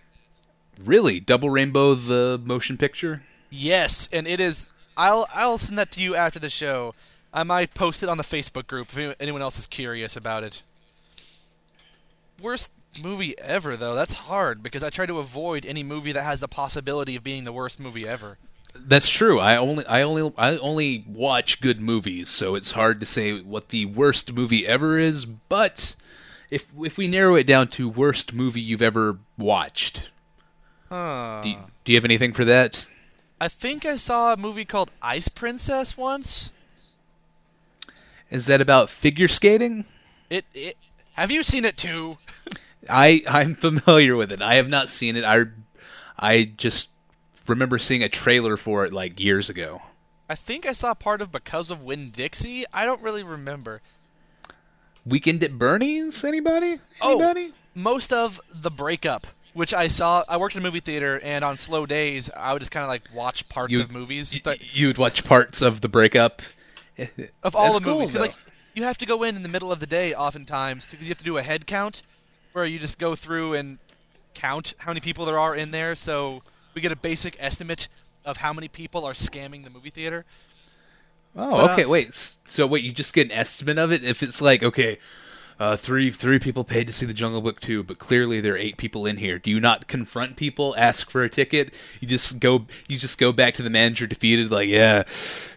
Really, 0.83 1.21
Double 1.21 1.51
Rainbow 1.51 1.95
the 1.95 2.41
motion 2.45 2.77
picture? 2.77 3.23
Yes, 3.51 4.09
and 4.13 4.27
it 4.27 4.41
is. 4.41 4.71
I'll 4.97 5.27
I'll 5.35 5.59
send 5.59 5.79
that 5.79 5.91
to 5.93 6.03
you 6.03 6.15
after 6.15 6.39
the 6.39 6.51
show. 6.51 6.95
I 7.33 7.43
might 7.43 7.75
post 7.75 8.03
it 8.03 8.09
on 8.09 8.17
the 8.17 8.25
Facebook 8.25 8.67
group 8.67 8.97
if 8.97 9.17
anyone 9.21 9.43
else 9.43 9.59
is 9.59 9.67
curious 9.67 10.17
about 10.17 10.45
it. 10.45 10.63
Worst 12.41 12.71
movie 13.03 13.37
ever, 13.39 13.77
though. 13.77 13.95
That's 13.95 14.13
hard 14.13 14.63
because 14.63 14.83
I 14.83 14.91
try 14.91 15.07
to 15.07 15.19
avoid 15.19 15.67
any 15.67 15.83
movie 15.83 16.13
that 16.13 16.23
has 16.23 16.41
the 16.41 16.49
possibility 16.49 17.17
of 17.17 17.25
being 17.25 17.45
the 17.45 17.53
worst 17.53 17.81
movie 17.81 18.07
ever. 18.07 18.39
That's 18.75 19.09
true. 19.09 19.39
I 19.39 19.57
only 19.57 19.87
I 19.87 20.03
only 20.03 20.33
I 20.37 20.57
only 20.59 21.05
watch 21.07 21.61
good 21.61 21.81
movies, 21.81 22.29
so 22.29 22.55
it's 22.55 22.73
hard 22.73 23.01
to 23.01 23.07
say 23.07 23.41
what 23.41 23.69
the 23.69 23.87
worst 23.87 24.33
movie 24.33 24.67
ever 24.67 24.99
is, 24.99 25.25
but 25.25 25.95
if 26.51 26.67
if 26.83 26.99
we 26.99 27.07
narrow 27.09 27.37
it 27.37 27.47
down 27.47 27.69
to 27.69 27.89
worst 27.89 28.33
movie 28.33 28.61
you've 28.61 28.83
ever 28.83 29.19
watched, 29.39 30.11
Huh. 30.95 31.41
do 31.43 31.49
you, 31.49 31.57
do 31.83 31.93
you 31.93 31.97
have 31.97 32.05
anything 32.05 32.33
for 32.33 32.45
that? 32.45 32.89
I 33.41 33.49
think 33.49 33.85
I 33.85 33.97
saw 33.97 34.33
a 34.33 34.37
movie 34.37 34.65
called 34.65 34.93
Ice 35.03 35.29
Princess 35.29 35.97
once. 35.97 36.53
Is 38.31 38.47
that 38.47 38.61
about 38.61 38.91
figure 38.91 39.27
skating? 39.27 39.87
It 40.31 40.45
it. 40.55 40.77
Have 41.15 41.33
you 41.33 41.43
seen 41.43 41.65
it 41.65 41.77
too? 41.77 42.19
I 42.89 43.23
I'm 43.29 43.57
familiar 43.57 44.15
with 44.15 44.31
it. 44.31 44.41
I 44.41 44.55
have 44.55 44.69
not 44.69 44.89
seen 44.89 45.17
it. 45.17 45.25
I 45.25 45.47
I 46.17 46.53
just 46.57 46.91
remember 47.49 47.79
seeing 47.81 48.05
a 48.05 48.09
trailer 48.09 48.57
for 48.57 48.85
it 48.85 48.93
like 48.93 49.19
years 49.19 49.51
ago. 49.51 49.83
I 50.31 50.37
think 50.37 50.65
I 50.65 50.73
saw 50.73 50.95
part 50.95 51.21
of 51.21 51.33
Because 51.33 51.73
of 51.73 51.83
Winn-Dixie. 51.83 52.65
I 52.73 52.87
don't 52.87 53.03
really 53.03 53.25
remember. 53.25 53.83
Weekend 55.05 55.43
at 55.43 55.59
Bernie's? 55.59 56.23
Anybody? 56.23 56.79
Oh, 57.03 57.21
Anybody? 57.21 57.53
most 57.75 58.13
of 58.13 58.41
the 58.49 58.71
breakup, 58.71 59.27
which 59.55 59.73
I 59.73 59.89
saw. 59.89 60.25
I 60.29 60.37
worked 60.37 60.55
in 60.55 60.61
a 60.61 60.65
movie 60.65 60.81
theater, 60.81 61.19
and 61.23 61.45
on 61.45 61.57
slow 61.57 61.87
days, 61.87 62.31
I 62.37 62.53
would 62.53 62.59
just 62.61 62.71
kind 62.71 62.83
of 62.85 62.89
like 62.89 63.03
watch 63.15 63.49
parts 63.49 63.73
You- 63.73 63.81
of 63.81 63.91
movies 63.91 64.39
that, 64.45 64.75
you 64.77 64.89
would 64.89 64.99
watch 64.99 65.25
parts 65.25 65.63
of 65.63 65.81
the 65.81 65.89
breakup. 65.89 66.43
of 67.43 67.57
all 67.57 67.73
That's 67.73 67.81
the 67.85 67.91
movies. 67.91 68.13
like 68.15 68.35
you 68.75 68.83
have 68.85 68.99
to 68.99 69.07
go 69.07 69.23
in 69.23 69.35
in 69.37 69.43
the 69.43 69.49
middle 69.49 69.73
of 69.73 69.81
the 69.81 69.87
day, 69.87 70.15
oftentimes, 70.15 70.87
because 70.87 71.07
you 71.07 71.11
have 71.11 71.19
to 71.19 71.25
do 71.25 71.39
a 71.39 71.43
head 71.43 71.67
count, 71.67 72.03
where 72.53 72.67
you 72.67 72.79
just 72.79 72.99
go 72.99 73.15
through 73.15 73.55
and 73.55 73.79
count 74.35 74.75
how 74.79 74.91
many 74.91 75.01
people 75.01 75.25
there 75.25 75.39
are 75.39 75.55
in 75.55 75.71
there. 75.71 75.95
So 75.95 76.43
we 76.75 76.81
get 76.81 76.93
a 76.93 76.97
basic 76.97 77.37
estimate 77.41 77.89
of 78.25 78.39
how 78.39 78.53
many 78.53 78.69
people 78.69 79.05
are 79.05 79.13
scamming 79.13 79.65
the 79.65 79.71
movie 79.71 79.91
theater. 79.91 80.25
Oh, 81.37 81.51
But, 81.51 81.71
uh, 81.71 81.73
okay. 81.73 81.85
Wait. 81.87 82.15
So 82.47 82.67
wait, 82.67 82.85
you 82.85 82.93
just 82.93 83.13
get 83.15 83.27
an 83.27 83.33
estimate 83.33 83.79
of 83.79 83.93
it? 83.93 84.05
If 84.05 84.23
it's 84.23 84.41
like, 84.41 84.63
okay, 84.63 84.99
uh, 85.61 85.77
three 85.77 86.11
three 86.11 86.39
people 86.39 86.65
paid 86.65 86.87
to 86.87 86.93
see 86.93 87.07
the 87.07 87.15
Jungle 87.15 87.41
Book 87.41 87.61
two, 87.61 87.83
but 87.83 87.99
clearly 87.99 88.41
there 88.41 88.55
are 88.55 88.59
eight 88.59 88.77
people 88.77 89.07
in 89.07 89.17
here. 89.17 89.39
Do 89.39 89.51
you 89.51 89.61
not 89.61 89.87
confront 89.87 90.37
people, 90.37 90.75
ask 90.77 91.11
for 91.11 91.23
a 91.23 91.29
ticket? 91.29 91.73
You 92.01 92.09
just 92.09 92.41
go 92.41 92.67
you 92.89 92.99
just 92.99 93.19
go 93.19 93.33
back 93.33 93.55
to 93.55 93.63
the 93.63 93.71
manager 93.71 94.07
defeated, 94.07 94.51
like, 94.51 94.69
yeah, 94.69 95.05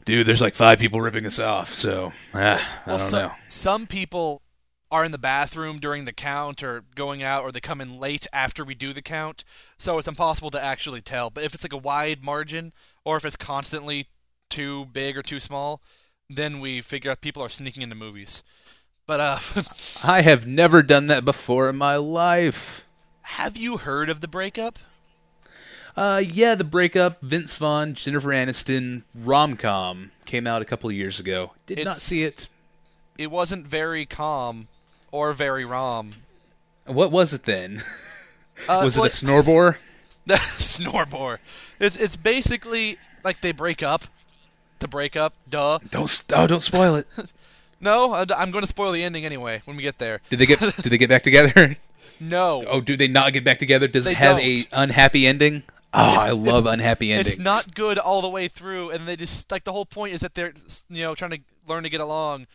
dude, 0.06 0.28
there's 0.28 0.41
like 0.41 0.56
five 0.56 0.80
people 0.80 1.02
ripping 1.02 1.26
us 1.26 1.40
off. 1.40 1.74
So 1.74 2.11
ah, 2.34 2.82
I 2.86 2.90
Well, 2.90 2.98
don't 2.98 3.10
so- 3.10 3.28
know. 3.28 3.32
some 3.48 3.88
people 3.88 4.41
are 4.90 5.03
in 5.03 5.11
the 5.11 5.18
bathroom 5.18 5.80
during 5.80 6.06
the 6.06 6.14
count 6.14 6.64
or 6.64 6.86
going 6.95 7.22
out 7.22 7.44
or 7.44 7.52
they 7.52 7.60
come 7.60 7.82
in 7.82 7.99
late 7.99 8.26
after 8.32 8.64
we 8.64 8.74
do 8.74 8.94
the 8.94 9.02
count. 9.02 9.44
So 9.78 9.98
it's 9.98 10.07
impossible 10.07 10.49
to 10.52 10.64
actually 10.64 11.02
tell. 11.02 11.30
But 11.30 11.44
if 11.44 11.53
it's 11.53 11.65
like 11.65 11.74
a 11.74 11.78
wide 11.78 12.24
margin 12.24 12.72
or 13.03 13.18
if 13.18 13.26
it's 13.26 13.36
constantly 13.36 14.07
too 14.49 14.86
big 14.86 15.18
or 15.18 15.22
too 15.24 15.41
small, 15.41 15.82
then 16.30 16.61
we 16.61 16.80
figure 16.80 17.11
out 17.11 17.19
people 17.19 17.44
are 17.44 17.49
sneaking 17.49 17.84
into 17.84 17.95
movies. 17.95 18.44
But 19.07 19.19
uh 19.21 19.39
I 20.03 20.21
have 20.21 20.45
never 20.45 20.84
done 20.84 21.07
that 21.07 21.23
before 21.25 21.69
in 21.69 21.77
my 21.77 21.95
life. 21.95 22.85
have 23.21 23.55
you 23.57 23.77
heard 23.77 24.09
of 24.09 24.21
the 24.21 24.27
breakup? 24.27 24.79
Uh, 25.95 26.21
yeah, 26.23 26.53
the 26.53 26.63
breakup, 26.63 27.19
Vince 27.21 27.55
Vaughn, 27.55 27.95
Jennifer 27.95 28.27
Aniston, 28.27 29.01
rom 29.15 29.57
com 29.57 30.11
came 30.25 30.45
out 30.45 30.61
a 30.61 30.65
couple 30.65 30.88
of 30.88 30.95
years 30.95 31.19
ago. 31.19 31.53
Did 31.65 31.84
not 31.85 31.97
see 31.97 32.21
it. 32.21 32.49
It 33.17 33.31
wasn't 33.31 33.65
very 33.65 34.05
calm 34.05 34.67
or 35.11 35.34
very 35.34 35.65
rom. 35.65 36.11
What 36.85 37.11
was 37.11 37.34
it 37.34 37.43
then? 37.43 37.81
Uh, 38.67 38.81
was 38.84 38.97
it 38.97 39.01
well, 39.01 39.05
a 39.05 39.11
snorbore? 39.11 39.75
Snorbore. 40.27 41.38
It's 41.79 41.95
it's 41.95 42.15
basically 42.15 42.97
like 43.23 43.41
they 43.41 43.51
break 43.51 43.84
up. 43.84 44.05
The 44.79 44.88
breakup, 44.88 45.35
duh. 45.47 45.77
Don't 45.91 46.23
oh, 46.34 46.47
don't 46.47 46.61
spoil 46.61 46.95
it. 46.95 47.07
No, 47.79 48.13
I'm 48.13 48.51
going 48.51 48.63
to 48.63 48.67
spoil 48.67 48.91
the 48.91 49.03
ending 49.03 49.25
anyway 49.25 49.61
when 49.65 49.77
we 49.77 49.83
get 49.83 49.97
there. 49.99 50.21
Did 50.29 50.39
they 50.39 50.45
get 50.45 50.59
did 50.59 50.73
they 50.73 50.97
get 50.97 51.09
back 51.09 51.23
together? 51.23 51.77
No. 52.19 52.63
Oh, 52.67 52.81
do 52.81 52.97
they 52.97 53.07
not 53.07 53.31
get 53.31 53.43
back 53.43 53.59
together? 53.59 53.87
Does 53.87 54.05
They 54.05 54.13
it 54.13 54.17
have 54.17 54.37
don't. 54.37 54.43
a 54.47 54.65
unhappy 54.71 55.27
ending? 55.27 55.61
Oh, 55.93 56.13
It's- 56.13 56.25
I 56.25 56.31
love 56.31 56.65
unhappy 56.65 57.11
endings. 57.11 57.35
It's 57.35 57.37
not 57.37 57.75
good 57.75 57.99
all 57.99 58.23
the 58.23 58.27
way 58.29 58.47
through, 58.47 58.89
and 58.89 59.07
they 59.07 59.15
just 59.15 59.51
like 59.51 59.65
the 59.65 59.71
whole 59.71 59.85
point 59.85 60.15
is 60.15 60.21
that 60.21 60.33
they're 60.33 60.53
you 60.89 61.03
know 61.03 61.13
trying 61.13 61.29
to 61.29 61.39
learn 61.67 61.83
to 61.83 61.89
get 61.89 62.01
along, 62.01 62.47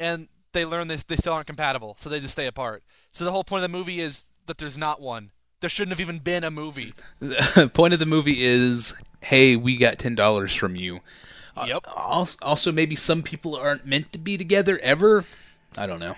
and 0.00 0.28
they 0.54 0.64
learn 0.64 0.88
this 0.88 1.02
they 1.02 1.16
still 1.16 1.34
aren't 1.34 1.46
compatible, 1.46 1.96
so 1.98 2.08
they 2.08 2.18
just 2.18 2.32
stay 2.32 2.46
apart. 2.46 2.82
So 3.10 3.26
the 3.26 3.30
whole 3.30 3.44
point 3.44 3.62
of 3.62 3.70
the 3.70 3.76
movie 3.76 4.00
is 4.00 4.24
that 4.46 4.56
there's 4.56 4.78
not 4.78 5.02
one. 5.02 5.32
There 5.60 5.68
shouldn't 5.68 5.92
have 5.92 6.00
even 6.00 6.18
been 6.20 6.42
a 6.42 6.50
movie. 6.50 6.94
The 7.18 7.70
point 7.74 7.92
of 7.92 8.00
the 8.00 8.06
movie 8.06 8.42
is, 8.42 8.94
hey, 9.20 9.54
we 9.54 9.76
got 9.76 9.98
ten 9.98 10.14
dollars 10.14 10.54
from 10.54 10.76
you. 10.76 11.00
Uh, 11.56 11.66
yep. 11.68 11.84
Also, 11.86 12.36
also, 12.42 12.72
maybe 12.72 12.96
some 12.96 13.22
people 13.22 13.56
aren't 13.56 13.86
meant 13.86 14.12
to 14.12 14.18
be 14.18 14.36
together 14.36 14.78
ever. 14.82 15.24
I 15.76 15.86
don't 15.86 16.00
know. 16.00 16.14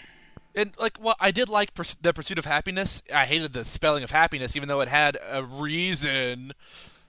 And 0.55 0.73
like, 0.79 0.99
well, 0.99 1.17
I 1.21 1.31
did 1.31 1.49
like 1.51 1.75
Purs- 1.75 1.97
the 2.01 2.15
Pursuit 2.15 2.39
of 2.39 2.47
Happiness. 2.47 3.03
I 3.15 3.27
hated 3.27 3.53
the 3.53 3.65
spelling 3.65 4.03
of 4.03 4.11
happiness, 4.11 4.57
even 4.57 4.69
though 4.69 4.81
it 4.81 4.89
had 4.89 5.19
a 5.31 5.43
reason. 5.45 6.53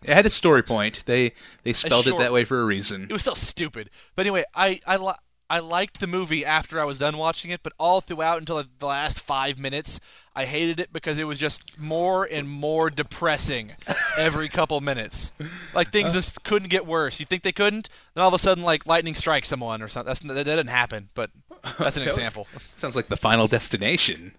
It 0.04 0.14
had 0.14 0.26
a 0.26 0.30
story 0.30 0.62
point. 0.62 1.04
They 1.06 1.32
they 1.64 1.74
spelled 1.74 2.08
it 2.08 2.18
that 2.18 2.34
way 2.34 2.44
for 2.44 2.62
a 2.62 2.66
reason. 2.66 3.04
It 3.04 3.14
was 3.14 3.22
still 3.22 3.36
stupid. 3.36 3.90
But 4.16 4.26
anyway, 4.26 4.44
I 4.54 4.80
I 4.86 4.98
li- 4.98 5.14
I 5.50 5.60
liked 5.60 6.00
the 6.02 6.08
movie 6.08 6.44
after 6.46 6.80
I 6.80 6.84
was 6.84 7.00
done 7.00 7.18
watching 7.18 7.52
it, 7.52 7.62
but 7.64 7.72
all 7.80 8.02
throughout 8.02 8.40
until 8.40 8.62
the 8.80 8.86
last 8.86 9.20
five 9.22 9.58
minutes, 9.58 10.00
I 10.36 10.44
hated 10.46 10.80
it 10.80 10.92
because 10.92 11.18
it 11.18 11.24
was 11.24 11.38
just 11.38 11.80
more 11.80 12.26
and 12.26 12.50
more 12.50 12.90
depressing 12.90 13.72
every 14.18 14.50
couple 14.50 14.80
minutes. 14.82 15.32
Like 15.74 15.92
things 15.92 16.12
just 16.14 16.44
couldn't 16.44 16.68
get 16.70 16.86
worse. 16.86 17.20
You 17.22 17.26
think 17.26 17.44
they 17.44 17.54
couldn't? 17.54 17.88
Then 18.14 18.24
all 18.24 18.28
of 18.28 18.34
a 18.34 18.40
sudden, 18.40 18.64
like 18.64 18.86
lightning 18.88 19.16
strikes 19.16 19.48
someone 19.48 19.82
or 19.82 19.88
something. 19.88 20.08
That's, 20.08 20.20
that 20.20 20.44
didn't 20.44 20.68
happen, 20.68 21.10
but 21.14 21.32
that's 21.80 21.96
an 21.98 22.04
example. 22.08 22.46
Sounds 22.74 22.96
like 22.96 23.08
the 23.08 23.18
Final 23.18 23.48
Destination. 23.48 24.34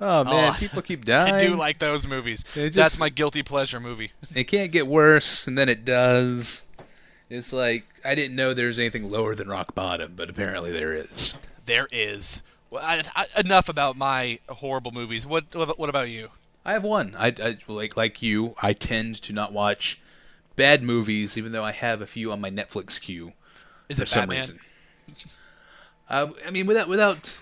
Oh, 0.00 0.20
oh 0.20 0.24
man, 0.24 0.52
Oh, 0.54 0.56
people 0.58 0.82
keep 0.82 1.04
dying. 1.04 1.34
I 1.36 1.38
do 1.40 1.54
like 1.54 1.78
those 1.78 2.06
movies. 2.08 2.42
Just- 2.54 2.74
That's 2.74 2.98
my 3.00 3.08
guilty 3.08 3.42
pleasure 3.42 3.78
movie. 3.80 4.12
It 4.34 4.44
can't 4.44 4.72
get 4.72 4.86
worse, 4.86 5.46
and 5.46 5.56
then 5.58 5.68
it 5.68 5.84
does. 5.84 6.64
It's 7.32 7.50
like 7.50 7.86
I 8.04 8.14
didn't 8.14 8.36
know 8.36 8.52
there 8.52 8.66
was 8.66 8.78
anything 8.78 9.10
lower 9.10 9.34
than 9.34 9.48
rock 9.48 9.74
bottom, 9.74 10.12
but 10.14 10.28
apparently 10.28 10.70
there 10.70 10.94
is. 10.94 11.34
There 11.64 11.88
is. 11.90 12.42
Well, 12.68 12.84
I, 12.84 13.02
I, 13.16 13.40
enough 13.40 13.70
about 13.70 13.96
my 13.96 14.38
horrible 14.50 14.92
movies. 14.92 15.24
What 15.24 15.54
what, 15.54 15.78
what 15.78 15.88
about 15.88 16.10
you? 16.10 16.28
I 16.62 16.74
have 16.74 16.84
one. 16.84 17.14
I, 17.18 17.28
I 17.42 17.56
like 17.68 17.96
like 17.96 18.20
you. 18.20 18.54
I 18.60 18.74
tend 18.74 19.16
to 19.22 19.32
not 19.32 19.54
watch 19.54 19.98
bad 20.56 20.82
movies, 20.82 21.38
even 21.38 21.52
though 21.52 21.64
I 21.64 21.72
have 21.72 22.02
a 22.02 22.06
few 22.06 22.30
on 22.30 22.40
my 22.42 22.50
Netflix 22.50 23.00
queue 23.00 23.32
Is 23.88 23.96
for 23.96 24.02
it 24.02 24.10
some 24.10 24.28
Batman? 24.28 24.40
reason. 24.40 24.60
Uh, 26.10 26.32
I 26.46 26.50
mean, 26.50 26.66
without 26.66 26.86
without, 26.86 27.40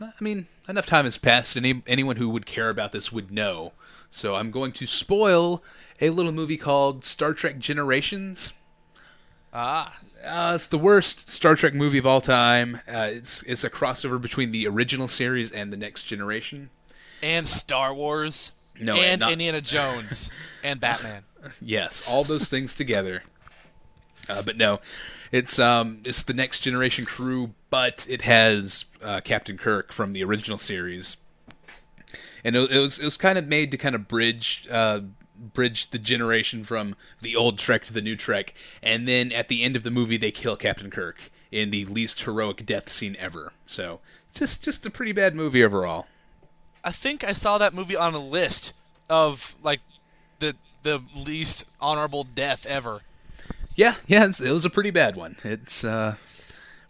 I 0.00 0.10
mean, 0.20 0.48
enough 0.68 0.86
time 0.86 1.04
has 1.04 1.16
passed. 1.16 1.56
Any 1.56 1.80
anyone 1.86 2.16
who 2.16 2.28
would 2.28 2.44
care 2.44 2.70
about 2.70 2.90
this 2.90 3.12
would 3.12 3.30
know. 3.30 3.70
So 4.10 4.34
I'm 4.34 4.50
going 4.50 4.72
to 4.72 4.86
spoil 4.88 5.62
a 6.00 6.10
little 6.10 6.32
movie 6.32 6.56
called 6.56 7.04
Star 7.04 7.34
Trek 7.34 7.60
Generations. 7.60 8.52
Ah, 9.52 9.96
Uh, 10.24 10.52
it's 10.54 10.66
the 10.66 10.78
worst 10.78 11.30
Star 11.30 11.54
Trek 11.54 11.74
movie 11.74 11.98
of 11.98 12.06
all 12.06 12.20
time. 12.20 12.80
Uh, 12.92 13.08
it's 13.12 13.42
it's 13.44 13.64
a 13.64 13.70
crossover 13.70 14.20
between 14.20 14.50
the 14.50 14.66
original 14.66 15.08
series 15.08 15.50
and 15.52 15.72
the 15.72 15.76
Next 15.76 16.04
Generation. 16.04 16.70
and 17.22 17.46
Star 17.48 17.92
Wars. 17.94 18.52
No, 18.80 18.94
and 18.96 19.20
not- 19.20 19.32
Indiana 19.32 19.60
Jones 19.60 20.30
and 20.64 20.80
Batman. 20.80 21.22
Yes, 21.60 22.06
all 22.08 22.24
those 22.24 22.48
things 22.48 22.74
together. 22.74 23.22
Uh, 24.28 24.42
but 24.42 24.56
no, 24.56 24.80
it's 25.32 25.58
um 25.58 26.00
it's 26.04 26.22
the 26.22 26.34
Next 26.34 26.60
Generation 26.60 27.04
crew, 27.04 27.54
but 27.70 28.04
it 28.08 28.22
has 28.22 28.84
uh, 29.02 29.20
Captain 29.24 29.56
Kirk 29.56 29.92
from 29.92 30.12
the 30.12 30.22
original 30.24 30.58
series, 30.58 31.16
and 32.44 32.54
it, 32.56 32.70
it 32.70 32.78
was 32.78 32.98
it 32.98 33.04
was 33.04 33.16
kind 33.16 33.38
of 33.38 33.46
made 33.46 33.70
to 33.70 33.76
kind 33.78 33.94
of 33.94 34.06
bridge 34.08 34.66
uh, 34.70 35.00
bridge 35.38 35.90
the 35.90 35.98
generation 35.98 36.64
from 36.64 36.96
the 37.20 37.36
old 37.36 37.58
Trek 37.58 37.84
to 37.84 37.92
the 37.92 38.02
new 38.02 38.16
Trek, 38.16 38.54
and 38.82 39.06
then 39.08 39.32
at 39.32 39.48
the 39.48 39.62
end 39.62 39.76
of 39.76 39.82
the 39.82 39.90
movie 39.90 40.16
they 40.16 40.30
kill 40.30 40.56
Captain 40.56 40.90
Kirk 40.90 41.30
in 41.50 41.70
the 41.70 41.84
least 41.86 42.22
heroic 42.22 42.66
death 42.66 42.88
scene 42.88 43.16
ever. 43.18 43.52
So 43.66 44.00
just 44.34 44.62
just 44.62 44.86
a 44.86 44.90
pretty 44.90 45.12
bad 45.12 45.34
movie 45.34 45.64
overall. 45.64 46.06
I 46.84 46.92
think 46.92 47.24
I 47.24 47.32
saw 47.32 47.58
that 47.58 47.74
movie 47.74 47.96
on 47.96 48.14
a 48.14 48.18
list 48.18 48.72
of 49.08 49.56
like 49.62 49.80
the 50.38 50.56
the 50.82 51.02
least 51.14 51.64
honorable 51.80 52.24
death 52.24 52.66
ever. 52.66 53.02
Yeah, 53.74 53.94
yeah, 54.06 54.24
it 54.24 54.52
was 54.52 54.64
a 54.64 54.70
pretty 54.70 54.90
bad 54.90 55.16
one. 55.16 55.36
It's 55.44 55.84
uh, 55.84 56.16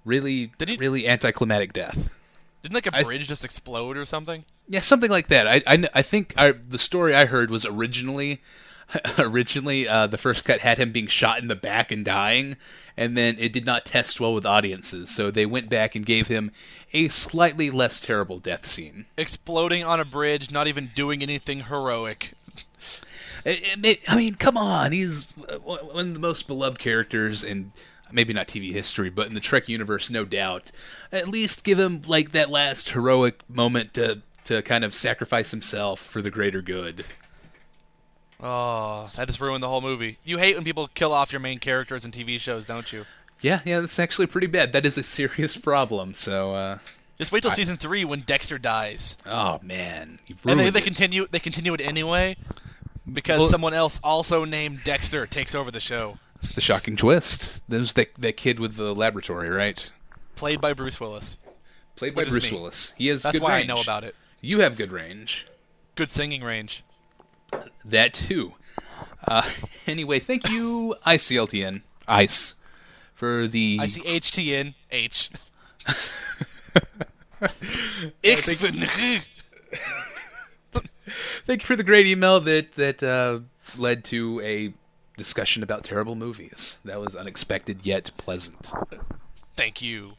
really 0.05 0.53
really 0.59 1.07
anticlimactic 1.09 1.73
death. 1.73 2.11
Didn't 2.69 2.87
like 2.87 3.01
a 3.01 3.05
bridge 3.05 3.27
just 3.29 3.45
explode 3.45 3.97
or 3.97 4.05
something? 4.05 4.45
Yeah, 4.69 4.81
something 4.81 5.11
like 5.11 5.29
that. 5.29 5.47
I, 5.47 5.63
I, 5.67 5.85
I 5.95 6.03
think 6.03 6.35
I, 6.37 6.53
the 6.53 6.79
story 6.79 7.15
I 7.15 7.25
heard 7.25 7.51
was 7.51 7.65
originally 7.65 8.41
originally 9.19 9.87
uh, 9.89 10.07
the 10.07 10.17
first 10.19 10.45
cut 10.45 10.61
had 10.61 10.79
him 10.79 10.93
being 10.93 11.07
shot 11.07 11.41
in 11.41 11.49
the 11.49 11.55
back 11.57 11.91
and 11.91 12.05
dying, 12.05 12.57
and 12.97 13.17
then 13.17 13.37
it 13.39 13.53
did 13.53 13.67
not 13.67 13.85
test 13.85 14.19
well 14.21 14.33
with 14.35 14.47
audiences, 14.47 15.11
so 15.11 15.31
they 15.31 15.45
went 15.47 15.69
back 15.69 15.95
and 15.95 16.07
gave 16.07 16.29
him 16.29 16.51
a 16.93 17.09
slightly 17.09 17.71
less 17.71 18.01
terrible 18.01 18.39
death 18.39 18.67
scene. 18.67 19.05
Exploding 19.19 19.85
on 19.85 20.01
a 20.01 20.05
bridge, 20.07 20.51
not 20.51 20.67
even 20.67 20.91
doing 20.95 21.23
anything 21.23 21.65
heroic. 21.65 22.33
It- 23.45 23.63
it 23.63 23.79
may- 23.79 24.01
I 24.09 24.17
mean, 24.17 24.35
come 24.35 24.57
on, 24.57 24.93
he's 24.93 25.27
uh, 25.49 25.59
one 25.59 26.09
of 26.09 26.15
the 26.15 26.21
most 26.21 26.47
beloved 26.49 26.79
characters 26.79 27.45
in 27.45 27.73
maybe 28.13 28.33
not 28.33 28.49
TV 28.49 28.73
history, 28.73 29.11
but 29.11 29.27
in 29.29 29.35
the 29.35 29.41
Trek 29.41 29.69
universe, 29.69 30.11
no 30.11 30.25
doubt. 30.25 30.71
At 31.13 31.29
least 31.29 31.65
give 31.65 31.79
him 31.79 32.03
like 32.07 32.33
that 32.33 32.51
last 32.51 32.91
heroic 32.91 33.41
moment 33.49 33.95
to 33.95 34.23
to 34.45 34.63
kind 34.63 34.83
of 34.85 34.95
sacrifice 34.95 35.51
himself 35.51 36.01
for 36.01 36.23
the 36.23 36.31
greater 36.31 36.63
good. 36.63 37.05
Oh, 38.41 39.09
that 39.17 39.27
just 39.27 39.41
ruined 39.41 39.63
the 39.63 39.69
whole 39.69 39.81
movie. 39.81 40.19
You 40.25 40.39
hate 40.39 40.55
when 40.55 40.65
people 40.65 40.89
kill 40.95 41.13
off 41.13 41.33
your 41.33 41.41
main 41.41 41.59
characters 41.59 42.05
in 42.05 42.13
TV 42.13 42.39
shows, 42.39 42.67
don't 42.67 42.93
you? 42.93 43.05
Yeah, 43.41 43.61
yeah, 43.65 43.81
that's 43.81 43.99
actually 43.99 44.27
pretty 44.27 44.47
bad. 44.47 44.73
That 44.73 44.85
is 44.85 44.97
a 44.99 45.03
serious 45.03 45.57
problem. 45.57 46.15
So, 46.15 46.55
uh, 46.55 46.79
Just 47.19 47.33
wait 47.33 47.43
till 47.43 47.51
season 47.51 47.77
three 47.77 48.05
when 48.05 48.21
Dexter 48.21 48.59
dies, 48.59 49.17
oh 49.27 49.59
man, 49.63 50.19
and 50.47 50.61
they, 50.61 50.71
they 50.71 50.81
continue 50.81 51.27
they 51.31 51.41
continue 51.41 51.75
it 51.75 51.81
anyway 51.81 52.37
because 53.13 53.41
Well- 53.41 53.49
someone 53.49 53.75
else 53.75 53.99
also 54.05 54.45
named 54.45 54.81
Dexter 54.85 55.27
takes 55.27 55.55
over 55.55 55.71
the 55.71 55.81
show, 55.81 56.19
It's 56.39 56.53
the 56.53 56.61
shocking 56.61 56.97
twist. 56.97 57.63
There's 57.69 57.95
that 57.95 58.09
that 58.19 58.37
kid 58.37 58.61
with 58.61 58.77
the 58.77 58.95
laboratory, 58.95 59.51
right? 59.51 59.91
played 60.37 60.61
by 60.61 60.73
Bruce 60.73 61.01
Willis. 61.01 61.37
Played 61.97 62.15
by 62.15 62.23
Bruce 62.23 62.53
me. 62.53 62.57
Willis. 62.57 62.93
He 62.97 63.09
has 63.09 63.25
That's 63.25 63.41
why 63.41 63.57
range. 63.57 63.69
I 63.69 63.75
know 63.75 63.81
about 63.81 64.05
it. 64.05 64.15
You 64.41 64.61
have 64.61 64.77
good 64.77 64.93
range. 64.93 65.47
Good 65.97 66.11
singing 66.11 66.45
range. 66.45 66.85
That 67.85 68.15
too. 68.15 68.53
Uh, 69.27 69.43
anyway, 69.89 70.21
thank 70.21 70.49
you, 70.49 70.95
ICLTN, 71.05 71.83
ICE, 72.07 72.55
for 73.15 73.49
the. 73.49 73.79
I 73.81 73.87
see 73.87 74.01
HTN 74.03 74.75
H. 74.93 75.31
Ich 78.23 78.61
bin- 78.61 78.75
Thank 81.45 81.63
you 81.63 81.67
for 81.67 81.77
the 81.77 81.85
great 81.85 82.07
email 82.07 82.41
that 82.41 82.73
that 82.73 83.03
uh, 83.03 83.41
led 83.77 84.05
to 84.07 84.41
a 84.41 84.73
discussion 85.19 85.63
about 85.63 85.85
terrible 85.85 86.15
movies. 86.15 86.79
That 86.85 87.01
was 87.01 87.15
unexpected 87.15 87.85
yet 87.85 88.11
pleasant. 88.17 88.71
Thank 89.57 89.83
you. 89.83 90.13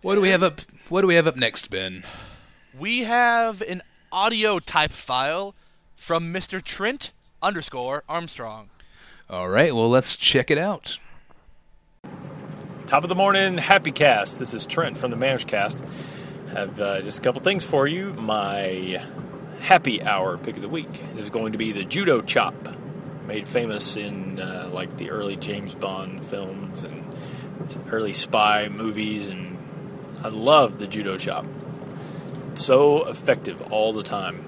What 0.00 0.16
do 0.16 0.20
we 0.20 0.30
have 0.30 0.42
up? 0.42 0.62
What 0.88 1.02
do 1.02 1.06
we 1.06 1.14
have 1.14 1.28
up 1.28 1.36
next, 1.36 1.70
Ben? 1.70 2.02
We 2.76 3.04
have 3.04 3.62
an 3.62 3.82
audio 4.10 4.58
type 4.58 4.90
file 4.90 5.54
from 5.94 6.32
Mr. 6.34 6.60
Trent 6.60 7.12
underscore 7.40 8.02
Armstrong. 8.08 8.70
All 9.30 9.48
right, 9.48 9.72
well 9.72 9.88
let's 9.88 10.16
check 10.16 10.50
it 10.50 10.58
out. 10.58 10.98
Top 12.86 13.04
of 13.04 13.08
the 13.08 13.14
morning, 13.14 13.56
happy 13.58 13.92
cast. 13.92 14.38
This 14.38 14.52
is 14.52 14.66
Trent 14.66 14.98
from 14.98 15.10
the 15.10 15.16
Manners 15.16 15.44
Cast. 15.44 15.84
Have 16.52 16.78
uh, 16.80 17.00
just 17.00 17.18
a 17.18 17.22
couple 17.22 17.40
things 17.40 17.64
for 17.64 17.86
you. 17.86 18.12
My 18.14 19.02
happy 19.60 20.02
hour 20.02 20.36
pick 20.36 20.56
of 20.56 20.62
the 20.62 20.68
week 20.68 21.02
is 21.16 21.30
going 21.30 21.52
to 21.52 21.58
be 21.58 21.72
the 21.72 21.84
judo 21.84 22.20
chop, 22.20 22.54
made 23.26 23.46
famous 23.46 23.96
in 23.96 24.40
uh, 24.40 24.70
like 24.72 24.96
the 24.96 25.10
early 25.10 25.36
James 25.36 25.74
Bond 25.74 26.24
films 26.24 26.84
and 26.84 27.04
early 27.90 28.12
spy 28.12 28.68
movies, 28.68 29.28
and 29.28 29.58
I 30.22 30.28
love 30.28 30.78
the 30.78 30.86
judo 30.86 31.16
chop. 31.18 31.46
So 32.54 33.04
effective 33.08 33.60
all 33.72 33.92
the 33.92 34.02
time. 34.02 34.44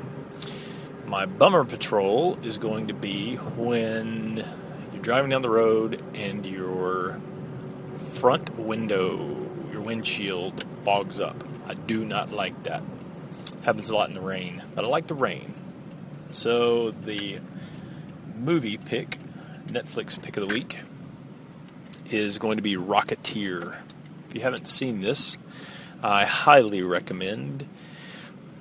My 1.06 1.26
bummer 1.26 1.64
patrol 1.64 2.38
is 2.42 2.58
going 2.58 2.88
to 2.88 2.94
be 2.94 3.36
when 3.36 4.44
you're 4.92 5.02
driving 5.02 5.30
down 5.30 5.42
the 5.42 5.50
road 5.50 6.02
and 6.14 6.44
your 6.44 7.20
front 8.12 8.58
window, 8.58 9.48
your 9.70 9.82
windshield 9.82 10.64
fogs 10.82 11.18
up. 11.20 11.44
I 11.66 11.74
do 11.74 12.04
not 12.04 12.30
like 12.30 12.62
that. 12.64 12.82
Happens 13.62 13.90
a 13.90 13.94
lot 13.94 14.08
in 14.08 14.14
the 14.14 14.20
rain, 14.20 14.62
but 14.74 14.84
I 14.84 14.88
like 14.88 15.06
the 15.06 15.14
rain. 15.14 15.54
So 16.30 16.90
the 16.90 17.40
movie 18.36 18.76
pick, 18.76 19.18
Netflix 19.66 20.20
pick 20.20 20.36
of 20.36 20.48
the 20.48 20.54
week, 20.54 20.80
is 22.10 22.38
going 22.38 22.56
to 22.56 22.62
be 22.62 22.76
Rocketeer. 22.76 23.76
If 24.28 24.34
you 24.34 24.40
haven't 24.40 24.68
seen 24.68 25.00
this, 25.00 25.36
I 26.02 26.24
highly 26.24 26.82
recommend. 26.82 27.68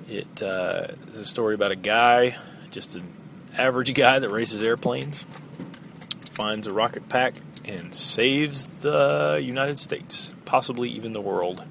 It 0.08 0.42
uh, 0.42 0.88
is 1.12 1.20
a 1.20 1.26
story 1.26 1.54
about 1.54 1.72
a 1.72 1.76
guy, 1.76 2.36
just 2.70 2.96
an 2.96 3.12
average 3.56 3.92
guy 3.94 4.18
that 4.18 4.28
races 4.28 4.62
airplanes, 4.62 5.24
finds 6.30 6.66
a 6.66 6.72
rocket 6.72 7.08
pack 7.08 7.34
and 7.64 7.94
saves 7.94 8.66
the 8.66 9.40
United 9.42 9.78
States, 9.78 10.30
possibly 10.44 10.90
even 10.90 11.12
the 11.12 11.20
world, 11.20 11.64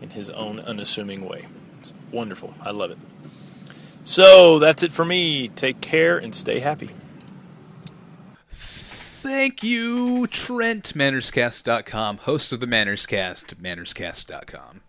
in 0.00 0.10
his 0.10 0.30
own 0.30 0.60
unassuming 0.60 1.26
way. 1.26 1.46
It's 1.78 1.94
wonderful. 2.10 2.54
I 2.60 2.72
love 2.72 2.90
it. 2.90 2.98
So 4.04 4.58
that's 4.58 4.82
it 4.82 4.92
for 4.92 5.04
me. 5.04 5.48
Take 5.48 5.80
care 5.80 6.18
and 6.18 6.34
stay 6.34 6.58
happy. 6.58 6.90
Thank 9.22 9.62
you, 9.62 10.26
Trent, 10.26 10.94
MannersCast.com, 10.96 12.18
host 12.18 12.52
of 12.52 12.58
the 12.58 12.66
Mannerscast, 12.66 13.54
MannersCast.com. 13.54 14.80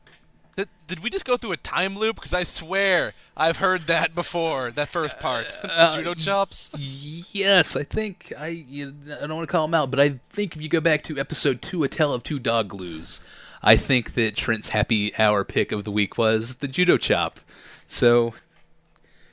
Did, 0.55 0.69
did 0.87 1.03
we 1.03 1.11
just 1.11 1.23
go 1.25 1.37
through 1.37 1.51
a 1.51 1.57
time 1.57 1.95
loop? 1.97 2.15
Because 2.15 2.33
I 2.33 2.41
swear 2.41 3.13
I've 3.37 3.57
heard 3.57 3.83
that 3.83 4.15
before. 4.15 4.71
That 4.71 4.87
first 4.87 5.19
part, 5.19 5.55
Uh, 5.63 5.95
judo 5.97 6.15
chops. 6.15 6.71
Yes, 6.77 7.75
I 7.75 7.83
think 7.83 8.33
I. 8.37 8.47
You, 8.47 8.95
I 9.21 9.27
don't 9.27 9.35
want 9.35 9.47
to 9.47 9.51
call 9.51 9.65
him 9.65 9.75
out, 9.75 9.91
but 9.91 9.99
I 9.99 10.19
think 10.31 10.55
if 10.55 10.61
you 10.63 10.69
go 10.69 10.81
back 10.81 11.03
to 11.03 11.19
episode 11.19 11.61
two, 11.61 11.83
a 11.83 11.87
tale 11.87 12.11
of 12.13 12.23
two 12.23 12.39
dog 12.39 12.69
glues, 12.69 13.19
I 13.61 13.77
think 13.77 14.15
that 14.15 14.35
Trent's 14.35 14.69
happy 14.69 15.15
hour 15.19 15.43
pick 15.43 15.71
of 15.71 15.83
the 15.83 15.91
week 15.91 16.17
was 16.17 16.55
the 16.55 16.67
judo 16.67 16.97
chop. 16.97 17.39
So, 17.85 18.33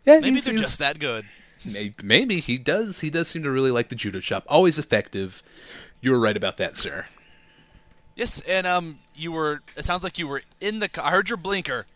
yeah, 0.04 0.20
Maybe 0.20 0.32
he's- 0.32 0.44
they're 0.44 0.52
he's- 0.54 0.66
just 0.66 0.78
that 0.78 0.98
good. 0.98 1.24
May- 1.64 1.94
Maybe 2.02 2.40
he 2.40 2.58
does. 2.58 3.00
He 3.00 3.10
does 3.10 3.28
seem 3.28 3.42
to 3.42 3.50
really 3.50 3.70
like 3.70 3.88
the 3.88 3.94
judo 3.94 4.20
chop. 4.20 4.44
Always 4.48 4.78
effective. 4.78 5.42
You 6.00 6.12
were 6.12 6.20
right 6.20 6.36
about 6.36 6.56
that, 6.58 6.76
sir. 6.78 7.06
Yes, 8.16 8.40
and 8.42 8.66
um, 8.66 8.98
you 9.14 9.32
were. 9.32 9.62
It 9.76 9.84
sounds 9.84 10.02
like 10.02 10.18
you 10.18 10.26
were 10.28 10.42
in 10.60 10.80
the. 10.80 10.88
car. 10.88 11.06
I 11.06 11.10
heard 11.10 11.28
your 11.28 11.36
blinker. 11.36 11.86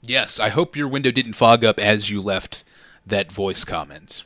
Yes, 0.00 0.38
I 0.40 0.48
hope 0.48 0.76
your 0.76 0.88
window 0.88 1.10
didn't 1.12 1.34
fog 1.34 1.64
up 1.64 1.78
as 1.78 2.10
you 2.10 2.20
left 2.20 2.64
that 3.06 3.30
voice 3.32 3.64
comment. 3.64 4.24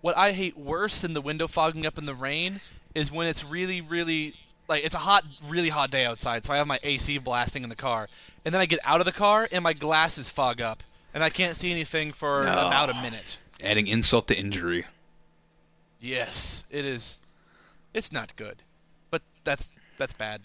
What 0.00 0.16
I 0.16 0.32
hate 0.32 0.56
worse 0.56 1.00
than 1.00 1.12
the 1.14 1.20
window 1.20 1.46
fogging 1.46 1.86
up 1.86 1.98
in 1.98 2.06
the 2.06 2.14
rain 2.14 2.60
is 2.94 3.10
when 3.12 3.26
it's 3.26 3.44
really, 3.44 3.80
really 3.80 4.34
like 4.68 4.84
it's 4.84 4.94
a 4.94 4.98
hot, 4.98 5.24
really 5.48 5.68
hot 5.70 5.90
day 5.90 6.04
outside. 6.06 6.44
So 6.44 6.52
I 6.52 6.56
have 6.56 6.66
my 6.66 6.78
AC 6.84 7.18
blasting 7.18 7.62
in 7.64 7.68
the 7.68 7.76
car, 7.76 8.08
and 8.44 8.54
then 8.54 8.60
I 8.60 8.66
get 8.66 8.78
out 8.84 9.00
of 9.00 9.04
the 9.06 9.12
car 9.12 9.48
and 9.50 9.62
my 9.64 9.72
glasses 9.72 10.30
fog 10.30 10.60
up, 10.60 10.82
and 11.14 11.22
I 11.22 11.30
can't 11.30 11.56
see 11.56 11.70
anything 11.72 12.12
for 12.12 12.44
No. 12.44 12.52
about 12.68 12.88
a 12.90 12.94
minute. 12.94 13.38
Adding 13.62 13.86
insult 13.86 14.28
to 14.28 14.38
injury. 14.38 14.84
Yes, 16.00 16.64
it 16.70 16.84
is. 16.84 17.20
It's 17.94 18.10
not 18.12 18.34
good, 18.36 18.62
but 19.10 19.22
that's 19.44 19.70
that's 19.98 20.12
bad. 20.12 20.42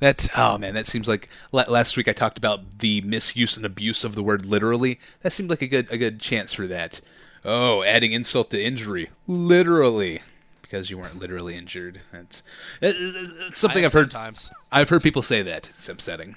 That's 0.00 0.28
oh 0.36 0.58
man, 0.58 0.74
that 0.74 0.86
seems 0.86 1.08
like 1.08 1.28
last 1.52 1.96
week 1.96 2.06
I 2.06 2.12
talked 2.12 2.38
about 2.38 2.78
the 2.78 3.00
misuse 3.00 3.56
and 3.56 3.66
abuse 3.66 4.04
of 4.04 4.14
the 4.14 4.22
word 4.22 4.46
literally. 4.46 5.00
That 5.22 5.32
seemed 5.32 5.50
like 5.50 5.62
a 5.62 5.66
good 5.66 5.90
a 5.90 5.98
good 5.98 6.20
chance 6.20 6.52
for 6.52 6.66
that. 6.68 7.00
Oh, 7.44 7.82
adding 7.82 8.12
insult 8.12 8.50
to 8.50 8.62
injury, 8.62 9.08
literally, 9.26 10.20
because 10.62 10.90
you 10.90 10.98
weren't 10.98 11.18
literally 11.18 11.56
injured. 11.56 12.00
That's 12.12 12.42
it- 12.80 12.96
it- 12.96 13.34
it's 13.48 13.58
something 13.58 13.84
I've 13.84 13.92
heard. 13.92 14.12
sometimes. 14.12 14.52
I've 14.70 14.88
heard 14.88 15.02
people 15.02 15.22
say 15.22 15.42
that. 15.42 15.68
It's 15.70 15.88
upsetting. 15.88 16.36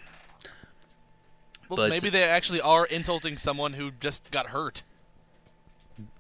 Well, 1.72 1.78
but- 1.78 1.90
maybe 1.90 2.10
they 2.10 2.24
actually 2.24 2.62
are 2.62 2.86
insulting 2.86 3.38
someone 3.38 3.74
who 3.74 3.92
just 3.92 4.30
got 4.32 4.48
hurt. 4.48 4.84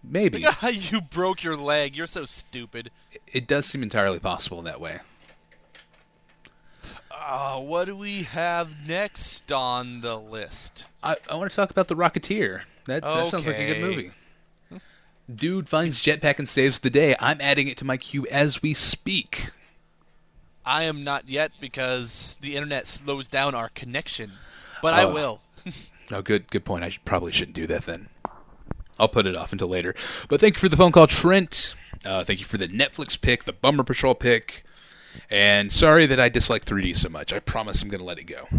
Maybe 0.04 0.46
you 0.72 1.02
broke 1.02 1.44
your 1.44 1.58
leg. 1.58 1.96
You're 1.96 2.08
so 2.08 2.24
stupid. 2.26 2.92
it 3.28 3.48
does 3.48 3.66
seem 3.66 3.84
entirely 3.84 4.20
possible 4.20 4.60
in 4.60 4.66
that 4.66 4.80
way. 4.80 5.00
Uh, 7.12 7.60
what 7.60 7.86
do 7.86 7.96
we 7.96 8.24
have 8.24 8.76
next 8.88 9.52
on 9.52 10.02
the 10.02 10.18
list? 10.18 10.86
I, 11.04 11.16
I 11.30 11.36
want 11.36 11.50
to 11.52 11.56
talk 11.56 11.70
about 11.70 11.88
the 11.88 11.96
Rocketeer. 11.96 12.62
That 12.86 13.04
that 13.04 13.28
sounds 13.28 13.46
like 13.48 13.58
a 13.58 13.74
good 13.74 13.82
movie. 13.82 14.12
Dude 15.34 15.70
finds 15.70 16.02
jetpack 16.02 16.40
and 16.40 16.50
saves 16.50 16.80
the 16.80 16.90
day. 16.90 17.16
I'm 17.20 17.40
adding 17.42 17.68
it 17.68 17.78
to 17.78 17.86
my 17.86 17.98
queue 17.98 18.26
as 18.32 18.62
we 18.62 18.74
speak. 18.74 19.52
I 20.66 20.84
am 20.84 21.04
not 21.04 21.30
yet 21.30 21.52
because 21.60 22.38
the 22.42 22.56
internet 22.56 22.88
slows 22.88 23.28
down 23.28 23.56
our 23.56 23.70
connection, 23.70 24.34
but 24.82 24.94
I 24.94 25.04
Oh. 25.04 25.14
will. 25.14 25.42
Oh, 26.14 26.22
good, 26.22 26.52
good 26.52 26.66
point. 26.66 26.84
I 26.84 26.90
should, 26.90 27.06
probably 27.06 27.32
shouldn't 27.32 27.56
do 27.56 27.66
that 27.68 27.84
then. 27.86 28.10
I'll 29.00 29.08
put 29.08 29.26
it 29.26 29.34
off 29.34 29.54
until 29.54 29.70
later. 29.70 29.96
But 30.28 30.42
thank 30.42 30.56
you 30.56 30.60
for 30.60 30.68
the 30.68 30.76
phone 30.76 30.92
call, 30.92 31.08
Trent. 31.08 31.74
Uh, 32.06 32.26
thank 32.26 32.40
you 32.40 32.46
for 32.46 32.58
the 32.58 32.68
Netflix 32.68 33.20
pick, 33.22 33.46
the 33.46 33.54
Bummer 33.54 33.84
Patrol 33.86 34.14
pick, 34.14 34.66
and 35.30 35.72
sorry 35.72 36.06
that 36.08 36.20
I 36.20 36.28
dislike 36.28 36.66
3D 36.66 36.98
so 36.98 37.08
much. 37.08 37.32
I 37.32 37.40
promise 37.40 37.82
I'm 37.82 37.88
going 37.88 38.02
to 38.02 38.06
let 38.06 38.20
it 38.20 38.26
go. 38.26 38.50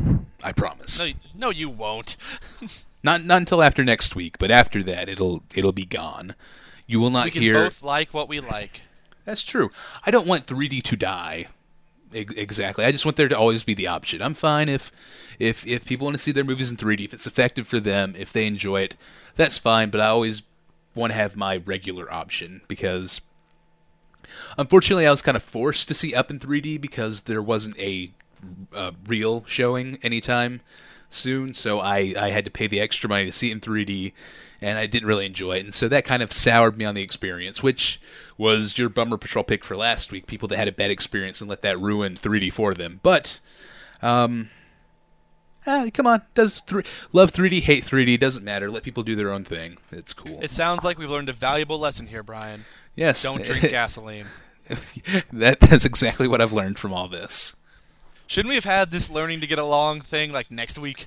I 0.43 0.53
promise. 0.53 1.07
No, 1.07 1.12
no, 1.35 1.51
you 1.51 1.69
won't. 1.69 2.16
Not 3.05 3.23
not 3.24 3.39
until 3.39 3.62
after 3.62 3.85
next 3.85 4.15
week, 4.16 4.39
but 4.39 4.51
after 4.51 4.82
that, 4.85 5.09
it'll 5.11 5.43
it'll 5.55 5.73
be 5.73 5.85
gone. 5.85 6.35
You 6.86 7.01
will 7.01 7.11
not 7.11 7.24
we 7.27 7.31
can 7.32 7.43
hear. 7.43 7.55
both 7.55 7.82
like 7.82 8.15
what 8.15 8.28
we 8.28 8.39
like. 8.40 8.82
That's 9.27 9.43
true. 9.43 9.70
I 10.07 10.11
don't 10.12 10.27
want 10.27 10.47
3D 10.47 10.82
to 10.85 10.97
die. 10.97 11.49
Ex- 12.14 12.34
Exactly. 12.34 12.84
I 12.84 12.93
just 12.93 13.05
want 13.05 13.16
there 13.16 13.28
to 13.28 13.39
always 13.39 13.62
be 13.62 13.74
the 13.74 13.86
option. 13.86 14.22
I'm 14.22 14.34
fine 14.34 14.68
if 14.68 14.93
if 15.39 15.66
if 15.66 15.84
people 15.84 16.06
want 16.06 16.16
to 16.16 16.22
see 16.22 16.32
their 16.32 16.44
movies 16.44 16.70
in 16.70 16.76
3D, 16.76 17.05
if 17.05 17.14
it's 17.14 17.26
effective 17.26 17.66
for 17.66 17.80
them, 17.80 18.14
if 18.18 18.32
they 18.32 18.47
enjoy 18.47 18.82
it, 18.82 18.97
that's 19.36 19.59
fine, 19.59 19.90
but 19.90 20.01
I 20.01 20.06
always 20.06 20.43
want 20.94 21.12
to 21.12 21.16
have 21.16 21.36
my 21.36 21.56
regular 21.56 22.12
option 22.12 22.60
because 22.68 23.20
unfortunately 24.59 25.06
I 25.06 25.10
was 25.10 25.22
kind 25.22 25.36
of 25.36 25.43
forced 25.43 25.89
to 25.89 25.94
see 25.94 26.14
Up 26.14 26.30
in 26.30 26.39
3D 26.39 26.80
because 26.80 27.22
there 27.22 27.43
wasn't 27.43 27.78
a 27.78 28.10
uh, 28.74 28.93
real 29.06 29.44
showing 29.47 29.98
anytime 30.02 30.60
soon, 31.09 31.55
so 31.55 31.80
I 31.80 32.14
I 32.18 32.30
had 32.30 32.44
to 32.44 32.51
pay 32.51 32.66
the 32.66 32.80
extra 32.80 33.09
money 33.09 33.26
to 33.26 33.32
see 33.32 33.51
it 33.51 33.52
in 33.52 33.60
3D 33.60 34.12
and 34.62 34.78
I 34.78 34.86
didn't 34.86 35.09
really 35.09 35.26
enjoy 35.26 35.56
it. 35.56 35.64
And 35.64 35.74
so 35.74 35.89
that 35.89 36.05
kind 36.05 36.22
of 36.22 36.32
soured 36.32 36.78
me 36.78 36.84
on 36.84 36.94
the 36.94 37.02
experience, 37.02 37.62
which 37.62 38.01
was 38.39 38.78
your 38.78 38.89
bummer 38.89 39.18
patrol 39.18 39.44
pick 39.44 39.64
for 39.64 39.76
last 39.76 40.12
week. 40.12 40.26
People 40.26 40.48
that 40.48 40.56
had 40.56 40.68
a 40.68 40.72
bad 40.72 40.90
experience 40.90 41.40
and 41.40 41.51
let 41.51 41.60
that 41.62 41.80
ruin 41.80 42.14
3D 42.14 42.52
for 42.52 42.72
them. 42.72 43.01
But, 43.02 43.40
um, 44.01 44.51
ah, 45.66 45.86
come 45.93 46.06
on, 46.06 46.22
does 46.34 46.60
three, 46.60 46.84
love 47.12 47.32
3D, 47.32 47.60
hate 47.62 47.84
3D, 47.84 48.18
doesn't 48.18 48.44
matter. 48.44 48.70
Let 48.70 48.84
people 48.84 49.02
do 49.02 49.16
their 49.16 49.32
own 49.32 49.44
thing. 49.44 49.78
It's 49.90 50.12
cool. 50.12 50.39
It 50.43 50.51
sounds 50.51 50.84
like 50.84 50.98
we've 50.98 51.10
learned 51.10 51.28
a 51.28 51.34
valuable 51.34 51.78
lesson 51.78 52.06
here, 52.06 52.22
Brian. 52.22 52.64
yes, 52.94 53.22
Don't 53.22 53.44
drink 53.44 53.62
gasoline. 53.62 54.26
that 55.32 55.59
that's 55.59 55.84
exactly 55.84 56.28
what 56.28 56.40
I've 56.40 56.52
learned 56.52 56.78
from 56.78 56.93
all 56.93 57.09
this. 57.09 57.56
Shouldn't 58.28 58.48
we 58.48 58.55
have 58.55 58.64
had 58.64 58.90
this 58.93 59.10
learning 59.10 59.40
to 59.40 59.47
get 59.47 59.59
along 59.59 60.02
thing 60.02 60.30
like 60.30 60.51
next 60.51 60.78
week? 60.78 61.06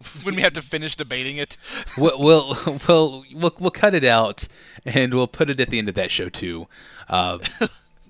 when 0.22 0.34
we 0.34 0.42
have 0.42 0.52
to 0.54 0.62
finish 0.62 0.96
debating 0.96 1.36
it? 1.36 1.56
We'll, 1.98 2.18
we'll 2.18 2.56
we'll 2.88 3.24
we'll 3.34 3.54
we'll 3.58 3.70
cut 3.70 3.94
it 3.94 4.04
out 4.04 4.46
and 4.84 5.12
we'll 5.12 5.26
put 5.26 5.50
it 5.50 5.58
at 5.60 5.68
the 5.70 5.78
end 5.78 5.88
of 5.88 5.94
that 5.96 6.10
show 6.10 6.28
too. 6.28 6.66
Uh, 7.08 7.38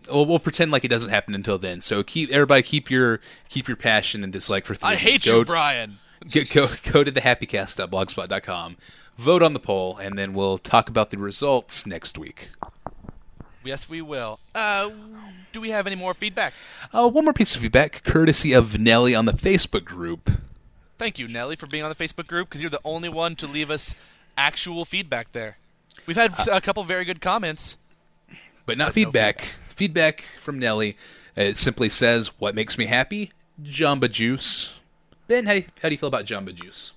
we'll, 0.09 0.27
we'll 0.27 0.39
pretend 0.39 0.71
like 0.71 0.85
it 0.85 0.89
doesn't 0.89 1.11
happen 1.11 1.35
until 1.35 1.59
then. 1.59 1.81
So 1.81 2.03
keep 2.03 2.31
everybody 2.31 2.62
keep 2.62 2.91
your 2.91 3.21
keep 3.49 3.67
your 3.69 3.77
passion 3.77 4.23
and 4.23 4.33
dislike 4.33 4.67
for. 4.67 4.75
three. 4.75 4.91
I 4.91 4.95
hate 4.97 5.25
Go- 5.25 5.39
you, 5.39 5.45
Brian. 5.45 5.99
go, 6.31 6.43
go, 6.53 6.67
go 6.93 7.03
to 7.05 7.11
thehappycast.blogspot.com, 7.11 8.77
vote 9.17 9.43
on 9.43 9.55
the 9.55 9.61
poll, 9.61 9.97
and 9.97 10.19
then 10.19 10.33
we'll 10.35 10.59
talk 10.59 10.89
about 10.89 11.11
the 11.11 11.19
results 11.19 11.87
next 11.87 12.19
week. 12.19 12.51
Yes, 13.65 13.89
we 13.89 14.01
will. 14.01 14.41
Uh, 14.55 14.91
do 15.53 15.61
we 15.61 15.71
have 15.71 15.87
any 15.87 15.97
more 15.97 16.15
feedback? 16.15 16.55
Uh, 16.93 17.09
one 17.11 17.25
more 17.25 17.35
piece 17.35 17.55
of 17.55 17.61
feedback, 17.61 18.03
courtesy 18.05 18.53
of 18.55 18.79
Nelly 18.79 19.15
on 19.15 19.27
the 19.27 19.33
Facebook 19.33 19.85
group. 19.85 20.31
Thank 21.01 21.19
you, 21.19 21.29
Nelly, 21.29 21.57
for 21.57 21.67
being 21.67 21.83
on 21.83 21.89
the 21.89 21.95
Facebook 21.95 22.27
group 22.27 22.51
because 22.51 22.61
you're 22.61 22.69
the 22.69 22.79
only 22.85 23.09
one 23.09 23.35
to 23.37 23.47
leave 23.47 23.71
us 23.71 23.95
actual 24.37 24.85
feedback 24.85 25.33
there. 25.33 25.57
We've 26.05 26.15
had 26.15 26.35
a 26.53 26.61
couple 26.61 26.83
very 26.83 27.07
good 27.07 27.23
comments. 27.23 27.79
But 28.67 28.77
not 28.77 28.89
no 28.89 28.93
feedback. 28.93 29.41
feedback. 29.71 30.21
from 30.21 30.59
Nelly. 30.59 30.99
Uh, 31.39 31.41
It 31.41 31.57
simply 31.57 31.89
says, 31.89 32.39
What 32.39 32.55
makes 32.55 32.77
me 32.77 32.85
happy? 32.85 33.33
Jamba 33.63 34.11
Juice. 34.11 34.75
Ben, 35.27 35.47
how 35.47 35.55
do 35.55 35.61
you, 35.61 35.65
how 35.81 35.89
do 35.89 35.95
you 35.95 35.99
feel 35.99 36.09
about 36.11 36.27
Jamba 36.27 36.55
Juice? 36.55 36.93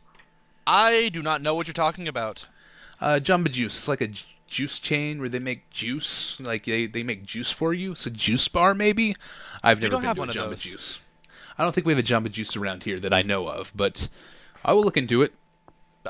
I 0.68 1.08
do 1.08 1.22
not 1.22 1.42
know 1.42 1.56
what 1.56 1.68
you're 1.68 1.74
talking 1.74 2.10
about. 2.10 2.50
Uh, 3.00 3.22
Jamba 3.24 3.50
Juice. 3.50 3.78
It's 3.78 3.88
like 3.88 4.02
a 4.02 4.10
juice 4.50 4.80
chain 4.80 5.22
where 5.22 5.30
they 5.30 5.40
make 5.40 5.70
juice. 5.70 6.42
Like 6.42 6.66
they, 6.66 6.88
they 6.88 7.04
make 7.04 7.24
juice 7.24 7.52
for 7.52 7.74
you. 7.74 7.94
It's 7.94 8.06
a 8.06 8.12
juice 8.12 8.50
bar, 8.50 8.74
maybe? 8.74 9.16
I've 9.64 9.82
never 9.82 9.98
been 10.02 10.14
to 10.14 10.20
one 10.20 10.28
a 10.28 10.32
of 10.32 10.36
Jamba 10.36 10.50
those. 10.50 10.64
Juice. 10.64 11.00
I 11.58 11.64
don't 11.64 11.74
think 11.74 11.86
we 11.86 11.94
have 11.94 12.00
a 12.00 12.04
Jamba 12.04 12.32
Juice 12.32 12.56
around 12.56 12.84
here 12.84 13.00
that 13.00 13.14
I 13.14 13.22
know 13.22 13.48
of, 13.48 13.72
but 13.76 14.10
I 14.66 14.74
will 14.74 14.84
look 14.84 14.98
into 14.98 15.22
it. 15.22 15.34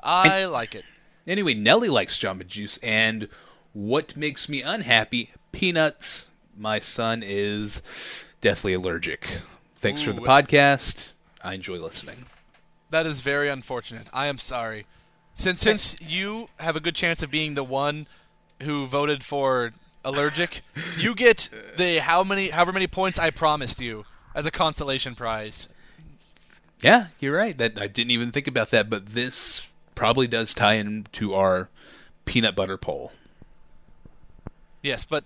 I 0.02 0.46
like 0.46 0.76
it. 0.76 0.86
Anyway, 1.28 1.54
Nelly 1.54 1.90
likes 1.90 2.18
Jamba 2.18 2.48
Juice, 2.48 2.78
and 2.78 3.28
what 3.74 4.16
makes 4.16 4.48
me 4.48 4.62
unhappy? 4.62 5.32
Peanuts. 5.52 6.30
My 6.58 6.80
son 6.80 7.22
is 7.24 7.82
deathly 8.42 8.74
allergic. 8.74 9.42
Thanks 9.78 10.02
for 10.02 10.14
the 10.14 10.22
Ooh. 10.22 10.26
podcast. 10.26 11.14
I 11.44 11.56
enjoy 11.56 11.78
listening. 11.78 12.26
That 12.90 13.06
is 13.06 13.22
very 13.22 13.50
unfortunate. 13.50 14.08
I 14.14 14.28
am 14.28 14.38
sorry. 14.38 14.86
Since 15.34 15.62
since 15.62 16.00
you 16.00 16.50
have 16.60 16.76
a 16.76 16.80
good 16.80 16.96
chance 16.96 17.24
of 17.24 17.32
being 17.32 17.56
the 17.56 17.64
one 17.64 18.08
who 18.62 18.86
voted 18.86 19.24
for 19.24 19.74
allergic, 20.06 20.62
you 20.98 21.16
get 21.16 21.50
the 21.76 22.00
how 22.00 22.24
many 22.24 22.50
however 22.50 22.72
many 22.72 22.88
points 22.88 23.18
I 23.18 23.32
promised 23.32 23.82
you 23.82 24.06
as 24.36 24.46
a 24.46 24.52
consolation 24.52 25.16
prize. 25.16 25.68
Yeah, 26.82 27.08
you're 27.20 27.36
right. 27.36 27.58
That 27.58 27.80
I 27.80 27.88
didn't 27.88 28.12
even 28.12 28.32
think 28.32 28.48
about 28.48 28.72
that, 28.72 28.90
but 28.90 29.08
this 29.08 29.70
probably 29.96 30.28
does 30.28 30.54
tie 30.54 30.74
into 30.74 31.34
our 31.34 31.70
peanut 32.26 32.56
butter 32.56 32.78
poll. 32.78 33.12
Yes, 34.82 35.06
but 35.06 35.24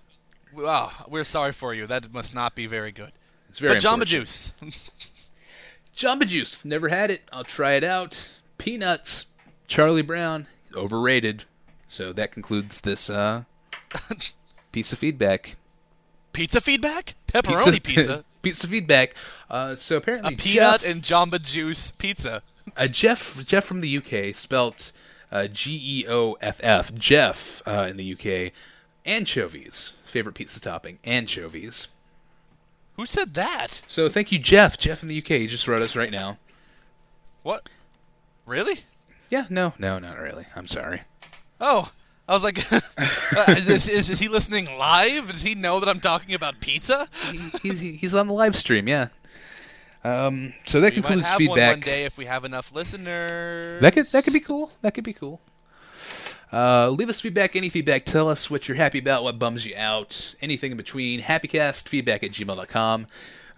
wow, 0.54 0.92
we're 1.08 1.24
sorry 1.24 1.52
for 1.52 1.74
you. 1.74 1.86
That 1.86 2.12
must 2.12 2.34
not 2.34 2.54
be 2.54 2.66
very 2.66 2.92
good. 2.92 3.12
It's 3.48 3.58
very 3.58 3.74
but 3.74 3.82
Jamba. 3.82 4.04
Juice. 4.04 4.54
Jamba 5.96 6.26
Juice. 6.26 6.64
Never 6.64 6.88
had 6.88 7.10
it. 7.10 7.22
I'll 7.32 7.44
try 7.44 7.72
it 7.72 7.82
out. 7.82 8.30
Peanuts. 8.56 9.26
Charlie 9.66 10.02
Brown. 10.02 10.46
Overrated. 10.74 11.44
So 11.88 12.12
that 12.12 12.30
concludes 12.30 12.82
this 12.82 13.10
uh, 13.10 13.44
piece 14.72 14.92
of 14.92 14.98
feedback. 14.98 15.56
pizza 16.32 16.60
feedback? 16.60 17.14
Pepperoni 17.26 17.72
pizza. 17.82 17.82
pizza 17.82 18.24
feedback. 18.54 19.14
Uh, 19.50 19.76
so 19.76 19.96
A 19.96 19.98
apparently, 19.98 20.36
peanut 20.36 20.80
Jeff, 20.80 20.90
and 20.90 21.02
Jamba 21.02 21.40
Juice 21.40 21.90
pizza. 21.92 22.42
uh, 22.76 22.86
Jeff, 22.88 23.44
Jeff 23.44 23.64
from 23.64 23.80
the 23.80 23.96
UK, 23.98 24.34
spelt 24.34 24.92
uh, 25.32 25.46
G 25.46 25.80
E 26.00 26.06
O 26.08 26.36
F 26.40 26.60
F. 26.62 26.94
Jeff 26.94 27.62
uh, 27.66 27.86
in 27.90 27.96
the 27.96 28.12
UK. 28.12 28.52
Anchovies, 29.06 29.92
favorite 30.04 30.34
pizza 30.34 30.60
topping. 30.60 30.98
Anchovies. 31.04 31.88
Who 32.96 33.06
said 33.06 33.34
that? 33.34 33.82
So 33.86 34.08
thank 34.08 34.32
you, 34.32 34.38
Jeff. 34.38 34.76
Jeff 34.76 35.02
in 35.02 35.08
the 35.08 35.18
UK 35.18 35.28
he 35.28 35.46
just 35.46 35.68
wrote 35.68 35.80
us 35.82 35.96
right 35.96 36.10
now. 36.10 36.36
What? 37.42 37.68
Really? 38.44 38.80
Yeah, 39.30 39.46
no, 39.48 39.72
no, 39.78 39.98
not 39.98 40.18
really. 40.18 40.46
I'm 40.56 40.66
sorry. 40.66 41.02
Oh, 41.60 41.92
I 42.28 42.34
was 42.34 42.44
like, 42.44 42.70
uh, 42.72 42.80
is, 43.48 43.88
is, 43.88 44.10
is 44.10 44.18
he 44.18 44.28
listening 44.28 44.66
live? 44.78 45.32
Does 45.32 45.42
he 45.42 45.54
know 45.54 45.80
that 45.80 45.88
I'm 45.88 46.00
talking 46.00 46.34
about 46.34 46.60
pizza? 46.60 47.08
he, 47.62 47.70
he, 47.70 47.92
he's 47.92 48.14
on 48.14 48.26
the 48.28 48.34
live 48.34 48.54
stream, 48.54 48.86
yeah. 48.86 49.08
Um, 50.04 50.52
so 50.64 50.80
that 50.80 50.92
We 50.94 51.00
might 51.00 51.06
concludes 51.06 51.28
have 51.28 51.38
feedback. 51.38 51.70
one 51.72 51.80
day 51.80 52.04
if 52.04 52.18
we 52.18 52.26
have 52.26 52.44
enough 52.44 52.72
listeners. 52.72 53.80
That 53.80 53.94
could 53.94 54.06
that 54.06 54.24
could 54.24 54.32
be 54.32 54.40
cool. 54.40 54.70
That 54.82 54.94
could 54.94 55.04
be 55.04 55.12
cool. 55.12 55.40
Uh, 56.52 56.88
leave 56.90 57.08
us 57.10 57.20
feedback, 57.20 57.56
any 57.56 57.68
feedback. 57.68 58.04
Tell 58.04 58.28
us 58.28 58.48
what 58.50 58.68
you're 58.68 58.76
happy 58.76 58.98
about, 58.98 59.22
what 59.22 59.38
bums 59.38 59.66
you 59.66 59.74
out, 59.76 60.34
anything 60.40 60.70
in 60.70 60.76
between. 60.76 61.20
Happycast 61.20 61.88
feedback 61.88 62.22
at 62.22 62.30
gmail.com. 62.30 63.06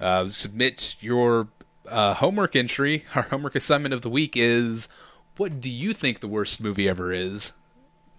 Uh, 0.01 0.29
submit 0.29 0.97
your 1.01 1.49
uh, 1.89 2.15
homework 2.15 2.57
entry. 2.57 3.05
Our 3.15 3.23
homework 3.23 3.55
assignment 3.55 3.95
of 3.95 4.03
the 4.03 4.11
week 4.11 4.33
is 4.37 4.89
what 5.37 5.61
do 5.61 5.71
you 5.71 5.93
think 5.93 6.21
the 6.21 6.29
worst 6.29 6.61
movie 6.61 6.89
ever 6.89 7.13
is? 7.13 7.53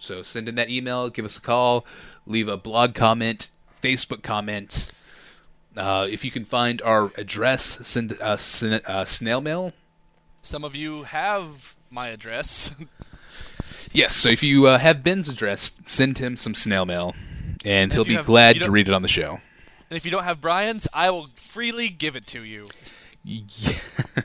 So 0.02 0.24
send 0.24 0.48
in 0.48 0.56
that 0.56 0.68
email, 0.68 1.10
give 1.10 1.24
us 1.24 1.36
a 1.36 1.40
call, 1.40 1.86
leave 2.26 2.48
a 2.48 2.56
blog 2.56 2.94
comment, 2.96 3.48
Facebook 3.80 4.24
comment. 4.24 4.90
Uh, 5.76 6.08
if 6.10 6.24
you 6.24 6.30
can 6.32 6.44
find 6.44 6.82
our 6.82 7.12
address, 7.16 7.78
send 7.86 8.20
us 8.20 8.64
uh, 8.64 9.04
snail 9.04 9.40
mail. 9.40 9.72
Some 10.42 10.64
of 10.64 10.74
you 10.74 11.04
have 11.04 11.76
my 11.90 12.08
address. 12.08 12.74
Yes, 13.94 14.16
so 14.16 14.30
if 14.30 14.42
you 14.42 14.66
uh, 14.68 14.78
have 14.78 15.04
Ben's 15.04 15.28
address, 15.28 15.72
send 15.86 16.16
him 16.16 16.38
some 16.38 16.54
snail 16.54 16.86
mail, 16.86 17.14
and 17.62 17.92
he'll 17.92 18.06
be 18.06 18.14
have- 18.14 18.24
glad 18.24 18.56
to 18.56 18.70
read 18.70 18.88
it 18.88 18.94
on 18.94 19.02
the 19.02 19.08
show. 19.08 19.32
and 19.90 19.96
if 19.98 20.06
you 20.06 20.10
don't 20.10 20.24
have 20.24 20.40
Brian's, 20.40 20.88
I 20.94 21.10
will 21.10 21.28
freely 21.36 21.90
give 21.90 22.16
it 22.16 22.26
to 22.28 22.42
you. 22.42 22.64
Yeah. 23.24 24.22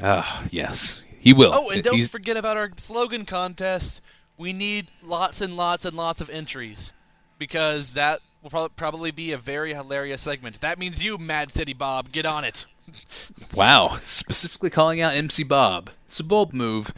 Ah, 0.00 0.44
yes, 0.52 1.02
he 1.18 1.32
will. 1.32 1.52
Oh, 1.52 1.70
and 1.70 1.82
don't 1.82 1.96
He's- 1.96 2.08
forget 2.08 2.36
about 2.36 2.56
our 2.56 2.70
slogan 2.76 3.24
contest. 3.24 4.00
We 4.36 4.52
need 4.52 4.88
lots 5.02 5.40
and 5.40 5.56
lots 5.56 5.84
and 5.84 5.96
lots 5.96 6.20
of 6.20 6.28
entries 6.30 6.92
because 7.38 7.94
that 7.94 8.20
will 8.42 8.50
prob- 8.50 8.76
probably 8.76 9.10
be 9.10 9.32
a 9.32 9.36
very 9.38 9.74
hilarious 9.74 10.22
segment. 10.22 10.60
That 10.60 10.78
means 10.78 11.02
you, 11.04 11.18
Mad 11.18 11.50
City 11.50 11.72
Bob, 11.72 12.10
get 12.10 12.26
on 12.26 12.44
it. 12.44 12.66
wow, 13.54 13.98
specifically 14.04 14.70
calling 14.70 15.00
out 15.00 15.14
MC 15.14 15.42
Bob. 15.44 15.90
It's 16.06 16.20
a 16.20 16.24
bold 16.24 16.52
move, 16.52 16.92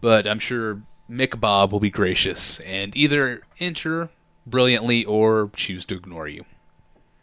but 0.00 0.26
I'm 0.26 0.38
sure 0.38 0.82
Mick 1.08 1.38
Bob 1.38 1.72
will 1.72 1.80
be 1.80 1.90
gracious 1.90 2.60
and 2.60 2.96
either 2.96 3.42
enter 3.58 4.08
brilliantly 4.46 5.04
or 5.04 5.50
choose 5.54 5.84
to 5.86 5.94
ignore 5.96 6.28
you. 6.28 6.44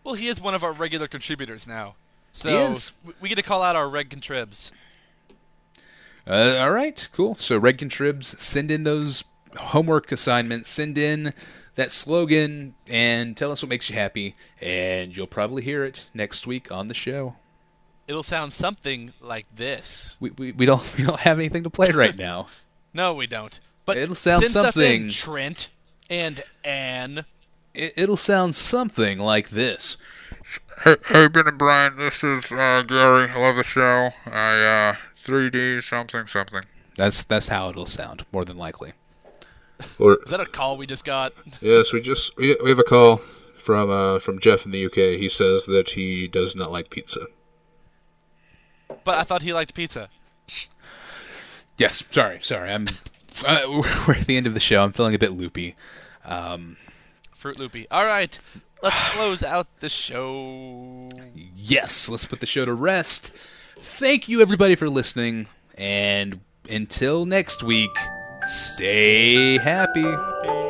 Well, 0.04 0.14
he 0.14 0.28
is 0.28 0.40
one 0.40 0.56
of 0.56 0.64
our 0.64 0.72
regular 0.72 1.08
contributors 1.08 1.68
now, 1.68 1.96
so 2.32 2.50
He 2.50 2.56
is. 2.74 2.92
we 3.20 3.28
get 3.28 3.36
to 3.36 3.42
call 3.44 3.62
out 3.62 3.76
our 3.76 3.90
reg 3.90 4.10
contribs. 4.10 4.72
Uh, 6.26 6.58
all 6.60 6.72
right, 6.72 7.08
cool. 7.14 7.36
So, 7.38 7.58
Red 7.58 7.78
Contribs, 7.78 8.38
send 8.38 8.70
in 8.70 8.84
those 8.84 9.24
homework 9.58 10.12
assignment, 10.12 10.66
send 10.66 10.98
in 10.98 11.34
that 11.76 11.92
slogan, 11.92 12.74
and 12.90 13.38
tell 13.38 13.52
us 13.52 13.62
what 13.62 13.70
makes 13.70 13.90
you 13.90 13.96
happy, 13.96 14.36
and 14.62 15.16
you'll 15.16 15.28
probably 15.28 15.64
hear 15.64 15.84
it 15.84 16.08
next 16.14 16.48
week 16.48 16.72
on 16.72 16.88
the 16.88 16.94
show. 16.94 17.36
It'll 18.08 18.24
sound 18.24 18.54
something 18.54 19.14
like 19.22 19.46
this. 19.56 20.16
We, 20.20 20.32
we, 20.32 20.52
we 20.54 20.66
don't 20.66 20.82
we 20.98 21.04
don't 21.04 21.20
have 21.20 21.38
anything 21.40 21.64
to 21.64 21.70
play 21.70 21.92
right 21.92 22.18
now. 22.18 22.48
No, 22.94 23.14
we 23.14 23.28
don't. 23.28 23.60
But 23.86 23.98
It'll 23.98 24.16
sound 24.16 24.40
send 24.40 24.52
stuff 24.52 24.78
in, 24.78 25.10
something- 25.10 25.10
Trent 25.10 25.70
and 26.10 26.44
Anne. 26.64 27.26
It, 27.74 27.94
it'll 27.96 28.18
sound 28.18 28.56
something 28.56 29.20
like 29.20 29.50
this. 29.50 29.98
Hey, 30.84 30.96
hey, 31.10 31.28
Ben 31.28 31.48
and 31.48 31.58
Brian, 31.58 31.98
this 31.98 32.24
is 32.24 32.52
uh, 32.52 32.84
Gary. 32.88 33.30
I 33.30 33.38
love 33.40 33.56
the 33.56 33.64
show. 33.64 34.12
I 34.26 34.92
uh, 34.92 34.96
3D 35.24 35.84
something 35.84 36.28
something. 36.28 36.64
That's 36.96 37.24
that's 37.24 37.48
how 37.50 37.70
it'll 37.70 37.86
sound, 37.86 38.26
more 38.32 38.46
than 38.46 38.58
likely. 38.58 38.94
Or 40.00 40.18
Is 40.24 40.32
that 40.32 40.40
a 40.40 40.46
call 40.46 40.78
we 40.78 40.88
just 40.88 41.06
got? 41.06 41.34
yes, 41.62 41.94
we 41.94 42.02
just 42.02 42.36
we, 42.38 42.56
we 42.64 42.70
have 42.70 42.80
a 42.80 42.84
call 42.84 43.18
from 43.58 43.90
uh, 43.90 44.20
from 44.20 44.40
Jeff 44.40 44.66
in 44.66 44.72
the 44.72 44.86
UK. 44.86 45.20
He 45.20 45.30
says 45.30 45.66
that 45.66 45.92
he 45.92 46.28
does 46.28 46.56
not 46.56 46.72
like 46.72 46.90
pizza. 46.90 47.28
But 49.04 49.18
I 49.20 49.24
thought 49.24 49.42
he 49.42 49.54
liked 49.54 49.74
pizza. 49.74 50.10
Yes, 51.78 52.04
sorry, 52.10 52.40
sorry. 52.42 52.72
I'm 52.72 52.88
uh, 53.46 53.84
we're 54.08 54.16
at 54.16 54.26
the 54.26 54.38
end 54.38 54.48
of 54.48 54.54
the 54.54 54.60
show. 54.60 54.84
I'm 54.84 54.92
feeling 54.94 55.14
a 55.16 55.20
bit 55.20 55.32
loopy. 55.32 55.76
Um, 56.26 56.78
Fruit 57.34 57.60
Loopy. 57.60 57.88
All 57.92 58.06
right, 58.06 58.38
let's 58.82 59.14
close 59.14 59.44
out 59.44 59.68
the 59.80 59.90
show. 59.90 61.08
yes, 61.56 62.10
let's 62.10 62.26
put 62.26 62.40
the 62.40 62.48
show 62.48 62.66
to 62.66 62.74
rest. 62.74 63.32
Thank 63.80 64.28
you 64.28 64.42
everybody 64.42 64.76
for 64.76 64.90
listening, 64.90 65.48
and 65.78 66.40
until 66.70 67.26
next 67.26 67.62
week, 67.62 67.96
stay 68.48 69.58
happy. 69.58 70.67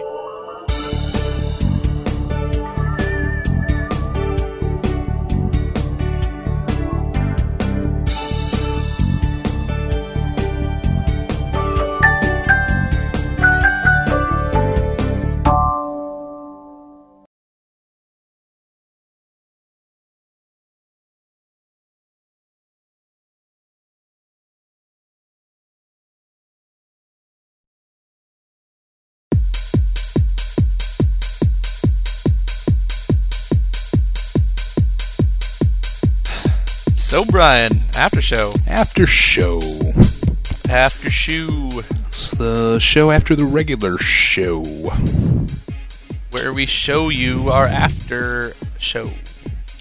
So 37.08 37.24
Brian, 37.24 37.80
after 37.96 38.22
show, 38.22 38.54
After 38.68 39.08
show. 39.08 39.62
after 40.70 41.10
shoe, 41.10 41.80
It's 42.10 42.32
the 42.32 42.80
show 42.80 43.12
after 43.12 43.34
the 43.34 43.46
regular 43.46 43.98
show. 43.98 44.62
where 46.32 46.54
we 46.54 46.66
show 46.66 47.08
you 47.08 47.50
our 47.50 47.66
after 47.66 48.54
show. 48.78 49.12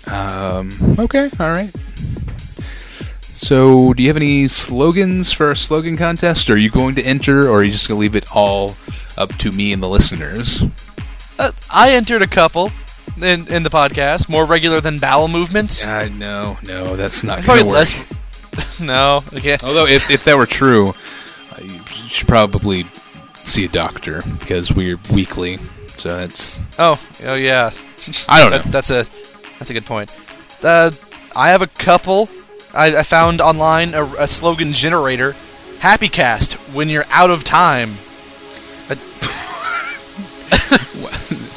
Um, 0.06 0.70
okay, 1.00 1.28
all 1.40 1.50
right. 1.50 1.74
So, 3.32 3.92
do 3.92 4.04
you 4.04 4.08
have 4.08 4.16
any 4.16 4.46
slogans 4.46 5.32
for 5.32 5.46
our 5.46 5.56
slogan 5.56 5.96
contest? 5.96 6.48
Are 6.48 6.56
you 6.56 6.70
going 6.70 6.94
to 6.94 7.02
enter, 7.02 7.48
or 7.48 7.58
are 7.58 7.64
you 7.64 7.72
just 7.72 7.88
going 7.88 7.98
to 7.98 8.00
leave 8.02 8.14
it 8.14 8.24
all 8.32 8.76
up 9.18 9.30
to 9.38 9.50
me 9.50 9.72
and 9.72 9.82
the 9.82 9.88
listeners? 9.88 10.62
Uh, 11.40 11.50
I 11.68 11.90
entered 11.90 12.22
a 12.22 12.26
couple 12.28 12.70
in 13.22 13.46
in 13.48 13.62
the 13.62 13.70
podcast, 13.70 14.28
more 14.28 14.44
regular 14.44 14.80
than 14.80 14.98
bowel 14.98 15.28
movements. 15.28 15.86
Uh, 15.86 16.08
no, 16.08 16.58
no, 16.66 16.96
that's 16.96 17.22
not 17.22 17.42
Probably 17.42 17.64
going 17.64 17.74
to 17.74 17.80
work. 17.80 18.56
less. 18.56 18.80
no, 18.80 19.22
okay. 19.34 19.56
Although, 19.62 19.86
if, 19.86 20.10
if 20.10 20.24
that 20.24 20.36
were 20.36 20.46
true, 20.46 20.94
you 21.60 21.80
should 22.08 22.28
probably 22.28 22.86
see 23.34 23.64
a 23.64 23.68
doctor 23.68 24.22
because 24.38 24.72
we're 24.72 24.98
weekly. 25.12 25.58
So 25.96 26.18
it's. 26.20 26.62
Oh, 26.78 27.00
oh 27.24 27.34
yeah. 27.34 27.70
I 28.28 28.40
don't 28.40 28.50
know. 28.50 28.58
That, 28.58 28.72
that's 28.72 28.90
a 28.90 29.06
that's 29.58 29.70
a 29.70 29.72
good 29.72 29.86
point. 29.86 30.14
Uh, 30.62 30.90
I 31.34 31.50
have 31.50 31.62
a 31.62 31.66
couple. 31.66 32.28
I, 32.74 32.98
I 32.98 33.02
found 33.02 33.40
online 33.40 33.94
a, 33.94 34.04
a 34.18 34.28
slogan 34.28 34.72
generator. 34.72 35.34
Happy 35.80 36.08
Cast 36.08 36.54
when 36.74 36.88
you're 36.88 37.04
out 37.10 37.30
of 37.30 37.44
time. 37.44 37.90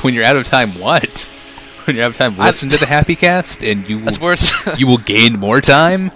when 0.02 0.14
you're 0.14 0.24
out 0.24 0.36
of 0.36 0.46
time. 0.46 0.80
What? 0.80 1.34
When 1.90 2.00
out 2.00 2.12
of 2.12 2.18
time, 2.18 2.40
I- 2.40 2.48
listen 2.48 2.70
to 2.70 2.78
the 2.78 2.86
Happy 2.86 3.16
Cast, 3.16 3.64
and 3.64 3.88
you 3.90 4.00
will 4.00 4.10
it's. 4.10 4.78
you 4.80 4.88
will 4.88 4.98
gain 5.00 5.40
more 5.40 5.60
time. 5.62 6.12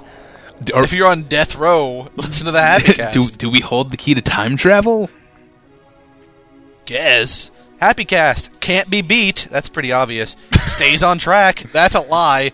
Or, 0.74 0.84
if 0.84 0.94
you're 0.94 1.08
on 1.08 1.24
death 1.24 1.56
row, 1.56 2.10
listen 2.16 2.46
to 2.46 2.52
the 2.52 2.62
Happy 2.62 2.94
Cast. 2.96 3.14
do 3.14 3.24
do 3.24 3.50
we 3.50 3.60
hold 3.60 3.92
the 3.92 3.98
key 3.98 4.14
to 4.14 4.22
time 4.22 4.56
travel? 4.56 5.10
Guess. 6.86 7.52
Happy 7.80 8.06
Cast 8.06 8.60
can't 8.62 8.90
be 8.90 9.02
beat. 9.02 9.48
That's 9.50 9.68
pretty 9.68 9.92
obvious. 9.92 10.38
Stays 10.66 11.04
on 11.04 11.18
track. 11.18 11.64
That's 11.74 11.96
a 11.96 12.02
lie. 12.02 12.52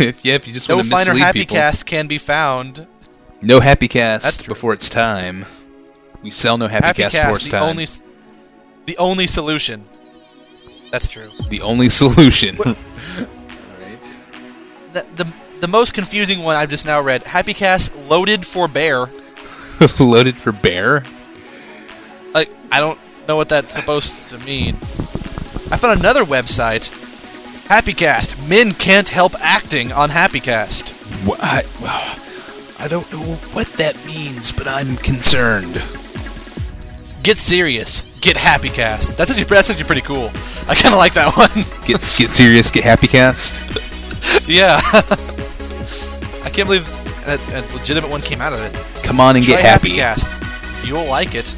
yep, 0.00 0.24
if 0.24 0.46
you 0.48 0.52
just 0.52 0.68
No 0.68 0.82
finer 0.82 1.14
Happy 1.14 1.40
people. 1.40 1.54
Cast 1.56 1.86
can 1.86 2.08
be 2.08 2.18
found. 2.18 2.86
No 3.42 3.60
Happy 3.60 3.86
Cast 3.86 4.24
That's 4.24 4.42
true. 4.42 4.52
before 4.54 4.72
it's 4.72 4.88
time. 4.88 5.46
We 6.22 6.30
sell 6.30 6.58
no 6.58 6.66
Happy, 6.66 6.86
Happy 6.86 7.02
Cast 7.02 7.14
before 7.14 7.30
Cast, 7.30 7.36
it's 7.42 7.44
the 7.44 7.58
time. 7.58 7.68
only, 7.68 7.86
the 8.86 8.96
only 8.96 9.26
solution. 9.28 9.86
That's 10.90 11.08
true. 11.08 11.28
the 11.48 11.60
only 11.62 11.88
solution. 11.88 12.56
What- 12.56 12.76
The, 14.92 15.06
the 15.16 15.26
the 15.60 15.66
most 15.68 15.92
confusing 15.92 16.42
one 16.42 16.56
I've 16.56 16.70
just 16.70 16.86
now 16.86 17.02
read. 17.02 17.24
Happy 17.24 17.52
Cast 17.52 17.94
loaded 17.96 18.46
for 18.46 18.66
bear. 18.66 19.10
Loaded 20.00 20.38
for 20.38 20.52
bear. 20.52 21.04
Like 22.32 22.50
I 22.72 22.80
don't 22.80 22.98
know 23.28 23.36
what 23.36 23.50
that's 23.50 23.74
supposed 23.74 24.30
to 24.30 24.38
mean. 24.38 24.76
I 25.70 25.76
found 25.76 26.00
another 26.00 26.24
website 26.24 26.88
Happy 27.66 27.92
Cast. 27.92 28.48
Men 28.48 28.72
can't 28.72 29.08
help 29.08 29.34
acting 29.40 29.92
on 29.92 30.08
Happy 30.10 30.40
Cast. 30.40 30.90
Wh- 31.26 31.36
I, 31.40 31.62
I 32.84 32.88
don't 32.88 33.10
know 33.12 33.18
what 33.52 33.66
that 33.74 33.96
means, 34.06 34.50
but 34.52 34.66
I'm 34.66 34.96
concerned. 34.96 35.82
Get 37.22 37.36
serious. 37.36 38.15
Get 38.26 38.36
Happy 38.36 38.70
Cast. 38.70 39.16
That's 39.16 39.30
actually 39.30 39.44
that's 39.44 39.70
actually 39.70 39.84
pretty 39.84 40.00
cool. 40.00 40.32
I 40.66 40.74
kind 40.74 40.92
of 40.92 40.98
like 40.98 41.14
that 41.14 41.36
one. 41.36 41.64
Get 41.86 42.00
get 42.18 42.32
serious, 42.32 42.72
get 42.72 42.82
happy 42.82 43.06
cast. 43.06 43.70
yeah. 44.48 44.80
I 46.42 46.50
can't 46.50 46.66
believe 46.66 46.88
a, 47.28 47.38
a 47.54 47.62
legitimate 47.72 48.10
one 48.10 48.20
came 48.22 48.40
out 48.40 48.52
of 48.52 48.58
it. 48.60 49.04
Come 49.04 49.20
on 49.20 49.36
and 49.36 49.44
Try 49.44 49.54
get 49.54 49.64
happy. 49.64 49.94
Cast. 49.94 50.26
You'll 50.84 51.06
like 51.06 51.36
it. 51.36 51.54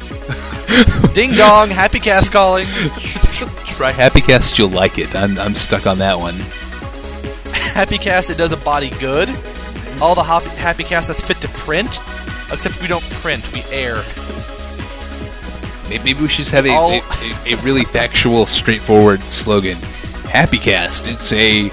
Ding 1.15 1.31
dong. 1.31 1.71
Happy 1.71 1.99
Cast 1.99 2.31
calling. 2.31 2.67
Try 3.75 3.91
happy 3.91 4.21
cast, 4.21 4.59
you'll 4.59 4.69
like 4.69 4.99
it. 4.99 5.15
I'm 5.15 5.39
I'm 5.39 5.55
stuck 5.55 5.87
on 5.87 5.97
that 5.97 6.19
one. 6.19 6.35
Happy 7.73 7.97
Cast. 7.97 8.29
It 8.29 8.37
does 8.37 8.51
a 8.51 8.57
body 8.57 8.91
good. 8.99 9.27
All 10.03 10.13
the 10.13 10.21
hop- 10.21 10.43
Happy 10.43 10.83
Cast 10.83 11.07
that's 11.07 11.25
fit 11.25 11.37
to 11.37 11.47
print, 11.47 11.99
except 12.53 12.79
we 12.79 12.87
don't 12.87 13.03
print. 13.23 13.41
We 13.53 13.63
air. 13.75 14.03
Maybe 15.89 16.13
we 16.21 16.27
should 16.27 16.37
just 16.45 16.51
have 16.51 16.65
a, 16.65 16.69
All- 16.71 16.91
a, 16.91 17.53
a, 17.53 17.55
really 17.63 17.83
factual, 17.83 18.45
straightforward 18.45 19.21
slogan. 19.23 19.77
Happy 20.29 20.57
Cast. 20.57 21.07
It's 21.07 21.31
a 21.33 21.67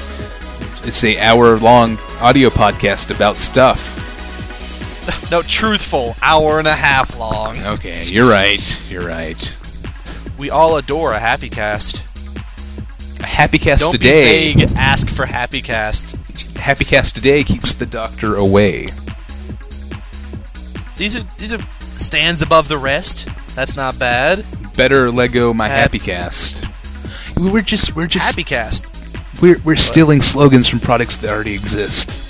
it's 0.87 1.05
a 1.05 1.19
hour 1.19 1.59
long 1.59 1.99
audio 2.21 2.49
podcast 2.49 3.15
about 3.15 3.37
stuff. 3.37 4.03
No, 5.31 5.41
truthful. 5.43 6.17
Hour 6.21 6.59
and 6.59 6.67
a 6.67 6.75
half 6.75 7.17
long. 7.17 7.57
Okay, 7.65 8.05
you're 8.07 8.29
right. 8.29 8.91
You're 8.91 9.07
right. 9.07 9.59
We 10.37 10.51
all 10.51 10.77
adore 10.79 11.13
a 11.13 11.19
Happy 11.21 11.49
Cast. 11.49 12.03
A 13.21 13.27
happy 13.27 13.59
cast 13.59 13.85
Don't 13.85 13.93
today. 13.93 14.53
be 14.55 14.65
vague. 14.65 14.73
Ask 14.77 15.09
for 15.09 15.25
Happy 15.25 15.63
Cast. 15.63 16.17
Happy 16.57 16.85
cast 16.85 17.15
today 17.15 17.45
keeps 17.45 17.75
the 17.75 17.87
doctor 17.87 18.35
away. 18.35 18.89
These 20.97 21.15
are 21.17 21.23
these 21.39 21.53
are 21.53 21.61
stands 21.97 22.43
above 22.43 22.69
the 22.69 22.79
rest. 22.79 23.29
That's 23.57 23.75
not 23.75 23.99
bad. 23.99 24.45
Better 24.77 25.11
Lego 25.11 25.53
my 25.53 25.67
Hap- 25.67 25.79
happy 25.79 25.99
cast. 25.99 26.65
We're 27.37 27.63
just 27.63 27.97
we're 27.97 28.07
just 28.07 28.27
Happy 28.27 28.45
Cast. 28.45 28.87
we're 29.43 29.59
we're 29.65 29.77
stealing 29.77 30.23
slogans 30.23 30.69
from 30.69 30.79
products 30.81 31.17
that 31.17 31.31
already 31.33 31.55
exist. 31.55 32.23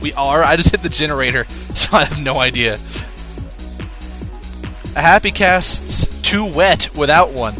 We 0.00 0.12
are. 0.14 0.42
I 0.42 0.56
just 0.56 0.70
hit 0.70 0.82
the 0.82 0.88
generator, 0.88 1.44
so 1.74 1.96
I 1.96 2.04
have 2.04 2.20
no 2.20 2.38
idea. 2.40 2.74
A 4.96 5.00
Happy 5.00 5.30
Cast's 5.30 6.20
too 6.22 6.44
wet 6.44 6.88
without 6.96 7.32
one. 7.32 7.54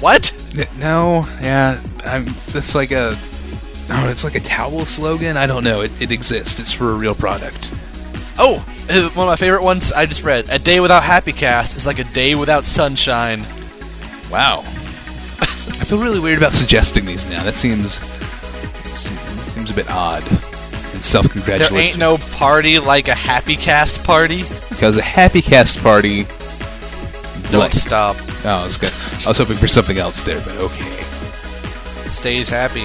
What? 0.00 0.32
N- 0.56 0.68
No, 0.78 1.26
yeah, 1.40 1.80
I'm. 2.04 2.24
That's 2.52 2.74
like 2.74 2.90
a. 2.92 3.16
Oh, 3.90 4.08
it's 4.08 4.24
like 4.24 4.34
a 4.34 4.40
towel 4.40 4.86
slogan. 4.86 5.36
I 5.36 5.46
don't 5.46 5.62
know. 5.64 5.82
It, 5.82 6.00
it 6.00 6.10
exists. 6.10 6.58
It's 6.58 6.72
for 6.72 6.90
a 6.90 6.94
real 6.94 7.14
product. 7.14 7.74
Oh, 8.38 8.56
uh, 8.90 9.08
one 9.10 9.26
of 9.28 9.32
my 9.32 9.36
favorite 9.36 9.62
ones 9.62 9.92
I 9.92 10.06
just 10.06 10.22
read. 10.24 10.48
A 10.50 10.58
day 10.58 10.80
without 10.80 11.02
Happy 11.02 11.32
Cast 11.32 11.76
is 11.76 11.86
like 11.86 11.98
a 11.98 12.04
day 12.04 12.34
without 12.34 12.64
sunshine. 12.64 13.40
Wow. 14.30 14.60
I 15.40 15.86
feel 15.86 16.02
really 16.02 16.20
weird 16.20 16.38
about 16.38 16.52
suggesting 16.52 17.04
these 17.04 17.26
now. 17.30 17.42
That 17.44 17.54
seems 17.54 18.00
seems, 18.96 19.42
seems 19.52 19.70
a 19.70 19.74
bit 19.74 19.88
odd 19.90 20.22
and 20.24 20.32
There 20.40 21.02
self-congratulatory. 21.02 21.80
ain't 21.80 21.98
no 21.98 22.18
party 22.18 22.78
like 22.78 23.08
a 23.08 23.14
Happy 23.14 23.56
Cast 23.56 24.02
party. 24.04 24.42
because 24.68 24.96
a 24.96 25.02
happy 25.02 25.42
cast 25.42 25.80
party. 25.82 26.24
Don't 27.50 27.60
like- 27.60 27.72
stop. 27.72 28.16
Oh, 28.44 28.48
I 28.62 28.64
was, 28.64 28.76
good. 28.76 28.92
I 29.24 29.28
was 29.28 29.38
hoping 29.38 29.56
for 29.56 29.68
something 29.68 29.96
else 29.98 30.20
there, 30.22 30.40
but 30.40 30.56
okay. 30.58 31.02
Stays 32.08 32.48
happy. 32.48 32.84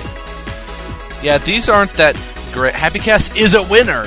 Yeah, 1.22 1.38
these 1.40 1.68
aren't 1.68 1.94
that 1.96 2.16
great. 2.54 2.74
Happy 2.74 3.00
Cast 3.00 3.36
is 3.36 3.54
a 3.56 3.64
winner. 3.64 4.06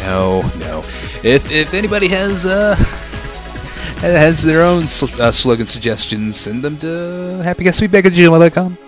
No, 0.00 0.40
no. 0.58 0.80
If 1.22 1.50
if 1.50 1.74
anybody 1.74 2.08
has 2.08 2.46
uh 2.46 2.74
has 4.00 4.42
their 4.42 4.62
own 4.62 4.86
sl- 4.88 5.20
uh, 5.20 5.30
slogan 5.32 5.66
suggestions, 5.66 6.36
send 6.36 6.62
them 6.62 6.78
to 6.78 6.86
happycastfeedback 7.44 8.06
at 8.06 8.12
gmail.com. 8.12 8.78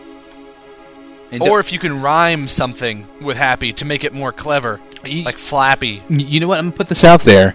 And 1.32 1.43
Or 1.43 1.60
if 1.60 1.72
you 1.72 1.78
can 1.78 2.02
rhyme 2.02 2.47
something 2.48 3.06
with 3.20 3.36
happy 3.36 3.72
to 3.74 3.84
make 3.84 4.05
it 4.05 4.12
more 4.12 4.32
clever, 4.32 4.80
Y- 5.06 5.22
like 5.24 5.39
flappy. 5.39 6.02
you 6.09 6.40
know 6.40 6.48
what? 6.48 6.59
I'm 6.59 6.66
gonna 6.66 6.76
put 6.76 6.89
this 6.89 7.05
out 7.05 7.22
there. 7.22 7.55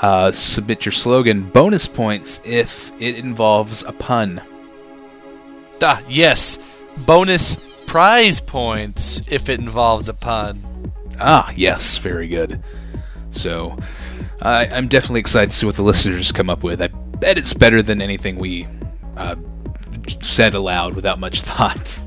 Uh, 0.00 0.30
submit 0.32 0.84
your 0.84 0.92
slogan. 0.92 1.44
Bonus 1.44 1.88
points 1.88 2.40
if 2.44 2.92
it 3.00 3.16
involves 3.18 3.82
a 3.82 3.92
pun. 3.92 4.42
Ah, 5.82 6.02
yes. 6.08 6.58
Bonus 6.98 7.56
prize 7.86 8.40
points 8.40 9.22
if 9.28 9.48
it 9.48 9.58
involves 9.60 10.08
a 10.10 10.14
pun. 10.14 10.62
Ah, 11.18 11.50
yes, 11.56 11.96
very 11.96 12.28
good. 12.28 12.62
So, 13.36 13.76
I 14.42 14.66
I'm 14.66 14.88
definitely 14.88 15.20
excited 15.20 15.50
to 15.50 15.56
see 15.56 15.66
what 15.66 15.76
the 15.76 15.82
listeners 15.82 16.32
come 16.32 16.50
up 16.50 16.62
with. 16.62 16.80
I 16.82 16.88
bet 16.88 17.38
it's 17.38 17.54
better 17.54 17.82
than 17.82 18.00
anything 18.02 18.36
we 18.38 18.66
uh, 19.16 19.36
said 20.20 20.54
aloud 20.54 20.94
without 20.94 21.18
much 21.18 21.40
thought. 21.48 21.98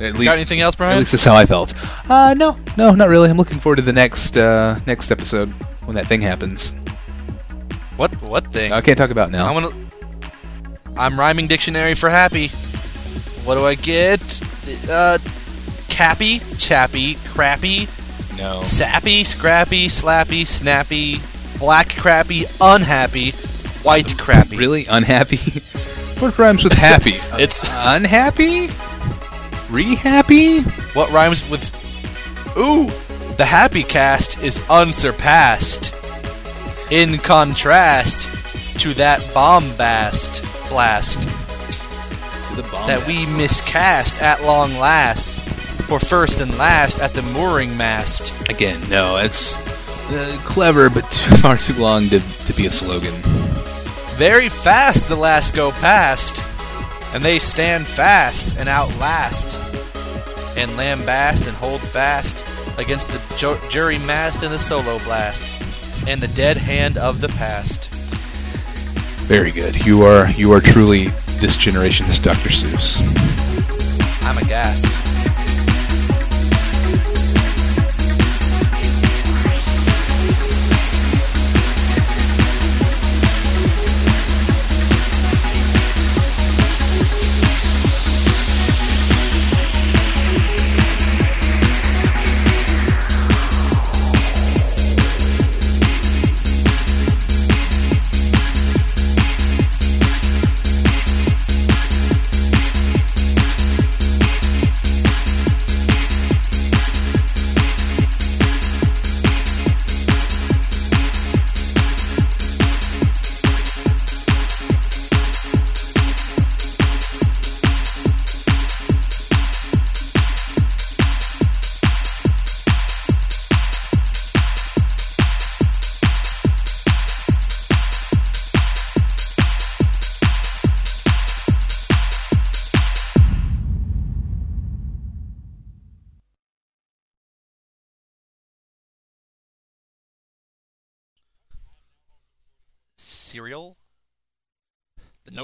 At 0.00 0.14
least, 0.14 0.24
Got 0.24 0.36
anything 0.38 0.60
else, 0.60 0.74
Brian? 0.74 0.94
At 0.94 0.98
least 1.00 1.12
that's 1.12 1.24
how 1.24 1.36
I 1.36 1.44
felt. 1.44 1.74
Uh, 2.08 2.34
no, 2.34 2.58
no, 2.78 2.94
not 2.94 3.08
really. 3.10 3.28
I'm 3.28 3.36
looking 3.36 3.60
forward 3.60 3.76
to 3.76 3.82
the 3.82 3.92
next 3.92 4.36
uh, 4.36 4.80
next 4.86 5.10
episode 5.10 5.50
when 5.84 5.94
that 5.96 6.06
thing 6.06 6.20
happens. 6.22 6.74
What 7.96 8.10
what 8.22 8.50
thing? 8.52 8.72
I 8.72 8.80
can't 8.80 8.96
talk 8.96 9.10
about 9.10 9.30
now. 9.30 9.46
I'm 9.46 9.62
gonna. 9.62 9.90
I'm 10.96 11.18
rhyming 11.18 11.46
dictionary 11.46 11.94
for 11.94 12.08
happy. 12.08 12.48
What 13.46 13.54
do 13.56 13.64
I 13.64 13.74
get? 13.74 14.20
Uh, 14.88 15.18
cappy, 15.88 16.40
chappy, 16.56 17.16
crappy, 17.26 17.86
no. 18.40 18.64
sappy, 18.64 19.22
scrappy, 19.24 19.86
slappy, 19.86 20.46
snappy, 20.46 21.20
black 21.58 21.88
crappy, 21.90 22.44
unhappy, 22.60 23.32
white 23.82 24.16
crappy. 24.18 24.56
Really 24.56 24.86
unhappy? 24.86 25.36
what 26.20 26.36
rhymes 26.38 26.64
with 26.64 26.72
happy? 26.72 27.14
It's 27.40 27.68
unhappy. 27.86 28.70
Re-happy? 29.70 30.62
what 30.94 31.10
rhymes 31.10 31.48
with. 31.48 31.70
Ooh, 32.58 32.86
the 33.36 33.44
happy 33.44 33.82
cast 33.82 34.42
is 34.42 34.60
unsurpassed. 34.68 35.94
In 36.90 37.18
contrast 37.18 38.28
to 38.80 38.92
that 38.94 39.20
bombast 39.32 40.42
blast 40.68 41.22
The 42.56 42.62
bomb 42.62 42.88
that 42.88 43.06
we 43.06 43.26
miscast 43.26 44.20
at 44.20 44.42
long 44.42 44.76
last, 44.76 45.49
for 45.90 45.98
first 45.98 46.40
and 46.40 46.56
last 46.56 47.00
at 47.00 47.14
the 47.14 47.22
mooring 47.22 47.76
mast. 47.76 48.48
Again, 48.48 48.80
no. 48.88 49.16
It's 49.16 49.58
uh, 50.12 50.38
clever, 50.44 50.88
but 50.88 51.00
too, 51.10 51.34
far 51.38 51.56
too 51.56 51.74
long 51.74 52.08
to, 52.10 52.20
to 52.20 52.52
be 52.52 52.66
a 52.66 52.70
slogan. 52.70 53.12
Very 54.14 54.48
fast 54.48 55.08
the 55.08 55.16
last 55.16 55.52
go 55.52 55.72
past, 55.72 56.40
and 57.12 57.24
they 57.24 57.40
stand 57.40 57.88
fast 57.88 58.56
and 58.56 58.68
outlast, 58.68 59.58
and 60.56 60.70
lambast 60.78 61.48
and 61.48 61.56
hold 61.56 61.80
fast 61.80 62.38
against 62.78 63.08
the 63.08 63.36
ju- 63.36 63.58
jury 63.68 63.98
mast 63.98 64.44
and 64.44 64.52
the 64.52 64.58
solo 64.60 65.00
blast, 65.00 65.42
and 66.06 66.20
the 66.20 66.32
dead 66.36 66.56
hand 66.56 66.98
of 66.98 67.20
the 67.20 67.30
past. 67.30 67.92
Very 69.26 69.50
good. 69.50 69.84
You 69.84 70.02
are 70.02 70.30
you 70.30 70.52
are 70.52 70.60
truly 70.60 71.06
this 71.40 71.56
generation's 71.56 72.20
Dr. 72.20 72.50
Seuss. 72.50 73.00
I'm 74.22 74.38
aghast. 74.38 75.09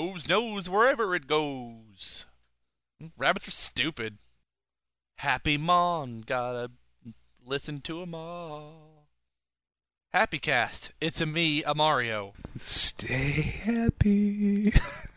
Nose 0.06 0.28
knows 0.28 0.70
wherever 0.70 1.16
it 1.16 1.26
goes. 1.26 2.26
Rabbits 3.16 3.48
are 3.48 3.50
stupid. 3.50 4.18
Happy 5.18 5.56
Mon, 5.56 6.20
gotta 6.20 6.70
listen 7.44 7.80
to 7.80 8.02
'em 8.02 8.14
all. 8.14 9.08
Happy 10.12 10.38
Cast, 10.38 10.92
it's 11.00 11.20
a 11.20 11.26
me, 11.26 11.64
a 11.64 11.74
Mario. 11.74 12.34
Stay 12.62 13.60
happy. 13.64 14.72